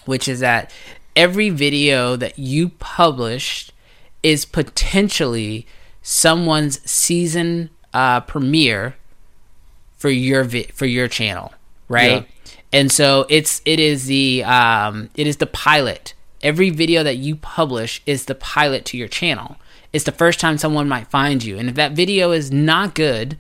which 0.06 0.28
is 0.28 0.40
that 0.40 0.72
every 1.16 1.50
video 1.50 2.16
that 2.16 2.40
you 2.40 2.70
published 2.70 3.72
is 4.24 4.46
potentially 4.46 5.68
someone's 6.10 6.80
season 6.90 7.70
uh, 7.94 8.22
premiere 8.22 8.96
for 9.98 10.10
your 10.10 10.46
vi- 10.46 10.72
for 10.74 10.86
your 10.86 11.10
channel, 11.10 11.54
right? 11.90 12.24
Yeah. 12.24 12.52
And 12.72 12.90
so 12.90 13.26
it's 13.30 13.62
it 13.66 13.78
is 13.78 14.06
the 14.06 14.42
um, 14.46 15.10
it 15.16 15.28
is 15.28 15.38
the 15.38 15.46
pilot. 15.48 16.14
Every 16.42 16.70
video 16.70 17.04
that 17.04 17.18
you 17.18 17.36
publish 17.36 18.02
is 18.06 18.24
the 18.24 18.36
pilot 18.36 18.86
to 18.86 18.98
your 18.98 19.10
channel. 19.10 19.58
It's 19.92 20.06
the 20.06 20.14
first 20.14 20.40
time 20.40 20.58
someone 20.58 20.88
might 20.88 21.08
find 21.08 21.44
you, 21.44 21.58
and 21.58 21.68
if 21.68 21.76
that 21.76 21.92
video 21.92 22.32
is 22.32 22.54
not 22.54 22.96
good, 22.96 23.38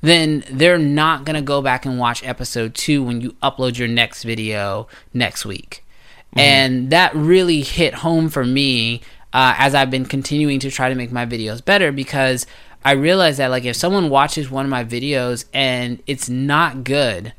then 0.00 0.44
they're 0.50 0.78
not 0.78 1.26
gonna 1.26 1.42
go 1.42 1.60
back 1.60 1.84
and 1.84 1.98
watch 1.98 2.24
episode 2.24 2.74
two 2.74 3.02
when 3.02 3.20
you 3.20 3.32
upload 3.42 3.76
your 3.76 3.88
next 3.88 4.22
video 4.24 4.88
next 5.12 5.44
week. 5.44 5.84
Mm-hmm. 6.30 6.40
And 6.40 6.90
that 6.90 7.14
really 7.14 7.60
hit 7.60 7.94
home 7.94 8.30
for 8.30 8.46
me 8.46 9.02
uh, 9.38 9.54
as 9.56 9.72
I've 9.72 9.88
been 9.88 10.04
continuing 10.04 10.58
to 10.58 10.68
try 10.68 10.88
to 10.88 10.96
make 10.96 11.12
my 11.12 11.24
videos 11.24 11.64
better 11.64 11.92
because 11.92 12.44
I 12.84 12.90
realized 12.90 13.38
that 13.38 13.52
like 13.52 13.64
if 13.64 13.76
someone 13.76 14.10
watches 14.10 14.50
one 14.50 14.64
of 14.64 14.70
my 14.70 14.84
videos 14.84 15.44
and 15.54 16.02
it's 16.08 16.28
not 16.28 16.82
good, 16.82 17.34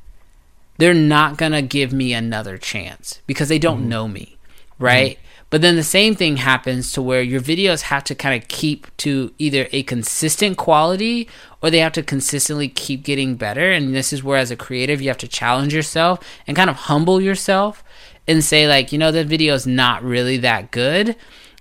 they're 0.77 0.93
not 0.93 1.35
going 1.35 1.51
to 1.51 1.61
give 1.61 1.91
me 1.91 2.13
another 2.13 2.57
chance 2.57 3.21
because 3.27 3.49
they 3.49 3.59
don't 3.59 3.81
mm-hmm. 3.81 3.89
know 3.89 4.07
me, 4.07 4.37
right? 4.79 5.17
Mm-hmm. 5.17 5.25
But 5.49 5.61
then 5.61 5.75
the 5.75 5.83
same 5.83 6.15
thing 6.15 6.37
happens 6.37 6.93
to 6.93 7.01
where 7.01 7.21
your 7.21 7.41
videos 7.41 7.81
have 7.81 8.05
to 8.05 8.15
kind 8.15 8.41
of 8.41 8.47
keep 8.47 8.95
to 8.97 9.33
either 9.37 9.67
a 9.73 9.83
consistent 9.83 10.55
quality 10.55 11.27
or 11.61 11.69
they 11.69 11.79
have 11.79 11.91
to 11.93 12.03
consistently 12.03 12.69
keep 12.69 13.03
getting 13.03 13.35
better. 13.35 13.73
And 13.73 13.93
this 13.93 14.13
is 14.13 14.23
where, 14.23 14.37
as 14.37 14.51
a 14.51 14.55
creative, 14.55 15.01
you 15.01 15.09
have 15.09 15.17
to 15.17 15.27
challenge 15.27 15.73
yourself 15.73 16.19
and 16.47 16.55
kind 16.55 16.69
of 16.69 16.77
humble 16.77 17.19
yourself 17.19 17.83
and 18.25 18.41
say, 18.41 18.69
like, 18.69 18.93
you 18.93 18.97
know, 18.97 19.11
the 19.11 19.25
video 19.25 19.53
is 19.53 19.67
not 19.67 20.01
really 20.01 20.37
that 20.37 20.71
good. 20.71 21.17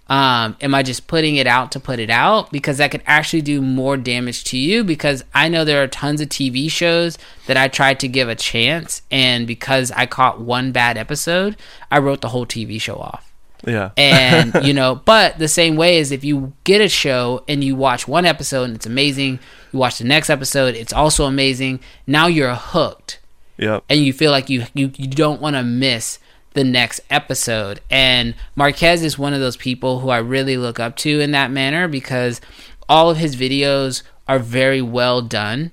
Um, 0.09 0.57
am 0.63 0.75
I 0.75 0.83
just 0.83 1.07
putting 1.07 1.37
it 1.37 1.47
out 1.47 1.71
to 1.73 1.81
put 1.81 1.99
it 1.99 2.09
out? 2.09 2.51
Because 2.51 2.79
that 2.79 2.91
could 2.91 3.03
actually 3.07 3.43
do 3.43 3.61
more 3.61 3.97
damage 3.97 4.45
to 4.45 4.57
you. 4.57 4.83
Because 4.83 5.23
I 5.35 5.49
know 5.49 5.65
there 5.65 5.83
are 5.83 5.89
tons 5.89 6.21
of 6.21 6.29
TV 6.29 6.71
shows 6.71 7.19
that 7.47 7.57
I 7.57 7.69
tried 7.69 8.01
to 8.01 8.09
give 8.09 8.29
a 8.29 8.35
chance, 8.35 9.03
and 9.11 9.47
because 9.47 9.91
I 9.93 10.07
caught 10.07 10.41
one 10.41 10.73
bad 10.73 10.97
episode, 10.97 11.57
I 11.91 11.99
wrote 11.99 12.23
the 12.23 12.31
whole 12.31 12.47
TV 12.47 12.81
show 12.81 12.97
off. 12.97 13.25
Yeah. 13.67 13.91
and, 13.97 14.55
you 14.63 14.73
know, 14.73 15.03
but 15.05 15.39
the 15.39 15.49
same 15.49 15.77
way 15.77 15.99
is 15.99 16.13
if 16.13 16.25
you 16.25 16.53
get 16.65 16.81
a 16.81 16.89
show 16.89 17.45
and 17.49 17.63
you 17.63 17.77
watch 17.77 18.07
one 18.07 18.25
episode 18.25 18.65
and 18.65 18.77
it's 18.77 18.87
amazing, 18.87 19.41
you 19.73 19.79
watch 19.79 19.99
the 19.99 20.05
next 20.05 20.31
episode, 20.31 20.75
it's 20.75 20.93
also 20.93 21.25
amazing. 21.25 21.81
Now 22.07 22.27
you're 22.29 22.55
hooked. 22.55 23.19
Yeah. 23.57 23.81
And 23.89 24.01
you 24.01 24.13
feel 24.13 24.31
like 24.31 24.49
you 24.49 24.67
you, 24.73 24.93
you 24.97 25.09
don't 25.09 25.41
want 25.41 25.57
to 25.57 25.65
miss 25.65 26.21
the 26.53 26.65
next 26.65 27.01
episode. 27.11 27.81
And 27.91 28.35
Marques 28.57 29.03
is 29.03 29.19
one 29.19 29.35
of 29.35 29.41
those 29.41 29.57
people 29.57 30.01
who 30.01 30.11
I 30.11 30.19
really 30.19 30.57
look 30.57 30.81
up 30.81 30.97
to 30.97 31.21
in 31.21 31.31
that 31.33 31.51
manner 31.51 31.89
because 31.89 32.41
all 32.89 33.11
of 33.11 33.19
his 33.19 33.37
videos 33.37 34.03
are 34.27 34.39
very 34.39 34.83
well 34.83 35.23
done. 35.23 35.71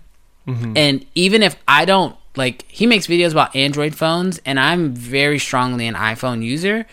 Mm-hmm. 0.47 0.77
And 0.77 1.05
even 1.15 1.41
if 1.41 1.55
I 1.67 1.85
don't 1.85 2.15
like 2.35 2.65
he 2.69 2.85
makes 2.85 3.07
videos 3.07 3.31
about 3.31 3.55
Android 3.55 3.95
phones 3.95 4.39
and 4.45 4.59
I'm 4.59 4.93
very 4.93 5.39
strongly 5.39 5.87
an 5.87 5.95
iPhone 5.95 6.43
user 6.43 6.85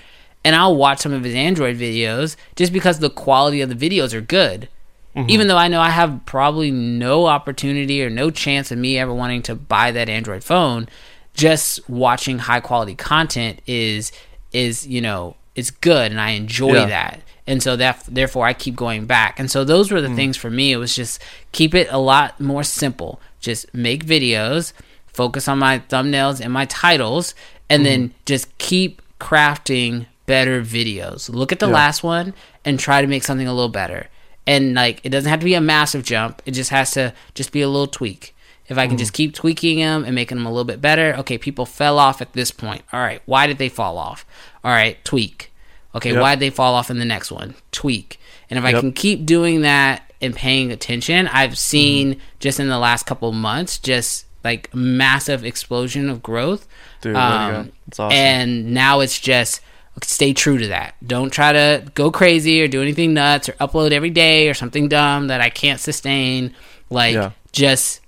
and 0.45 0.57
I'll 0.57 0.77
watch 0.77 1.01
some 1.01 1.13
of 1.13 1.25
his 1.25 1.35
Android 1.35 1.77
videos 1.77 2.37
just 2.57 2.73
because 2.73 2.99
the 2.99 3.11
quality 3.11 3.61
of 3.61 3.69
the 3.69 3.75
videos 3.75 4.15
are 4.15 4.21
good. 4.21 4.69
Mm-hmm. 5.15 5.29
Even 5.29 5.47
though 5.47 5.59
I 5.59 5.69
know 5.69 5.81
I 5.81 5.91
have 5.91 6.23
probably 6.25 6.71
no 6.71 7.27
opportunity 7.27 8.03
or 8.03 8.09
no 8.09 8.31
chance 8.31 8.73
of 8.73 8.79
me 8.79 8.99
ever 8.99 9.13
wanting 9.13 9.43
to 9.43 9.55
buy 9.55 9.91
that 9.91 10.09
Android 10.09 10.43
phone, 10.43 10.89
just 11.35 11.89
watching 11.89 12.39
high 12.39 12.61
quality 12.61 12.95
content 12.95 13.61
is 13.67 14.13
is, 14.53 14.87
you 14.87 15.01
know, 15.01 15.37
it's 15.55 15.71
good 15.71 16.11
and 16.11 16.21
I 16.21 16.31
enjoy 16.31 16.75
yeah. 16.75 16.87
that. 16.87 17.23
And 17.47 17.63
so 17.63 17.77
that 17.77 18.05
therefore 18.09 18.47
I 18.47 18.53
keep 18.53 18.77
going 18.77 19.07
back. 19.07 19.41
And 19.41 19.51
so 19.51 19.65
those 19.65 19.91
were 19.91 20.01
the 20.01 20.09
mm. 20.09 20.17
things 20.17 20.37
for 20.37 20.51
me. 20.51 20.73
It 20.73 20.77
was 20.77 20.95
just 20.95 21.23
keep 21.53 21.75
it 21.75 21.89
a 21.91 21.99
lot 21.99 22.41
more 22.41 22.63
simple. 22.63 23.21
Just 23.41 23.73
make 23.75 24.05
videos, 24.05 24.73
focus 25.07 25.49
on 25.49 25.59
my 25.59 25.81
thumbnails 25.81 26.41
and 26.41 26.53
my 26.53 26.67
titles, 26.67 27.35
and 27.69 27.83
mm. 27.83 27.85
then 27.85 28.15
just 28.25 28.57
keep 28.59 29.03
crafting 29.19 30.07
better 30.27 30.63
videos. 30.63 31.29
Look 31.29 31.53
at 31.53 31.59
the 31.59 31.67
yeah. 31.67 31.75
last 31.75 32.03
one 32.03 32.35
and 32.65 32.79
try 32.79 33.01
to 33.01 33.09
make 33.09 33.25
something 33.25 33.49
a 33.49 33.55
little 33.55 33.69
better. 33.69 34.09
And 34.47 34.75
like 34.75 35.01
it 35.05 35.11
doesn't 35.11 35.29
have 35.29 35.41
to 35.41 35.45
be 35.45 35.55
a 35.55 35.61
massive 35.61 36.05
jump. 36.05 36.43
It 36.47 36.53
just 36.53 36.71
has 36.71 36.93
to 36.93 37.13
just 37.35 37.53
be 37.53 37.63
a 37.63 37.69
little 37.69 37.87
tweak. 37.87 38.35
If 38.73 38.79
I 38.79 38.87
can 38.87 38.97
mm. 38.97 39.01
just 39.01 39.13
keep 39.13 39.35
tweaking 39.35 39.79
them 39.79 40.05
and 40.05 40.15
making 40.15 40.39
them 40.39 40.47
a 40.47 40.51
little 40.51 40.65
bit 40.65 40.81
better, 40.81 41.15
okay, 41.19 41.39
people 41.39 41.67
fell 41.67 41.99
off 41.99 42.21
at 42.21 42.33
this 42.33 42.51
point. 42.51 42.83
All 42.93 43.01
right, 43.01 43.23
why 43.27 43.47
did 43.47 43.59
they 43.59 43.69
fall 43.69 43.99
off? 43.99 44.25
All 44.65 44.73
right, 44.73 45.03
tweak. 45.05 45.53
Okay, 45.95 46.13
yep. 46.13 46.21
why 46.21 46.35
did 46.35 46.41
they 46.41 46.51
fall 46.51 46.75
off 46.75 46.91
in 46.91 46.99
the 46.99 47.05
next 47.05 47.31
one? 47.31 47.55
Tweak. 47.71 48.19
And 48.49 48.59
if 48.59 48.65
yep. 48.65 48.75
I 48.75 48.81
can 48.81 48.93
keep 48.93 49.27
doing 49.27 49.61
that 49.61 50.11
and 50.21 50.35
paying 50.35 50.73
attention, 50.73 51.29
I've 51.29 51.59
seen 51.59 52.15
mm. 52.15 52.21
just 52.41 52.59
in 52.59 52.69
the 52.69 52.79
last 52.79 53.07
couple 53.07 53.31
months 53.33 53.79
just 53.79 54.27
like 54.45 54.75
massive 54.75 55.45
explosion 55.45 56.09
of 56.09 56.23
growth. 56.23 56.67
Dude, 57.01 57.17
um, 57.17 57.73
awesome. 57.93 58.13
And 58.13 58.73
now 58.75 59.01
it's 59.01 59.21
just 59.21 59.61
stay 60.03 60.33
true 60.33 60.59
to 60.59 60.69
that. 60.69 60.95
Don't 61.07 61.31
try 61.31 61.53
to 61.53 61.85
go 61.95 62.11
crazy 62.11 62.63
or 62.63 62.69
do 62.69 62.81
anything 62.83 63.15
nuts 63.15 63.49
or 63.49 63.53
upload 63.53 63.93
every 63.93 64.11
day 64.11 64.49
or 64.49 64.55
something 64.55 64.89
dumb 64.89 65.29
that 65.29 65.41
I 65.41 65.51
can't 65.51 65.81
sustain. 65.81 66.55
Like, 66.91 67.15
yeah. 67.15 67.31
just 67.53 68.02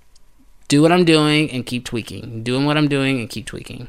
do 0.67 0.81
what 0.81 0.91
I'm 0.91 1.05
doing 1.05 1.51
and 1.51 1.65
keep 1.65 1.85
tweaking. 1.85 2.43
Doing 2.43 2.65
what 2.65 2.77
I'm 2.77 2.87
doing 2.87 3.19
and 3.19 3.29
keep 3.29 3.45
tweaking. 3.45 3.87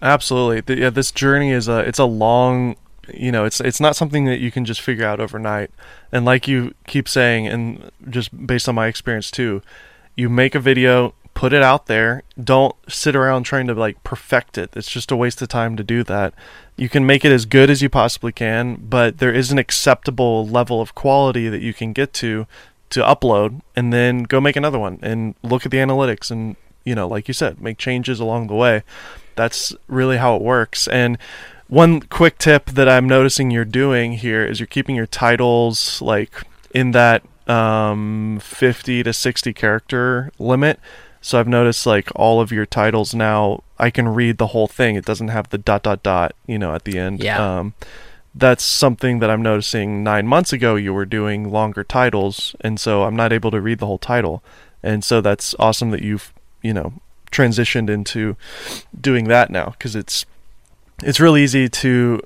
Absolutely. 0.00 0.80
Yeah, 0.80 0.90
this 0.90 1.12
journey 1.12 1.52
is 1.52 1.68
a 1.68 1.78
it's 1.78 1.98
a 1.98 2.04
long, 2.04 2.76
you 3.12 3.30
know, 3.30 3.44
it's 3.44 3.60
it's 3.60 3.80
not 3.80 3.94
something 3.94 4.24
that 4.24 4.40
you 4.40 4.50
can 4.50 4.64
just 4.64 4.80
figure 4.80 5.06
out 5.06 5.20
overnight. 5.20 5.70
And 6.10 6.24
like 6.24 6.48
you 6.48 6.74
keep 6.86 7.08
saying 7.08 7.46
and 7.46 7.90
just 8.10 8.46
based 8.46 8.68
on 8.68 8.74
my 8.74 8.88
experience 8.88 9.30
too, 9.30 9.62
you 10.16 10.28
make 10.28 10.54
a 10.54 10.60
video, 10.60 11.14
put 11.34 11.52
it 11.52 11.62
out 11.62 11.86
there. 11.86 12.24
Don't 12.42 12.74
sit 12.88 13.14
around 13.14 13.44
trying 13.44 13.68
to 13.68 13.74
like 13.74 14.02
perfect 14.02 14.58
it. 14.58 14.70
It's 14.74 14.90
just 14.90 15.12
a 15.12 15.16
waste 15.16 15.40
of 15.40 15.48
time 15.48 15.76
to 15.76 15.84
do 15.84 16.02
that. 16.04 16.34
You 16.76 16.88
can 16.88 17.06
make 17.06 17.24
it 17.24 17.30
as 17.30 17.44
good 17.44 17.70
as 17.70 17.80
you 17.80 17.88
possibly 17.88 18.32
can, 18.32 18.76
but 18.88 19.18
there 19.18 19.32
is 19.32 19.52
an 19.52 19.58
acceptable 19.58 20.46
level 20.46 20.80
of 20.80 20.94
quality 20.94 21.48
that 21.48 21.62
you 21.62 21.72
can 21.72 21.92
get 21.92 22.12
to 22.14 22.46
to 22.92 23.00
upload 23.00 23.60
and 23.74 23.92
then 23.92 24.22
go 24.22 24.40
make 24.40 24.56
another 24.56 24.78
one 24.78 24.98
and 25.02 25.34
look 25.42 25.64
at 25.64 25.70
the 25.70 25.78
analytics 25.78 26.30
and 26.30 26.56
you 26.84 26.94
know, 26.94 27.06
like 27.06 27.28
you 27.28 27.34
said, 27.34 27.60
make 27.60 27.78
changes 27.78 28.18
along 28.18 28.48
the 28.48 28.54
way. 28.54 28.82
That's 29.36 29.72
really 29.86 30.16
how 30.16 30.34
it 30.34 30.42
works. 30.42 30.88
And 30.88 31.16
one 31.68 32.00
quick 32.00 32.38
tip 32.38 32.66
that 32.66 32.88
I'm 32.88 33.08
noticing 33.08 33.50
you're 33.50 33.64
doing 33.64 34.14
here 34.14 34.44
is 34.44 34.58
you're 34.58 34.66
keeping 34.66 34.96
your 34.96 35.06
titles 35.06 36.02
like 36.02 36.42
in 36.74 36.90
that 36.90 37.22
um, 37.48 38.40
50 38.42 39.04
to 39.04 39.12
60 39.12 39.52
character 39.52 40.32
limit 40.38 40.80
so 41.22 41.38
I've 41.38 41.48
noticed 41.48 41.86
like 41.86 42.10
all 42.16 42.40
of 42.40 42.50
your 42.50 42.66
titles 42.66 43.14
now, 43.14 43.62
I 43.78 43.90
can 43.90 44.08
read 44.08 44.38
the 44.38 44.48
whole 44.48 44.66
thing. 44.66 44.96
It 44.96 45.04
doesn't 45.04 45.28
have 45.28 45.48
the 45.48 45.56
dot 45.56 45.84
dot 45.84 46.02
dot, 46.02 46.34
you 46.46 46.58
know, 46.58 46.74
at 46.74 46.84
the 46.84 46.98
end. 46.98 47.22
Yeah. 47.22 47.58
Um, 47.60 47.74
that's 48.34 48.64
something 48.64 49.18
that 49.18 49.30
I'm 49.30 49.42
noticing. 49.42 50.02
Nine 50.02 50.26
months 50.26 50.52
ago, 50.52 50.76
you 50.76 50.94
were 50.94 51.04
doing 51.04 51.50
longer 51.50 51.84
titles, 51.84 52.56
and 52.60 52.80
so 52.80 53.04
I'm 53.04 53.16
not 53.16 53.32
able 53.32 53.50
to 53.50 53.60
read 53.60 53.78
the 53.78 53.86
whole 53.86 53.98
title. 53.98 54.42
And 54.82 55.04
so 55.04 55.20
that's 55.20 55.54
awesome 55.58 55.90
that 55.90 56.02
you've, 56.02 56.32
you 56.62 56.72
know, 56.72 56.94
transitioned 57.30 57.88
into 57.88 58.36
doing 58.98 59.24
that 59.24 59.50
now 59.50 59.70
because 59.70 59.96
it's 59.96 60.26
it's 61.02 61.18
really 61.18 61.42
easy 61.42 61.68
to, 61.68 62.20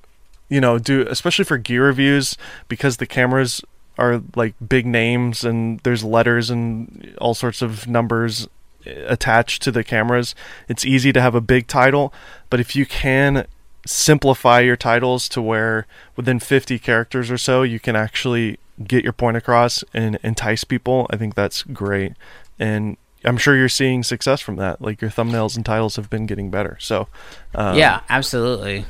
you 0.49 0.61
know, 0.61 0.79
do 0.79 1.07
especially 1.09 1.45
for 1.45 1.59
gear 1.59 1.85
reviews 1.85 2.37
because 2.69 2.97
the 2.97 3.07
cameras 3.07 3.63
are 3.99 4.23
like 4.35 4.55
big 4.67 4.87
names 4.87 5.45
and 5.45 5.81
there's 5.81 6.05
letters 6.05 6.51
and 6.51 7.15
all 7.21 7.35
sorts 7.35 7.63
of 7.63 7.87
numbers 7.87 8.47
eh, 8.85 9.05
attached 9.07 9.63
to 9.63 9.71
the 9.71 9.85
cameras. 9.85 10.35
It's 10.69 10.85
easy 10.85 11.13
to 11.13 11.21
have 11.21 11.35
a 11.35 11.41
big 11.41 11.67
title, 11.67 12.13
but 12.51 12.61
if 12.61 12.77
you 12.77 12.87
can 12.87 13.47
simplify 13.87 14.61
your 14.61 14.77
titles 14.77 15.29
to 15.31 15.43
where 15.43 15.87
within 16.17 16.39
50 16.39 16.79
characters 16.79 17.31
or 17.31 17.39
so 17.39 17.63
you 17.63 17.81
can 17.81 17.97
actually 17.97 18.59
get 18.85 19.05
your 19.05 19.13
point 19.13 19.37
across 19.37 19.83
and 19.95 20.19
entice 20.23 20.65
people, 20.65 21.07
I 21.11 21.17
think 21.17 21.35
that's 21.35 21.63
great. 21.63 22.13
And 22.59 22.97
I'm 23.25 23.37
sure 23.37 23.57
you're 23.57 23.69
seeing 23.69 24.03
success 24.03 24.41
from 24.41 24.57
that. 24.57 24.81
Like 24.81 25.01
your 25.01 25.11
thumbnails 25.11 25.57
and 25.57 25.65
titles 25.65 25.97
have 25.97 26.11
been 26.11 26.27
getting 26.27 26.51
better. 26.51 26.77
So, 26.81 27.09
um, 27.55 27.77
yeah, 27.77 28.01
absolutely. 28.09 28.85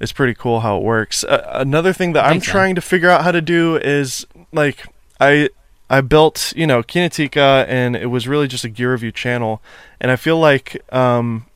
It's 0.00 0.12
pretty 0.12 0.34
cool 0.34 0.60
how 0.60 0.78
it 0.78 0.82
works. 0.82 1.24
Uh, 1.24 1.48
another 1.54 1.92
thing 1.92 2.12
that 2.12 2.24
I'm 2.24 2.40
trying 2.40 2.74
to 2.76 2.80
figure 2.80 3.10
out 3.10 3.24
how 3.24 3.32
to 3.32 3.40
do 3.40 3.76
is 3.76 4.26
like 4.52 4.84
I 5.18 5.50
I 5.90 6.02
built, 6.02 6.52
you 6.54 6.66
know, 6.66 6.82
Kinetica, 6.82 7.64
and 7.66 7.96
it 7.96 8.06
was 8.06 8.28
really 8.28 8.46
just 8.46 8.64
a 8.64 8.68
gear 8.68 8.92
review 8.92 9.10
channel. 9.10 9.62
And 10.00 10.10
I 10.10 10.16
feel 10.16 10.38
like 10.38 10.82
um, 10.94 11.46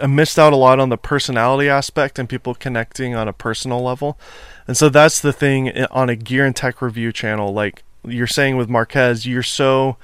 I 0.00 0.06
missed 0.06 0.38
out 0.38 0.52
a 0.52 0.56
lot 0.56 0.80
on 0.80 0.88
the 0.88 0.96
personality 0.96 1.68
aspect 1.68 2.18
and 2.18 2.28
people 2.28 2.54
connecting 2.54 3.14
on 3.14 3.28
a 3.28 3.32
personal 3.32 3.82
level. 3.82 4.18
And 4.66 4.76
so 4.76 4.88
that's 4.88 5.20
the 5.20 5.32
thing 5.32 5.84
on 5.90 6.08
a 6.08 6.16
gear 6.16 6.46
and 6.46 6.54
tech 6.54 6.80
review 6.80 7.12
channel. 7.12 7.52
Like 7.52 7.82
you're 8.04 8.26
saying 8.26 8.56
with 8.56 8.68
Marques, 8.68 9.26
you're 9.26 9.42
so 9.42 9.96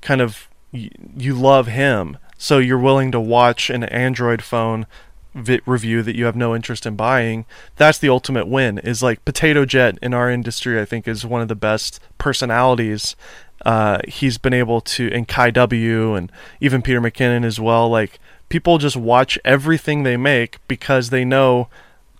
kind 0.00 0.20
of 0.20 0.48
you 0.72 1.34
love 1.34 1.68
him, 1.68 2.18
so 2.36 2.58
you're 2.58 2.78
willing 2.78 3.12
to 3.12 3.20
watch 3.20 3.70
an 3.70 3.84
Android 3.84 4.42
phone 4.42 4.86
vi- 5.34 5.60
review 5.66 6.02
that 6.02 6.16
you 6.16 6.24
have 6.24 6.36
no 6.36 6.54
interest 6.54 6.86
in 6.86 6.96
buying, 6.96 7.44
that's 7.76 7.98
the 7.98 8.08
ultimate 8.08 8.46
win. 8.46 8.78
Is 8.78 9.02
like 9.02 9.24
Potato 9.24 9.64
Jet 9.64 9.98
in 10.00 10.14
our 10.14 10.30
industry, 10.30 10.80
I 10.80 10.84
think, 10.84 11.06
is 11.06 11.26
one 11.26 11.42
of 11.42 11.48
the 11.48 11.54
best 11.54 12.00
personalities. 12.18 13.16
Uh, 13.64 13.98
he's 14.06 14.38
been 14.38 14.52
able 14.54 14.80
to, 14.80 15.10
and 15.12 15.26
Kai 15.26 15.50
W, 15.50 16.14
and 16.14 16.30
even 16.60 16.82
Peter 16.82 17.00
McKinnon 17.00 17.44
as 17.44 17.58
well. 17.58 17.88
Like 17.88 18.18
people 18.48 18.78
just 18.78 18.96
watch 18.96 19.38
everything 19.44 20.02
they 20.02 20.16
make 20.16 20.58
because 20.68 21.10
they 21.10 21.24
know 21.24 21.68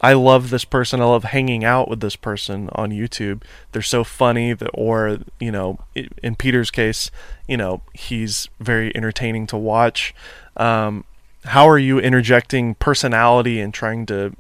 I 0.01 0.13
love 0.13 0.51
this 0.51 0.67
person. 0.67 1.01
I 1.01 1.05
love 1.05 1.25
hanging 1.25 1.65
out 1.65 1.89
with 1.89 2.01
this 2.01 2.15
person 2.15 2.69
on 2.73 2.91
YouTube. 2.91 3.43
They're 3.73 3.81
so 3.81 4.05
funny 4.05 4.53
that, 4.53 4.69
or, 4.75 5.21
you 5.41 5.51
know, 5.51 5.79
in 6.23 6.37
Peter's 6.37 6.71
case, 6.71 7.11
you 7.49 7.57
know, 7.57 7.81
he's 7.95 8.51
very 8.61 8.95
entertaining 8.95 9.47
to 9.47 9.57
watch. 9.57 10.15
Um, 10.59 11.05
how 11.45 11.67
are 11.67 11.79
you 11.79 11.99
interjecting 11.99 12.75
personality 12.75 13.61
and 13.61 13.73
trying 13.73 14.05
to 14.07 14.35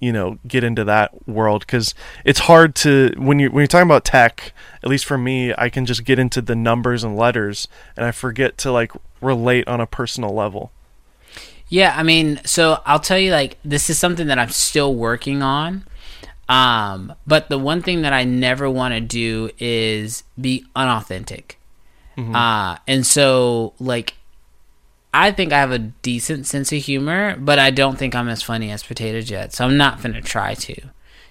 you 0.00 0.12
know 0.12 0.38
get 0.46 0.62
into 0.62 0.84
that 0.84 1.26
world 1.28 1.62
because 1.66 1.92
it's 2.24 2.40
hard 2.40 2.76
to 2.76 3.12
when 3.16 3.40
you 3.40 3.50
when 3.50 3.62
you're 3.62 3.66
talking 3.66 3.88
about 3.88 4.04
tech 4.04 4.52
at 4.84 4.88
least 4.88 5.04
for 5.04 5.18
me 5.18 5.52
i 5.58 5.68
can 5.68 5.84
just 5.84 6.04
get 6.04 6.20
into 6.20 6.40
the 6.40 6.54
numbers 6.54 7.02
and 7.02 7.16
letters 7.16 7.66
and 7.96 8.06
i 8.06 8.12
forget 8.12 8.56
to 8.56 8.70
like 8.70 8.92
relate 9.20 9.66
on 9.66 9.80
a 9.80 9.86
personal 9.86 10.32
level 10.32 10.70
Yeah, 11.68 11.94
I 11.96 12.02
mean, 12.02 12.40
so 12.44 12.80
I'll 12.86 13.00
tell 13.00 13.18
you, 13.18 13.30
like, 13.30 13.58
this 13.64 13.90
is 13.90 13.98
something 13.98 14.26
that 14.28 14.38
I'm 14.38 14.50
still 14.50 14.94
working 14.94 15.42
on. 15.42 15.84
Um, 16.48 17.12
but 17.26 17.50
the 17.50 17.58
one 17.58 17.82
thing 17.82 18.02
that 18.02 18.14
I 18.14 18.24
never 18.24 18.70
want 18.70 18.94
to 18.94 19.00
do 19.00 19.50
is 19.58 20.24
be 20.40 20.64
unauthentic. 20.74 21.58
Uh, 22.34 22.78
and 22.86 23.06
so, 23.06 23.74
like, 23.78 24.14
I 25.12 25.30
think 25.30 25.52
I 25.52 25.58
have 25.58 25.72
a 25.72 25.78
decent 25.78 26.46
sense 26.46 26.72
of 26.72 26.82
humor, 26.82 27.36
but 27.36 27.58
I 27.58 27.70
don't 27.70 27.98
think 27.98 28.14
I'm 28.14 28.28
as 28.28 28.42
funny 28.42 28.70
as 28.70 28.82
Potato 28.82 29.20
Jet. 29.20 29.52
So 29.52 29.64
I'm 29.64 29.76
not 29.76 30.02
going 30.02 30.14
to 30.14 30.22
try 30.22 30.54
to, 30.54 30.74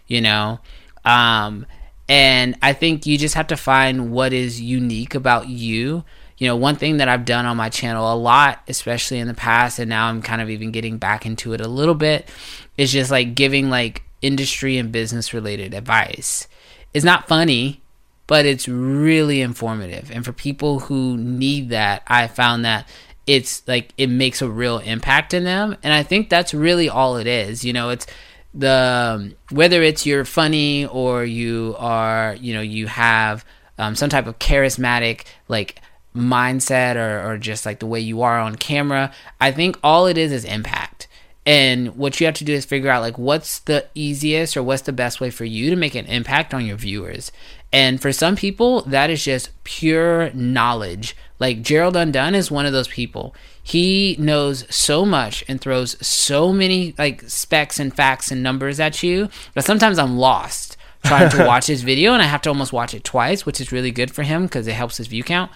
you 0.07 0.21
know? 0.21 0.59
Um, 1.03 1.65
and 2.07 2.55
I 2.61 2.73
think 2.73 3.05
you 3.05 3.17
just 3.17 3.35
have 3.35 3.47
to 3.47 3.57
find 3.57 4.11
what 4.11 4.33
is 4.33 4.61
unique 4.61 5.15
about 5.15 5.47
you. 5.49 6.03
You 6.37 6.47
know, 6.47 6.55
one 6.55 6.75
thing 6.75 6.97
that 6.97 7.09
I've 7.09 7.25
done 7.25 7.45
on 7.45 7.57
my 7.57 7.69
channel 7.69 8.13
a 8.13 8.15
lot, 8.15 8.61
especially 8.67 9.19
in 9.19 9.27
the 9.27 9.33
past, 9.33 9.79
and 9.79 9.89
now 9.89 10.07
I'm 10.07 10.21
kind 10.21 10.41
of 10.41 10.49
even 10.49 10.71
getting 10.71 10.97
back 10.97 11.25
into 11.25 11.53
it 11.53 11.61
a 11.61 11.67
little 11.67 11.95
bit, 11.95 12.29
is 12.77 12.91
just 12.91 13.09
like 13.09 13.33
giving 13.33 13.69
like 13.69 14.03
industry 14.21 14.77
and 14.77 14.91
business 14.91 15.33
related 15.33 15.73
advice. 15.73 16.47
It's 16.93 17.05
not 17.05 17.27
funny, 17.27 17.81
but 18.27 18.45
it's 18.45 18.67
really 18.67 19.41
informative. 19.41 20.11
And 20.11 20.23
for 20.23 20.33
people 20.33 20.79
who 20.81 21.17
need 21.17 21.69
that, 21.69 22.03
I 22.07 22.27
found 22.27 22.65
that 22.65 22.87
it's 23.25 23.67
like 23.67 23.93
it 23.97 24.07
makes 24.07 24.41
a 24.41 24.49
real 24.49 24.79
impact 24.79 25.33
in 25.33 25.43
them. 25.43 25.75
And 25.83 25.93
I 25.93 26.03
think 26.03 26.29
that's 26.29 26.53
really 26.53 26.89
all 26.89 27.17
it 27.17 27.27
is. 27.27 27.65
You 27.65 27.73
know, 27.73 27.89
it's 27.89 28.05
the 28.53 29.35
whether 29.51 29.81
it's 29.81 30.05
you're 30.05 30.25
funny 30.25 30.85
or 30.85 31.23
you 31.23 31.75
are, 31.77 32.35
you 32.39 32.53
know, 32.53 32.61
you 32.61 32.87
have 32.87 33.45
um, 33.77 33.95
some 33.95 34.09
type 34.09 34.27
of 34.27 34.39
charismatic 34.39 35.25
like 35.47 35.81
mindset 36.17 36.95
or, 36.95 37.29
or 37.29 37.37
just 37.37 37.65
like 37.65 37.79
the 37.79 37.85
way 37.85 37.99
you 37.99 38.21
are 38.21 38.39
on 38.39 38.55
camera. 38.55 39.13
I 39.39 39.51
think 39.51 39.77
all 39.83 40.07
it 40.07 40.17
is 40.17 40.31
is 40.31 40.45
impact. 40.45 41.07
And 41.45 41.95
what 41.95 42.19
you 42.19 42.25
have 42.25 42.35
to 42.35 42.43
do 42.43 42.53
is 42.53 42.65
figure 42.65 42.89
out 42.89 43.01
like 43.01 43.17
what's 43.17 43.59
the 43.59 43.85
easiest 43.95 44.57
or 44.57 44.63
what's 44.63 44.81
the 44.81 44.91
best 44.91 45.21
way 45.21 45.29
for 45.29 45.45
you 45.45 45.69
to 45.69 45.77
make 45.77 45.95
an 45.95 46.05
impact 46.07 46.53
on 46.53 46.65
your 46.65 46.75
viewers. 46.75 47.31
And 47.71 48.01
for 48.01 48.11
some 48.11 48.35
people, 48.35 48.81
that 48.81 49.09
is 49.09 49.23
just 49.23 49.51
pure 49.63 50.29
knowledge. 50.33 51.15
Like 51.39 51.61
Gerald 51.61 51.95
Undone 51.95 52.35
is 52.35 52.51
one 52.51 52.65
of 52.65 52.73
those 52.73 52.89
people. 52.89 53.33
He 53.63 54.17
knows 54.19 54.65
so 54.73 55.05
much 55.05 55.45
and 55.47 55.61
throws 55.61 55.95
so 56.05 56.51
many 56.51 56.93
like 56.97 57.21
specs 57.29 57.79
and 57.79 57.95
facts 57.95 58.29
and 58.29 58.43
numbers 58.43 58.79
at 58.79 59.01
you 59.01 59.29
that 59.53 59.65
sometimes 59.65 59.99
I'm 59.99 60.17
lost 60.17 60.77
trying 61.03 61.29
to 61.29 61.45
watch 61.47 61.67
his 61.67 61.81
video 61.81 62.13
and 62.13 62.21
I 62.21 62.25
have 62.25 62.41
to 62.43 62.49
almost 62.49 62.73
watch 62.73 62.93
it 62.93 63.03
twice, 63.03 63.45
which 63.45 63.61
is 63.61 63.71
really 63.71 63.91
good 63.91 64.11
for 64.11 64.23
him 64.23 64.43
because 64.43 64.67
it 64.67 64.73
helps 64.73 64.97
his 64.97 65.07
view 65.07 65.23
count. 65.23 65.51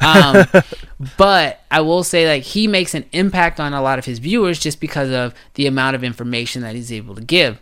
Um, 0.00 0.46
but 1.16 1.60
I 1.70 1.80
will 1.80 2.04
say, 2.04 2.26
like, 2.26 2.42
he 2.42 2.66
makes 2.66 2.94
an 2.94 3.04
impact 3.12 3.60
on 3.60 3.72
a 3.72 3.82
lot 3.82 3.98
of 3.98 4.04
his 4.04 4.18
viewers 4.18 4.58
just 4.58 4.80
because 4.80 5.10
of 5.10 5.34
the 5.54 5.66
amount 5.66 5.96
of 5.96 6.04
information 6.04 6.62
that 6.62 6.74
he's 6.74 6.92
able 6.92 7.14
to 7.14 7.22
give. 7.22 7.60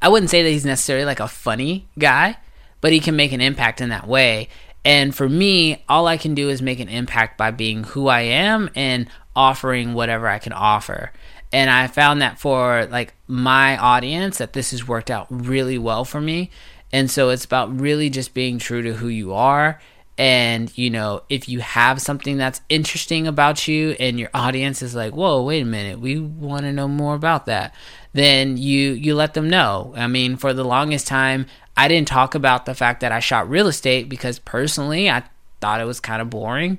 I 0.00 0.08
wouldn't 0.08 0.30
say 0.30 0.42
that 0.42 0.50
he's 0.50 0.66
necessarily 0.66 1.06
like 1.06 1.20
a 1.20 1.28
funny 1.28 1.86
guy, 1.98 2.36
but 2.80 2.92
he 2.92 3.00
can 3.00 3.16
make 3.16 3.32
an 3.32 3.40
impact 3.40 3.80
in 3.80 3.88
that 3.88 4.06
way. 4.06 4.48
And 4.84 5.14
for 5.14 5.28
me, 5.28 5.82
all 5.88 6.06
I 6.06 6.18
can 6.18 6.34
do 6.34 6.50
is 6.50 6.60
make 6.60 6.78
an 6.78 6.90
impact 6.90 7.38
by 7.38 7.50
being 7.50 7.84
who 7.84 8.08
I 8.08 8.20
am 8.20 8.68
and 8.74 9.08
offering 9.34 9.94
whatever 9.94 10.28
I 10.28 10.38
can 10.38 10.52
offer. 10.52 11.10
And 11.52 11.70
I 11.70 11.86
found 11.86 12.20
that 12.20 12.38
for 12.38 12.86
like 12.90 13.14
my 13.26 13.78
audience 13.78 14.38
that 14.38 14.52
this 14.52 14.72
has 14.72 14.86
worked 14.86 15.10
out 15.10 15.26
really 15.30 15.78
well 15.78 16.04
for 16.04 16.20
me. 16.20 16.50
And 16.92 17.10
so 17.10 17.30
it's 17.30 17.44
about 17.44 17.80
really 17.80 18.10
just 18.10 18.34
being 18.34 18.58
true 18.58 18.82
to 18.82 18.94
who 18.94 19.08
you 19.08 19.32
are 19.32 19.80
and 20.16 20.76
you 20.78 20.90
know 20.90 21.22
if 21.28 21.48
you 21.48 21.58
have 21.58 22.00
something 22.00 22.36
that's 22.36 22.60
interesting 22.68 23.26
about 23.26 23.66
you 23.66 23.90
and 23.98 24.18
your 24.18 24.30
audience 24.32 24.80
is 24.80 24.94
like 24.94 25.12
whoa 25.12 25.42
wait 25.42 25.62
a 25.62 25.66
minute 25.66 25.98
we 25.98 26.18
want 26.18 26.62
to 26.62 26.72
know 26.72 26.86
more 26.86 27.14
about 27.14 27.46
that 27.46 27.74
then 28.12 28.56
you 28.56 28.92
you 28.92 29.12
let 29.14 29.34
them 29.34 29.50
know. 29.50 29.92
I 29.96 30.06
mean 30.06 30.36
for 30.36 30.52
the 30.52 30.64
longest 30.64 31.06
time 31.06 31.46
i 31.76 31.88
didn't 31.88 32.08
talk 32.08 32.34
about 32.34 32.64
the 32.64 32.74
fact 32.74 33.00
that 33.00 33.10
i 33.10 33.18
shot 33.18 33.50
real 33.50 33.66
estate 33.66 34.08
because 34.08 34.38
personally 34.38 35.10
i 35.10 35.24
thought 35.60 35.80
it 35.80 35.84
was 35.84 36.00
kind 36.00 36.22
of 36.22 36.30
boring. 36.30 36.78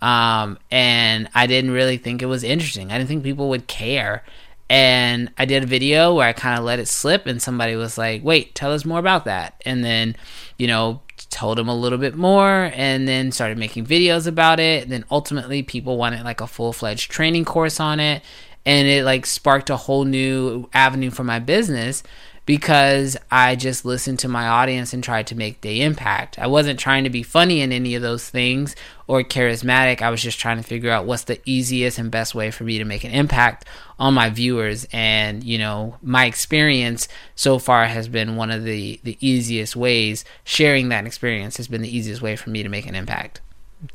Um, 0.00 0.58
and 0.70 1.28
i 1.34 1.46
didn't 1.46 1.72
really 1.72 1.98
think 1.98 2.22
it 2.22 2.26
was 2.26 2.42
interesting. 2.42 2.90
I 2.90 2.96
didn't 2.96 3.08
think 3.08 3.22
people 3.22 3.50
would 3.50 3.66
care. 3.66 4.24
And 4.70 5.32
I 5.36 5.46
did 5.46 5.64
a 5.64 5.66
video 5.66 6.14
where 6.14 6.28
I 6.28 6.32
kind 6.32 6.56
of 6.56 6.64
let 6.64 6.78
it 6.78 6.86
slip, 6.86 7.26
and 7.26 7.42
somebody 7.42 7.74
was 7.74 7.98
like, 7.98 8.22
"Wait, 8.22 8.54
tell 8.54 8.72
us 8.72 8.84
more 8.84 9.00
about 9.00 9.24
that." 9.24 9.60
And 9.66 9.84
then, 9.84 10.14
you 10.58 10.68
know, 10.68 11.00
told 11.30 11.58
them 11.58 11.68
a 11.68 11.74
little 11.74 11.98
bit 11.98 12.14
more, 12.14 12.70
and 12.74 13.08
then 13.08 13.32
started 13.32 13.56
making 13.56 13.86
videos 13.86 14.26
about 14.26 14.60
it. 14.60 14.82
And 14.82 14.92
then 14.92 15.04
ultimately, 15.10 15.62
people 15.62 15.96
wanted 15.96 16.24
like 16.24 16.40
a 16.40 16.46
full 16.46 16.72
fledged 16.72 17.10
training 17.10 17.44
course 17.44 17.80
on 17.80 18.00
it, 18.00 18.22
and 18.66 18.86
it 18.88 19.04
like 19.04 19.26
sparked 19.26 19.70
a 19.70 19.76
whole 19.76 20.04
new 20.04 20.68
avenue 20.74 21.10
for 21.10 21.24
my 21.24 21.38
business 21.38 22.02
because 22.50 23.16
I 23.30 23.54
just 23.54 23.84
listened 23.84 24.18
to 24.18 24.28
my 24.28 24.48
audience 24.48 24.92
and 24.92 25.04
tried 25.04 25.28
to 25.28 25.36
make 25.36 25.60
the 25.60 25.82
impact. 25.82 26.36
I 26.36 26.48
wasn't 26.48 26.80
trying 26.80 27.04
to 27.04 27.10
be 27.10 27.22
funny 27.22 27.60
in 27.60 27.70
any 27.70 27.94
of 27.94 28.02
those 28.02 28.28
things 28.28 28.74
or 29.06 29.22
charismatic. 29.22 30.02
I 30.02 30.10
was 30.10 30.20
just 30.20 30.40
trying 30.40 30.56
to 30.56 30.64
figure 30.64 30.90
out 30.90 31.06
what's 31.06 31.22
the 31.22 31.40
easiest 31.44 31.96
and 31.96 32.10
best 32.10 32.34
way 32.34 32.50
for 32.50 32.64
me 32.64 32.78
to 32.78 32.84
make 32.84 33.04
an 33.04 33.12
impact 33.12 33.66
on 34.00 34.14
my 34.14 34.30
viewers. 34.30 34.84
And, 34.92 35.44
you 35.44 35.58
know, 35.58 35.94
my 36.02 36.24
experience 36.24 37.06
so 37.36 37.60
far 37.60 37.84
has 37.84 38.08
been 38.08 38.34
one 38.34 38.50
of 38.50 38.64
the, 38.64 38.98
the 39.04 39.16
easiest 39.20 39.76
ways. 39.76 40.24
Sharing 40.42 40.88
that 40.88 41.06
experience 41.06 41.56
has 41.56 41.68
been 41.68 41.82
the 41.82 41.96
easiest 41.96 42.20
way 42.20 42.34
for 42.34 42.50
me 42.50 42.64
to 42.64 42.68
make 42.68 42.88
an 42.88 42.96
impact. 42.96 43.40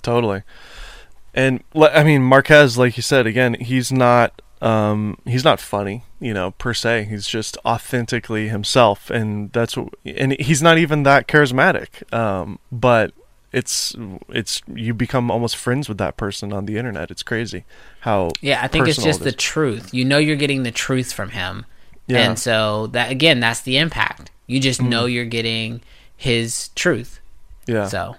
Totally. 0.01 0.43
And 1.33 1.61
I 1.75 2.05
mean, 2.05 2.21
Marques, 2.21 2.77
like 2.77 2.95
you 2.95 3.03
said, 3.03 3.27
again, 3.27 3.55
he's 3.55 3.91
not 3.91 4.41
um, 4.61 5.17
he's 5.25 5.43
not 5.43 5.59
funny, 5.59 6.03
you 6.19 6.33
know, 6.33 6.51
per 6.51 6.73
se. 6.73 7.05
He's 7.05 7.27
just 7.27 7.57
authentically 7.65 8.49
himself, 8.49 9.09
and 9.09 9.51
that's 9.51 9.77
what, 9.77 9.93
and 10.05 10.33
he's 10.39 10.61
not 10.61 10.77
even 10.77 11.03
that 11.03 11.27
charismatic. 11.27 12.11
Um, 12.13 12.59
but 12.71 13.13
it's 13.51 13.95
it's 14.29 14.61
you 14.67 14.93
become 14.93 15.29
almost 15.31 15.55
friends 15.57 15.87
with 15.89 15.97
that 15.99 16.17
person 16.17 16.53
on 16.53 16.65
the 16.65 16.77
internet. 16.77 17.11
It's 17.11 17.23
crazy 17.23 17.65
how 18.01 18.37
Yeah, 18.41 18.61
I 18.61 18.67
think 18.67 18.87
it's 18.87 19.01
just 19.01 19.23
it 19.23 19.23
the 19.23 19.31
truth. 19.31 19.93
You 19.93 20.05
know 20.05 20.17
you're 20.17 20.35
getting 20.35 20.63
the 20.63 20.71
truth 20.71 21.11
from 21.13 21.29
him. 21.31 21.65
Yeah. 22.07 22.17
And 22.21 22.39
so 22.39 22.87
that 22.87 23.11
again, 23.11 23.39
that's 23.39 23.61
the 23.61 23.77
impact. 23.77 24.31
You 24.47 24.59
just 24.59 24.81
Mm-hmm. 24.81 24.89
know 24.89 25.05
you're 25.05 25.25
getting 25.25 25.81
his 26.15 26.69
truth. 26.75 27.19
yeah 27.67 27.91
So 27.91 28.17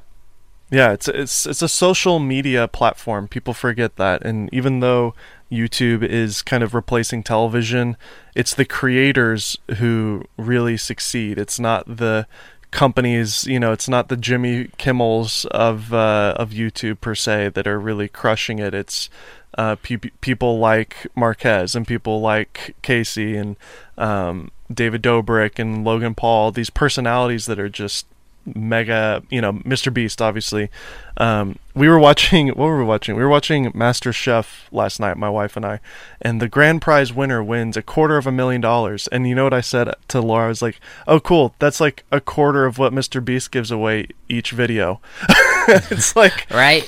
Yeah, 0.70 0.92
it's 0.92 1.06
it's 1.08 1.46
it's 1.46 1.62
a 1.62 1.68
social 1.68 2.18
media 2.18 2.66
platform. 2.66 3.28
People 3.28 3.54
forget 3.54 3.96
that, 3.96 4.22
and 4.24 4.50
even 4.52 4.80
though 4.80 5.14
YouTube 5.50 6.02
is 6.02 6.42
kind 6.42 6.62
of 6.62 6.74
replacing 6.74 7.22
television, 7.22 7.96
it's 8.34 8.54
the 8.54 8.64
creators 8.64 9.56
who 9.78 10.24
really 10.36 10.76
succeed. 10.76 11.38
It's 11.38 11.60
not 11.60 11.96
the 11.96 12.26
companies, 12.70 13.46
you 13.46 13.60
know, 13.60 13.72
it's 13.72 13.88
not 13.88 14.08
the 14.08 14.16
Jimmy 14.16 14.66
Kimmels 14.78 15.46
of 15.46 15.94
uh, 15.94 16.34
of 16.36 16.50
YouTube 16.50 17.00
per 17.00 17.14
se 17.14 17.50
that 17.50 17.66
are 17.66 17.78
really 17.78 18.08
crushing 18.08 18.58
it. 18.58 18.74
It's 18.74 19.08
uh, 19.56 19.76
pe- 19.76 20.10
people 20.20 20.58
like 20.58 21.06
Marques 21.14 21.74
and 21.74 21.86
people 21.86 22.20
like 22.20 22.74
Casey 22.82 23.36
and 23.36 23.56
um, 23.96 24.50
David 24.72 25.02
Dobrik 25.02 25.58
and 25.58 25.84
Logan 25.84 26.14
Paul. 26.14 26.52
These 26.52 26.70
personalities 26.70 27.46
that 27.46 27.58
are 27.58 27.68
just 27.68 28.06
mega 28.54 29.22
you 29.30 29.40
know 29.40 29.54
mr 29.54 29.92
beast 29.92 30.22
obviously. 30.22 30.70
Um 31.16 31.58
we 31.74 31.88
were 31.88 31.98
watching 31.98 32.48
what 32.48 32.56
were 32.66 32.78
we 32.78 32.84
watching? 32.84 33.16
We 33.16 33.22
were 33.22 33.28
watching 33.28 33.70
master 33.74 34.12
chef 34.12 34.68
last 34.70 35.00
night 35.00 35.16
my 35.16 35.28
wife 35.30 35.56
and 35.56 35.64
i. 35.66 35.80
And 36.22 36.40
the 36.40 36.48
grand 36.48 36.80
prize 36.82 37.12
winner 37.12 37.42
wins 37.42 37.76
a 37.76 37.82
quarter 37.82 38.16
of 38.16 38.26
a 38.26 38.32
million 38.32 38.60
dollars. 38.60 39.08
And 39.08 39.28
you 39.28 39.34
know 39.34 39.44
what 39.44 39.54
i 39.54 39.60
said 39.60 39.92
to 40.08 40.20
laura? 40.20 40.46
I 40.46 40.48
was 40.48 40.62
like 40.62 40.80
oh 41.06 41.20
cool. 41.20 41.54
That's 41.58 41.80
like 41.80 42.04
a 42.12 42.20
quarter 42.20 42.64
of 42.66 42.78
what 42.78 42.92
mr 42.92 43.24
beast 43.24 43.50
gives 43.50 43.70
away 43.70 44.08
each 44.28 44.50
video. 44.52 45.00
It's 45.68 46.14
like 46.14 46.46
right? 46.52 46.86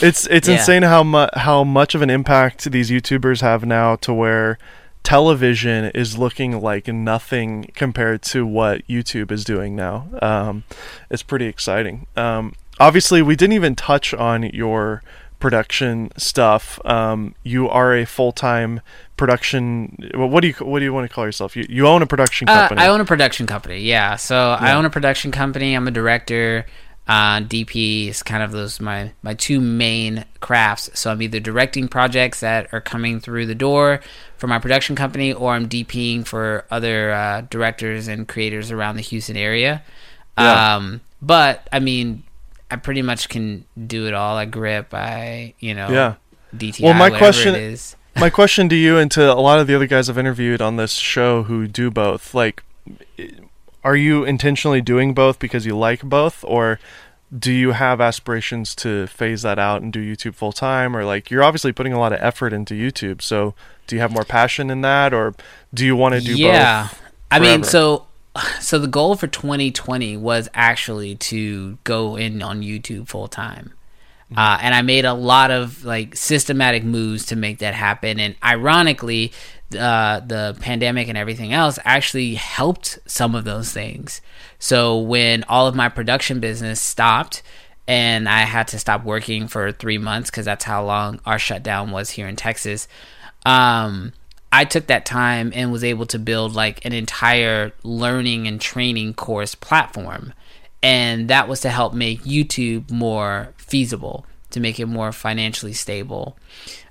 it's 0.00 0.26
it's 0.28 0.48
Yeah. 0.48 0.54
insane 0.56 0.82
how 0.84 1.04
mu- 1.04 1.26
how 1.34 1.62
much 1.64 1.94
of 1.94 2.00
an 2.00 2.08
impact 2.08 2.64
these 2.70 2.90
YouTubers 2.90 3.42
have 3.42 3.66
now 3.66 3.96
to 3.96 4.14
where 4.14 4.58
television 5.06 5.84
is 5.94 6.18
looking 6.18 6.60
like 6.60 6.88
nothing 6.88 7.70
compared 7.76 8.22
to 8.22 8.44
what 8.44 8.84
YouTube 8.88 9.30
is 9.30 9.44
doing 9.44 9.76
now. 9.76 10.08
Um, 10.20 10.64
it's 11.08 11.22
pretty 11.22 11.46
exciting. 11.46 12.08
Um, 12.16 12.54
obviously, 12.80 13.22
we 13.22 13.36
didn't 13.36 13.52
even 13.52 13.76
touch 13.76 14.12
on 14.14 14.42
your 14.42 15.04
production 15.38 16.10
stuff. 16.16 16.80
Um, 16.84 17.36
you 17.44 17.68
are 17.68 17.94
a 17.94 18.04
full 18.04 18.32
time 18.32 18.80
production. 19.16 19.96
well, 20.12 20.28
What 20.28 20.40
do 20.40 20.48
you 20.48 20.54
what 20.54 20.80
do 20.80 20.84
you 20.84 20.92
want 20.92 21.08
to 21.08 21.14
call 21.14 21.24
yourself? 21.24 21.54
You 21.54 21.64
you 21.68 21.86
own 21.86 22.02
a 22.02 22.06
production 22.06 22.48
Uh, 22.48 22.62
company. 22.62 22.80
I 22.82 22.88
own 22.88 23.00
a 23.00 23.04
production 23.04 23.46
company. 23.46 23.78
Yeah. 23.82 24.16
So 24.16 24.56
I 24.58 24.72
own 24.72 24.86
a 24.86 24.90
production 24.90 25.30
company. 25.30 25.74
I'm 25.76 25.86
a 25.86 25.92
director. 25.92 26.66
Uh, 27.08 27.38
DP 27.40 28.08
is 28.08 28.22
kind 28.24 28.42
of 28.42 28.50
those 28.50 28.80
my 28.80 29.12
my 29.22 29.32
two 29.34 29.60
main 29.60 30.24
crafts. 30.40 30.90
So 30.98 31.10
I'm 31.10 31.22
either 31.22 31.38
directing 31.38 31.86
projects 31.86 32.40
that 32.40 32.68
are 32.72 32.80
coming 32.80 33.20
through 33.20 33.46
the 33.46 33.54
door 33.54 34.00
for 34.36 34.48
my 34.48 34.58
production 34.58 34.96
company, 34.96 35.32
or 35.32 35.52
I'm 35.52 35.68
DPing 35.68 36.26
for 36.26 36.64
other 36.70 37.12
uh, 37.12 37.42
directors 37.48 38.08
and 38.08 38.26
creators 38.26 38.70
around 38.72 38.96
the 38.96 39.02
Houston 39.02 39.36
area. 39.36 39.82
Yeah. 40.36 40.76
Um, 40.76 41.00
but 41.22 41.68
I 41.72 41.78
mean, 41.78 42.24
I 42.70 42.76
pretty 42.76 43.02
much 43.02 43.28
can 43.28 43.64
do 43.86 44.06
it 44.08 44.14
all. 44.14 44.36
I 44.36 44.44
grip. 44.44 44.92
I 44.92 45.54
you 45.60 45.74
know 45.74 45.88
Yeah. 45.88 46.14
DTI. 46.56 46.82
Well, 46.82 46.94
my 46.94 47.16
question- 47.16 47.54
is. 47.54 47.94
My 48.18 48.30
question 48.30 48.70
to 48.70 48.74
you 48.74 48.96
and 48.96 49.10
to 49.10 49.30
a 49.30 49.36
lot 49.36 49.58
of 49.60 49.66
the 49.66 49.74
other 49.74 49.86
guys 49.86 50.08
I've 50.08 50.16
interviewed 50.16 50.62
on 50.62 50.76
this 50.76 50.92
show 50.92 51.42
who 51.42 51.66
do 51.66 51.90
both, 51.90 52.32
like, 52.32 52.62
are 53.86 53.94
you 53.94 54.24
intentionally 54.24 54.80
doing 54.80 55.14
both 55.14 55.38
because 55.38 55.64
you 55.64 55.78
like 55.78 56.02
both, 56.02 56.44
or 56.44 56.80
do 57.36 57.52
you 57.52 57.70
have 57.70 58.00
aspirations 58.00 58.74
to 58.74 59.06
phase 59.06 59.42
that 59.42 59.60
out 59.60 59.80
and 59.80 59.92
do 59.92 60.00
YouTube 60.00 60.34
full 60.34 60.50
time, 60.50 60.96
or 60.96 61.04
like 61.04 61.30
you're 61.30 61.44
obviously 61.44 61.72
putting 61.72 61.92
a 61.92 61.98
lot 62.00 62.12
of 62.12 62.18
effort 62.20 62.52
into 62.52 62.74
YouTube, 62.74 63.22
so 63.22 63.54
do 63.86 63.94
you 63.94 64.00
have 64.00 64.10
more 64.10 64.24
passion 64.24 64.70
in 64.70 64.80
that, 64.80 65.14
or 65.14 65.36
do 65.72 65.86
you 65.86 65.94
want 65.94 66.16
to 66.16 66.20
do 66.20 66.36
yeah. 66.36 66.88
both? 66.88 67.00
Yeah, 67.00 67.08
I 67.30 67.38
mean, 67.38 67.62
so 67.62 68.08
so 68.60 68.80
the 68.80 68.88
goal 68.88 69.14
for 69.14 69.28
2020 69.28 70.16
was 70.16 70.48
actually 70.52 71.14
to 71.14 71.78
go 71.84 72.16
in 72.16 72.42
on 72.42 72.62
YouTube 72.62 73.06
full 73.06 73.28
time. 73.28 73.72
Mm-hmm. 74.32 74.38
Uh, 74.38 74.58
and 74.62 74.74
I 74.74 74.82
made 74.82 75.04
a 75.04 75.14
lot 75.14 75.52
of 75.52 75.84
like 75.84 76.16
systematic 76.16 76.82
moves 76.82 77.26
to 77.26 77.36
make 77.36 77.58
that 77.58 77.74
happen. 77.74 78.18
And 78.18 78.34
ironically, 78.42 79.32
uh, 79.74 80.20
the 80.20 80.56
pandemic 80.60 81.08
and 81.08 81.18
everything 81.18 81.52
else 81.52 81.78
actually 81.84 82.34
helped 82.34 82.98
some 83.06 83.34
of 83.34 83.44
those 83.44 83.72
things. 83.72 84.20
So 84.58 84.98
when 84.98 85.44
all 85.44 85.66
of 85.66 85.74
my 85.74 85.88
production 85.88 86.40
business 86.40 86.80
stopped 86.80 87.42
and 87.88 88.28
I 88.28 88.40
had 88.40 88.68
to 88.68 88.78
stop 88.78 89.04
working 89.04 89.48
for 89.48 89.72
three 89.72 89.98
months 89.98 90.30
because 90.30 90.44
that's 90.44 90.64
how 90.64 90.84
long 90.84 91.20
our 91.26 91.38
shutdown 91.38 91.90
was 91.90 92.10
here 92.10 92.28
in 92.28 92.36
Texas, 92.36 92.86
um, 93.44 94.12
I 94.52 94.64
took 94.64 94.86
that 94.86 95.04
time 95.04 95.52
and 95.54 95.72
was 95.72 95.84
able 95.84 96.06
to 96.06 96.18
build 96.18 96.54
like 96.54 96.84
an 96.84 96.92
entire 96.92 97.72
learning 97.82 98.46
and 98.46 98.60
training 98.60 99.14
course 99.14 99.54
platform. 99.54 100.32
And 100.82 101.28
that 101.28 101.48
was 101.48 101.60
to 101.60 101.70
help 101.70 101.94
make 101.94 102.22
YouTube 102.22 102.90
more 102.90 103.52
feasible, 103.56 104.24
to 104.56 104.60
make 104.60 104.80
it 104.80 104.86
more 104.86 105.12
financially 105.12 105.72
stable. 105.72 106.36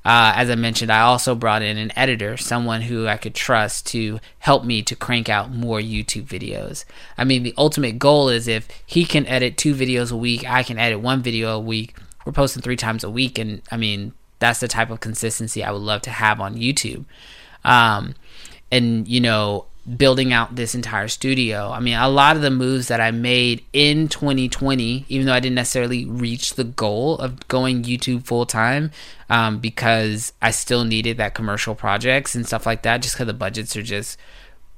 Uh, 0.05 0.33
as 0.35 0.49
I 0.49 0.55
mentioned, 0.55 0.91
I 0.91 1.01
also 1.01 1.35
brought 1.35 1.61
in 1.61 1.77
an 1.77 1.91
editor, 1.95 2.37
someone 2.37 2.81
who 2.81 3.07
I 3.07 3.17
could 3.17 3.35
trust 3.35 3.87
to 3.87 4.19
help 4.39 4.63
me 4.63 4.83
to 4.83 4.95
crank 4.95 5.29
out 5.29 5.51
more 5.51 5.79
YouTube 5.79 6.25
videos. 6.25 6.85
I 7.17 7.23
mean, 7.23 7.43
the 7.43 7.55
ultimate 7.57 7.99
goal 7.99 8.29
is 8.29 8.47
if 8.47 8.67
he 8.85 9.03
can 9.03 9.25
edit 9.25 9.57
two 9.57 9.73
videos 9.73 10.11
a 10.11 10.15
week, 10.15 10.47
I 10.49 10.63
can 10.63 10.77
edit 10.77 11.01
one 11.01 11.21
video 11.21 11.55
a 11.55 11.59
week. 11.59 11.97
We're 12.25 12.31
posting 12.31 12.61
three 12.61 12.75
times 12.77 13.03
a 13.03 13.09
week, 13.09 13.37
and 13.39 13.61
I 13.71 13.77
mean, 13.77 14.13
that's 14.39 14.59
the 14.59 14.67
type 14.67 14.91
of 14.91 14.99
consistency 14.99 15.63
I 15.63 15.71
would 15.71 15.81
love 15.81 16.01
to 16.03 16.11
have 16.11 16.39
on 16.39 16.55
YouTube. 16.55 17.05
Um, 17.63 18.13
and 18.71 19.07
you 19.07 19.21
know, 19.21 19.65
building 19.97 20.33
out 20.33 20.55
this 20.55 20.73
entire 20.73 21.07
studio. 21.07 21.69
I 21.69 21.79
mean, 21.79 21.95
a 21.95 22.09
lot 22.09 22.35
of 22.35 22.41
the 22.41 22.49
moves 22.49 22.87
that 22.87 22.99
I 22.99 23.11
made 23.11 23.63
in 23.71 24.07
2020, 24.07 25.05
even 25.07 25.27
though 25.27 25.33
I 25.33 25.39
didn't 25.39 25.55
necessarily 25.55 26.05
reach 26.05 26.55
the 26.55 26.63
goal 26.63 27.17
of 27.19 27.47
going 27.47 27.83
YouTube 27.83 28.25
full 28.25 28.45
time, 28.45 28.91
um, 29.29 29.59
because 29.59 30.33
I 30.41 30.51
still 30.51 30.85
needed 30.85 31.17
that 31.17 31.35
commercial 31.35 31.75
projects 31.75 32.33
and 32.33 32.47
stuff 32.47 32.65
like 32.65 32.81
that, 32.81 33.03
just 33.03 33.15
because 33.15 33.27
the 33.27 33.33
budgets 33.33 33.75
are 33.77 33.83
just 33.83 34.17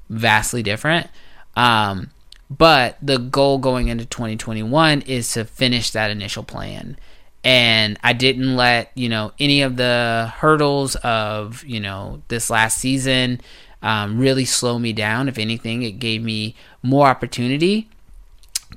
vastly 0.09 0.61
different. 0.61 1.07
Um, 1.55 2.11
but 2.49 2.97
the 3.01 3.17
goal 3.17 3.57
going 3.59 3.87
into 3.87 4.05
2021 4.05 5.01
is 5.01 5.31
to 5.33 5.45
finish 5.45 5.91
that 5.91 6.11
initial 6.11 6.43
plan. 6.43 6.97
And 7.43 7.97
I 8.03 8.11
didn't 8.11 8.57
let, 8.57 8.91
you 8.95 9.07
know, 9.07 9.31
any 9.39 9.61
of 9.61 9.77
the 9.77 10.33
hurdles 10.35 10.95
of, 10.97 11.63
you 11.63 11.79
know, 11.79 12.21
this 12.27 12.49
last 12.49 12.77
season 12.77 13.39
um, 13.81 14.19
really 14.19 14.45
slow 14.45 14.79
me 14.79 14.93
down. 14.93 15.27
If 15.27 15.37
anything, 15.37 15.83
it 15.83 15.99
gave 15.99 16.23
me 16.23 16.55
more 16.81 17.07
opportunity. 17.07 17.89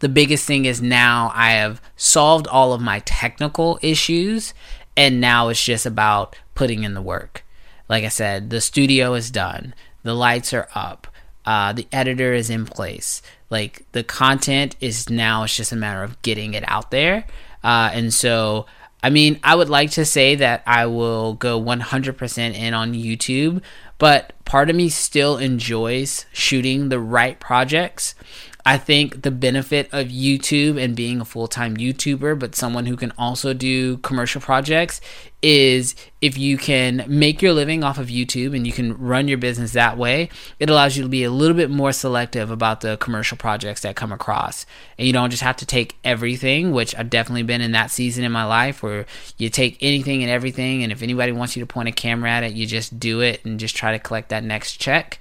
The 0.00 0.08
biggest 0.08 0.46
thing 0.46 0.64
is 0.64 0.80
now 0.80 1.32
I 1.34 1.52
have 1.52 1.82
solved 1.96 2.46
all 2.46 2.72
of 2.72 2.80
my 2.80 3.00
technical 3.00 3.78
issues, 3.82 4.54
and 4.96 5.20
now 5.20 5.48
it's 5.48 5.64
just 5.64 5.86
about 5.86 6.36
putting 6.54 6.84
in 6.84 6.94
the 6.94 7.02
work. 7.02 7.44
Like 7.88 8.04
I 8.04 8.08
said, 8.08 8.50
the 8.50 8.60
studio 8.60 9.14
is 9.14 9.30
done, 9.30 9.74
the 10.02 10.14
lights 10.14 10.54
are 10.54 10.68
up, 10.74 11.08
uh, 11.44 11.72
the 11.72 11.88
editor 11.90 12.32
is 12.32 12.48
in 12.48 12.66
place. 12.66 13.20
Like 13.50 13.84
the 13.92 14.04
content 14.04 14.76
is 14.80 15.10
now, 15.10 15.42
it's 15.42 15.56
just 15.56 15.72
a 15.72 15.76
matter 15.76 16.04
of 16.04 16.20
getting 16.22 16.54
it 16.54 16.64
out 16.68 16.90
there. 16.92 17.24
Uh, 17.64 17.90
and 17.92 18.14
so, 18.14 18.66
I 19.02 19.10
mean, 19.10 19.40
I 19.42 19.54
would 19.54 19.68
like 19.68 19.90
to 19.92 20.04
say 20.04 20.36
that 20.36 20.62
I 20.66 20.86
will 20.86 21.34
go 21.34 21.60
100% 21.60 22.54
in 22.54 22.74
on 22.74 22.94
YouTube, 22.94 23.60
but 24.00 24.32
part 24.46 24.68
of 24.70 24.74
me 24.74 24.88
still 24.88 25.36
enjoys 25.36 26.26
shooting 26.32 26.88
the 26.88 26.98
right 26.98 27.38
projects. 27.38 28.16
I 28.64 28.76
think 28.78 29.22
the 29.22 29.30
benefit 29.30 29.88
of 29.92 30.08
YouTube 30.08 30.82
and 30.82 30.94
being 30.94 31.20
a 31.20 31.24
full 31.24 31.48
time 31.48 31.76
YouTuber, 31.76 32.38
but 32.38 32.54
someone 32.54 32.86
who 32.86 32.96
can 32.96 33.12
also 33.16 33.54
do 33.54 33.98
commercial 33.98 34.40
projects, 34.40 35.00
is 35.42 35.94
if 36.20 36.36
you 36.36 36.58
can 36.58 37.04
make 37.08 37.40
your 37.40 37.52
living 37.52 37.82
off 37.82 37.98
of 37.98 38.08
YouTube 38.08 38.54
and 38.54 38.66
you 38.66 38.72
can 38.72 38.96
run 38.98 39.26
your 39.26 39.38
business 39.38 39.72
that 39.72 39.96
way, 39.96 40.28
it 40.58 40.68
allows 40.68 40.96
you 40.96 41.02
to 41.02 41.08
be 41.08 41.24
a 41.24 41.30
little 41.30 41.56
bit 41.56 41.70
more 41.70 41.92
selective 41.92 42.50
about 42.50 42.82
the 42.82 42.98
commercial 42.98 43.38
projects 43.38 43.80
that 43.80 43.96
come 43.96 44.12
across. 44.12 44.66
And 44.98 45.06
you 45.06 45.12
don't 45.12 45.30
just 45.30 45.42
have 45.42 45.56
to 45.56 45.66
take 45.66 45.96
everything, 46.04 46.72
which 46.72 46.94
I've 46.94 47.08
definitely 47.08 47.44
been 47.44 47.62
in 47.62 47.72
that 47.72 47.90
season 47.90 48.24
in 48.24 48.32
my 48.32 48.44
life 48.44 48.82
where 48.82 49.06
you 49.38 49.48
take 49.48 49.78
anything 49.80 50.22
and 50.22 50.30
everything. 50.30 50.82
And 50.82 50.92
if 50.92 51.02
anybody 51.02 51.32
wants 51.32 51.56
you 51.56 51.60
to 51.60 51.66
point 51.66 51.88
a 51.88 51.92
camera 51.92 52.30
at 52.30 52.44
it, 52.44 52.52
you 52.52 52.66
just 52.66 53.00
do 53.00 53.20
it 53.20 53.42
and 53.44 53.58
just 53.58 53.74
try 53.74 53.92
to 53.92 53.98
collect 53.98 54.28
that 54.28 54.44
next 54.44 54.76
check. 54.76 55.18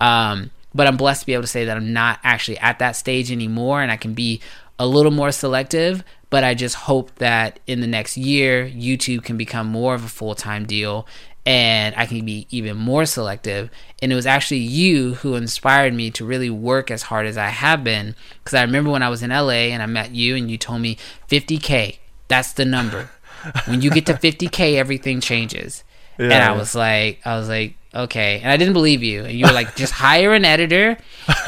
Um, 0.00 0.50
but 0.74 0.86
I'm 0.86 0.96
blessed 0.96 1.22
to 1.22 1.26
be 1.26 1.34
able 1.34 1.42
to 1.42 1.48
say 1.48 1.64
that 1.64 1.76
I'm 1.76 1.92
not 1.92 2.20
actually 2.22 2.58
at 2.58 2.78
that 2.78 2.92
stage 2.96 3.30
anymore 3.32 3.82
and 3.82 3.90
I 3.90 3.96
can 3.96 4.14
be 4.14 4.40
a 4.78 4.86
little 4.86 5.12
more 5.12 5.32
selective. 5.32 6.04
But 6.30 6.44
I 6.44 6.54
just 6.54 6.76
hope 6.76 7.12
that 7.16 7.58
in 7.66 7.80
the 7.80 7.88
next 7.88 8.16
year, 8.16 8.64
YouTube 8.68 9.24
can 9.24 9.36
become 9.36 9.66
more 9.66 9.94
of 9.94 10.04
a 10.04 10.08
full 10.08 10.36
time 10.36 10.64
deal 10.64 11.06
and 11.44 11.94
I 11.96 12.06
can 12.06 12.24
be 12.24 12.46
even 12.50 12.76
more 12.76 13.04
selective. 13.06 13.70
And 14.00 14.12
it 14.12 14.14
was 14.14 14.26
actually 14.26 14.58
you 14.58 15.14
who 15.14 15.34
inspired 15.34 15.92
me 15.92 16.10
to 16.12 16.24
really 16.24 16.50
work 16.50 16.90
as 16.90 17.02
hard 17.02 17.26
as 17.26 17.36
I 17.36 17.48
have 17.48 17.82
been. 17.82 18.14
Because 18.38 18.54
I 18.54 18.62
remember 18.62 18.90
when 18.90 19.02
I 19.02 19.08
was 19.08 19.22
in 19.22 19.30
LA 19.30 19.70
and 19.72 19.82
I 19.82 19.86
met 19.86 20.12
you 20.12 20.36
and 20.36 20.50
you 20.50 20.56
told 20.56 20.80
me 20.80 20.96
50K, 21.28 21.98
that's 22.28 22.52
the 22.52 22.64
number. 22.64 23.10
when 23.66 23.82
you 23.82 23.90
get 23.90 24.06
to 24.06 24.14
50K, 24.14 24.76
everything 24.76 25.20
changes. 25.20 25.82
And 26.20 26.30
Yeah. 26.32 26.52
I 26.52 26.56
was 26.56 26.74
like, 26.74 27.20
I 27.24 27.36
was 27.36 27.48
like, 27.48 27.74
okay. 27.94 28.40
And 28.42 28.50
I 28.52 28.56
didn't 28.56 28.74
believe 28.74 29.02
you. 29.02 29.24
And 29.24 29.32
you 29.38 29.46
were 29.46 29.52
like, 29.52 29.74
just 29.76 29.92
hire 29.92 30.32
an 30.34 30.44
editor 30.44 30.96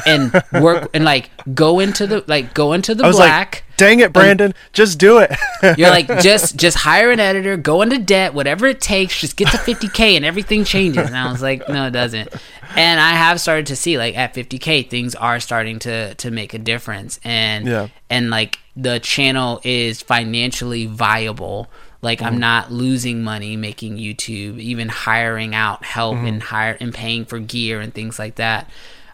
and 0.06 0.32
work 0.60 0.90
and 0.94 1.04
like 1.04 1.30
go 1.54 1.78
into 1.80 2.06
the 2.06 2.24
like 2.26 2.54
go 2.54 2.72
into 2.72 2.94
the 2.94 3.04
I 3.04 3.06
was 3.06 3.16
black. 3.16 3.64
like, 3.68 3.76
dang 3.76 4.00
it, 4.00 4.12
Brandon, 4.12 4.52
just 4.72 4.98
do 4.98 5.18
it. 5.18 5.30
You're 5.78 5.90
like 5.90 6.06
just 6.20 6.56
just 6.56 6.78
hire 6.78 7.10
an 7.10 7.20
editor, 7.20 7.56
go 7.56 7.82
into 7.82 7.98
debt, 7.98 8.34
whatever 8.34 8.66
it 8.66 8.80
takes, 8.80 9.20
just 9.20 9.36
get 9.36 9.48
to 9.52 9.56
50k 9.56 10.16
and 10.16 10.24
everything 10.24 10.64
changes. 10.64 11.06
And 11.06 11.16
I 11.16 11.30
was 11.30 11.42
like, 11.42 11.68
no, 11.68 11.86
it 11.86 11.90
doesn't. 11.92 12.28
And 12.74 13.00
I 13.00 13.10
have 13.10 13.40
started 13.40 13.66
to 13.66 13.76
see 13.76 13.98
like 13.98 14.16
at 14.16 14.34
50k 14.34 14.88
things 14.88 15.14
are 15.14 15.38
starting 15.40 15.78
to 15.80 16.14
to 16.14 16.30
make 16.30 16.54
a 16.54 16.58
difference 16.58 17.20
and 17.22 17.66
Yeah. 17.66 17.88
and 18.10 18.30
like 18.30 18.58
the 18.74 18.98
channel 19.00 19.60
is 19.64 20.00
financially 20.02 20.86
viable. 20.86 21.68
Like 22.02 22.20
I'm 22.20 22.38
not 22.38 22.72
losing 22.72 23.22
money 23.22 23.56
making 23.56 23.96
YouTube, 23.96 24.58
even 24.58 24.88
hiring 24.88 25.54
out 25.54 25.84
help 25.84 26.16
and 26.16 26.42
hire 26.42 26.76
and 26.80 26.92
paying 26.92 27.24
for 27.24 27.38
gear 27.38 27.80
and 27.80 27.94
things 27.94 28.18
like 28.18 28.34
that. 28.36 28.68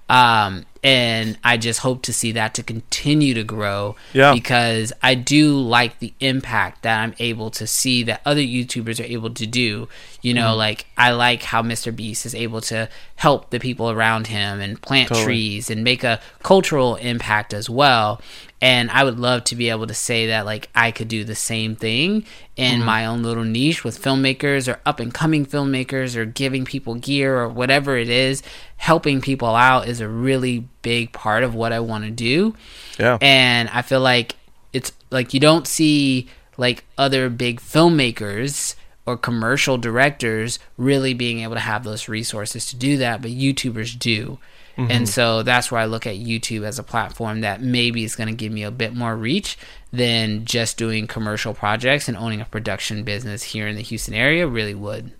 Um, 0.08 0.64
and 0.82 1.36
I 1.44 1.58
just 1.58 1.80
hope 1.80 2.00
to 2.04 2.14
see 2.14 2.32
that 2.32 2.54
to 2.54 2.62
continue 2.62 3.34
to 3.34 3.44
grow 3.44 3.94
Yeah. 4.14 4.32
because 4.32 4.90
I 5.02 5.14
do 5.14 5.58
like 5.58 5.98
the 5.98 6.14
impact 6.20 6.82
that 6.82 7.00
I'm 7.02 7.14
able 7.18 7.50
to 7.50 7.66
see 7.66 8.04
that 8.04 8.22
other 8.24 8.40
YouTubers 8.40 9.00
are 9.00 9.06
able 9.06 9.30
to 9.30 9.46
do. 9.46 9.86
You 10.20 10.34
know, 10.34 10.48
Mm-hmm. 10.50 10.58
like 10.58 10.86
I 10.96 11.12
like 11.12 11.42
how 11.44 11.62
Mr. 11.62 11.94
Beast 11.94 12.26
is 12.26 12.34
able 12.34 12.60
to 12.62 12.88
help 13.16 13.50
the 13.50 13.60
people 13.60 13.90
around 13.90 14.26
him 14.26 14.60
and 14.60 14.80
plant 14.82 15.08
Totally. 15.08 15.24
trees 15.24 15.70
and 15.70 15.84
make 15.84 16.02
a 16.04 16.20
cultural 16.42 16.96
impact 16.96 17.54
as 17.54 17.70
well. 17.70 18.20
And 18.60 18.90
I 18.90 19.04
would 19.04 19.20
love 19.20 19.44
to 19.44 19.54
be 19.54 19.70
able 19.70 19.86
to 19.86 19.94
say 19.94 20.26
that 20.26 20.44
like 20.44 20.68
I 20.74 20.90
could 20.90 21.06
do 21.06 21.22
the 21.22 21.36
same 21.36 21.76
thing 21.76 22.24
in 22.56 22.82
my 22.84 23.06
own 23.06 23.22
little 23.22 23.44
niche 23.44 23.84
with 23.84 24.02
filmmakers 24.02 24.66
or 24.72 24.80
up 24.84 24.98
and 24.98 25.14
coming 25.14 25.46
filmmakers 25.46 26.16
or 26.16 26.24
giving 26.24 26.64
people 26.64 26.96
gear 26.96 27.38
or 27.38 27.48
whatever 27.48 27.96
it 27.96 28.08
is. 28.08 28.42
Helping 28.78 29.20
people 29.20 29.54
out 29.54 29.86
is 29.86 30.00
a 30.00 30.08
really 30.08 30.66
big 30.82 31.12
part 31.12 31.44
of 31.44 31.54
what 31.54 31.72
I 31.72 31.78
want 31.78 32.04
to 32.04 32.10
do 32.10 32.54
yeah. 32.98 33.18
and 33.20 33.68
I 33.68 33.82
feel 33.82 34.00
like 34.00 34.34
it's 34.72 34.92
like 35.10 35.34
you 35.34 35.40
don't 35.40 35.66
see 35.66 36.28
like 36.56 36.84
other 36.96 37.28
big 37.28 37.60
filmmakers 37.60 38.74
or 39.08 39.16
commercial 39.16 39.78
directors 39.78 40.58
really 40.76 41.14
being 41.14 41.40
able 41.40 41.54
to 41.54 41.60
have 41.60 41.82
those 41.82 42.08
resources 42.08 42.66
to 42.66 42.76
do 42.76 42.98
that, 42.98 43.22
but 43.22 43.30
YouTubers 43.30 43.98
do. 43.98 44.38
And 44.78 45.08
so 45.08 45.42
that's 45.42 45.72
where 45.72 45.80
I 45.80 45.86
look 45.86 46.06
at 46.06 46.16
YouTube 46.16 46.62
as 46.62 46.78
a 46.78 46.84
platform 46.84 47.40
that 47.40 47.60
maybe 47.60 48.04
is 48.04 48.14
going 48.14 48.28
to 48.28 48.34
give 48.34 48.52
me 48.52 48.62
a 48.62 48.70
bit 48.70 48.94
more 48.94 49.16
reach 49.16 49.58
than 49.92 50.44
just 50.44 50.76
doing 50.76 51.08
commercial 51.08 51.52
projects 51.52 52.06
and 52.06 52.16
owning 52.16 52.40
a 52.40 52.44
production 52.44 53.02
business 53.02 53.42
here 53.42 53.66
in 53.66 53.74
the 53.74 53.82
Houston 53.82 54.14
area 54.14 54.46
really 54.46 54.74
would. 54.74 55.10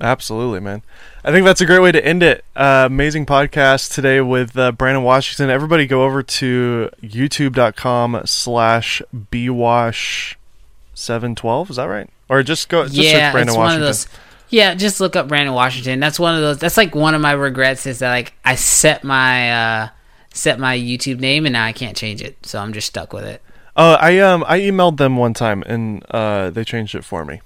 Absolutely, 0.00 0.58
man. 0.58 0.82
I 1.24 1.30
think 1.30 1.44
that's 1.44 1.60
a 1.60 1.66
great 1.66 1.78
way 1.78 1.92
to 1.92 2.04
end 2.04 2.24
it. 2.24 2.44
Uh, 2.56 2.82
amazing 2.86 3.26
podcast 3.26 3.94
today 3.94 4.20
with 4.20 4.58
uh, 4.58 4.72
Brandon 4.72 5.04
Washington. 5.04 5.50
Everybody 5.50 5.86
go 5.86 6.02
over 6.02 6.24
to 6.24 6.90
youtube.com 7.00 8.22
slash 8.24 9.02
bwash712. 9.14 11.70
Is 11.70 11.76
that 11.76 11.84
right? 11.84 12.10
Or 12.28 12.42
just 12.42 12.68
go, 12.68 12.84
just 12.84 12.96
yeah, 12.96 13.10
search 13.10 13.32
Brandon 13.32 13.48
it's 13.48 13.56
Washington. 13.56 13.58
one 13.58 13.74
of 13.74 13.80
those. 13.80 14.08
Yeah, 14.48 14.74
just 14.74 15.00
look 15.00 15.16
up 15.16 15.28
Brandon 15.28 15.54
Washington. 15.54 16.00
That's 16.00 16.18
one 16.20 16.34
of 16.34 16.40
those. 16.40 16.58
That's 16.58 16.76
like 16.76 16.94
one 16.94 17.14
of 17.14 17.20
my 17.20 17.32
regrets 17.32 17.86
is 17.86 18.00
that 18.00 18.10
like 18.10 18.32
I 18.44 18.54
set 18.54 19.04
my 19.04 19.52
uh 19.52 19.88
set 20.32 20.58
my 20.58 20.76
YouTube 20.76 21.18
name 21.18 21.46
and 21.46 21.52
now 21.52 21.64
I 21.64 21.72
can't 21.72 21.96
change 21.96 22.22
it, 22.22 22.36
so 22.44 22.60
I'm 22.60 22.72
just 22.72 22.86
stuck 22.86 23.12
with 23.12 23.24
it. 23.24 23.42
Uh, 23.74 23.98
I 24.00 24.18
um 24.20 24.44
I 24.46 24.60
emailed 24.60 24.96
them 24.96 25.16
one 25.16 25.34
time 25.34 25.62
and 25.66 26.04
uh, 26.10 26.50
they 26.50 26.64
changed 26.64 26.94
it 26.94 27.04
for 27.04 27.24
me. 27.24 27.40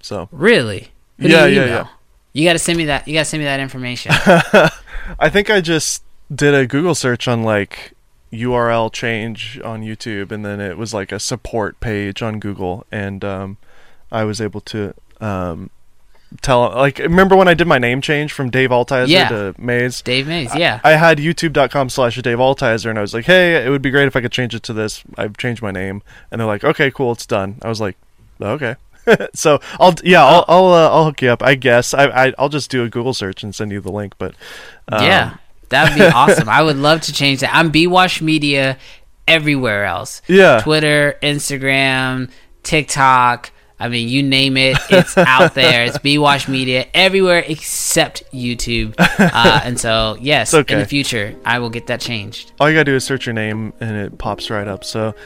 So 0.00 0.28
Really? 0.30 0.92
Who 1.18 1.28
Yeah, 1.28 1.46
yeah, 1.46 1.64
yeah. 1.66 1.86
You 2.32 2.44
got 2.44 2.54
to 2.54 2.58
send 2.58 2.78
me 2.78 2.86
that. 2.86 3.06
You 3.06 3.14
got 3.14 3.20
to 3.20 3.24
send 3.26 3.40
me 3.40 3.44
that 3.44 3.60
information. 3.60 4.12
I 5.18 5.28
think 5.28 5.50
I 5.50 5.60
just 5.60 6.02
did 6.34 6.54
a 6.54 6.66
Google 6.66 6.94
search 6.94 7.28
on 7.28 7.42
like 7.42 7.92
URL 8.32 8.90
change 8.90 9.60
on 9.62 9.82
YouTube, 9.82 10.32
and 10.32 10.44
then 10.44 10.60
it 10.60 10.78
was 10.78 10.94
like 10.94 11.12
a 11.12 11.20
support 11.20 11.78
page 11.80 12.22
on 12.22 12.40
Google, 12.40 12.86
and 12.90 13.22
um, 13.24 13.58
I 14.12 14.24
was 14.24 14.40
able 14.40 14.60
to 14.60 14.94
um, 15.20 15.70
tell 16.40 16.70
like 16.70 16.98
remember 16.98 17.34
when 17.36 17.48
I 17.48 17.54
did 17.54 17.66
my 17.66 17.78
name 17.78 18.00
change 18.00 18.32
from 18.32 18.50
Dave 18.50 18.70
Altizer 18.70 19.08
Yeah. 19.08 19.28
to 19.28 19.54
Maze. 19.58 20.02
Dave 20.02 20.26
Maze. 20.28 20.54
Yeah. 20.54 20.80
I 20.84 20.92
had 20.92 21.18
youtube.com 21.18 21.88
slash 21.88 22.16
Dave 22.22 22.38
Altizer 22.38 22.90
and 22.90 22.98
I 22.98 23.02
was 23.02 23.14
like, 23.14 23.24
hey, 23.24 23.64
it 23.64 23.70
would 23.70 23.82
be 23.82 23.90
great 23.90 24.06
if 24.06 24.14
I 24.16 24.20
could 24.20 24.32
change 24.32 24.54
it 24.54 24.62
to 24.64 24.72
this. 24.72 25.02
I've 25.16 25.36
changed 25.36 25.62
my 25.62 25.70
name. 25.70 26.02
And 26.30 26.40
they're 26.40 26.46
like, 26.46 26.62
okay, 26.64 26.90
cool, 26.90 27.12
it's 27.12 27.26
done. 27.26 27.56
I 27.62 27.68
was 27.68 27.80
like, 27.80 27.96
okay. 28.40 28.76
so 29.34 29.60
I'll, 29.80 29.94
yeah, 30.04 30.24
I'll, 30.24 30.44
I'll, 30.46 30.66
uh, 30.72 30.88
I'll 30.90 31.04
hook 31.06 31.22
you 31.22 31.30
up. 31.30 31.42
I 31.42 31.54
guess 31.56 31.92
I, 31.92 32.04
I, 32.06 32.34
I'll 32.38 32.48
just 32.48 32.70
do 32.70 32.84
a 32.84 32.88
Google 32.88 33.14
search 33.14 33.42
and 33.42 33.54
send 33.54 33.72
you 33.72 33.80
the 33.80 33.90
link. 33.92 34.14
But 34.18 34.34
um, 34.88 35.02
yeah. 35.04 35.36
That 35.70 35.88
would 35.90 35.98
be 35.98 36.04
awesome. 36.14 36.48
I 36.48 36.62
would 36.62 36.76
love 36.76 37.00
to 37.02 37.12
change 37.12 37.40
that. 37.40 37.54
I'm 37.54 37.72
BWash 37.72 38.20
Media 38.20 38.76
everywhere 39.26 39.84
else. 39.86 40.22
Yeah. 40.28 40.60
Twitter, 40.60 41.18
Instagram, 41.22 42.30
TikTok. 42.62 43.50
I 43.82 43.88
mean, 43.88 44.08
you 44.08 44.22
name 44.22 44.56
it, 44.56 44.76
it's 44.90 45.18
out 45.18 45.54
there. 45.56 45.84
It's 45.84 45.98
BWash 45.98 46.46
Media 46.46 46.86
everywhere 46.94 47.42
except 47.44 48.22
YouTube. 48.32 48.94
Uh, 48.98 49.60
and 49.64 49.78
so, 49.78 50.16
yes, 50.20 50.54
okay. 50.54 50.74
in 50.74 50.78
the 50.78 50.86
future, 50.86 51.34
I 51.44 51.58
will 51.58 51.68
get 51.68 51.88
that 51.88 52.00
changed. 52.00 52.52
all 52.60 52.70
you 52.70 52.76
gotta 52.76 52.84
do 52.84 52.94
is 52.94 53.02
search 53.02 53.26
your 53.26 53.32
name 53.32 53.72
and 53.80 53.96
it 53.96 54.18
pops 54.18 54.50
right 54.50 54.68
up. 54.68 54.84
So, 54.84 55.16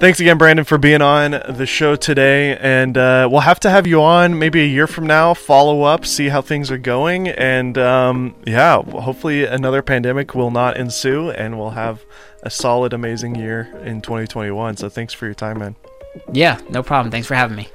thanks 0.00 0.20
again, 0.20 0.38
Brandon, 0.38 0.64
for 0.64 0.78
being 0.78 1.02
on 1.02 1.32
the 1.32 1.66
show 1.66 1.96
today. 1.96 2.56
And 2.56 2.96
uh, 2.96 3.28
we'll 3.30 3.42
have 3.42 3.60
to 3.60 3.70
have 3.70 3.86
you 3.86 4.00
on 4.00 4.38
maybe 4.38 4.62
a 4.62 4.66
year 4.66 4.86
from 4.86 5.06
now, 5.06 5.34
follow 5.34 5.82
up, 5.82 6.06
see 6.06 6.28
how 6.28 6.40
things 6.40 6.70
are 6.70 6.78
going, 6.78 7.28
and 7.28 7.76
um, 7.76 8.34
yeah, 8.46 8.80
hopefully 8.82 9.44
another 9.44 9.82
pandemic 9.82 10.34
will 10.34 10.50
not 10.50 10.78
ensue, 10.78 11.30
and 11.32 11.58
we'll 11.58 11.70
have 11.70 12.06
a 12.42 12.48
solid, 12.48 12.94
amazing 12.94 13.34
year 13.34 13.70
in 13.84 14.00
2021. 14.00 14.78
So, 14.78 14.88
thanks 14.88 15.12
for 15.12 15.26
your 15.26 15.34
time, 15.34 15.58
man. 15.58 15.76
Yeah, 16.32 16.58
no 16.70 16.82
problem. 16.82 17.10
Thanks 17.10 17.26
for 17.26 17.34
having 17.34 17.56
me. 17.56 17.68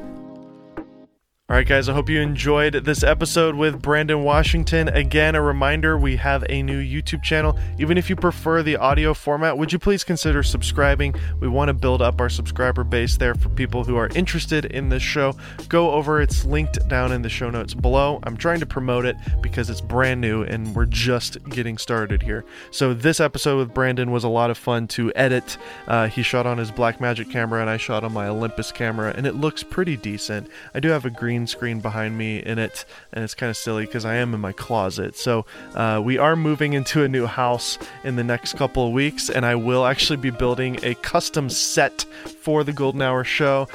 All 1.49 1.57
right, 1.57 1.67
guys, 1.67 1.89
I 1.89 1.93
hope 1.93 2.09
you 2.09 2.21
enjoyed 2.21 2.73
this 2.85 3.03
episode 3.03 3.53
with 3.53 3.81
Brandon 3.81 4.23
Washington. 4.23 4.87
Again, 4.87 5.35
a 5.35 5.41
reminder 5.41 5.97
we 5.97 6.15
have 6.15 6.45
a 6.47 6.63
new 6.63 6.81
YouTube 6.81 7.21
channel. 7.21 7.59
Even 7.77 7.97
if 7.97 8.09
you 8.09 8.15
prefer 8.15 8.63
the 8.63 8.77
audio 8.77 9.13
format, 9.13 9.57
would 9.57 9.73
you 9.73 9.77
please 9.77 10.05
consider 10.05 10.41
subscribing? 10.41 11.13
We 11.41 11.49
want 11.49 11.67
to 11.67 11.73
build 11.73 12.01
up 12.01 12.21
our 12.21 12.29
subscriber 12.29 12.85
base 12.85 13.17
there 13.17 13.35
for 13.35 13.49
people 13.49 13.83
who 13.83 13.97
are 13.97 14.07
interested 14.15 14.63
in 14.63 14.87
this 14.87 15.03
show. 15.03 15.35
Go 15.67 15.91
over, 15.91 16.21
it's 16.21 16.45
linked 16.45 16.87
down 16.87 17.11
in 17.11 17.23
the 17.23 17.29
show 17.29 17.49
notes 17.49 17.73
below. 17.73 18.21
I'm 18.23 18.37
trying 18.37 18.61
to 18.61 18.65
promote 18.65 19.03
it 19.03 19.17
because 19.41 19.69
it's 19.69 19.81
brand 19.81 20.21
new 20.21 20.43
and 20.43 20.73
we're 20.73 20.85
just 20.85 21.43
getting 21.49 21.77
started 21.77 22.23
here. 22.23 22.45
So, 22.71 22.93
this 22.93 23.19
episode 23.19 23.57
with 23.57 23.73
Brandon 23.73 24.11
was 24.11 24.23
a 24.23 24.29
lot 24.29 24.49
of 24.49 24.57
fun 24.57 24.87
to 24.87 25.11
edit. 25.13 25.57
Uh, 25.87 26.07
he 26.07 26.23
shot 26.23 26.45
on 26.45 26.57
his 26.57 26.71
Blackmagic 26.71 27.29
camera 27.29 27.59
and 27.59 27.69
I 27.69 27.75
shot 27.75 28.05
on 28.05 28.13
my 28.13 28.29
Olympus 28.29 28.71
camera, 28.71 29.13
and 29.17 29.27
it 29.27 29.35
looks 29.35 29.61
pretty 29.61 29.97
decent. 29.97 30.47
I 30.73 30.79
do 30.79 30.87
have 30.87 31.03
a 31.03 31.09
green 31.33 31.47
screen 31.47 31.79
behind 31.79 32.15
me 32.15 32.37
in 32.37 32.59
it, 32.59 32.85
and 33.11 33.23
it's 33.23 33.33
kind 33.33 33.49
of 33.49 33.57
silly 33.57 33.87
because 33.87 34.05
I 34.05 34.17
am 34.17 34.35
in 34.35 34.39
my 34.39 34.51
closet. 34.51 35.15
So 35.15 35.47
uh, 35.73 35.99
we 36.03 36.19
are 36.19 36.35
moving 36.35 36.73
into 36.73 37.01
a 37.03 37.07
new 37.07 37.25
house 37.25 37.79
in 38.03 38.17
the 38.17 38.23
next 38.23 38.55
couple 38.55 38.85
of 38.85 38.93
weeks, 38.93 39.31
and 39.31 39.43
I 39.43 39.55
will 39.55 39.87
actually 39.87 40.17
be 40.17 40.29
building 40.29 40.77
a 40.83 40.93
custom 40.93 41.49
set 41.49 42.03
for 42.41 42.63
the 42.63 42.71
Golden 42.71 43.01
Hour 43.01 43.23
show. 43.23 43.67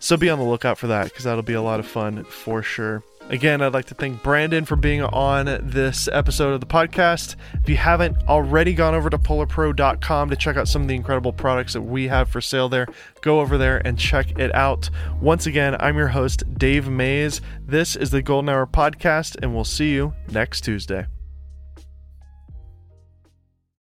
So 0.00 0.16
be 0.16 0.28
on 0.28 0.40
the 0.40 0.44
lookout 0.44 0.76
for 0.76 0.88
that 0.88 1.04
because 1.04 1.22
that'll 1.22 1.42
be 1.42 1.52
a 1.52 1.62
lot 1.62 1.78
of 1.78 1.86
fun 1.86 2.24
for 2.24 2.64
sure. 2.64 3.04
Again, 3.30 3.62
I'd 3.62 3.72
like 3.72 3.86
to 3.86 3.94
thank 3.94 4.22
Brandon 4.22 4.66
for 4.66 4.76
being 4.76 5.02
on 5.02 5.46
this 5.62 6.08
episode 6.12 6.52
of 6.52 6.60
the 6.60 6.66
podcast. 6.66 7.36
If 7.54 7.68
you 7.68 7.76
haven't 7.76 8.16
already 8.28 8.74
gone 8.74 8.94
over 8.94 9.08
to 9.08 9.16
polarpro.com 9.16 10.30
to 10.30 10.36
check 10.36 10.56
out 10.56 10.68
some 10.68 10.82
of 10.82 10.88
the 10.88 10.94
incredible 10.94 11.32
products 11.32 11.72
that 11.72 11.80
we 11.80 12.06
have 12.08 12.28
for 12.28 12.42
sale 12.42 12.68
there, 12.68 12.86
go 13.22 13.40
over 13.40 13.56
there 13.56 13.84
and 13.86 13.98
check 13.98 14.38
it 14.38 14.54
out. 14.54 14.90
Once 15.22 15.46
again, 15.46 15.74
I'm 15.80 15.96
your 15.96 16.08
host, 16.08 16.44
Dave 16.58 16.86
Maze. 16.88 17.40
This 17.66 17.96
is 17.96 18.10
the 18.10 18.20
Golden 18.20 18.50
Hour 18.50 18.66
Podcast, 18.66 19.36
and 19.42 19.54
we'll 19.54 19.64
see 19.64 19.92
you 19.92 20.12
next 20.30 20.60
Tuesday. 20.60 21.06